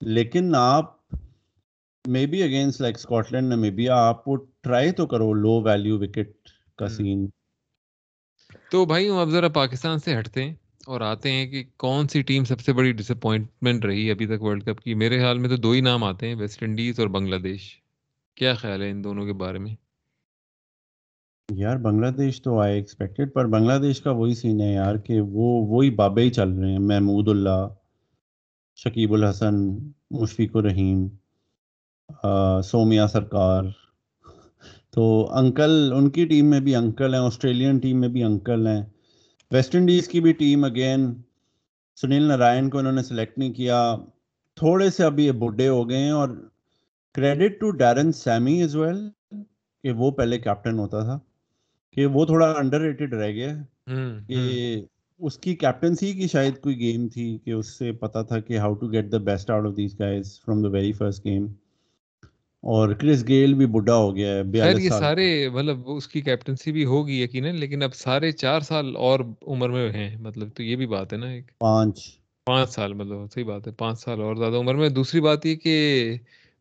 لیکن 0.00 0.54
آپ 0.54 1.14
may 2.04 2.26
be 2.26 2.42
against 2.42 2.80
like 2.80 2.94
Scotland 3.32 3.52
Namibia 3.52 3.96
آپ 3.96 4.24
کو 4.24 4.36
ٹرائی 4.36 4.92
تو 4.92 5.06
کرو 5.06 5.34
لو 5.34 5.62
ویلیو 5.62 5.98
وکٹ 5.98 6.48
کا 6.76 6.88
سین 6.88 7.28
تو 8.70 8.86
بھائی 8.86 9.08
اب 9.08 9.30
ذرا 9.30 9.48
پاکستان 9.48 9.98
سے 9.98 10.18
ہٹتے 10.18 10.44
ہیں۔ 10.44 10.54
اور 10.86 11.00
آتے 11.00 11.30
ہیں 11.32 11.46
کہ 11.46 11.62
کون 11.76 12.08
سی 12.08 12.22
ٹیم 12.22 12.44
سب 12.44 12.60
سے 12.60 12.72
بڑی 12.72 12.92
ڈس 12.92 13.10
اپوائنٹمنٹ 13.10 13.84
رہی 13.84 14.10
ابھی 14.10 14.26
تک 14.26 14.42
ورلڈ 14.42 14.64
کپ 14.64 14.80
کی؟ 14.80 14.94
میرے 14.94 15.18
خیال 15.18 15.38
میں 15.38 15.48
تو 15.48 15.56
دو 15.56 15.70
ہی 15.70 15.80
نام 15.80 16.04
آتے 16.04 16.28
ہیں 16.28 16.34
ویسٹ 16.34 16.62
انڈیز 16.62 17.00
اور 17.00 17.08
بنگلہ 17.08 17.36
دیش 17.36 17.62
کیا 18.36 18.54
خیال 18.54 18.82
ہے 18.82 18.90
ان 18.90 19.02
دونوں 19.04 19.26
کے 19.26 19.32
بارے 19.32 19.58
میں؟ 19.58 19.74
یار 21.48 21.76
بنگلہ 21.76 22.10
دیش 22.16 22.40
تو 22.42 22.58
آئی 22.60 22.74
ایکسپیکٹڈ 22.74 23.32
پر 23.32 23.46
بنگلہ 23.46 23.78
دیش 23.82 24.00
کا 24.00 24.10
وہی 24.10 24.34
سین 24.34 24.60
ہے 24.60 24.72
یار 24.72 24.96
کہ 24.96 25.20
وہ، 25.20 25.48
وہی 25.68 25.90
بابے 25.90 26.22
ہی 26.22 26.30
چل 26.30 26.50
رہے 26.50 26.70
ہیں، 26.70 26.78
محمود 26.78 27.28
اللہ، 27.28 27.66
شکیب 28.78 29.12
الحسن، 29.12 29.54
مشفیق 30.10 30.56
الرحیم 30.56 31.06
سومیا 32.64 33.06
سرکار. 33.08 33.64
تو 34.90 35.02
انکل 35.38 35.92
ان 35.96 36.08
کی 36.10 36.24
ٹیم 36.24 36.50
میں 36.50 36.60
بھی 36.60 36.74
انکل 36.76 37.14
ہیں 37.14 37.20
آسٹریلین 37.20 37.78
ٹیم 37.78 38.00
میں 38.00 38.08
بھی 38.08 38.22
انکل 38.24 38.66
ہیں. 38.66 38.82
ویسٹ 39.50 39.74
انڈیز 39.74 40.08
کی 40.08 40.20
بھی 40.20 40.32
ٹیم 40.32 40.64
اگین 40.64 41.12
سنیل 41.98 42.22
نارائن 42.28 42.68
کو 42.70 42.78
انہوں 42.78 42.92
نے 42.92 43.02
سلیکٹ 43.02 43.38
نہیں 43.38 43.52
کیا. 43.54 43.96
تھوڑے 44.56 44.88
سے 44.90 45.04
ابھی 45.04 45.24
یہ 45.26 45.32
بڈھے 45.38 45.68
ہو 45.68 45.88
گئے 45.88 45.98
ہیں 45.98 46.10
اور 46.10 46.28
credit 47.14 47.58
to 47.60 47.70
Darren 47.78 48.12
Sammy 48.12 48.62
is 48.62 48.76
well 48.76 49.08
کہ 49.84 49.92
وہ 49.96 50.10
پہلے 50.10 50.38
کیپٹن 50.38 50.78
ہوتا 50.78 51.02
تھا 51.04 51.18
کہ 51.96 52.06
وہ 52.06 52.24
تھوڑا 52.26 52.50
انڈر 52.58 52.80
ریٹڈ 52.80 53.14
رہ 53.14 53.30
گیا. 53.30 53.54
کہ 54.28 54.84
اس 55.20 55.38
کی 55.38 55.54
کیپٹنسی 55.56 56.12
کی 56.12 56.26
شاید 56.28 56.58
کوئی 56.62 56.78
گیم 56.78 57.08
تھی 57.08 57.26
کہ 57.44 57.50
اس 57.50 57.78
سے 57.78 57.92
پتا 58.00 58.22
تھا 58.22 58.38
کہ 58.40 58.58
how 58.58 58.74
to 58.74 58.92
get 58.92 59.10
the 59.12 59.18
best 59.24 59.50
out 59.50 59.66
of 59.66 59.76
these 59.76 59.98
guys 60.00 60.38
from 60.40 60.62
the 60.62 60.68
very 60.68 60.92
first 60.92 61.24
game 61.24 61.46
اور 62.62 62.92
کرس 62.94 63.28
گیل 63.28 63.54
بھی 63.54 63.66
بڈھا 63.66 63.94
ہو 63.96 64.16
گیا 64.16 64.32
ہے 64.32 64.60
خیر 64.60 64.78
یہ 64.78 64.88
سارے 64.88 65.48
مطلب 65.48 65.78
اس 65.86 66.08
کی 66.08 66.20
کیپٹنسی 66.20 66.72
بھی 66.72 66.84
ہوگی 66.84 67.22
یقیناً 67.22 67.56
لیکن 67.56 67.82
اب 67.82 67.94
سارے 67.94 68.32
چار 68.32 68.60
سال 68.60 68.96
اور 68.96 69.20
عمر 69.46 69.68
میں 69.68 69.92
ہیں۔ 69.92 70.16
مطلب 70.20 70.48
تو 70.54 70.62
یہ 70.62 70.76
بھی 70.76 70.86
بات 70.86 71.12
ہے 71.12 71.18
نا 71.18 71.26
ایک۔ 71.26 71.58
پانچ۔ 71.58 72.18
پانچ 72.46 72.70
سال 72.70 72.92
مطلب 72.92 73.32
صحیح 73.34 73.44
بات 73.44 73.66
ہے 73.66 73.72
پانچ 73.72 74.00
سال 74.00 74.20
اور 74.20 74.36
زیادہ 74.36 74.56
عمر 74.56 74.74
میں۔ 74.74 74.88
دوسری 74.88 75.20
بات 75.20 75.46
یہ 75.46 75.56
کہ 75.56 76.14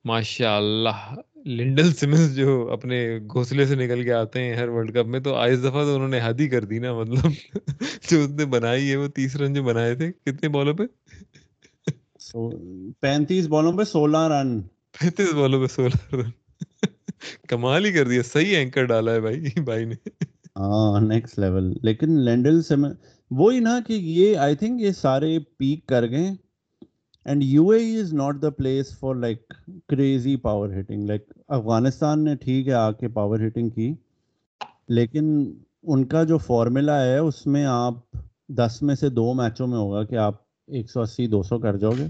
ماشاء 0.05 0.57
اللہ 0.57 1.15
لنڈل 1.45 1.93
سمنس 1.93 2.35
جو 2.35 2.69
اپنے 2.71 3.17
گھونسلے 3.17 3.65
سے 3.65 3.75
نکل 3.75 4.03
کے 4.03 4.13
آتے 4.13 4.43
ہیں 4.43 4.55
ہر 4.55 4.69
ورلڈ 4.69 4.91
کپ 4.93 5.07
میں 5.07 5.19
تو 5.19 5.35
آئس 5.35 5.59
دفعہ 5.59 5.83
تو 5.83 5.95
انہوں 5.95 6.07
نے 6.07 6.19
حد 6.23 6.39
ہی 6.39 6.47
کر 6.47 6.63
دی 6.63 6.79
نا۔ 6.79 6.93
مطلب 6.93 7.31
جو 8.11 8.19
اس 8.19 8.29
نے 8.29 8.45
بنائی 8.45 8.91
ہے 8.91 8.95
وہ 8.95 9.07
تیس 9.07 9.35
رن 9.35 9.53
جو 9.53 9.63
بنائے 9.63 9.95
تھے 9.95 10.11
کتنے 10.11 10.49
بالوں 10.49 10.73
پہ؟ 10.73 10.83
پینتیس 12.99 13.47
بالوں 13.47 13.73
پہ 13.73 13.83
سولہ 13.83 14.17
رن۔ 14.17 14.61
پینتیس 14.99 15.33
بالوں 15.33 15.59
پہ 15.61 15.67
سولہ 15.67 16.15
رن 16.15 16.29
کمال 17.47 17.85
ہی 17.85 17.91
کر 17.91 18.07
دیا 18.07 18.21
صحیح 18.23 18.57
اینکر 18.57 18.85
ڈالا 18.85 19.11
ہے 19.11 19.19
بھائی 19.19 19.61
بھائی 19.63 19.85
نے 19.85 19.95
ہاں 20.55 21.01
نیکسٹ 21.01 21.39
لیول 21.39 21.73
لیکن 21.83 22.19
لینڈل 22.19 22.61
سمن 22.61 22.91
وہی 23.31 23.59
نا 23.59 23.79
کہ 23.87 23.93
یہ 23.93 24.37
آئی 24.37 24.55
تھنک 24.55 24.81
یہ 24.81 24.91
سارے 24.91 25.37
پیک 25.57 25.85
کر 25.85 26.09
گئے 26.09 26.29
and 27.25 27.43
U 27.43 27.69
A 27.69 27.99
is 27.99 28.13
not 28.13 28.41
the 28.41 28.49
place 28.49 28.97
for 28.99 29.15
like 29.15 29.53
crazy 29.87 30.35
power 30.35 30.79
hitting 30.79 31.05
like 31.05 31.23
Afghanistan 31.47 32.23
نے 32.23 32.35
ٹھیک 32.35 32.67
ہے 32.67 32.73
آ 32.73 32.91
کے 32.91 33.07
پاور 33.07 33.47
ہٹنگ 33.47 33.69
کی 33.69 33.93
لیکن 34.89 35.53
ان 35.83 36.05
کا 36.05 36.23
جو 36.23 36.37
فارمولا 36.37 37.01
ہے 37.05 37.17
اس 37.17 37.45
میں 37.47 37.65
آپ 37.65 37.93
دس 38.57 38.81
میں 38.81 38.95
سے 38.95 39.09
دو 39.09 39.33
میچوں 39.33 39.67
میں 39.67 39.77
ہوگا 39.77 40.03
کہ 40.03 40.15
آپ 40.17 40.41
ایک 40.67 40.89
سو 40.91 41.01
اسی 41.01 41.27
دو 41.27 41.43
سو 41.43 41.59
کر 41.59 41.77
جاؤ 41.77 41.91
گے 41.91 42.07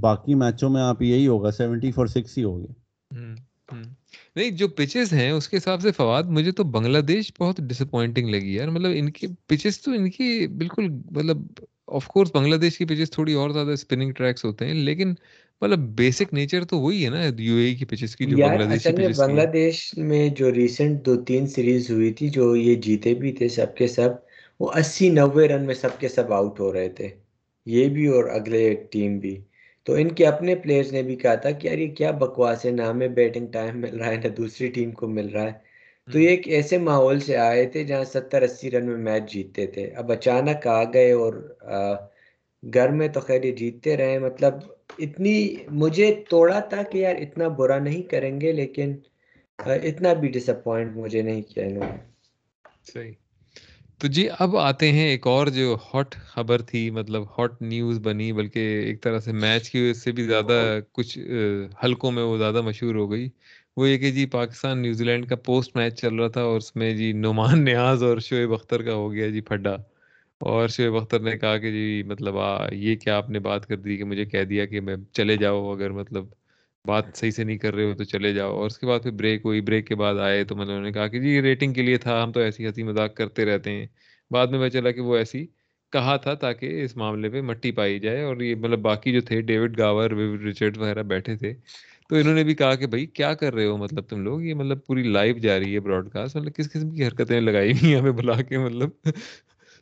باقی 0.00 0.34
میچوں 0.34 0.70
میں 0.70 0.82
آپ 0.82 1.02
یہی 1.02 1.26
ہوگا 1.26 1.50
سیونٹی 1.50 1.92
فور 1.92 2.06
سکس 2.06 2.38
ہی 2.38 2.44
ہوگے 2.44 2.66
نہیں 4.36 4.50
جو 4.50 4.68
پچز 4.68 5.12
ہیں 5.12 5.30
اس 5.30 5.48
کے 5.48 5.56
حساب 5.56 5.80
سے 5.80 5.92
فواد 5.92 6.22
مجھے 6.28 6.52
تو 6.52 6.64
بنگلہ 6.70 6.98
دیش 6.98 7.32
بہت 7.38 7.60
ڈس 7.60 7.80
اپوائنٹنگ 7.80 8.28
لگی 8.28 8.54
یار۔ 8.54 8.68
مطلب 8.68 8.90
ان 8.94 9.10
کی 9.10 9.26
پچز 9.46 9.80
تو 9.80 9.92
ان 9.92 10.10
کی 10.10 10.28
بالکل 10.56 10.88
مطلب 11.10 11.38
آف 11.88 12.06
کورس 12.06 12.30
بنگلہ 12.34 12.56
دیش 12.56 12.78
کی 12.78 12.84
پچز 12.84 13.10
تھوڑی 13.10 13.32
اور 13.32 13.50
زیادہ 13.50 13.70
اسپننگ 13.70 14.12
ٹریکس 14.12 14.44
ہوتے 14.44 14.66
ہیں 14.66 14.74
لیکن 14.74 15.14
مطلب 15.62 15.78
بیسک 15.96 16.34
نیچر 16.34 16.64
تو 16.64 16.78
وہی 16.78 17.04
ہے 17.04 17.10
نا 17.10 17.22
یو 17.38 17.56
اے 17.56 17.74
کی 17.74 17.84
پچز 17.84 18.16
کی 18.16 18.26
جو 18.26 18.38
بنگلہ 18.38 18.64
دیش 18.64 18.86
کی 18.86 18.92
پچز 18.92 19.16
بنگلہ 19.16 19.46
دیش 19.52 19.94
میں 19.98 20.28
جو 20.28 20.52
ریسنٹ 20.54 21.06
دو 21.06 21.16
تین 21.24 21.46
سیریز 21.46 21.90
ہوئی 21.90 22.12
تھی 22.12 22.28
جو 22.28 22.56
یہ 22.56 22.74
جیتے 22.74 23.14
بھی 23.14 23.32
تھے 23.32 23.48
سب 23.48 23.74
کے 23.76 23.86
سب 23.86 24.10
وہ 24.60 24.70
اسی 24.74 25.08
نوے 25.10 25.48
رن 25.48 25.66
میں 25.66 25.74
سب 25.74 25.98
کے 25.98 26.08
سب 26.08 26.32
آؤٹ 26.32 26.60
ہو 26.60 26.72
رہے 26.72 26.88
تھے۔ 26.88 27.08
یہ 27.66 27.88
بھی 27.88 28.06
اور 28.06 28.24
اگلے 28.30 28.62
ٹیم 28.90 29.18
بھی۔ 29.18 29.36
تو 29.86 29.94
ان 29.94 30.08
کے 30.12 30.26
اپنے 30.26 30.54
پلیئرز 30.54 30.92
نے 30.92 31.02
بھی 31.02 31.16
کہا 31.16 31.34
تھا 31.34 31.50
کہ 31.50 31.66
یار 31.68 31.78
یہ 31.78 31.94
کیا 31.94 32.10
بکواس 32.10 32.64
ہے 32.66 32.70
نہ 32.70 32.82
ہمیں 32.82 33.08
بیٹنگ 33.18 33.46
ٹائم 33.52 33.80
مل 33.80 33.96
رہا 33.98 34.10
ہے 34.10 34.16
نہ 34.16 34.28
دوسری 34.28 34.68
ٹیم 34.68 34.90
کو 34.90 35.08
مل 35.08 35.28
رہا 35.28 35.42
ہے۔ 35.42 35.52
تو 36.08 36.18
یہ 36.18 36.28
ایک 36.28 36.48
ایسے 36.48 36.78
ماحول 36.78 37.20
سے 37.20 37.36
آئے 37.36 37.64
تھے 37.66 37.84
جہاں 37.84 38.04
ستر 38.04 38.42
اسی 38.42 38.70
رن 38.70 38.86
میں 38.86 38.96
میچ 38.96 39.32
جیتتے 39.32 39.66
تھے۔ 39.66 39.86
اب 39.96 40.12
اچانک 40.12 40.66
آ 40.66 40.82
گئے 40.84 41.12
اور 41.12 41.32
گھر 42.62 42.88
میں 42.88 43.08
تو 43.08 43.20
خیر 43.20 43.44
یہ 43.44 43.52
جیتتے 43.52 43.96
رہے۔ 43.96 44.18
مطلب 44.18 44.54
اتنی 44.98 45.36
مجھے 45.82 46.14
توڑا 46.30 46.60
تھا 46.60 46.82
کہ 46.82 46.98
یار 46.98 47.16
اتنا 47.16 47.48
برا 47.48 47.78
نہیں 47.78 48.02
کریں 48.02 48.40
گے 48.40 48.52
لیکن 48.52 48.94
اتنا 49.58 50.12
بھی 50.12 50.28
ڈس 50.28 50.48
اپوائنٹ 50.48 50.96
مجھے 50.96 51.22
نہیں 51.22 51.42
کیا 51.42 51.64
انہوں 51.64 51.88
نے۔ 51.92 51.98
صحیح۔ 52.92 53.12
تو 54.00 54.08
جی 54.08 54.26
اب 54.38 54.56
آتے 54.58 54.90
ہیں 54.92 55.06
ایک 55.08 55.26
اور 55.26 55.46
جو 55.48 55.76
ہاٹ 55.84 56.14
خبر 56.26 56.62
تھی 56.62 56.88
مطلب 56.90 57.22
ہاٹ 57.30 57.60
نیوز 57.62 57.98
بنی 58.02 58.32
بلکہ 58.32 58.58
ایک 58.86 59.02
طرح 59.02 59.18
سے 59.18 59.32
میچ 59.34 59.70
کی 59.70 59.80
وجہ 59.80 59.92
سے 59.92 60.12
بھی 60.12 60.24
زیادہ 60.24 60.58
کچھ 60.92 61.16
حلقوں 61.84 62.10
میں 62.12 62.22
وہ 62.22 62.36
زیادہ 62.38 62.60
مشہور 62.62 62.94
ہو 62.94 63.10
گئی۔ 63.10 63.28
وہ 63.76 63.88
یہ 63.88 63.98
کہ 63.98 64.10
جی 64.10 64.26
پاکستان 64.26 64.82
نیوزی 64.82 65.04
لینڈ 65.04 65.28
کا 65.28 65.36
پوسٹ 65.44 65.76
میچ 65.76 66.00
چل 66.00 66.14
رہا 66.14 66.28
تھا 66.28 66.42
اور 66.42 66.56
اس 66.56 66.74
میں 66.76 66.92
جی 66.94 67.12
نعمان 67.14 67.64
نیاز 67.64 68.02
اور 68.02 68.18
شعیب 68.20 68.52
اختر 68.52 68.82
کا 68.82 68.94
ہو 68.94 69.12
گیا 69.12 69.28
جی 69.28 69.40
پھڈا۔ 69.40 69.76
اور 70.40 70.68
شعیب 70.68 70.96
اختر 70.96 71.20
نے 71.20 71.36
کہا 71.38 71.56
کہ 71.58 71.70
جی 71.72 72.02
مطلب 72.06 72.38
آ 72.38 72.48
یہ 72.72 72.96
کیا 72.96 73.16
آپ 73.16 73.30
نے 73.30 73.38
بات 73.40 73.66
کر 73.66 73.76
دی 73.76 73.96
کہ 73.96 74.04
مجھے 74.04 74.24
کہہ 74.24 74.44
دیا 74.44 74.66
کہ 74.66 74.80
میں 74.80 74.96
چلے 75.12 75.36
جاؤ 75.36 75.70
اگر 75.72 75.90
مطلب 75.90 76.24
بات 76.86 77.04
صحیح 77.14 77.30
سے 77.30 77.44
نہیں 77.44 77.58
کر 77.58 77.74
رہے 77.74 77.84
ہو 77.84 77.94
تو 77.94 78.04
چلے 78.04 78.32
جاؤ۔ 78.34 78.52
اور 78.56 78.66
اس 78.66 78.78
کے 78.78 78.86
بعد 78.86 79.00
پھر 79.02 79.10
بریک 79.10 79.40
ہوئی۔ 79.44 79.60
بریک 79.60 79.86
کے 79.86 79.94
بعد 79.94 80.14
آئے 80.14 80.44
تو 80.44 80.56
مطلب 80.56 80.70
انہوں 80.70 80.84
نے 80.84 80.92
کہا 80.92 81.06
کہ 81.06 81.20
جی 81.20 81.28
یہ 81.28 81.40
ریٹنگ 81.40 81.72
کے 81.72 81.82
لیے 81.82 81.96
تھا، 81.96 82.22
ہم 82.24 82.32
تو 82.32 82.40
ایسی 82.40 82.66
ہنسی 82.66 82.82
مذاق 82.82 83.14
کرتے 83.16 83.44
رہتے 83.44 83.70
ہیں۔ 83.70 83.86
بعد 84.30 84.46
میں 84.46 84.58
پتا 84.58 84.70
چلا 84.70 84.90
کہ 84.90 85.00
وہ 85.00 85.16
ایسی 85.16 85.46
کہا 85.92 86.16
تھا 86.16 86.34
تاکہ 86.34 86.84
اس 86.84 86.96
معاملے 86.96 87.28
پہ 87.28 87.40
مٹی 87.40 87.70
پائی 87.70 87.98
جائے۔ 87.98 88.22
اور 88.22 88.36
یہ 88.40 88.54
مطلب 88.54 88.78
باقی 88.78 89.12
جو 89.12 89.20
تھے 89.20 89.40
ڈیوڈ 89.40 89.78
گاور 89.78 90.10
ریچرڈ 90.44 90.78
وغیرہ 90.78 91.02
بیٹھے 91.02 91.36
تھے۔ 91.36 91.54
تو 92.08 92.16
انہوں 92.16 92.34
نے 92.34 92.44
بھی 92.44 92.54
کہا 92.54 92.74
کہ 92.74 92.86
بھائی 92.86 93.06
کیا 93.06 93.34
کر 93.34 93.54
رہے 93.54 93.66
ہو 93.66 93.76
مطلب 93.76 94.04
تم 94.04 94.22
لوگ؟ 94.22 94.42
یہ 94.42 94.54
مطلب 94.54 94.86
پوری 94.86 95.02
لائیو 95.02 95.38
جا 95.38 95.58
رہی 95.58 95.74
ہے 95.74 95.80
براڈ 95.80 96.08
کاسٹ 96.08 96.36
مطلب 96.36 96.54
کس 96.54 96.72
قسم 96.72 96.90
کی 96.90 97.06
حرکتیں 97.06 97.40
لگائی 97.40 97.72
ہوئی 97.72 97.92
ہیں 97.92 98.00
ہمیں 98.00 98.12
بلا 98.12 98.42
کے 98.42 98.58
مطلب۔ 98.58 99.08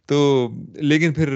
تو 0.06 0.48
لیکن 0.74 1.12
پھر 1.12 1.28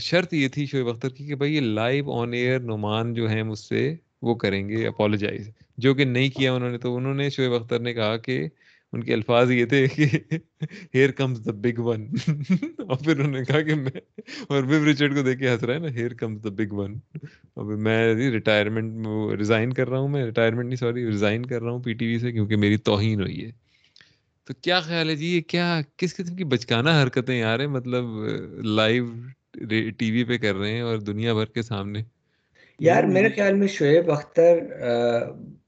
شرط 0.00 0.34
یہ 0.34 0.48
تھی 0.48 0.66
شعیب 0.66 0.88
اختر 0.88 1.08
کی 1.08 1.26
کہ 1.26 1.34
بھائی 1.34 1.54
یہ 1.54 1.60
لائیو 1.60 2.12
آن 2.12 2.32
ایئر 2.32 2.60
نعمان 2.60 3.14
جو 3.14 3.28
ہیں 3.28 3.42
مجھ 3.42 3.58
سے 3.58 3.94
وہ 4.22 4.34
کریں 4.34 4.68
گے 4.68 4.86
اپالوجائز 4.86 5.50
جو 5.78 5.94
کہ 5.94 6.04
نہیں 6.04 6.28
کیا 6.28 6.52
انہوں 6.52 6.70
نے 6.70 6.78
تو 6.78 6.96
انہوں 6.96 7.14
نے 7.14 7.30
شعیب 7.30 7.54
اختر 7.54 7.80
نے 7.80 7.94
کہا 7.94 8.16
کہ 8.16 8.48
ان 8.92 9.02
کے 9.02 9.14
الفاظ 9.14 9.50
یہ 9.50 9.64
تھے 9.64 9.86
کہ 9.88 10.04
here 10.94 11.10
comes 11.10 11.46
the 11.46 11.52
big 11.52 11.80
one 11.80 12.06
اور 12.78 12.96
پھر 12.96 13.18
انہوں 13.18 13.32
نے 13.32 13.44
کہا 13.44 13.60
کہ 13.60 13.74
میں 13.74 14.00
اور 14.48 14.62
ویو 14.62 14.84
ریچرڈ 14.84 15.16
کو 15.16 15.22
دیکھ 15.22 15.38
کے 15.40 15.50
ہنس 15.50 15.62
رہا 15.62 15.74
ہے 15.74 15.78
نا 15.78 15.88
here 15.88 16.14
comes 16.14 16.44
the 16.44 16.48
big 16.48 16.72
one 16.72 16.94
اور 17.54 17.64
میں 17.64 18.14
جی 18.14 18.30
ریٹائرمنٹ 18.30 19.06
ریزائن 19.38 19.72
کر 19.72 19.88
رہا 19.88 19.98
ہوں 19.98 20.08
میں 20.08 20.24
ریٹائرمنٹ 20.24 20.66
نہیں 20.66 20.76
سوری 20.76 21.06
ریزائن 21.06 21.46
کر 21.46 21.62
رہا 21.62 21.70
ہوں 21.70 21.82
پی 21.82 21.92
ٹی 21.92 22.06
وی 22.06 22.18
سے 22.18 22.32
کیونکہ 22.32 22.56
میری 22.56 22.76
توہین 22.76 23.20
ہوئی 23.20 23.44
ہے. 23.44 23.50
تو 24.44 24.54
کیا 24.54 24.80
خیال 24.80 25.10
ہے 25.10 25.16
جی؟ 25.16 25.26
یہ 25.26 25.40
کیا 25.40 25.80
کس 25.96 26.16
قسم 26.16 26.36
کی 26.36 26.44
بچکانہ 26.44 26.90
حرکتیں 27.02 27.42
آ 27.42 27.56
رہے 27.56 27.64
ہیں؟ 27.64 27.72
مطلب 27.72 28.04
لائیو 28.64 29.06
ٹی 29.98 30.10
وی 30.10 30.24
پہ 30.24 30.38
کر 30.38 30.54
رہے 30.54 30.72
ہیں 30.72 30.80
اور 30.80 30.98
دنیا 30.98 31.34
بھر 31.34 31.44
کے 31.44 31.62
سامنے 31.62 32.02
یار 32.80 33.04
میرے 33.04 33.28
خیال 33.28 33.54
میں 33.54 33.66
شعیب 33.68 34.10
اختر 34.10 34.58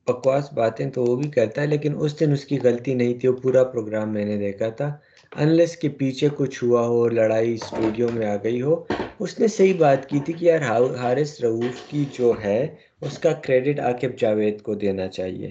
بکواس 0.06 0.52
باتیں 0.52 0.90
تو 0.90 1.04
وہ 1.04 1.16
بھی 1.16 1.30
کرتا 1.30 1.62
ہے 1.62 1.66
لیکن 1.66 1.94
اس 1.98 2.18
دن 2.20 2.32
اس 2.32 2.44
کی 2.44 2.58
غلطی 2.62 2.94
نہیں 2.94 3.18
تھی 3.20 3.28
وہ 3.28 3.36
پورا 3.36 3.64
پروگرام 3.64 4.12
میں 4.12 4.24
نے 4.24 4.36
دیکھا 4.36 4.68
تھا۔ 4.70 4.90
انلیس 5.32 5.76
کے 5.76 5.88
پیچھے 5.98 6.28
کچھ 6.36 6.62
ہوا 6.64 6.86
ہو 6.86 7.06
لڑائی 7.08 7.54
اسٹوڈیو 7.54 8.08
میں 8.10 8.26
آ 8.26 8.36
گئی 8.44 8.60
ہو 8.62 8.74
اس 9.20 9.38
نے 9.40 9.46
صحیح 9.48 9.74
بات 9.78 10.06
کی 10.06 10.20
تھی 10.20 10.32
کہ 10.32 10.44
یار 10.44 10.60
حارث 10.96 11.40
رعوف 11.40 11.80
کی 11.88 12.04
جو 12.12 12.32
ہے 12.44 12.60
اس 13.02 13.18
کا 13.18 13.32
کریڈٹ 13.44 13.80
عاقب 13.80 14.18
جاوید 14.18 14.60
کو 14.62 14.74
دینا 14.74 15.08
چاہیے۔ 15.08 15.50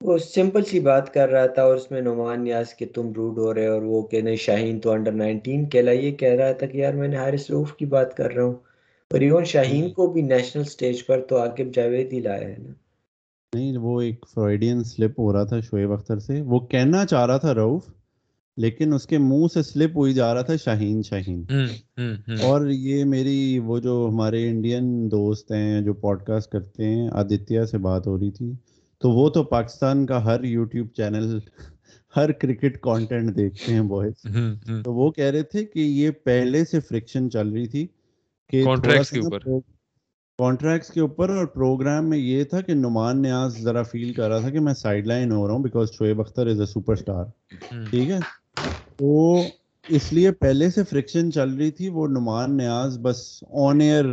وہ 0.00 0.16
سمپل 0.26 0.64
سی 0.64 0.80
بات 0.80 1.12
کر 1.14 1.28
رہا 1.28 1.46
تھا 1.46 1.62
اور 1.62 1.76
اس 1.76 1.90
میں 1.90 2.00
نعمان 2.00 2.44
نیاز 2.44 2.74
کہ 2.76 2.86
تم 2.94 3.12
روڈ 3.12 3.38
ہو 3.38 3.54
رہے 3.54 3.66
اور 3.66 3.82
وہ 3.82 4.02
کہ 4.02 4.20
نہیں 4.20 4.36
شاہین 4.36 4.80
تو 4.80 4.90
انڈر 4.90 5.12
نائنٹین 5.12 5.68
کہلائیے 5.68 6.10
کہہ 6.12 6.34
رہا 6.34 6.52
تھا 6.52 6.66
کہ 6.66 6.78
یار 6.78 6.94
میں 6.94 7.08
نے 7.08 7.16
حارث 7.16 7.50
رعوف 7.50 7.74
کی 7.76 7.86
بات 7.86 8.16
کر 8.16 8.32
رہا 8.34 8.44
ہوں۔ 8.44 8.54
اور 9.10 9.20
ایون 9.20 9.44
شاہین 9.44 9.90
کو 9.90 10.06
بھی 10.06 10.22
نیشنل 10.22 10.64
سٹیج 10.64 11.06
پر 11.06 11.20
تو 11.20 11.40
عاقب 11.40 11.74
جاوید 11.74 12.12
ہی 12.12 12.20
لایا 12.20 12.48
ہے 12.48 12.56
نا۔ 12.58 12.72
نہیں 13.52 13.76
وہ 13.76 14.00
ایک 14.00 14.26
فرائیڈین 14.34 14.84
سلپ 14.84 15.20
ہو 15.20 15.32
رہا 15.32 15.44
تھا 15.44 15.60
شعیب 15.60 15.92
اختر 15.92 16.18
سے۔ 16.18 16.40
وہ 16.40 16.60
کہنا 16.60 17.06
چاہ 17.06 17.26
رہا 17.26 17.36
تھا 17.36 17.54
روف 17.54 17.82
لیکن 18.56 18.92
اس 18.92 19.06
کے 19.06 19.18
منہ 19.18 19.46
سے 19.54 19.62
سلپ 19.62 19.96
ہوئی 19.96 20.14
جا 20.14 20.34
رہا 20.34 20.42
تھا 20.42 20.56
شاہین 20.56 21.02
شاہین۔ 21.02 21.44
اور 22.42 22.68
یہ 22.68 23.04
میری 23.04 23.58
وہ 23.58 23.78
جو 23.78 24.08
ہمارے 24.12 24.48
انڈین 24.50 25.10
دوست 25.10 25.52
ہیں 25.52 25.80
جو 25.80 25.94
پوڈ 25.94 26.22
کاسٹ 26.22 26.50
کرتے 26.50 26.84
ہیں 26.84 27.08
آدتیہ 27.12 27.64
سے 27.64 27.78
بات 27.78 28.06
ہو 28.06 28.18
رہی 28.18 28.30
تھی 28.30 28.52
تو 29.00 29.10
وہ 29.10 29.28
تو 29.30 29.44
پاکستان 29.44 30.06
کا 30.06 30.24
ہر 30.24 30.44
یوٹیوب 30.44 30.88
چینل 30.96 31.38
ہر 32.16 32.32
کرکٹ 32.32 32.80
کانٹینٹ 32.80 33.36
دیکھتے 33.36 33.72
ہیں 33.72 33.80
بوائز 33.80 34.26
تو 34.84 34.94
وہ 34.94 35.10
کہہ 35.10 35.24
رہے 35.24 35.42
تھے 35.42 35.64
کہ 35.64 35.78
یہ 35.78 36.10
پہلے 36.10 36.64
سے 36.64 36.80
فرکشن 36.80 37.30
چل 37.30 37.48
رہی 37.48 37.66
تھی۔ 37.66 37.86
کہ 38.50 38.64
کانٹریکٹس 40.38 40.88
کے 40.90 41.00
اوپر۔ 41.00 41.28
اور 41.28 41.46
پروگرام 41.46 42.10
میں 42.10 42.18
یہ 42.18 42.44
تھا 42.44 42.60
کہ 42.60 42.74
نعمان 42.74 43.22
نیاز 43.22 43.58
ذرا 43.58 43.82
فیل 43.82 44.12
کر 44.12 44.28
رہا 44.28 44.38
تھا 44.38 44.50
کہ 44.50 44.60
میں 44.60 44.74
سائڈ 44.74 45.06
لائن 45.06 45.32
ہو 45.32 45.46
رہا 45.46 45.54
ہوں 45.54 45.62
because 45.62 45.88
Shoaib 45.92 46.20
Akhtar 46.20 46.46
is 46.46 46.60
a 46.60 46.66
superstar 46.92 47.24
ٹھیک 47.90 48.10
ہے؟ 48.10 48.18
تو 48.96 49.42
اس 49.88 50.12
لیے 50.12 50.32
پہلے 50.32 50.70
سے 50.70 50.84
فرکشن 50.84 51.32
چل 51.32 51.54
رہی 51.54 51.70
تھی 51.70 51.88
وہ 51.88 52.08
نعمان 52.08 52.56
نیاز 52.56 52.98
بس 52.98 53.44
آن 53.50 53.80
ایئر 53.80 54.04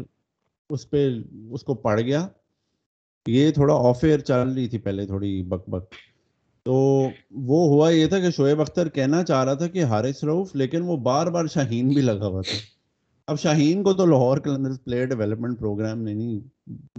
اس 0.70 0.90
پہ 0.90 1.10
اس 1.52 1.64
کو 1.64 1.74
پڑ 1.76 2.00
گیا۔ 2.02 2.28
یہ 3.28 3.52
تھوڑا 3.52 3.74
آف 3.76 4.04
ایئر 4.04 4.20
چل 4.20 4.50
رہی 4.50 4.68
تھی 4.68 4.78
پہلے 4.78 5.06
تھوڑی 5.06 5.44
بک 5.44 5.70
بک۔ 5.70 5.84
تو 6.64 6.74
وہ 7.32 7.68
ہوا 7.70 7.90
یہ 7.90 8.08
تھا 8.08 8.20
کہ 8.20 8.32
شعیب 8.32 8.62
اختر 8.62 8.90
کہنا 8.90 9.24
چاہ 9.24 9.44
رہا 9.44 9.54
تھا 9.54 9.68
کہ 9.68 9.84
حارث 9.84 10.24
روف 10.24 10.56
لیکن 10.56 10.82
وہ 10.82 10.98
بار 10.98 11.28
بار 11.28 11.46
شاہین 11.46 11.88
بھی 11.88 12.02
لگا 12.02 12.28
ہوا 12.28 12.42
تھا۔ 12.42 12.77
اب 13.28 13.40
شاہین 13.40 13.84
کو 13.84 13.94
تو 13.94 14.06
Lahore 14.06 14.38
Qalandars 14.38 14.84
player 14.84 15.06
development 15.06 15.60
programme 15.60 16.02
نے 16.02 16.14
نہیں 16.14 16.40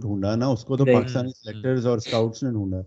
ڈھونڈا 0.01 0.35
نا 0.35 0.47
اس 0.47 0.65
کو 0.65 0.77
تو 0.77 0.85
پاکستانی 0.85 1.29
سلیکٹرز 1.29 1.87
اور 1.87 1.99
سکاؤٹس 1.99 2.43
نے 2.43 2.49
ڈھونڈا۔ 2.49 2.77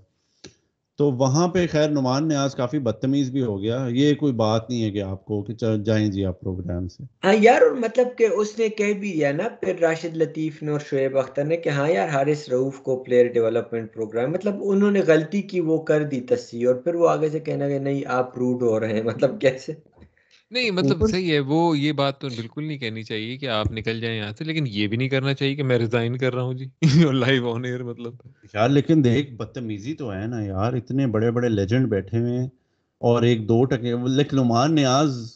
تو 0.96 1.12
وہاں 1.12 1.48
پہ 1.48 1.66
خیر 1.70 1.88
نعمان 1.88 2.28
نے 2.28 2.36
آج 2.36 2.54
کافی 2.54 2.78
بدتمیز 2.78 3.30
بھی 3.30 3.42
ہو 3.42 3.62
گیا۔ 3.62 3.86
یہ 3.90 4.14
کوئی 4.14 4.32
بات 4.32 4.70
نہیں 4.70 4.84
ہے 4.84 4.90
کہ 4.90 5.02
آپ 5.02 5.24
کو 5.24 5.42
کہ 5.42 5.76
جائیں 5.84 6.08
جی 6.08 6.24
آپ 6.24 6.40
پروگرام 6.40 6.88
سے۔ 6.88 7.02
ہاں 7.24 7.34
یار 7.40 7.62
اور 7.62 7.70
مطلب 7.70 8.06
کہ 8.18 8.26
اس 8.26 8.58
نے 8.58 8.68
کہہ 8.68 8.92
بھی 8.92 9.12
دیا 9.12 9.32
نا 9.32 9.48
پھر 9.60 9.74
راشد 9.80 10.16
لطیف 10.16 10.62
نے 10.62 10.70
اور 10.70 10.80
شعیب 10.90 11.18
اختر 11.18 11.44
نے 11.44 11.56
کہ 11.56 11.68
ہاں 11.68 11.88
یار 11.88 12.08
حارث 12.08 12.48
رعوف 12.48 12.80
کو 12.80 13.02
پلیئر 13.02 13.26
ڈیولپمنٹ 13.26 13.94
پروگرام 13.94 14.32
مطلب 14.32 14.54
انہوں 14.60 14.90
نے 14.90 15.00
غلطی 15.06 15.42
کی 15.42 15.60
وہ 15.60 15.82
کر 15.82 16.02
دی 16.02 16.20
تصحیح 16.20 16.66
اور 16.66 16.74
پھر 16.74 16.94
وہ 16.94 17.08
آگے 17.08 17.28
سے 17.30 17.40
کہنا 17.40 17.68
کہ 17.68 17.78
نہیں 17.78 18.02
آپ 18.06 18.38
روڈ 18.38 18.62
ہو 18.62 18.80
رہے 18.80 18.92
ہیں۔ 18.92 19.02
مطلب 19.02 19.40
کیسے؟ 19.40 19.72
نہیں 20.52 20.70
مطلب 20.70 21.08
صحیح 21.10 21.32
ہے 21.32 21.38
وہ 21.38 21.78
یہ 21.78 21.92
بات 21.92 22.20
تو 22.20 22.28
بالکل 22.28 22.64
نہیں 22.64 22.78
کہنی 22.78 23.02
چاہیے 23.02 23.36
کہ 23.36 23.48
آپ 23.48 23.72
نکل 23.72 24.00
جائیں 24.00 24.16
یہاں 24.16 24.32
سے 24.38 24.44
لیکن 24.44 24.64
یہ 24.66 24.86
بھی 24.86 24.96
نہیں 24.96 25.08
کرنا 25.08 25.34
چاہیے 25.34 25.54
کہ 25.56 25.62
میں 25.62 25.78
ریزائن 25.78 26.16
کر 26.16 26.34
رہا 26.34 26.42
ہوں 26.42 26.54
جی۔ 26.54 26.64
لائیو 27.12 27.52
آن 27.52 27.64
ایئر 27.64 27.82
مطلب۔ 27.82 28.14
یار 28.54 28.68
لیکن 28.68 29.04
دیکھ 29.04 29.32
بدتمیزی 29.32 29.94
تو 29.94 30.12
ہے 30.12 30.26
نا 30.26 30.42
یار 30.42 30.72
اتنے 30.72 31.06
بڑے 31.06 31.30
بڑے 31.30 31.48
لیجنڈ 31.48 31.88
بیٹھے 31.88 32.18
ہوئے 32.18 32.38
ہیں 32.38 32.46
اور 32.98 33.22
ایک 33.22 33.48
دو 33.48 33.64
ٹکے 33.64 33.94
لیکن 34.06 34.36
نعمان 34.36 34.74
نیاز 34.74 35.32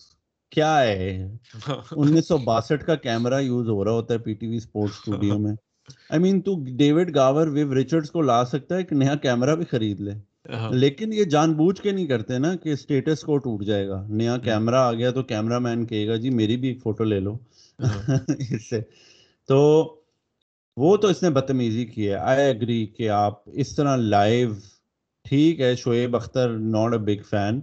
کیا 0.51 0.83
ہے؟ 0.83 1.29
انیس 1.91 2.29
سو 2.29 2.39
باسٹھ 2.39 2.85
کا 2.85 2.95
کیمرہ 2.95 3.41
یوز 3.41 3.69
ہو 3.69 3.85
رہا 3.85 3.93
ہوتا 3.93 4.15
ہے 4.15 4.19
P 4.19 4.35
T 4.35 4.47
V 4.47 4.57
sport 4.57 4.91
studio 4.91 5.39
میں۔ 5.39 5.53
آئی 6.11 6.21
مین 6.21 6.41
تو 6.41 6.65
ڈیوڈ 6.77 7.15
گاور 7.15 7.47
ویو 7.47 7.75
ریچرڈس 7.75 8.11
کو 8.11 8.21
لا 8.21 8.45
سکتا 8.45 8.75
ہے 8.75 8.81
ایک 8.81 8.93
نیا 8.93 9.15
کیمرہ 9.15 9.55
بھی 9.55 9.65
خرید 9.65 10.01
لے۔ 10.01 10.13
لیکن 10.71 11.13
یہ 11.13 11.25
جان 11.25 11.53
بوجھ 11.53 11.81
کے 11.81 11.93
نہیں 11.93 12.07
کرتے 12.07 12.39
نا 12.39 12.57
کہ 12.57 12.69
اسٹیٹس 12.69 13.23
کو 13.23 13.39
ٹوٹ 13.39 13.65
جائے 13.65 13.89
گا۔ 13.89 14.07
نیا 14.09 14.39
کیمرہ 14.39 14.75
آ 14.75 14.93
گیا 14.93 15.11
تو 15.11 15.23
کیمرہ 15.23 15.59
مین 15.59 15.87
کہے 15.87 16.09
گا 16.09 16.17
جی 16.17 16.31
میری 16.31 16.57
بھی 16.57 16.69
ایک 16.69 16.83
فوٹو 16.83 17.05
لے 17.05 17.21
لو۔ 17.21 17.39
اس 18.29 18.71
سے۔ 18.71 18.81
تو 19.49 19.93
وہ 20.77 20.97
تو 20.97 21.09
اس 21.09 21.23
نے 21.23 21.31
بدتمیزی 21.31 21.85
کی 21.85 22.09
ہے۔ 22.09 22.15
آئی 22.15 22.51
اگری 22.51 22.87
کہ 22.87 23.09
آپ 23.09 23.33
اس 23.47 23.77
طرح 23.77 23.97
لائیو 23.97 24.53
ٹھیک 25.25 25.61
ہے 25.61 25.77
Shoaib 25.77 26.17
Akhtar 26.17 26.49
not 26.51 26.93
a 26.93 26.99
big 26.99 27.23
fan 27.31 27.61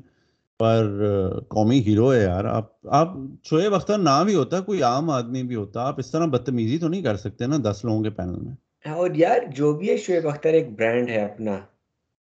پر 0.59 0.99
قومی 1.47 1.79
ہیرو 1.79 2.13
ہے 2.13 2.21
یار۔ 2.23 2.45
آپ 2.45 2.87
آپ 2.87 3.09
شعیب 3.43 3.75
اختر 3.75 3.97
نہ 3.97 4.23
بھی 4.25 4.35
ہوتا 4.35 4.59
کوئی 4.59 4.81
عام 4.81 5.09
آدمی 5.09 5.43
بھی 5.43 5.55
ہوتا 5.55 5.81
آپ 5.81 5.99
اس 5.99 6.11
طرح 6.11 6.25
بدتمیزی 6.25 6.77
تو 6.77 6.87
نہیں 6.87 7.01
کر 7.01 7.17
سکتے 7.17 7.47
نا 7.47 7.57
دس 7.71 7.85
لوگوں 7.85 8.03
کے 8.03 8.09
پینل 8.09 8.39
میں۔ 8.39 8.55
اور 8.85 9.09
یار 9.15 9.51
جو 9.55 9.73
بھی 9.73 9.89
ہے 9.89 9.97
شعیب 9.97 10.27
اختر 10.27 10.49
ایک 10.49 10.79
برانڈ 10.79 11.09
ہے 11.09 11.23
اپنا۔ 11.23 11.59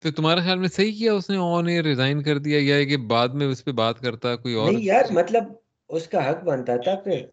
تو 0.03 0.11
تمہارے 0.11 0.41
خیال 0.41 0.60
میں 0.60 0.68
صحیح 0.68 0.91
کیا 0.91 1.14
اس 1.14 1.30
نے 1.30 1.38
آن 1.38 1.68
ایئر 1.68 1.84
ریزائن 1.84 2.23
کر 2.23 2.38
دیا 2.38 2.60
یا 2.61 2.84
کہ 2.84 2.98
بعد 2.98 3.28
میں 3.28 3.48
اس 3.48 3.65
پہ 3.65 3.72
بات 3.72 3.99
کرتا 3.99 4.36
کوئی 4.36 4.53
اور 4.53 4.72
نہیں 4.72 4.84
یار 4.84 5.03
مطلب 5.10 5.44
اس 5.90 6.07
کا 6.07 6.30
حق 6.30 6.44
بنتا 6.44 6.78
تھا 6.78 6.95
پھر 6.95 7.26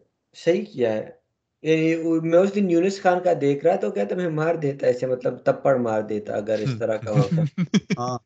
صحیح 0.45 0.65
کیا 0.73 0.93
ہے۔ 0.93 1.19
میں 2.23 2.39
اس 2.39 2.55
دن 2.55 2.69
یونس 2.69 3.01
خان 3.01 3.19
کا 3.23 3.33
دیکھ 3.41 3.65
رہا 3.65 3.75
تو 3.75 3.91
کہتا 3.91 4.15
میں 4.15 4.29
مار 4.29 4.55
دیتا 4.55 4.87
ایسے 4.87 5.05
مطلب 5.05 5.37
تپڑ 5.37 5.75
مار 5.75 6.01
دیتا 6.01 6.33
اگر 6.33 6.59
اس 6.59 6.69
طرح 6.79 6.97
کا 6.97 7.11
ہوتا۔ 7.11 7.41
ہاں۔ 7.99 8.17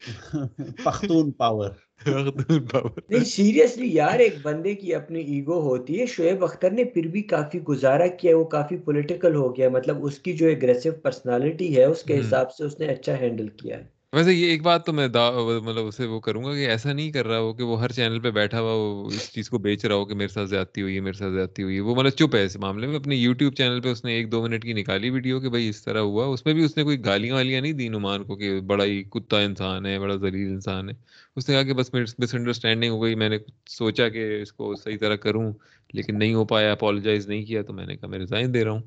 پختون 0.84 1.30
پاور 1.30 1.70
نہیں 2.06 3.24
سیریسلی 3.24 3.88
یار 3.94 4.18
ایک 4.18 4.34
بندے 4.42 4.74
کی 4.74 4.94
اپنی 4.94 5.20
ایگو 5.20 5.60
ہوتی 5.60 6.00
ہے 6.00 6.06
شعیب 6.06 6.44
اختر 6.44 6.70
نے 6.70 6.84
پھر 6.84 7.06
بھی 7.06 7.22
کافی 7.22 7.62
گزارا 7.62 8.06
کیا 8.06 8.36
وہ 8.36 8.44
کافی 8.44 8.76
پولیٹیکل 8.76 9.34
ہو 9.34 9.56
گیا 9.56 9.68
مطلب 9.68 10.04
اس 10.04 10.18
کی 10.18 10.32
جو 10.32 10.48
اگریسو 10.48 10.90
پرسنالٹی 11.02 11.76
ہے 11.76 11.84
اس 11.84 12.02
کے 12.02 12.20
حساب 12.20 12.52
سے 12.52 12.64
اس 12.64 12.80
نے 12.80 12.86
اچھا 12.86 13.18
ہینڈل 13.20 13.48
کیا 13.48 13.78
ہے۔ 13.78 13.99
ویسے 14.12 14.32
یہ 14.32 14.46
ایک 14.46 14.62
بات 14.62 14.86
تو 14.86 14.92
میں 14.92 15.08
مطلب 15.08 15.86
اسے 15.86 16.06
وہ 16.06 16.20
کروں 16.20 16.44
گا 16.44 16.54
کہ 16.54 16.66
ایسا 16.66 16.92
نہیں 16.92 17.10
کر 17.12 17.26
رہا 17.26 17.38
ہو 17.38 17.52
کہ 17.52 17.62
وہ 17.62 17.80
ہر 17.82 17.92
چینل 17.92 18.20
پہ 18.20 18.30
بیٹھا 18.30 18.60
ہوا 18.60 18.72
وہ 18.72 19.06
اس 19.06 19.32
چیز 19.32 19.50
کو 19.50 19.58
بیچ 19.58 19.84
رہا 19.84 19.94
ہو 19.94 20.04
کہ 20.04 20.14
میرے 20.14 20.28
ساتھ 20.28 20.48
زیادتی 20.48 20.82
ہوئی 20.82 20.94
ہے، 20.94 21.00
میرے 21.00 21.18
ساتھ 21.18 21.32
زیادتی 21.32 21.62
ہوئی 21.62 21.76
ہے۔ 21.76 21.80
وہ 21.80 21.94
مطلب 21.94 22.10
چپ 22.10 22.34
ہے 22.34 22.44
اس 22.44 22.56
معاملے 22.56 22.86
میں۔ 22.86 22.96
اپنے 22.96 23.16
یوٹیوب 23.16 23.54
چینل 23.54 23.80
پہ 23.80 23.88
اس 23.88 24.04
نے 24.04 24.12
ایک 24.12 24.32
دو 24.32 24.42
منٹ 24.42 24.62
کی 24.62 24.72
نکالی 24.72 25.10
ویڈیو 25.10 25.40
کہ 25.40 25.48
بھائی 25.48 25.68
اس 25.68 25.82
طرح 25.84 25.98
ہوا۔ 25.98 26.26
اس 26.26 26.44
میں 26.46 26.54
بھی 26.54 26.64
اس 26.64 26.76
نے 26.76 26.82
کوئی 26.82 27.04
گالیاں 27.04 27.34
والیاں 27.34 27.60
نہیں 27.60 27.72
دی 27.72 27.88
نمان 27.88 28.24
کو 28.24 28.36
کہ 28.36 28.60
بڑا 28.60 28.84
ہی 28.84 29.02
کتا 29.02 29.40
انسان 29.40 29.86
ہے، 29.86 29.98
بڑا 29.98 30.16
ذلیل 30.16 30.48
انسان 30.48 30.88
ہے۔ 30.88 30.94
اس 31.36 31.48
نے 31.48 31.54
کہا 31.54 31.62
کہ 31.62 31.72
بس 31.74 31.94
مس 32.18 32.34
انڈرسٹینڈنگ 32.34 32.92
ہو 32.92 33.02
گئی۔ 33.02 33.14
میں 33.14 33.28
نے 33.28 33.38
سوچا 33.66 34.08
کہ 34.08 34.42
اس 34.42 34.52
کو 34.52 34.74
صحیح 34.84 34.98
طرح 35.00 35.16
کروں 35.16 35.52
لیکن 35.92 36.18
نہیں 36.18 36.34
ہو 36.34 36.44
پایا 36.44 36.72
اپالوجائز 36.72 37.28
نہیں 37.28 37.44
کیا 37.44 37.62
تو 37.62 37.72
میں 37.72 37.86
نے 37.86 37.96
کہا 37.96 38.08
میں 38.08 38.18
ریزائن 38.18 38.54
دے 38.54 38.64
رہا 38.64 38.70
ہوں۔ 38.70 38.82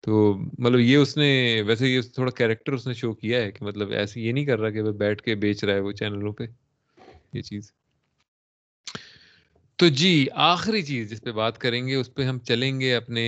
تو 0.00 0.38
مطلب 0.58 0.80
یہ 0.80 0.96
اس 0.96 1.16
نے، 1.16 1.62
ویسے 1.66 1.88
یہ 1.88 2.00
تھوڑا 2.00 2.30
کیریکٹر 2.30 2.72
اس 2.72 2.86
نے 2.86 2.94
شو 2.94 3.12
کیا 3.12 3.42
ہے 3.42 3.52
کہ 3.52 3.64
مطلب 3.64 3.90
ایسے 3.90 4.20
یہ 4.20 4.32
نہیں 4.32 4.44
کر 4.44 4.60
رہا 4.60 4.70
کہ 4.70 4.82
وہ 4.82 4.92
بیٹھ 4.92 5.22
کے 5.22 5.34
بیچ 5.34 5.64
رہا 5.64 5.74
ہے 5.74 5.80
وہ 5.80 5.92
چینلوں 5.92 6.32
پہ، 6.32 6.44
یہ 7.32 7.42
چیز۔ 7.42 7.72
تو 9.76 9.88
جی 9.88 10.26
آخری 10.32 10.82
چیز 10.82 11.10
جس 11.10 11.22
پہ 11.22 11.32
بات 11.32 11.58
کریں 11.58 11.86
گے، 11.86 11.94
اس 11.94 12.14
پہ 12.14 12.22
ہم 12.22 12.38
چلیں 12.38 12.80
گے 12.80 12.94
اپنے 12.94 13.24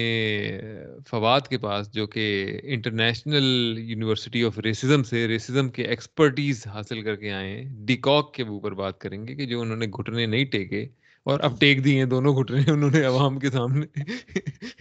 فواد 1.10 1.40
کے 1.40 1.58
پاس 1.58 1.92
جو 1.92 2.06
کہ 2.06 2.60
انٹرنیشنل 2.62 3.74
یونیورسٹی 3.78 4.44
آف 4.44 4.58
ریسزم 4.58 5.02
سے، 5.02 5.28
ریسزم 5.28 5.68
کے 5.68 5.82
ایکسپرٹیز 5.82 6.66
حاصل 6.66 7.02
کر 7.02 7.16
کے 7.16 7.30
آئے 7.30 7.50
ہیں۔ 7.50 7.64
ڈیکاک 7.86 8.34
کے 8.34 8.42
اوپر 8.42 8.72
بات 8.72 8.98
کریں 8.98 9.26
گے 9.26 9.34
کہ 9.34 9.46
جو 9.46 9.60
انہوں 9.60 9.76
نے 9.76 9.86
گھٹنے 9.86 10.26
نہیں 10.26 10.44
ٹیکے 10.44 10.88
اور 11.24 11.40
اب 11.40 11.60
ٹیک 11.60 11.84
دی 11.84 11.98
ہیں، 11.98 12.04
دونوں 12.04 12.36
گھٹنے 12.36 12.70
انہوں 12.70 12.90
نے 12.90 13.04
عوام 13.04 13.38
کے 13.38 13.50
سامنے۔ 13.50 13.86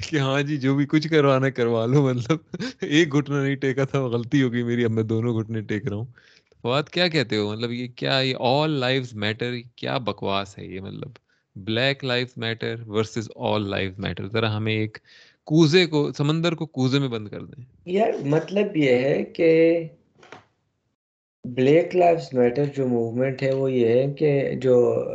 کہ 0.10 0.16
ہاں 0.20 0.42
جی 0.42 0.58
جو 0.58 0.76
بھی 0.76 0.86
کچھ 0.86 1.08
کروانا 1.08 1.50
کروا 1.50 1.86
لو 1.86 2.02
مطلب 2.02 2.38
ایک 2.82 3.14
گھٹنا 3.14 3.44
نہیں 3.44 3.56
ٹیکا 3.56 3.84
تھا 3.84 4.00
وہ 4.00 4.10
غلطی 4.10 4.44
ہوگی 4.44 4.64
میری۔ 4.64 4.86
اب 4.86 4.92
میں 4.92 5.04
دونوں 5.04 5.40
گھٹنے 5.40 5.62
ٹیک 5.62 5.88
رہا 5.88 5.96
ہوں۔ 5.96 6.06
فواد، 6.62 6.84
کیا 6.84 7.08
کہتے 7.08 7.38
ہو؟ 7.38 7.54
مطلب 7.54 7.72
یہ 7.72 7.88
کیا، 7.88 8.20
یہ 8.20 8.36
آل 8.40 8.72
لائف 8.72 9.14
میٹر 9.14 9.54
کیا 9.76 9.98
بکواس 9.98 10.58
ہے؟ 10.58 10.66
یہ 10.66 10.82
مطلب 10.82 11.10
black 11.56 12.04
life 12.04 12.38
matter 12.38 12.76
versus 12.88 13.30
all 13.36 13.70
life 13.70 14.00
matter 14.00 14.28
ذرا 14.28 14.58
ہمیں 14.58 14.74
ایک 14.74 14.98
کوزے 15.44 15.86
کو، 15.86 16.12
سمندر 16.12 16.56
کو 16.56 16.66
کوزے 16.66 17.00
میں 17.00 17.08
بند 17.08 17.28
کر 17.28 17.46
دیں۔ 17.46 17.66
یار 17.86 18.10
مطلب 18.26 18.78
یہ 18.78 18.92
ہے 18.92 19.24
کہ 19.24 19.80
بلیک 21.46 21.96
لائفز 21.96 22.28
میٹر 22.34 22.66
جو 22.76 22.88
موومنٹ 22.88 23.42
ہے 23.44 23.52
وہ 23.54 23.72
یہ 23.72 23.88
ہے 23.90 24.06
کہ 24.18 24.30
جو 24.62 24.74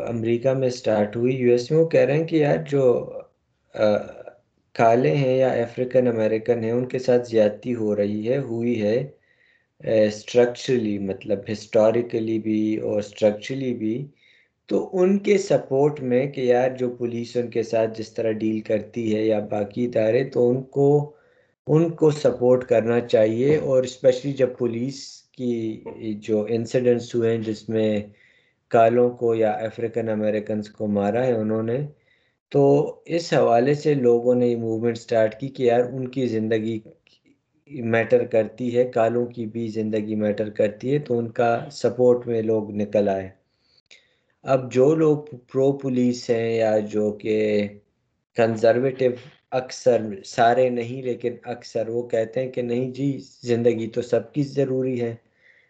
امریکہ 0.09 0.53
میں 0.55 0.69
سٹارٹ 0.71 1.17
ہوئی 1.17 1.35
یو 1.37 1.51
ایس 1.53 1.71
میں 1.71 1.79
وہ 1.79 1.89
کہہ 1.89 2.01
رہے 2.01 2.17
ہیں 2.17 2.27
کہ 2.27 2.37
یار 2.37 2.57
جو 2.71 2.83
کالے 4.75 5.15
ہیں 5.17 5.37
یا 5.37 5.51
افریقن 5.55 6.09
امریکن 6.09 6.65
ہیں، 6.65 6.71
ان 6.73 6.87
کے 6.89 6.99
ساتھ 6.99 7.29
زیادتی 7.29 7.75
ہو 7.75 7.95
رہی 7.97 8.29
ہے، 8.29 8.39
ہوئی 8.41 8.81
ہے 8.83 8.97
اسٹرکچرلی 10.07 10.99
مطلب 11.01 11.39
ہسٹوریکلی 11.53 12.39
بھی 12.39 12.61
اور 12.79 12.99
اسٹرکچرلی 12.99 13.75
بھی۔ 13.75 13.95
تو 14.69 14.77
ان 14.93 15.19
کے 15.19 15.37
سپورٹ 15.41 16.01
میں 16.11 16.25
کہ 16.27 16.41
یار 16.43 16.71
جو 16.79 16.89
پولیس 16.99 17.37
ان 17.37 17.51
کے 17.51 17.63
ساتھ 17.63 17.99
جس 17.99 18.13
طرح 18.15 18.33
ڈیل 18.41 18.61
کرتی 18.61 19.15
ہے 19.15 19.23
یا 19.25 19.39
باقی 19.51 19.85
ادارے، 19.87 20.25
تو 20.25 20.49
ان 20.51 20.63
کو 20.77 20.89
ان 21.67 21.91
کو 22.01 22.11
سپورٹ 22.23 22.65
کرنا 22.69 23.01
چاہیے۔ 23.09 23.57
اور 23.59 23.83
اسپیشلی 23.85 24.33
جب 24.33 24.57
پولیس 24.59 25.03
کی 25.39 26.13
جو 26.27 26.47
انسیڈنٹس 26.49 27.15
ہوئے 27.15 27.31
ہیں 27.31 27.43
جس 27.43 27.69
میں 27.69 28.01
کالوں 28.71 29.11
کو 29.11 29.35
یا 29.35 29.51
افریقن 29.51 30.09
امریکنس 30.09 30.71
کو 30.71 30.87
مارا 30.87 31.27
ہے 31.27 31.33
انہوں 31.33 31.63
نے، 31.63 31.79
تو 32.53 32.63
اس 33.07 33.33
حوالے 33.33 33.75
سے 33.75 33.95
لوگوں 33.95 34.35
نے 34.35 34.47
یہ 34.47 34.57
موومنٹ 34.57 34.99
سٹارٹ 34.99 35.41
کی 35.41 35.49
کہ 35.49 35.63
یار 35.63 35.81
ان 35.93 36.09
کی 36.09 36.27
زندگی 36.27 36.79
میٹر 37.71 38.25
کرتی 38.25 38.77
ہے، 38.77 38.85
کالوں 38.85 39.27
کی 39.27 39.47
بھی 39.47 39.67
زندگی 39.69 40.15
میٹر 40.15 40.51
کرتی 40.51 40.93
ہے، 40.93 40.99
تو 40.99 41.19
ان 41.19 41.31
کا 41.31 41.59
سپورٹ 41.73 42.27
میں 42.27 42.43
لوگ 42.43 42.71
نکل 42.71 43.09
آئے۔ 43.09 43.29
اب 44.45 44.73
جو 44.73 44.95
لوگ 44.95 45.17
پرو 45.53 45.73
پولیس 45.79 46.31
ہیں 46.31 46.55
یا 46.57 46.79
جو 46.79 47.11
کہ 47.13 47.37
کنزرویٹو 48.37 49.05
اکثر 49.51 50.03
سارے 50.25 50.69
نہیں، 50.71 51.03
لیکن 51.03 51.37
اکثر 51.45 51.89
وہ 51.89 52.03
کہتے 52.09 52.41
ہیں 52.41 52.51
کہ 52.53 52.63
نہیں 52.63 52.91
جی 52.91 53.19
زندگی 53.43 53.87
تو 53.87 54.03
سب 54.03 54.33
کی 54.33 54.43
ضروری 54.43 55.01
ہے۔ 55.01 55.15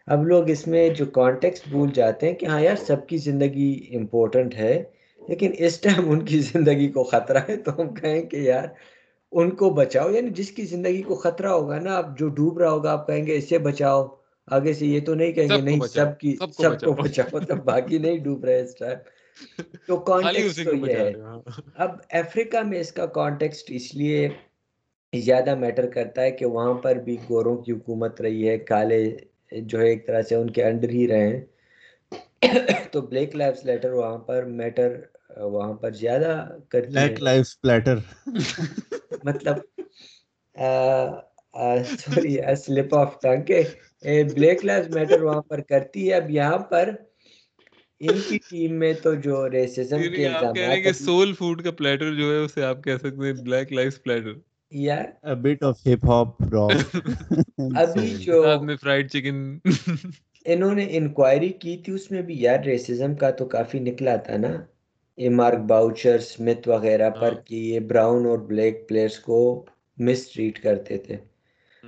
اب 0.09 0.27
لوگ 0.27 0.51
اس 0.51 0.67
میں 0.67 0.89
جو 0.89 1.05
کانٹیکس 1.13 1.61
بھول 1.69 1.91
جاتے 1.95 2.27
ہیں 2.27 2.35
کہ 2.35 2.47
ہاں 2.47 2.61
یار 2.61 2.77
سب 2.77 3.07
کی 3.07 3.17
زندگی 3.19 3.69
امپورٹنٹ 3.95 4.55
ہے 4.55 4.73
لیکن 5.23 5.53
اس 5.59 5.81
ٹائم 5.81 6.11
ان 6.11 6.25
کی 6.25 6.39
زندگی 6.45 6.89
کو 6.89 7.05
خطرہ 7.05 7.39
ہے۔ 7.49 7.57
تو 7.57 7.81
ہم 7.81 7.95
کہیں 7.95 8.23
کہ 8.23 8.37
یار 8.37 8.67
ان 9.33 9.51
کو 9.51 9.71
بچاؤ 9.71 10.11
یعنی 10.11 10.31
جس 10.31 10.51
کی 10.51 10.65
زندگی 10.65 11.03
کو 11.03 11.15
خطرہ 11.15 11.49
ہوگا 11.49 11.79
نا 11.79 11.97
اب 11.97 12.19
جو 12.19 12.29
ڈوب 12.31 12.59
رہا 12.59 12.71
ہوگا 12.71 12.93
آپ 12.93 13.07
کہیں 13.07 13.27
گے 13.27 13.37
اسے 13.37 13.59
بچاؤ۔ 13.61 14.05
آگے 14.49 14.73
سے 14.73 14.87
یہ 14.87 15.01
تو 15.01 15.15
نہیں 15.15 15.33
کہیں 15.33 15.49
گے 15.49 15.61
نہیں 15.61 15.81
سب 15.89 16.19
کی 16.19 16.37
سب 16.59 16.81
کو 16.81 16.93
بچاؤ۔ 16.95 17.39
تب 17.41 17.65
باقی 17.65 17.99
نہیں 17.99 18.19
ڈوب 18.19 18.45
رہے 18.45 18.61
اس 18.61 18.75
ٹائم 18.77 18.99
تو 19.87 19.97
کانٹیکس 20.03 20.57
تو 20.57 20.75
یہ 20.77 20.95
ہے۔ 20.95 21.13
اب 21.77 21.91
افریقہ 22.13 22.63
میں 22.65 22.81
اس 22.81 22.93
کا 22.93 23.07
کانٹیکسٹ 23.15 23.71
اس 23.71 23.95
لیے 23.95 24.29
زیادہ 25.13 25.55
میٹر 25.55 25.87
کرتا 25.89 26.23
ہے 26.23 26.31
کہ 26.31 26.47
وہاں 26.47 26.75
پر 26.75 26.97
بھی 27.05 27.17
گوروں 27.29 27.57
کی 27.57 27.73
حکومت 27.73 28.21
رہی 28.21 28.49
ہے 28.49 28.59
کالے 28.65 29.03
جو 29.61 29.81
ہے 29.81 29.89
ایک 29.89 30.07
طرح 30.07 30.23
سے 30.23 30.35
ان 30.35 30.51
کے 30.51 30.65
انڈر 30.65 30.89
ہی 30.89 31.09
رہے 31.09 31.27
ہیں۔ 31.29 31.41
تو 32.93 33.01
بلیک 33.01 33.37
لائف 33.37 33.65
لیٹر 33.65 33.93
وہاں 33.93 34.19
پر 34.19 34.43
میٹر 34.43 34.97
وہاں 35.37 35.73
پر 35.73 35.91
زیادہ 35.91 36.59
کرتی 36.69 36.93
بلیک 36.93 37.23
لائف 37.23 37.61
پلیٹر 37.61 37.97
مطلب 39.25 39.57
سوری 41.99 42.37
سلپ 42.57 42.95
آف 42.95 43.21
ٹنگ 43.23 43.43
کے۔ 43.43 43.63
بلیک 44.35 44.65
لائف 44.65 44.89
میٹر 44.89 45.23
وہاں 45.23 45.43
پر 45.43 45.61
کرتی 45.61 46.09
ہے۔ 46.09 46.15
اب 46.15 46.31
یہاں 46.31 46.59
پر 46.59 46.91
ان 48.01 48.21
کی 48.29 48.39
ٹیم 48.51 48.79
میں 48.79 48.93
تو 49.03 49.15
جو 49.15 49.51
ریسزم 49.51 50.03
کے 50.17 50.27
الزامات 50.29 50.97
سول 50.97 51.33
فوڈ 51.33 51.65
کا 51.65 51.71
پلیٹر 51.71 52.15
جو 52.15 52.33
ہے 52.33 52.39
اسے 52.39 52.65
آپ 52.65 52.85
کہہ 52.85 52.97
سکتے 52.97 53.27
ہیں 53.27 53.33
بلیک 53.33 53.73
لائف 53.73 54.03
پلیٹر 54.03 54.33
یار 54.73 55.05
a 55.23 55.35
bit 55.37 55.63
of 55.63 55.77
hip 55.89 56.05
hop 56.05 56.31
rock. 56.53 57.01
ابھی 57.77 58.09
جو 58.15 58.43
میں 58.63 58.77
فرائیڈ 58.77 59.11
چکن 59.11 59.59
انہوں 60.47 60.75
نے 60.75 60.87
انکوائری 60.91 61.49
کی 61.49 61.77
تھی 61.77 61.93
اس 61.93 62.11
میں 62.11 62.23
بھی 62.23 62.35
یار 62.41 62.59
ریسزم 62.59 63.15
کا 63.15 63.31
تو 63.31 63.45
کافی 63.47 63.79
نکلا 63.79 64.17
تھا 64.17 64.37
نا. 64.37 64.53
یہ 65.19 65.31
مارک 65.31 65.59
باؤچر 65.59 66.19
وغیرہ 66.67 67.11
پر 67.11 67.33
ہاں۔ 67.33 67.41
کہ 67.45 67.55
یہ 67.55 67.81
براؤن 67.81 68.27
اور 68.27 68.39
بلیک 68.39 68.89
پلیئرز 68.89 69.19
کو 69.19 69.65
مس 69.99 70.27
ٹریٹ 70.33 70.59
کرتے 70.63 70.99
تھے. 70.99 71.17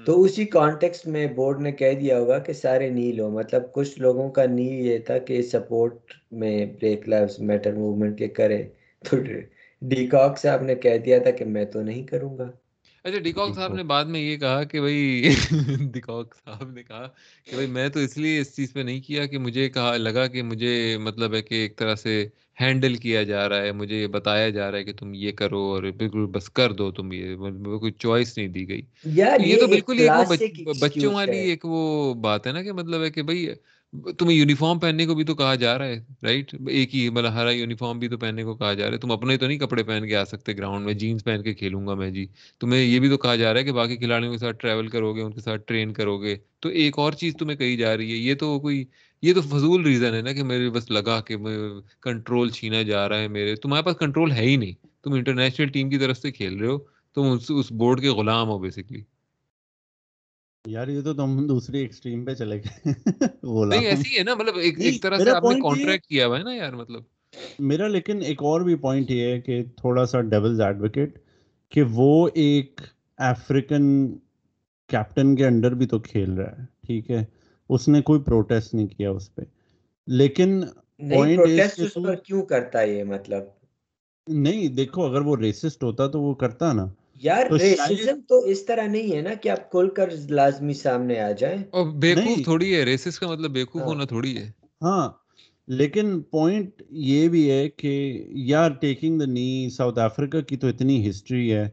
تو 0.07 0.23
اسی 0.23 0.45
کانٹیکس 0.45 1.07
میں 1.07 1.27
بورڈ 1.35 1.61
نے 1.61 1.73
کہہ 1.73 1.95
دیا 1.95 2.19
ہوگا 2.19 2.39
کہ 2.39 2.53
سارے 2.53 2.91
نیل 2.91 3.21
ہو 3.21 3.31
مطلب 3.31 3.73
کچھ 3.73 3.99
لوگوں 4.01 4.31
کا 4.31 4.45
نیل 4.47 4.87
یہ 4.87 4.99
تھا 4.99 5.19
کہ 5.19 5.43
سپورٹ 5.43 6.13
میں 6.33 6.67
بریک 6.67 7.09
لائفز 7.09 7.41
میٹر 7.41 7.73
موومنٹ 7.73 8.19
کے 8.19 8.29
کرے. 8.29 8.63
تو 9.05 9.17
ڈیکاک 9.83 10.39
صاحب 10.39 10.63
نے 10.63 10.75
کہہ 10.75 10.99
دیا 10.99 11.19
تھا 11.19 11.31
کہ 11.31 11.45
میں 11.45 11.65
تو 11.65 11.83
نہیں 11.83 12.07
کروں 12.07 12.39
گا. 12.39 12.51
اچھا 13.07 13.19
ڈیکاک 13.19 13.55
صاحب 13.55 13.75
نے 13.75 13.83
بعد 13.83 14.05
میں 14.05 14.21
یہ 14.21 14.37
کہا 14.37 14.65
کہ 14.65 14.81
بھائی 14.81 15.29
ڈیکاک 15.93 16.35
صاحب 16.35 16.71
نے 16.71 16.83
کہا 16.83 17.07
کہ 17.45 17.55
بھائی 17.55 17.67
میں 17.67 17.89
تو 17.89 18.01
اس 18.01 18.17
لیے 18.19 18.41
اس 18.41 18.57
چیز 18.57 18.73
پہ 18.73 18.81
نہیں 18.81 19.01
کیا 19.01 19.27
کہ 19.27 19.39
مجھے 19.39 19.69
کہا 19.69 19.97
لگا 19.97 20.27
کہ 20.27 20.43
مجھے 20.43 20.73
مطلب 20.99 21.35
ہے 21.35 21.43
کہ 21.43 21.55
ایک 21.55 21.79
طرح 21.79 21.95
سے 21.95 22.27
ہینڈل 22.61 22.95
کیا 22.95 23.23
جا 23.23 23.49
رہا 23.49 23.63
ہے 23.63 23.73
مجھے 23.73 23.97
یہ 23.97 24.07
بتایا 24.07 24.49
جا 24.49 24.71
رہا 24.71 24.79
ہے 24.79 24.85
کہ 24.85 24.93
تم 24.93 25.15
یہ 25.15 25.33
کرو 25.33 25.61
اور 25.65 25.83
بالکل 25.97 26.27
بس 26.27 26.51
کر 26.51 26.73
دو 26.73 26.91
تم 26.93 27.13
یہ 27.13 27.37
کوئی 27.79 27.93
چوائس 27.93 28.39
نہیں 28.39 28.49
دی 28.49 28.69
گئی۔ 28.69 28.83
یہ 29.39 29.57
تو 29.57 29.67
بالکل 29.67 30.09
بچوں 30.81 31.15
والی 31.15 31.39
ایک 31.39 31.65
وہ 31.65 32.15
بات 32.15 32.47
ہے 32.47 32.53
نا 32.53 32.63
کہ 32.63 32.73
مطلب 32.73 33.03
ہے 33.03 33.11
کہ 33.11 33.23
بھائی 33.23 33.47
تمہیں 34.19 34.37
یونیفارم 34.37 34.79
پہننے 34.79 35.05
کو 35.07 35.15
بھی 35.15 35.25
تو 35.25 35.35
کہا 35.35 35.55
جا 35.55 35.77
رہا 35.79 35.87
ہے 35.87 35.99
رائٹ 36.23 36.55
ایک 36.69 36.95
ہی 36.95 37.09
مطلب 37.11 37.33
ہرا 37.35 37.51
یونیفارم 37.51 37.99
بھی 37.99 38.09
تو 38.09 38.19
پہننے 38.19 38.43
کو 38.45 38.55
کہا 38.55 38.73
جا 38.75 38.87
رہا 38.87 38.93
ہے۔ 38.93 38.99
تم 38.99 39.11
اپنے 39.13 39.37
تو 39.37 39.47
نہیں 39.47 39.59
کپڑے 39.59 39.83
پہن 39.83 40.07
کے 40.09 40.17
آ 40.17 40.25
سکتے 40.25 40.53
گراؤنڈ 40.53 40.87
میں 40.87 40.95
جینس 40.95 41.25
پہن 41.25 41.43
کے 41.43 41.55
کھیلوں 41.55 41.87
گا 41.87 41.95
میں 41.95 42.11
جی۔ 42.11 42.27
تمہیں 42.61 42.83
یہ 42.83 42.99
بھی 43.01 43.09
تو 43.09 43.19
کہا 43.19 43.37
جا 43.37 43.53
رہا 43.53 43.61
ہے 43.61 43.65
کہ 43.65 43.73
باقی 43.73 43.97
کھلاڑیوں 43.97 44.33
کے 44.33 44.39
ساتھ 44.39 44.57
ٹریول 44.61 44.89
کرو 44.89 45.13
گے 45.15 45.23
ان 45.23 45.33
کے 45.33 45.41
ساتھ 45.41 45.63
ٹرین 45.67 45.93
کرو 45.93 46.17
گے 46.19 46.37
تو 46.61 46.69
ایک 46.81 46.99
اور 46.99 47.13
چیز 47.13 47.37
تمہیں 47.39 47.57
کہی 47.57 47.77
جا 47.77 47.97
رہی 47.97 48.11
ہے، 48.13 48.17
یہ 48.17 48.35
تو 48.35 48.59
کوئی، 48.61 48.85
یہ 49.23 49.35
تو 49.35 49.41
فضول 49.43 49.83
ریزن 49.83 50.15
ہے 50.15 50.21
نا 50.23 50.33
کہ 50.33 50.43
میرے 50.43 50.71
بس 50.71 50.91
لگا 50.91 51.21
کہ 51.21 51.37
کنٹرول 52.03 52.51
چھینا 52.51 52.83
جا 52.83 53.09
رہا 53.09 53.19
ہے 53.19 53.29
میرے۔ 53.29 53.55
تمہارے 53.57 53.83
پاس 53.83 53.97
کنٹرول 53.97 54.33
ہے 54.33 54.45
ہی 54.47 54.57
نہیں۔ 54.57 54.73
تم 55.03 55.13
انٹرنیشنل 55.13 55.69
ٹیم 55.69 55.91
کی 55.91 55.99
طرف 55.99 56.19
سے 56.19 56.33
کھیل 56.33 56.59
رہے 56.59 56.67
ہو، 56.67 56.79
تم 57.17 57.37
اس 57.49 57.73
بورڈ 57.73 58.01
کے 58.01 58.09
غلام 58.11 58.49
ہو 58.49 58.59
بیسکلی 58.59 59.03
یار 60.67 60.89
یہ 60.89 61.01
تو 61.03 61.13
تم 61.15 61.47
دوسری 61.47 61.79
ایکسٹریم 61.79 62.25
پہ 62.25 62.35
چلے 62.35 62.57
گئے 62.57 62.93
نہیں 63.43 63.87
ایسی 63.87 64.19
ہے 64.19 64.23
نا 64.23 64.35
مطلب 64.35 64.57
ایک 64.59 64.81
ایک 64.81 65.03
طرح 65.03 65.19
سے 65.19 65.31
آپ 65.31 65.45
نے 65.45 65.61
کانٹریکٹ 65.61 66.07
کیا 66.07 66.27
ہوا 66.27 66.39
ہے 66.39 66.43
نا 66.43 66.55
یار 66.55 66.73
مطلب 66.73 67.03
میرا 67.59 67.89
لیکن 67.89 68.23
ایک 68.23 68.43
اور 68.43 68.61
بھی 68.61 68.75
پوائنٹ 68.75 69.11
یہ 69.11 69.33
ہے 69.33 69.41
کہ 69.41 69.63
تھوڑا 69.77 70.07
سا 70.07 70.21
ڈیولز 70.21 70.61
ایڈوکیٹ 70.61 71.19
کہ 71.73 71.83
وہ 71.91 72.29
ایک 72.35 72.81
افریقن 73.19 73.87
کیپٹن 74.91 75.35
کے 75.37 75.47
انڈر 75.47 75.75
بھی 75.75 75.87
تو 75.87 75.99
کھیل 75.99 76.33
رہا 76.33 76.59
ہے 76.59 76.65
ٹھیک 76.87 77.11
ہے 77.11 77.25
اس 77.71 77.89
نے 77.89 78.03
کوئی 78.03 78.21
پروٹیسٹ 78.21 78.75
نہیں 78.75 78.87
کیا 78.87 79.11
اس 79.11 79.35
پہ 79.35 79.43
لیکن 80.09 80.61
کیوں 82.25 82.43
کرتا 82.43 82.81
ہے 82.81 82.93
یہ 82.93 83.05
مطلب 83.05 83.43
نہیں 84.27 84.69
دیکھو 84.69 85.05
اگر 85.05 85.21
وہ 85.21 85.37
ریسسٹ 85.37 85.83
ہوتا 85.83 86.07
تو 86.07 86.21
وہ 86.21 86.35
کرتا 86.35 86.73
نا 86.73 86.87
یار 87.23 87.47
ریسزم 87.53 88.21
تو 88.29 88.39
اس 88.45 88.65
طرح 88.65 88.87
نہیں 88.87 89.17
ہے 89.17 89.21
نا 89.21 89.35
کہ 89.35 89.49
آپ 89.49 89.71
کھل 89.71 89.89
کر 89.89 90.09
لازمی 90.31 90.75
سامنے 90.75 91.21
آ 91.21 91.31
جائیں 91.31 91.59
اور 91.71 91.87
بیوقوف۔ 91.87 92.45
تھوڑی 92.45 92.75
ہے 92.75 92.85
ریسس 92.85 93.19
کا 93.19 93.27
مطلب 93.29 93.51
بیوقوف 93.51 93.83
ہاں۔ 93.83 93.89
ہونا 93.89 94.05
تھوڑی 94.05 94.37
ہے 94.37 94.51
ہاں 94.83 95.09
لیکن 95.69 96.21
پوائنٹ 96.23 96.83
یہ 96.91 97.29
بھی 97.29 97.51
ہے 97.51 97.69
کہ 97.69 97.93
یار 98.29 98.71
ٹیکنگ 98.71 99.19
دا 99.19 99.25
نی 99.25 99.69
ساؤتھ 99.71 99.99
افریقہ 99.99 100.41
کی 100.41 100.57
تو 100.57 100.67
اتنی 100.67 101.09
ہسٹری 101.11 101.53
ہے 101.53 101.69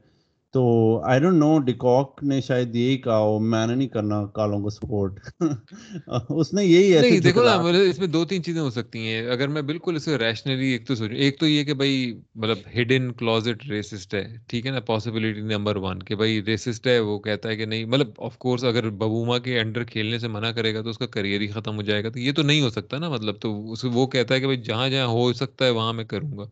تو 0.53 0.63
آئی 1.05 1.19
ڈونٹ 1.19 1.37
نو 1.37 1.57
ڈیکاک 1.65 2.23
نے 2.23 2.39
شاید 2.41 2.75
یہی 2.75 2.97
کہا 2.97 3.17
ہو 3.19 3.39
میں 3.41 3.65
نے 3.67 3.75
نہیں 3.75 3.87
کرنا 3.87 4.25
کالوں 4.33 4.59
کو 4.59 4.69
سپورٹ 4.69 5.19
اس 6.31 6.53
نے 6.53 6.63
یہی 6.65 6.93
ایسے 6.93 7.19
دیکھو 7.19 7.43
نا 7.43 7.53
اس 7.81 7.99
میں 7.99 8.07
دو 8.07 8.23
تین 8.25 8.43
چیزیں 8.43 8.61
ہو 8.61 8.69
سکتی 8.69 8.99
ہیں۔ 8.99 9.21
اگر 9.27 9.47
میں 9.47 9.61
بالکل 9.61 9.95
اسے 9.95 10.17
ریشنلی 10.17 10.67
ایک 10.67 10.87
تو 10.87 10.95
سوچوں 10.95 11.17
ایک 11.17 11.39
تو 11.39 11.47
یہ 11.47 11.63
کہ 11.63 11.73
بھائی 11.73 11.95
مطلب 12.35 12.57
ہڈن 12.75 13.11
کلوزٹ 13.13 13.69
ریسسٹ 13.69 14.13
ہے 14.13 14.23
ٹھیک 14.47 14.65
ہے 14.65 14.71
نا؟ 14.71 14.79
پاسبلٹی 14.87 15.41
نمبر 15.47 15.75
ون 15.77 16.03
کہ 16.03 16.15
بھائی 16.15 16.41
ریسسٹ 16.45 16.87
ہے 16.87 16.99
وہ 17.01 17.19
کہتا 17.19 17.49
ہے 17.49 17.55
کہ 17.55 17.65
نہیں 17.65 17.85
مطلب 17.85 18.11
آف 18.19 18.37
کورس 18.37 18.63
اگر 18.63 18.89
ببوما 18.91 19.37
کے 19.39 19.59
انڈر 19.59 19.83
کھیلنے 19.85 20.19
سے 20.19 20.27
منع 20.27 20.51
کرے 20.51 20.73
گا 20.73 20.81
تو 20.81 20.89
اس 20.89 20.97
کا 20.97 21.05
کریئر 21.07 21.41
ہی 21.41 21.47
ختم 21.47 21.77
ہو 21.77 21.81
جائے 21.81 22.03
گا۔ 22.03 22.09
تو 22.09 22.19
یہ 22.19 22.31
تو 22.33 22.41
نہیں 22.41 22.61
ہو 22.61 22.69
سکتا 22.69 22.97
نا 22.97 23.09
مطلب 23.09 23.39
تو 23.41 23.51
وہ 23.93 24.07
کہتا 24.07 24.35
ہے 24.35 24.39
کہ 24.39 24.45
بھائی 24.45 24.61
جہاں 24.61 24.89
جہاں 24.89 25.07
ہو 25.07 25.31
سکتا 25.33 25.65
ہے 25.65 25.69
وہاں 25.71 25.93
میں 25.93 26.05
کروں 26.05 26.37
گا۔ 26.37 26.45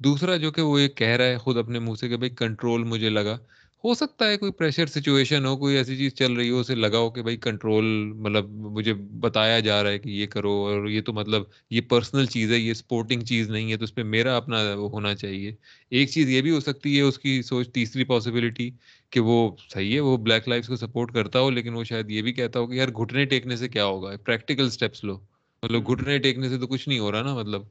دوسرا 0.00 0.36
جو 0.36 0.50
کہ 0.50 0.62
وہ 0.62 0.80
یہ 0.82 0.88
کہہ 0.88 1.08
رہا 1.08 1.24
ہے 1.24 1.36
خود 1.36 1.56
اپنے 1.56 1.78
منہ 1.78 1.94
سے 1.94 2.08
کہ 2.08 2.16
بھائی 2.16 2.30
کنٹرول 2.30 2.84
مجھے 2.84 3.10
لگا 3.10 3.36
ہو 3.84 3.94
سکتا 3.94 4.28
ہے 4.28 4.36
کوئی 4.36 4.52
پریشر 4.52 4.86
سچویشن 4.86 5.46
ہو 5.46 5.56
کوئی 5.56 5.76
ایسی 5.76 5.96
چیز 5.96 6.14
چل 6.14 6.32
رہی 6.32 6.50
ہو 6.50 6.58
اسے 6.58 6.74
لگا 6.74 6.98
ہو 6.98 7.10
کہ 7.10 7.22
بھائی 7.22 7.36
کنٹرول 7.36 7.84
مطلب 8.16 8.50
مجھے 8.50 8.94
بتایا 9.20 9.58
جا 9.60 9.82
رہا 9.82 9.90
ہے 9.90 9.98
کہ 9.98 10.08
یہ 10.08 10.26
کرو 10.26 10.52
اور 10.66 10.88
یہ 10.88 11.02
تو 11.02 11.12
مطلب 11.12 11.42
یہ 11.70 11.80
پرسنل 11.80 12.26
چیز 12.26 12.52
ہے 12.52 12.58
یہ 12.58 12.70
اسپورٹنگ 12.70 13.22
چیز 13.22 13.50
نہیں 13.50 13.72
ہے 13.72 13.76
تو 13.76 13.84
اس 13.84 13.94
پہ 13.94 14.02
میرا 14.02 14.36
اپنا 14.36 14.62
ہونا 14.74 15.14
چاہیے 15.14 15.52
ایک 15.90 16.10
چیز 16.10 16.28
یہ 16.28 16.42
بھی 16.42 16.50
ہو 16.50 16.60
سکتی 16.60 16.96
ہے 16.96 17.02
اس 17.02 17.18
کی 17.18 17.40
سوچ 17.42 17.72
تیسری 17.72 18.04
پاسبلٹی 18.04 18.70
کہ 19.10 19.20
وہ 19.20 19.50
صحیح 19.70 19.94
ہے 19.94 20.00
وہ 20.00 20.16
بلیک 20.16 20.48
لائفس 20.48 20.68
کو 20.68 20.76
سپورٹ 20.76 21.12
کرتا 21.14 21.40
ہو 21.40 21.50
لیکن 21.50 21.74
وہ 21.74 21.84
شاید 21.84 22.10
یہ 22.10 22.22
بھی 22.22 22.32
کہتا 22.32 22.60
ہو 22.60 22.66
کہ 22.66 22.74
یار 22.74 22.88
گھٹنے 22.88 23.24
ٹیکنے 23.24 23.56
سے 23.56 23.68
کیا 23.68 23.84
ہوگا 23.84 24.16
پریکٹیکل 24.24 24.66
اسٹیپس 24.66 25.04
لو 25.04 25.18
مطلب 25.62 25.88
گھٹنے 25.88 26.18
ٹیکنے 26.18 26.48
سے 26.48 26.58
تو 26.58 26.66
کچھ 26.66 26.88
نہیں 26.88 26.98
ہو 26.98 27.12
رہا 27.12 27.22
نا 27.22 27.34
مطلب 27.34 27.62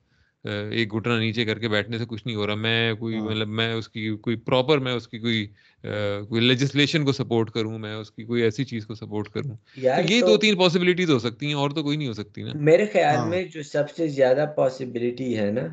ایک 0.45 0.93
گھٹنا 0.93 1.17
نیچے 1.19 1.45
کر 1.45 1.59
کے 1.59 1.67
بیٹھنے 1.69 1.97
سے 1.97 2.05
کچھ 2.05 2.25
نہیں 2.25 2.35
ہو 2.35 2.47
رہا 2.47 2.55
میں 2.57 2.93
کوئی 2.95 3.15
ہاں۔ 3.15 3.23
مطلب 3.23 3.47
میں 3.49 3.73
اس 3.73 3.87
کی 3.89 4.09
کوئی 4.21 4.35
پراپر 4.37 4.77
میں 4.79 4.93
اس 4.93 5.07
کی 5.07 5.19
کوئی 5.19 5.45
کوئی 6.23 6.41
لیجسلیشن 6.41 7.05
کو 7.05 7.11
سپورٹ 7.13 7.51
کروں 7.51 7.77
میں 7.79 7.93
اس 7.95 8.11
کی 8.11 8.23
کوئی 8.23 8.41
ایسی 8.41 8.63
چیز 8.65 8.85
کو 8.85 8.95
سپورٹ 8.95 9.29
کروں 9.29 9.55
یہ 9.75 10.21
دو 10.21 10.35
تین 10.37 10.57
پاسبلٹیز 10.57 11.09
ہو 11.09 11.19
سکتی 11.19 11.47
ہیں 11.47 11.53
اور 11.55 11.69
تو 11.69 11.83
کوئی 11.83 11.97
نہیں 11.97 12.07
ہو 12.07 12.13
سکتی 12.13 12.43
نا 12.43 12.51
میرے 12.61 12.85
خیال 12.93 13.15
ہاں۔ 13.15 13.27
میں 13.27 13.43
جو 13.53 13.63
سب 13.63 13.89
سے 13.89 14.07
زیادہ 14.09 14.45
پاسبلٹی 14.55 15.37
ہے 15.37 15.49
نا 15.51 15.67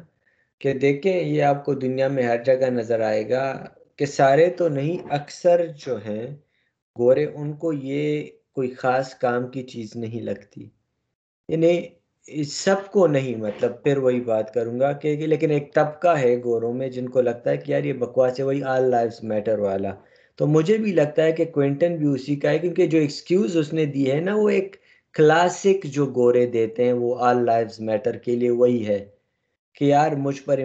کہ 0.60 0.72
دیکھیں 0.78 1.12
یہ 1.14 1.42
آپ 1.44 1.64
کو 1.64 1.74
دنیا 1.76 2.08
میں 2.08 2.22
ہر 2.22 2.42
جگہ 2.44 2.70
نظر 2.70 3.00
آئے 3.02 3.28
گا 3.30 3.44
کہ 3.98 4.06
سارے 4.08 4.48
تو 4.50 4.68
نہیں 4.70 5.10
اکثر 5.12 5.66
جو 5.78 5.96
ہیں 6.04 6.26
گورے 6.96 7.24
ان 7.26 7.52
کو 7.54 7.72
یہ 7.72 8.28
کوئی 8.52 8.70
خاص 8.74 9.14
کام 9.16 9.48
کی 9.50 9.62
چیز 9.64 9.96
نہیں 9.96 10.20
لگتی 10.22 10.68
یعنی 11.48 11.80
سب 12.28 12.86
کو 12.92 13.06
نہیں 13.06 13.36
مطلب 13.36 13.82
پھر 13.82 13.98
وہی 13.98 14.20
بات 14.20 14.52
کروں 14.54 14.78
گا 14.80 14.92
کہ 14.92 15.16
لیکن 15.26 15.50
ایک 15.50 15.72
طبقہ 15.74 16.16
ہے 16.18 16.36
گوروں 16.44 16.72
میں 16.72 16.88
جن 16.88 17.08
کو 17.08 17.20
لگتا 17.20 17.50
ہے 17.50 17.56
کہ 17.56 17.70
یار 17.72 17.84
یہ 17.84 17.92
بکواس 17.92 18.38
ہے، 18.38 18.44
وہی 18.44 18.62
آل 18.64 18.90
لائفز 18.90 19.22
میٹر 19.24 19.58
والا۔ 19.58 19.94
تو 20.38 20.46
مجھے 20.46 20.76
بھی 20.78 20.92
لگتا 20.92 21.22
ہے 21.22 21.32
کہ 21.32 21.44
کوئنٹن 21.44 21.96
بھی 21.96 22.06
اسی 22.06 22.36
کا 22.36 22.50
ہے، 22.50 22.58
کیونکہ 22.58 22.86
جو 22.86 22.98
ایکسکیوز 22.98 23.56
اس 23.56 23.72
نے 23.72 23.84
دی 23.86 24.10
ہے 24.12 24.20
نا، 24.20 24.34
وہ 24.36 24.48
ایک 24.48 24.76
کلاسک 25.14 25.84
جو 25.86 26.06
گورے 26.06 26.46
دیتے 26.46 26.84
ہیں، 26.84 26.92
وہ 26.92 27.14
آل 27.20 27.44
لائفز 27.46 27.80
میٹر 27.80 28.16
کے 28.16 28.36
لیے 28.36 28.50
وہی 28.50 28.86
ہے 28.86 29.04
کہ 29.76 29.84
یار 29.84 30.12
مجھ 30.18 30.42
پر 30.42 30.60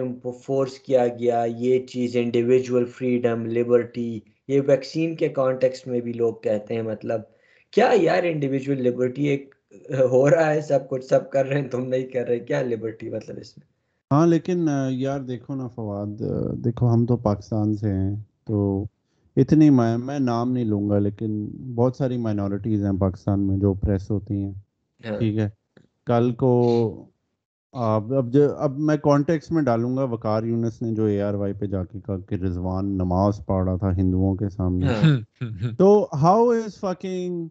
فورس 0.46 0.78
کیا 0.78 1.06
گیا، 1.20 1.44
یہ 1.58 1.86
چیز 1.86 2.16
انڈیویجول 2.16 2.84
فریڈم 2.96 3.46
لبرٹی 3.46 4.20
یہ 4.48 4.60
ویکسین 4.66 5.16
کے 5.16 5.28
کانٹیکسٹ 5.28 5.86
میں 5.88 6.00
بھی 6.00 6.12
لوگ 6.12 6.34
کہتے 6.34 6.74
ہیں 6.74 6.82
مطلب 6.82 7.20
کیا 7.72 7.90
یار 7.94 8.22
انڈیویجول 8.22 8.82
لبرٹی 8.82 9.28
ایک 9.28 9.54
ہو 10.10 10.30
رہا 10.30 10.50
ہے 10.50 10.60
سب 10.60 10.88
کچھ 10.88 11.04
سب 11.04 11.30
کر 11.30 11.46
رہے 11.46 11.60
ہیں 11.60 11.68
تم 11.68 11.86
نہیں 11.86 12.06
کر 12.06 12.26
رہے 12.26 12.38
کیا 12.38 12.62
لبرٹی 12.62 13.10
مطلب 13.10 13.36
اس 13.40 13.58
میں؟ 13.58 13.66
ہاں 14.10 14.26
لیکن 14.26 14.68
یار 14.90 15.20
دیکھو 15.20 15.54
نا 15.54 15.68
فواد 15.68 16.22
دیکھو 16.64 16.94
ہم 16.94 17.06
تو 17.06 17.16
پاکستان 17.16 17.74
سے 17.74 17.92
ہیں 17.92 18.16
تو 18.44 18.84
اتنی 19.36 19.70
میں 19.70 19.98
میں 19.98 20.18
نام 20.18 20.52
نہیں 20.52 20.64
لوں 20.64 20.90
گا 20.90 20.98
لیکن 20.98 21.46
بہت 21.74 21.96
ساری 21.96 22.16
مائنورٹیز 22.16 22.84
ہیں 22.84 22.92
پاکستان 23.00 23.40
میں 23.40 23.56
جو 23.56 23.74
پریس 23.74 24.10
ہوتی 24.10 24.34
ہیں۔ 24.34 24.52
ہاں۔ 25.04 25.18
ٹھیک 25.18 25.38
ہے۔ 25.38 25.48
کل 26.06 26.32
کو 26.32 26.52
اب 27.72 28.14
اب 28.14 28.32
جو 28.32 28.56
اب 28.56 28.78
میں 28.78 28.96
کانٹیکس 28.96 29.50
میں 29.50 29.62
ڈالوں 29.62 29.96
گا 29.96 30.04
وقار 30.04 30.42
یونس 30.42 30.82
نے 30.82 30.94
جو 30.94 31.04
اے 31.04 31.22
آر 31.22 31.34
وائی 31.34 31.52
پہ 31.52 31.66
جا 31.66 31.84
کے 31.84 31.98
کہا 32.06 32.16
کہ 32.18 32.34
رضوان 32.34 32.86
نماز 32.86 33.46
پڑھ 33.46 33.64
رہا 33.64 33.76
تھا 33.76 33.90
ہندوؤں 33.92 34.34
کے 34.34 34.48
سامنے۔ 34.48 34.86
ہاں۔ 34.86 35.74
تو 35.78 36.08
ہاؤ 36.14 36.48
از 36.48 36.80
فکنگ 36.80 37.46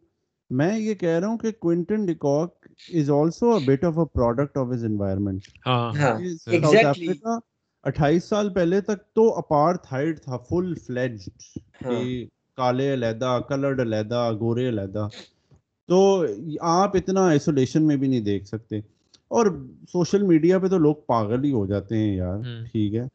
میں 0.49 0.79
یہ 0.79 0.93
کہہ 0.93 1.09
رہا 1.09 1.27
ہوں 1.27 1.37
کہ 1.37 1.51
Quinton 1.51 2.05
de Kock 2.05 2.67
is 2.93 3.09
also 3.09 3.51
a 3.53 3.65
bit 3.65 3.83
of 3.83 3.97
a 3.97 4.05
product 4.05 4.57
of 4.57 4.67
his 4.73 4.83
environment 4.85 5.43
South 5.43 6.49
exactly 6.49 6.85
Africa 6.85 7.39
اٹھائیس 7.83 8.23
سال 8.23 8.53
پہلے 8.53 8.81
تک 8.81 9.13
تو 9.13 9.37
اپار 9.37 9.75
تھائڈ 9.75 10.21
تھا 10.21 10.37
فل 10.37 10.73
فلیجڈ 10.87 11.29
ہاں۔ 11.85 11.91
کہ 11.91 12.25
کالے 12.57 12.93
علیحدہ 12.93 13.39
کلرڈ 13.49 13.81
علیحدہ 13.81 14.31
گورے 14.39 14.69
علیحدہ۔ 14.69 15.07
تو 15.87 16.25
آپ 16.61 16.91
اتنا 16.93 17.27
آئسولیشن 17.27 17.87
میں 17.87 17.95
بھی 17.95 18.07
نہیں 18.07 18.21
دیکھ 18.21 18.47
سکتے۔ 18.47 18.77
اور 19.27 19.45
سوشل 19.91 20.21
میڈیا 20.21 20.59
پہ 20.59 20.67
تو 20.67 20.77
لوگ 20.77 20.95
پاگل 21.07 21.43
ہی 21.43 21.51
ہو 21.51 21.65
جاتے 21.65 21.97
ہیں 21.97 22.15
یار 22.15 22.37
ٹھیک 22.71 22.95
ہے۔ 22.95 23.07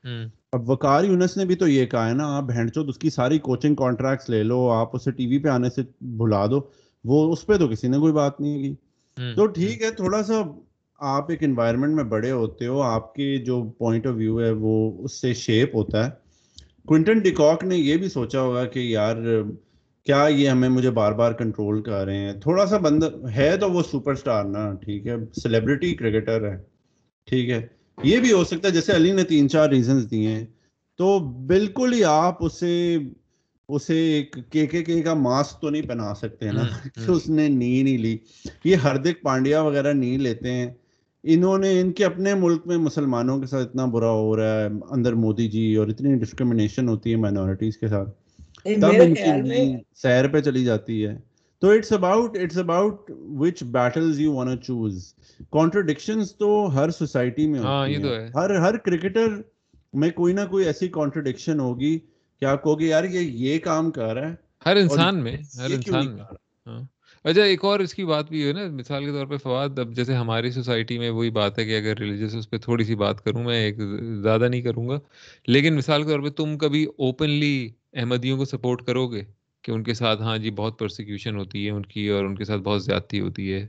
اب 0.53 0.71
وقار 0.71 1.05
یونس 1.05 1.37
نے 1.37 1.45
بھی 1.45 1.55
تو 1.55 1.69
یہ 1.69 1.87
کہا 1.87 2.09
ہے 2.09 2.15
نا 2.15 2.37
آپ 2.37 2.45
بہن 2.45 2.73
چود 2.73 2.89
اس 2.89 2.99
کی 2.99 3.11
ساری 3.11 3.39
کوچنگ 3.39 3.75
کانٹریکٹس 3.75 4.31
لے 4.31 4.43
لو 4.43 4.71
آپ 4.71 4.97
اسے 4.97 5.11
ٹی 5.11 5.27
وی 5.27 5.39
پہ 5.39 5.49
آنے 5.49 5.69
سے 5.71 5.83
بھلا 6.01 6.47
دو۔ 6.47 6.61
وہ 7.05 7.33
اس 7.33 7.47
پہ 7.47 7.57
تو 7.57 7.69
کسی 7.69 7.89
نے 7.89 7.99
کوئی 7.99 8.13
بات 8.13 8.41
نہیں 8.41 8.63
کی۔ 8.63 8.75
تو 9.37 9.47
ٹھیک 9.47 9.83
ہے 9.83 9.91
تھوڑا 9.91 10.23
سا 10.23 10.35
آپ 10.99 11.31
ایک 11.31 11.43
انوائرمنٹ 11.43 11.95
میں 11.95 12.05
بڑے 12.05 12.31
ہوتے 12.31 12.67
ہو 12.67 12.83
آپ 12.83 13.15
کے 13.15 13.37
جو 13.39 13.63
پوائنٹ 13.79 14.07
آف 14.07 14.15
ویو 14.17 14.41
ہے 14.41 14.51
وہ 14.51 15.03
اس 15.05 15.21
سے 15.21 15.35
شیپ 15.35 15.77
ہوتا 15.77 16.07
ہے۔ 16.07 16.11
کوئنٹن 16.87 17.19
ڈیکاک 17.19 17.65
نے 17.65 17.77
یہ 17.77 17.97
بھی 17.97 18.09
سوچا 18.09 18.41
ہوگا 18.41 18.65
کہ 18.65 18.79
یار 18.79 19.17
کیا 20.05 20.27
یہ 20.31 20.49
ہمیں 20.49 20.69
مجھے 20.69 20.91
بار 20.91 21.13
بار 21.13 21.33
کنٹرول 21.33 21.83
کر 21.83 22.05
رہے 22.05 22.19
ہیں؟ 22.19 22.33
تھوڑا 22.33 22.67
سا 22.67 22.77
بندہ 22.79 23.11
ہے 23.35 23.57
تو 23.57 23.71
وہ 23.71 23.83
سپر 23.83 24.13
اسٹار 24.13 24.45
نا 24.45 24.75
ٹھیک 24.75 25.07
ہے۔ 25.07 25.17
سیلیبریٹی 25.43 25.95
کرکٹر 25.95 26.53
ہے 26.53 26.57
ٹھیک 27.27 27.51
ہے۔ 27.51 27.67
یہ 28.03 28.21
بھی 28.21 28.33
ہو 28.33 28.45
سکتا 28.45 28.69
ہے 28.69 28.73
جیسے 28.73 28.97
علی 28.97 29.13
نے 29.13 29.25
تین 29.25 29.49
چار 29.49 29.69
ریزنز 29.69 30.11
دیے 30.11 30.29
ہیں۔ 30.29 30.47
تو 30.99 31.19
بالکل 31.19 31.93
ہی 31.93 32.05
آپ 32.05 32.45
اسے 32.45 32.99
اسے 33.71 34.23
کے 34.51 34.67
کے 34.67 34.83
کے 34.85 35.01
کا 35.01 35.15
ماسک 35.15 35.61
تو 35.61 35.71
نہیں 35.71 35.83
پہنا 35.83 36.15
سکتے 36.15 36.51
نا 36.53 36.63
کہ 36.95 37.11
اس 37.11 37.29
نے 37.29 37.49
نی 37.49 37.83
نہیں 37.83 37.99
لی۔ 37.99 38.19
یہ 38.65 38.77
ہردک 38.77 39.23
پانڈیا 39.23 39.61
وغیرہ 39.63 39.93
نی 39.93 40.17
لیتے 40.17 40.53
ہیں۔ 40.53 40.67
انہوں 41.25 41.59
نے 41.59 41.81
ان 41.81 41.93
کے 41.93 42.05
اپنے 42.05 42.35
ملک 42.35 42.67
میں 42.67 42.77
مسلمانوں 42.77 43.39
کے 43.41 43.47
ساتھ 43.47 43.69
اتنا 43.69 43.85
برا 43.85 44.11
ہو 44.11 44.37
رہا 44.37 44.61
ہے 44.61 44.69
اندر 44.91 45.13
مودی 45.13 45.49
جی 45.49 45.75
اور 45.75 45.89
اتنی 45.89 46.15
ڈسکرمنیشن 46.15 46.89
ہوتی 46.89 47.11
ہے 47.11 47.17
مائنورٹیز 47.17 47.77
کے 47.77 47.89
ساتھ۔ 47.89 48.11
تب 48.81 49.01
ان 49.01 49.15
کی 49.15 49.77
سیر 49.97 50.29
پہ 50.29 50.41
چلی 50.41 50.65
جاتی 50.65 51.07
ہے۔ 51.07 51.19
تو 51.63 51.71
it's 51.71 51.93
about 51.93 52.39
it's 52.39 52.59
about 52.59 53.11
which 53.39 53.63
battles 53.63 54.21
you 54.21 54.33
want 54.33 54.63
choose 54.63 55.15
contradictions 55.51 56.35
تو 56.37 56.71
ہر 56.75 56.91
سوسائٹی 56.91 57.47
میں 57.47 57.61
ہوتی 57.61 57.95
ہیں۔ 57.95 58.29
ہر 58.35 58.55
ہر 58.57 58.77
کرکٹر 58.77 59.41
میں 59.93 60.11
کوئی 60.11 60.35
نہ 60.35 60.41
کوئی 60.51 60.65
ایسی 60.65 60.89
کانٹرڈکشن 60.89 61.61
ہوگی 61.61 61.99
کہ 62.41 62.45
آپ 62.45 62.63
کہو 62.63 62.81
گے 62.81 62.87
یار 62.87 63.05
یہ 63.05 63.21
یہ 63.21 63.59
کام 63.59 63.91
کر 63.91 64.15
رہا 64.15 64.29
ہے 64.29 64.35
ہر 64.67 64.77
انسان 64.77 65.23
میں 65.23 65.37
ہر 65.59 65.71
انسان 65.71 66.11
میں 66.11 66.23
ہاں۔ 66.67 66.83
اچھا 67.25 67.43
ایک 67.43 67.65
اور 67.65 67.81
اس 67.81 67.95
کی 67.95 68.05
بات 68.05 68.29
بھی 68.29 68.47
ہے 68.47 68.53
نا 68.53 68.61
مثال 68.69 69.05
کے 69.05 69.11
طور 69.11 69.27
پہ 69.27 69.37
فواد 69.37 69.79
اب 69.79 69.95
جیسے 69.95 70.15
ہماری 70.15 70.51
سوسائٹی 70.51 70.99
میں 70.99 71.11
وہی 71.11 71.31
بات 71.31 71.59
ہے 71.59 71.65
کہ 71.65 71.77
اگر 71.79 71.99
ریلیجیس 71.99 72.35
اس 72.35 72.51
پہ 72.51 72.59
تھوڑی 72.59 72.85
سی 72.85 72.95
بات 72.95 73.25
کروں 73.25 73.45
میں 73.45 73.57
ایک 73.57 73.77
زیادہ 74.23 74.49
نہیں 74.49 74.63
کروں 74.63 74.89
گا۔ 74.89 74.99
لیکن 75.47 75.77
مثال 75.77 76.03
کے 76.03 76.09
طور 76.09 76.21
پہ 76.21 76.29
تم 76.29 76.59
کبھی 76.59 76.85
اوپنلی 76.85 77.71
احمدیوں 77.93 78.39
کو 78.39 78.45
سپورٹ 78.45 78.83
کرو 78.87 79.07
گے 79.09 79.23
کہ 79.63 79.73
ان 79.73 79.83
کے 79.83 79.95
ساتھ 79.95 80.23
ہاں 80.23 80.39
جی 80.39 80.51
بہت 80.51 80.79
پرسیکیوشن 80.79 81.37
ہوتی 81.37 81.67
ہے 81.67 81.71
ان 81.71 81.87
کی 81.87 82.09
اور 82.09 82.25
ان 82.25 82.37
کے 82.37 82.45
ساتھ 82.45 82.61
بہت 82.61 82.85
زیادتی 82.85 83.21
ہوتی 83.21 83.53
ہے؟ 83.53 83.67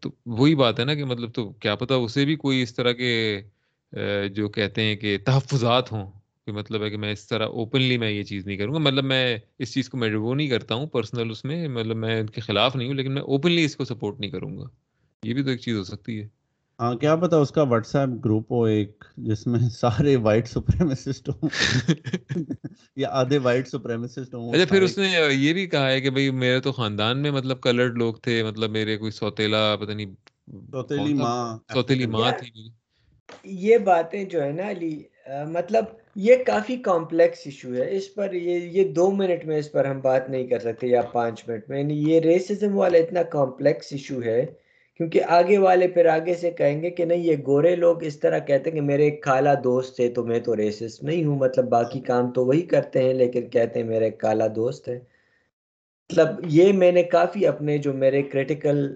تو 0.00 0.10
وہی 0.26 0.54
بات 0.54 0.80
ہے 0.80 0.84
نا 0.84 0.94
کہ 0.94 1.04
مطلب 1.04 1.34
تو 1.34 1.50
کیا 1.52 1.74
پتا 1.74 1.94
اسے 1.94 2.24
بھی 2.24 2.36
کوئی 2.36 2.62
اس 2.62 2.74
طرح 2.74 2.92
کے 2.92 3.42
جو 4.34 4.48
کہتے 4.48 4.82
ہیں 4.82 4.96
کہ 4.96 5.18
تحفظات 5.24 5.92
ہوں۔ 5.92 6.21
کہ 6.46 6.52
مطلب 6.52 6.82
ہے 6.84 6.90
کہ 6.90 6.96
میں 6.96 7.12
اس 7.12 7.28
طرح 7.28 7.46
اوپنلی 7.46 7.98
میں 7.98 8.10
یہ 8.10 8.22
چیز 8.22 8.46
نہیں 8.46 8.56
کروں 8.56 8.74
گا۔ 8.74 8.78
مطلب 8.78 9.04
میں 9.04 9.36
اس 9.58 9.74
چیز 9.74 9.88
کو 9.88 9.96
میں 9.96 10.14
وہ 10.14 10.34
نہیں 10.34 10.48
کرتا 10.48 10.74
ہوں 10.74 10.86
پرسنل 10.86 11.30
اس 11.30 11.44
میں 11.44 11.68
مطلب 11.68 11.96
میں 11.96 12.20
ان 12.20 12.26
کے 12.26 12.40
خلاف 12.40 12.76
نہیں 12.76 12.88
ہوں 12.88 12.94
لیکن 12.94 13.14
میں 13.14 13.22
اوپنلی 13.22 13.64
اس 13.64 13.76
کو 13.76 13.84
سپورٹ 13.84 14.20
نہیں 14.20 14.30
کروں 14.30 14.58
گا۔ 14.58 14.64
یہ 15.22 15.34
بھی 15.34 15.42
تو 15.42 15.50
ایک 15.50 15.60
چیز 15.60 15.76
ہو 15.76 15.84
سکتی 15.84 16.20
ہے۔ 16.20 16.28
ہاں 16.80 16.94
کیا 16.94 17.16
پتا 17.16 17.36
اس 17.36 17.50
کا 17.50 17.62
واٹس 17.62 17.96
ایپ 17.96 18.08
گروپ 18.24 18.52
ہو 18.52 18.64
ایک 18.64 19.04
جس 19.16 19.46
میں 19.46 19.60
سارے 19.60 20.16
وائٹ 20.16 20.48
سپریمسسٹ 20.48 21.28
ہوں۔ 21.28 21.48
یا 22.96 23.08
آدھے 23.10 23.38
وائٹ 23.38 23.68
سپریمسسٹ 23.68 24.34
ہوں۔ 24.34 24.52
اچھا 24.52 24.64
پھر 24.68 24.82
اس 24.82 24.98
نے 24.98 25.08
یہ 25.32 25.52
بھی 25.52 25.66
کہا 25.66 25.90
ہے 25.90 26.00
کہ 26.00 26.10
بھائی 26.10 26.30
میرے 26.30 26.60
تو 26.60 26.72
خاندان 26.72 27.18
میں 27.18 27.30
مطلب 27.30 27.60
کلرڈ 27.60 27.98
لوگ 27.98 28.14
تھے 28.14 28.42
مطلب 28.44 28.70
میرے 28.70 28.96
کوئی 28.96 29.10
سوتیلا 29.10 29.76
پتہ 29.80 29.92
نہیں 29.92 30.14
سوتیلی 30.72 31.14
ماں۔ 31.14 31.58
سوتیلی 31.72 32.06
ماں 32.06 32.32
تھی۔ 32.32 32.68
یہ 33.44 33.78
باتیں 33.78 34.24
جو 34.24 34.42
ہے 34.42 34.52
نا 34.52 34.70
علی 34.70 35.02
مطلب 35.48 35.84
یہ 36.16 36.36
کافی 36.46 36.76
کمپلیکس 36.76 37.42
ایشو 37.44 37.74
ہے۔ 37.74 37.86
اس 37.96 38.14
پر 38.14 38.32
یہ 38.32 38.58
یہ 38.72 38.84
دو 38.84 39.10
منٹ 39.10 39.44
میں 39.44 39.58
اس 39.58 39.72
پر 39.72 39.84
ہم 39.84 40.00
بات 40.00 40.30
نہیں 40.30 40.46
کر 40.46 40.58
سکتے 40.58 40.86
یا 40.86 41.02
پانچ 41.02 41.48
منٹ 41.48 41.68
میں۔ 41.68 41.78
یعنی 41.78 41.94
یہ 42.10 42.20
ریسزم 42.20 42.76
والا 42.76 42.98
اتنا 42.98 43.22
کمپلیکس 43.22 43.92
ایشو 43.92 44.22
ہے 44.22 44.44
کیونکہ 45.00 45.22
آگے 45.28 45.58
والے 45.58 45.88
پھر 45.88 46.06
آگے 46.06 46.34
سے 46.34 46.50
کہیں 46.50 46.82
گے 46.82 46.90
کہ 46.90 47.04
نہیں، 47.04 47.18
یہ 47.18 47.36
گورے 47.46 47.76
لوگ 47.76 48.04
اس 48.04 48.18
طرح 48.20 48.38
کہتے 48.38 48.70
ہیں 48.70 48.74
کہ 48.76 48.80
میرے 48.80 49.04
ایک 49.04 49.22
کالا 49.22 49.54
دوست 49.64 50.00
ہے 50.00 50.08
تو 50.08 50.24
میں 50.24 50.40
تو 50.40 50.56
ریسسٹ 50.56 51.02
نہیں 51.02 51.24
ہوں۔ 51.24 51.36
مطلب 51.38 51.68
باقی 51.68 52.00
کام 52.00 52.30
تو 52.32 52.44
وہی 52.46 52.62
کرتے 52.62 53.02
ہیں 53.02 53.14
لیکن 53.14 53.48
کہتے 53.48 53.80
ہیں 53.80 53.86
میرا 53.86 54.04
ایک 54.04 54.18
کالا 54.18 54.46
دوست 54.56 54.88
ہے۔ 54.88 54.98
مطلب 56.10 56.26
یہ 56.48 56.72
میں 56.72 56.92
نے 56.92 57.02
کافی 57.02 57.46
اپنے 57.46 57.78
جو 57.78 57.92
میرے 57.92 58.22
کریٹیکل 58.22 58.94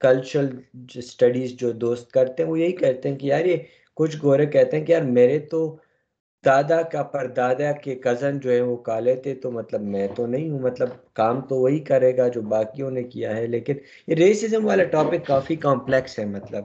کلچرل 0.00 0.46
اسٹڈیز 0.94 1.52
جو 1.52 1.72
دوست 1.72 2.12
کرتے 2.12 2.42
ہیں 2.42 2.50
وہ 2.50 2.60
یہی 2.60 2.72
کہتے 2.72 3.08
ہیں 3.08 3.16
کہ 3.16 3.26
یار 3.26 3.44
یہ 3.44 3.56
کچھ 3.94 4.16
گورے 4.22 4.46
کہتے 4.46 4.76
ہیں 4.76 4.84
کہ 4.84 4.92
یار 4.92 5.02
میرے 5.02 5.38
تو 5.38 5.76
دادا 6.46 6.80
کا 6.82 7.02
پر 7.12 7.26
دادا 7.36 7.70
کے 7.82 7.94
کزن 8.04 8.38
جو 8.40 8.50
ہے 8.50 8.60
وہ 8.60 8.76
کالے 8.84 9.14
تھے 9.16 9.34
تو 9.34 9.50
مطلب 9.50 9.82
میں 9.94 10.06
تو 10.16 10.26
نہیں 10.26 10.50
ہوں 10.50 10.58
مطلب 10.60 10.88
کام 11.14 11.40
تو 11.48 11.56
وہی 11.56 11.78
کرے 11.84 12.16
گا 12.16 12.28
جو 12.28 12.42
باقیوں 12.48 12.90
نے 12.90 13.02
کیا 13.04 13.36
ہے، 13.36 13.46
لیکن 13.46 13.74
یہ 14.08 14.14
ریسزم 14.14 14.66
والا 14.66 14.84
ٹاپک 14.90 15.26
کافی 15.26 15.56
کمپلیکس 15.60 16.18
ہے 16.18 16.24
مطلب 16.26 16.64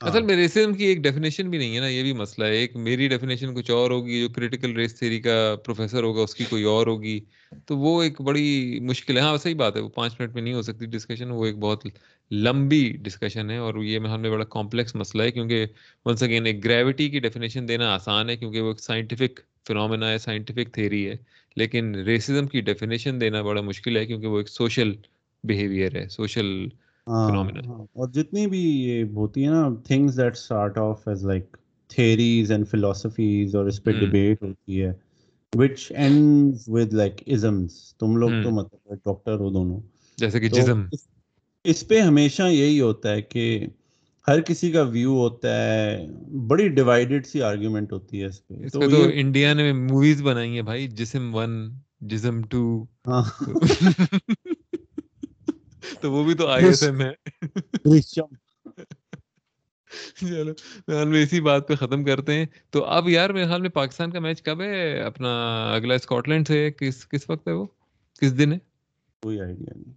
اصل 0.00 0.22
میں 0.22 0.34
ریسزم 0.36 0.74
کی 0.74 0.84
ایک 0.84 0.98
ڈیفینیشن 1.02 1.48
بھی 1.50 1.58
نہیں 1.58 1.74
ہے 1.74 1.80
نا 1.80 1.86
یہ 1.88 2.02
بھی 2.02 2.12
مسئلہ 2.12 2.46
ہے۔ 2.46 2.56
ایک 2.56 2.76
میری 2.78 3.08
ڈیفینیشن 3.08 3.54
کچھ 3.54 3.70
اور 3.70 3.90
ہوگی 3.90 4.20
جو 4.20 4.28
کریٹیکل 4.28 4.76
ریس 4.76 4.94
تھیری 4.94 5.20
کا 5.20 5.34
پروفیسر 5.64 6.02
ہوگا 6.02 6.22
اس 6.22 6.34
کی 6.34 6.44
کوئی 6.44 6.62
اور 6.64 6.86
ہوگی۔ 6.86 7.18
تو 7.66 7.76
وہ 7.78 8.02
ایک 8.02 8.20
بڑی 8.20 8.44
مشکل 8.82 9.16
ہے۔ 9.16 9.22
ہاں 9.22 9.36
صحیح 9.38 9.54
بات 9.56 9.76
ہے 9.76 9.82
وہ 9.82 9.88
پانچ 9.94 10.20
منٹ 10.20 10.34
میں 10.34 10.42
نہیں 10.42 10.54
ہو 10.54 10.62
سکتی 10.62 10.86
ڈسکشن 10.88 11.30
وہ 11.30 11.46
ایک 11.46 11.56
بہت 11.58 11.86
لمبی 12.30 12.82
ڈسکشن 13.02 13.50
ہے۔ 13.50 13.56
اور 13.58 13.82
یہ 13.84 13.98
میں 13.98 14.10
ہمیں 14.10 14.30
بڑا 14.30 14.44
کمپلیکس 14.50 14.94
مسئلہ 14.94 15.22
ہے 15.22 15.30
کیونکہ 15.30 15.66
ونس 16.06 16.22
اگین 16.22 16.46
ایک 16.46 16.64
گریوٹی 16.64 17.08
کی 17.10 17.20
ڈیفینیشن 17.20 17.68
دینا 17.68 17.92
آسان 17.94 18.30
ہے 18.30 18.36
کیونکہ 18.36 18.60
وہ 18.60 18.68
ایک 18.68 18.80
سائنٹیفک 18.80 19.40
فنومینا 19.66 20.10
ہے 20.10 20.18
سائنٹیفک 20.18 20.72
تھیری 20.74 21.06
ہے۔ 21.08 21.14
لیکن 21.56 21.94
ریسزم 22.06 22.46
کی 22.48 22.60
ڈیفینیشن 22.62 23.20
دینا 23.20 23.42
بڑا 23.42 23.60
مشکل 23.62 23.96
ہے 23.96 24.04
کیونکہ 24.06 24.26
وہ 24.26 24.38
ایک 24.38 24.48
سوشل 24.50 24.92
بیہیویئر 25.44 25.96
ہے 25.96 26.08
سوشل 26.10 26.46
ہاں، 26.56 26.68
ہاں، 26.68 26.87
اور 27.08 28.08
جتنی 28.08 28.46
بھی 28.46 28.60
یہ 28.60 29.04
ہوتی 29.04 29.44
ہے 29.44 29.50
نا 29.50 29.68
things 29.84 30.16
that 30.16 30.32
start 30.32 30.78
off 30.78 31.08
as 31.08 31.26
like 31.26 31.56
theories 31.88 32.52
and 32.52 32.68
philosophies 32.68 33.56
اور 33.56 33.66
اس 33.66 33.84
پہ 33.84 33.92
ڈیبیٹ 33.92 34.42
ہوتی 34.42 34.82
ہے 34.82 34.92
which 35.54 35.92
ends 35.96 36.64
with 36.66 36.92
like 36.92 37.22
isms 37.26 37.94
تم 37.94 38.16
لوگ 38.16 38.30
تو 38.42 38.50
مطلب 38.50 38.94
ڈاکٹر 38.94 39.32
ہو 39.32 39.50
دونوں۔ 39.50 39.80
جیسے 40.16 40.40
کہ 40.40 40.48
جسم۔ 40.48 40.82
اس 41.64 41.88
پہ 41.88 42.00
ہمیشہ 42.00 42.42
یہی 42.42 42.80
ہوتا 42.80 43.10
ہے 43.10 43.22
کہ 43.22 43.66
ہر 44.28 44.40
کسی 44.40 44.70
کا 44.70 44.82
ویو 44.82 45.18
ہوتا 45.18 45.64
ہے 45.64 46.06
بڑی 46.46 46.68
ڈیوائیڈڈ 46.68 47.26
سی 47.26 47.42
آرگیومنٹ 47.42 47.92
ہوتی 47.92 48.20
ہے 48.20 48.26
اس 48.26 48.48
پہ۔ 48.48 48.54
اس 48.54 48.72
پہ 48.72 48.88
تو 48.90 49.08
انڈیا 49.14 49.52
نے 49.54 49.72
موویز 49.72 50.22
بنائی 50.22 50.54
ہیں 50.54 50.62
بھائی 50.62 50.88
جسم 50.88 51.34
ون 51.34 51.70
جسم 52.00 52.42
ٹو 52.42 52.84
تو 56.00 56.12
وہ 56.12 56.24
بھی 56.24 56.34
تو 56.34 56.46
آئی 56.46 56.64
ایس 56.64 56.82
ایم 56.82 57.00
ہے۔ 57.00 57.12
چلو 60.20 61.04
میں 61.08 61.22
اسی 61.22 61.40
بات 61.40 61.68
پہ 61.68 61.74
ختم 61.74 62.04
کرتے 62.04 62.34
ہیں۔ 62.34 62.46
تو 62.70 62.84
اب 62.84 63.08
یار 63.08 63.30
میرے 63.30 63.46
خیال 63.46 63.60
میں 63.60 63.70
پاکستان 63.70 64.10
کا 64.10 64.20
میچ 64.20 64.42
کب 64.42 64.60
ہے؟ 64.60 65.00
اپنا 65.00 65.30
اگلا 65.72 65.94
اسکاٹ 65.94 66.28
لینڈ 66.28 66.48
سے 66.48 66.70
کس 66.70 67.08
کس 67.08 67.30
وقت 67.30 67.48
ہے 67.48 67.52
وہ؟ 67.52 67.66
کس 68.20 68.38
دن 68.38 68.52
ہے؟ 68.52 68.58
کوئی 69.22 69.40
آئیڈیا 69.40 69.72
نہیں۔ 69.76 69.94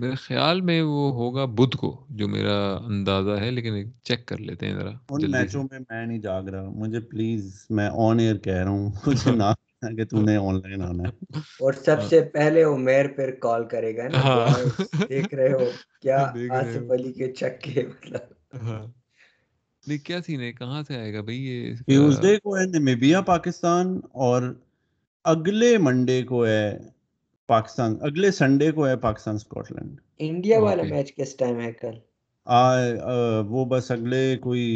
میرے 0.00 0.14
خیال 0.14 0.60
میں 0.60 0.82
وہ 0.82 1.12
ہوگا 1.12 1.44
بدھ 1.44 1.76
کو 1.76 2.06
جو 2.10 2.28
میرا 2.28 2.76
اندازہ 2.76 3.30
ہے 3.30 3.50
لیکن 3.50 3.90
چیک 4.02 4.26
کر 4.26 4.38
لیتے 4.38 4.66
ہیں 4.66 4.74
ذرا 4.74 4.90
ان 5.10 5.30
میچوں 5.30 5.64
میں 5.70 5.78
میں 5.90 6.06
نہیں 6.06 6.18
جاگ 6.18 6.42
رہا۔ 6.42 6.68
مجھے 6.68 7.00
پلیز 7.00 7.66
میں 7.70 7.90
آن 7.92 8.18
ایئر 8.18 8.36
کہہ 8.36 8.52
رہا 8.52 8.70
ہوں 8.70 8.90
مجھے 9.06 9.30
نہ 9.30 9.42
کہ 9.82 10.04
تو 10.04 10.20
نے 10.20 10.36
آن 10.36 10.54
لائن 10.54 10.82
آنا 10.82 11.02
ہے۔ 11.04 11.38
اور 11.38 11.72
سب 11.72 11.96
سے 12.08 12.20
پہلے 12.20 12.62
عمیر 12.62 13.06
پھر 13.08 13.30
کال 13.30 13.64
کرے 13.64 13.96
گا 13.96 14.08
نا 14.08 14.22
ہاں۔ 14.22 14.48
دیکھ 15.08 15.34
رہے 15.34 15.52
ہو 15.52 15.70
کیا 16.02 16.16
آصف 16.50 16.90
علی 16.90 17.12
کے 17.12 17.32
چکے 17.32 17.82
مطلب۔ 17.86 18.56
ہاں۔ 18.62 18.86
نہیں 19.86 19.98
کیا 19.98 20.18
سین 20.26 20.40
ہے؟ 20.40 20.52
کہاں 20.52 20.82
سے 20.88 20.96
آئے 20.96 21.14
گا 21.14 21.20
بھائی 21.20 21.44
یہ؟ 21.46 21.74
ٹیوزڈے 21.86 22.36
کو 22.36 22.56
ہے 22.58 22.64
نمیبیا 22.64 23.20
پاکستان 23.20 24.00
اور 24.12 24.42
اگلے 25.24 25.78
منڈے 25.78 26.22
کو 26.22 26.46
ہے 26.46 26.78
پاکستان 27.46 27.96
اگلے 28.00 28.30
سنڈے 28.30 28.70
کو 28.72 28.88
ہے 28.88 28.96
پاکستان 28.96 29.34
اسکاٹ 29.34 29.72
لینڈ 29.72 30.00
انڈیا 30.18 30.58
والا 30.58 30.82
میچ 30.82 31.14
کس 31.14 31.36
ٹائم 31.36 31.60
ہے 31.60 31.72
کل؟ 31.72 31.98
وہ 33.48 33.64
بس 33.64 33.90
اگلے 33.90 34.36
کوئی 34.40 34.66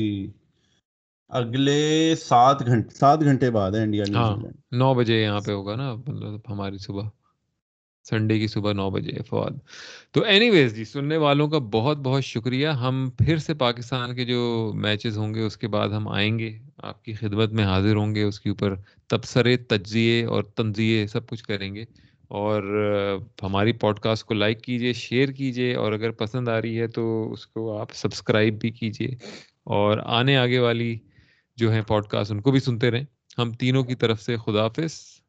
اگلے 1.30 2.14
سات 2.16 2.66
گھنٹے 2.66 2.94
سات 2.94 3.20
گھنٹے 3.20 3.50
بعد 3.50 3.72
ہے 3.72 3.82
انڈیا 3.82 4.04
ہاں 4.14 4.36
نو 4.72 4.94
بجے 4.94 5.22
یہاں 5.22 5.40
پہ 5.40 5.52
ہوگا 5.52 5.76
نا 5.76 5.94
مطلب 5.94 6.40
ہماری 6.48 6.78
صبح۔ 6.78 7.08
سنڈے 8.10 8.38
کی 8.38 8.46
صبح 8.46 8.72
نو 8.72 8.90
بجے 8.90 9.22
فواد۔ 9.22 9.50
تو 10.12 10.22
اینی 10.22 10.50
ویز 10.50 10.76
جی 10.76 10.84
سننے 10.84 11.16
والوں 11.16 11.48
کا 11.48 11.58
بہت 11.58 11.98
بہت 11.98 12.24
شکریہ۔ 12.24 12.68
ہم 12.68 13.10
پھر 13.18 13.36
سے 13.36 13.54
پاکستان 13.54 14.14
کے 14.14 14.24
جو 14.24 14.72
میچز 14.74 15.18
ہوں 15.18 15.34
گے 15.34 15.42
اس 15.42 15.56
کے 15.56 15.68
بعد 15.68 15.88
ہم 15.88 16.08
آئیں 16.08 16.38
گے۔ 16.38 16.58
آپ 16.82 17.04
کی 17.04 17.12
خدمت 17.12 17.52
میں 17.52 17.64
حاضر 17.64 17.94
ہوں 17.96 18.14
گے 18.14 18.22
اس 18.22 18.40
کے 18.40 18.50
اوپر 18.50 18.74
تبصرے 19.08 19.56
تجزیے 19.56 20.24
اور 20.24 20.42
تنزیے 20.42 21.06
سب 21.06 21.28
کچھ 21.28 21.44
کریں 21.44 21.74
گے۔ 21.74 21.84
اور 22.28 22.62
ہماری 23.42 23.72
پوڈ 23.72 23.98
کاسٹ 24.00 24.24
کو 24.24 24.34
لائک 24.34 24.62
کیجیے 24.62 24.92
شیئر 24.92 25.28
کیجیے 25.28 25.74
اور 25.74 25.92
اگر 25.92 26.10
پسند 26.10 26.48
آ 26.48 26.60
رہی 26.62 26.80
ہے 26.80 26.86
تو 26.86 27.32
اس 27.32 27.46
کو 27.46 27.78
آپ 27.78 27.92
سبسکرائب 27.94 28.60
بھی 28.60 28.70
کیجیے 28.70 29.08
اور 29.70 29.98
آنے 30.04 30.36
آگے 30.36 30.58
والی 30.58 30.98
جو 31.60 31.72
ہیں 31.72 31.82
پوڈ 31.82 32.06
کاسٹ 32.06 32.30
ان 32.30 32.40
کو 32.40 32.50
بھی 32.50 32.60
سنتے 32.60 32.90
رہیں۔ 32.90 33.04
ہم 33.38 33.52
تینوں 33.52 33.84
کی 33.84 33.94
طرف 33.94 34.22
سے 34.22 34.36
خدا 34.36 34.62
حافظ 34.64 35.19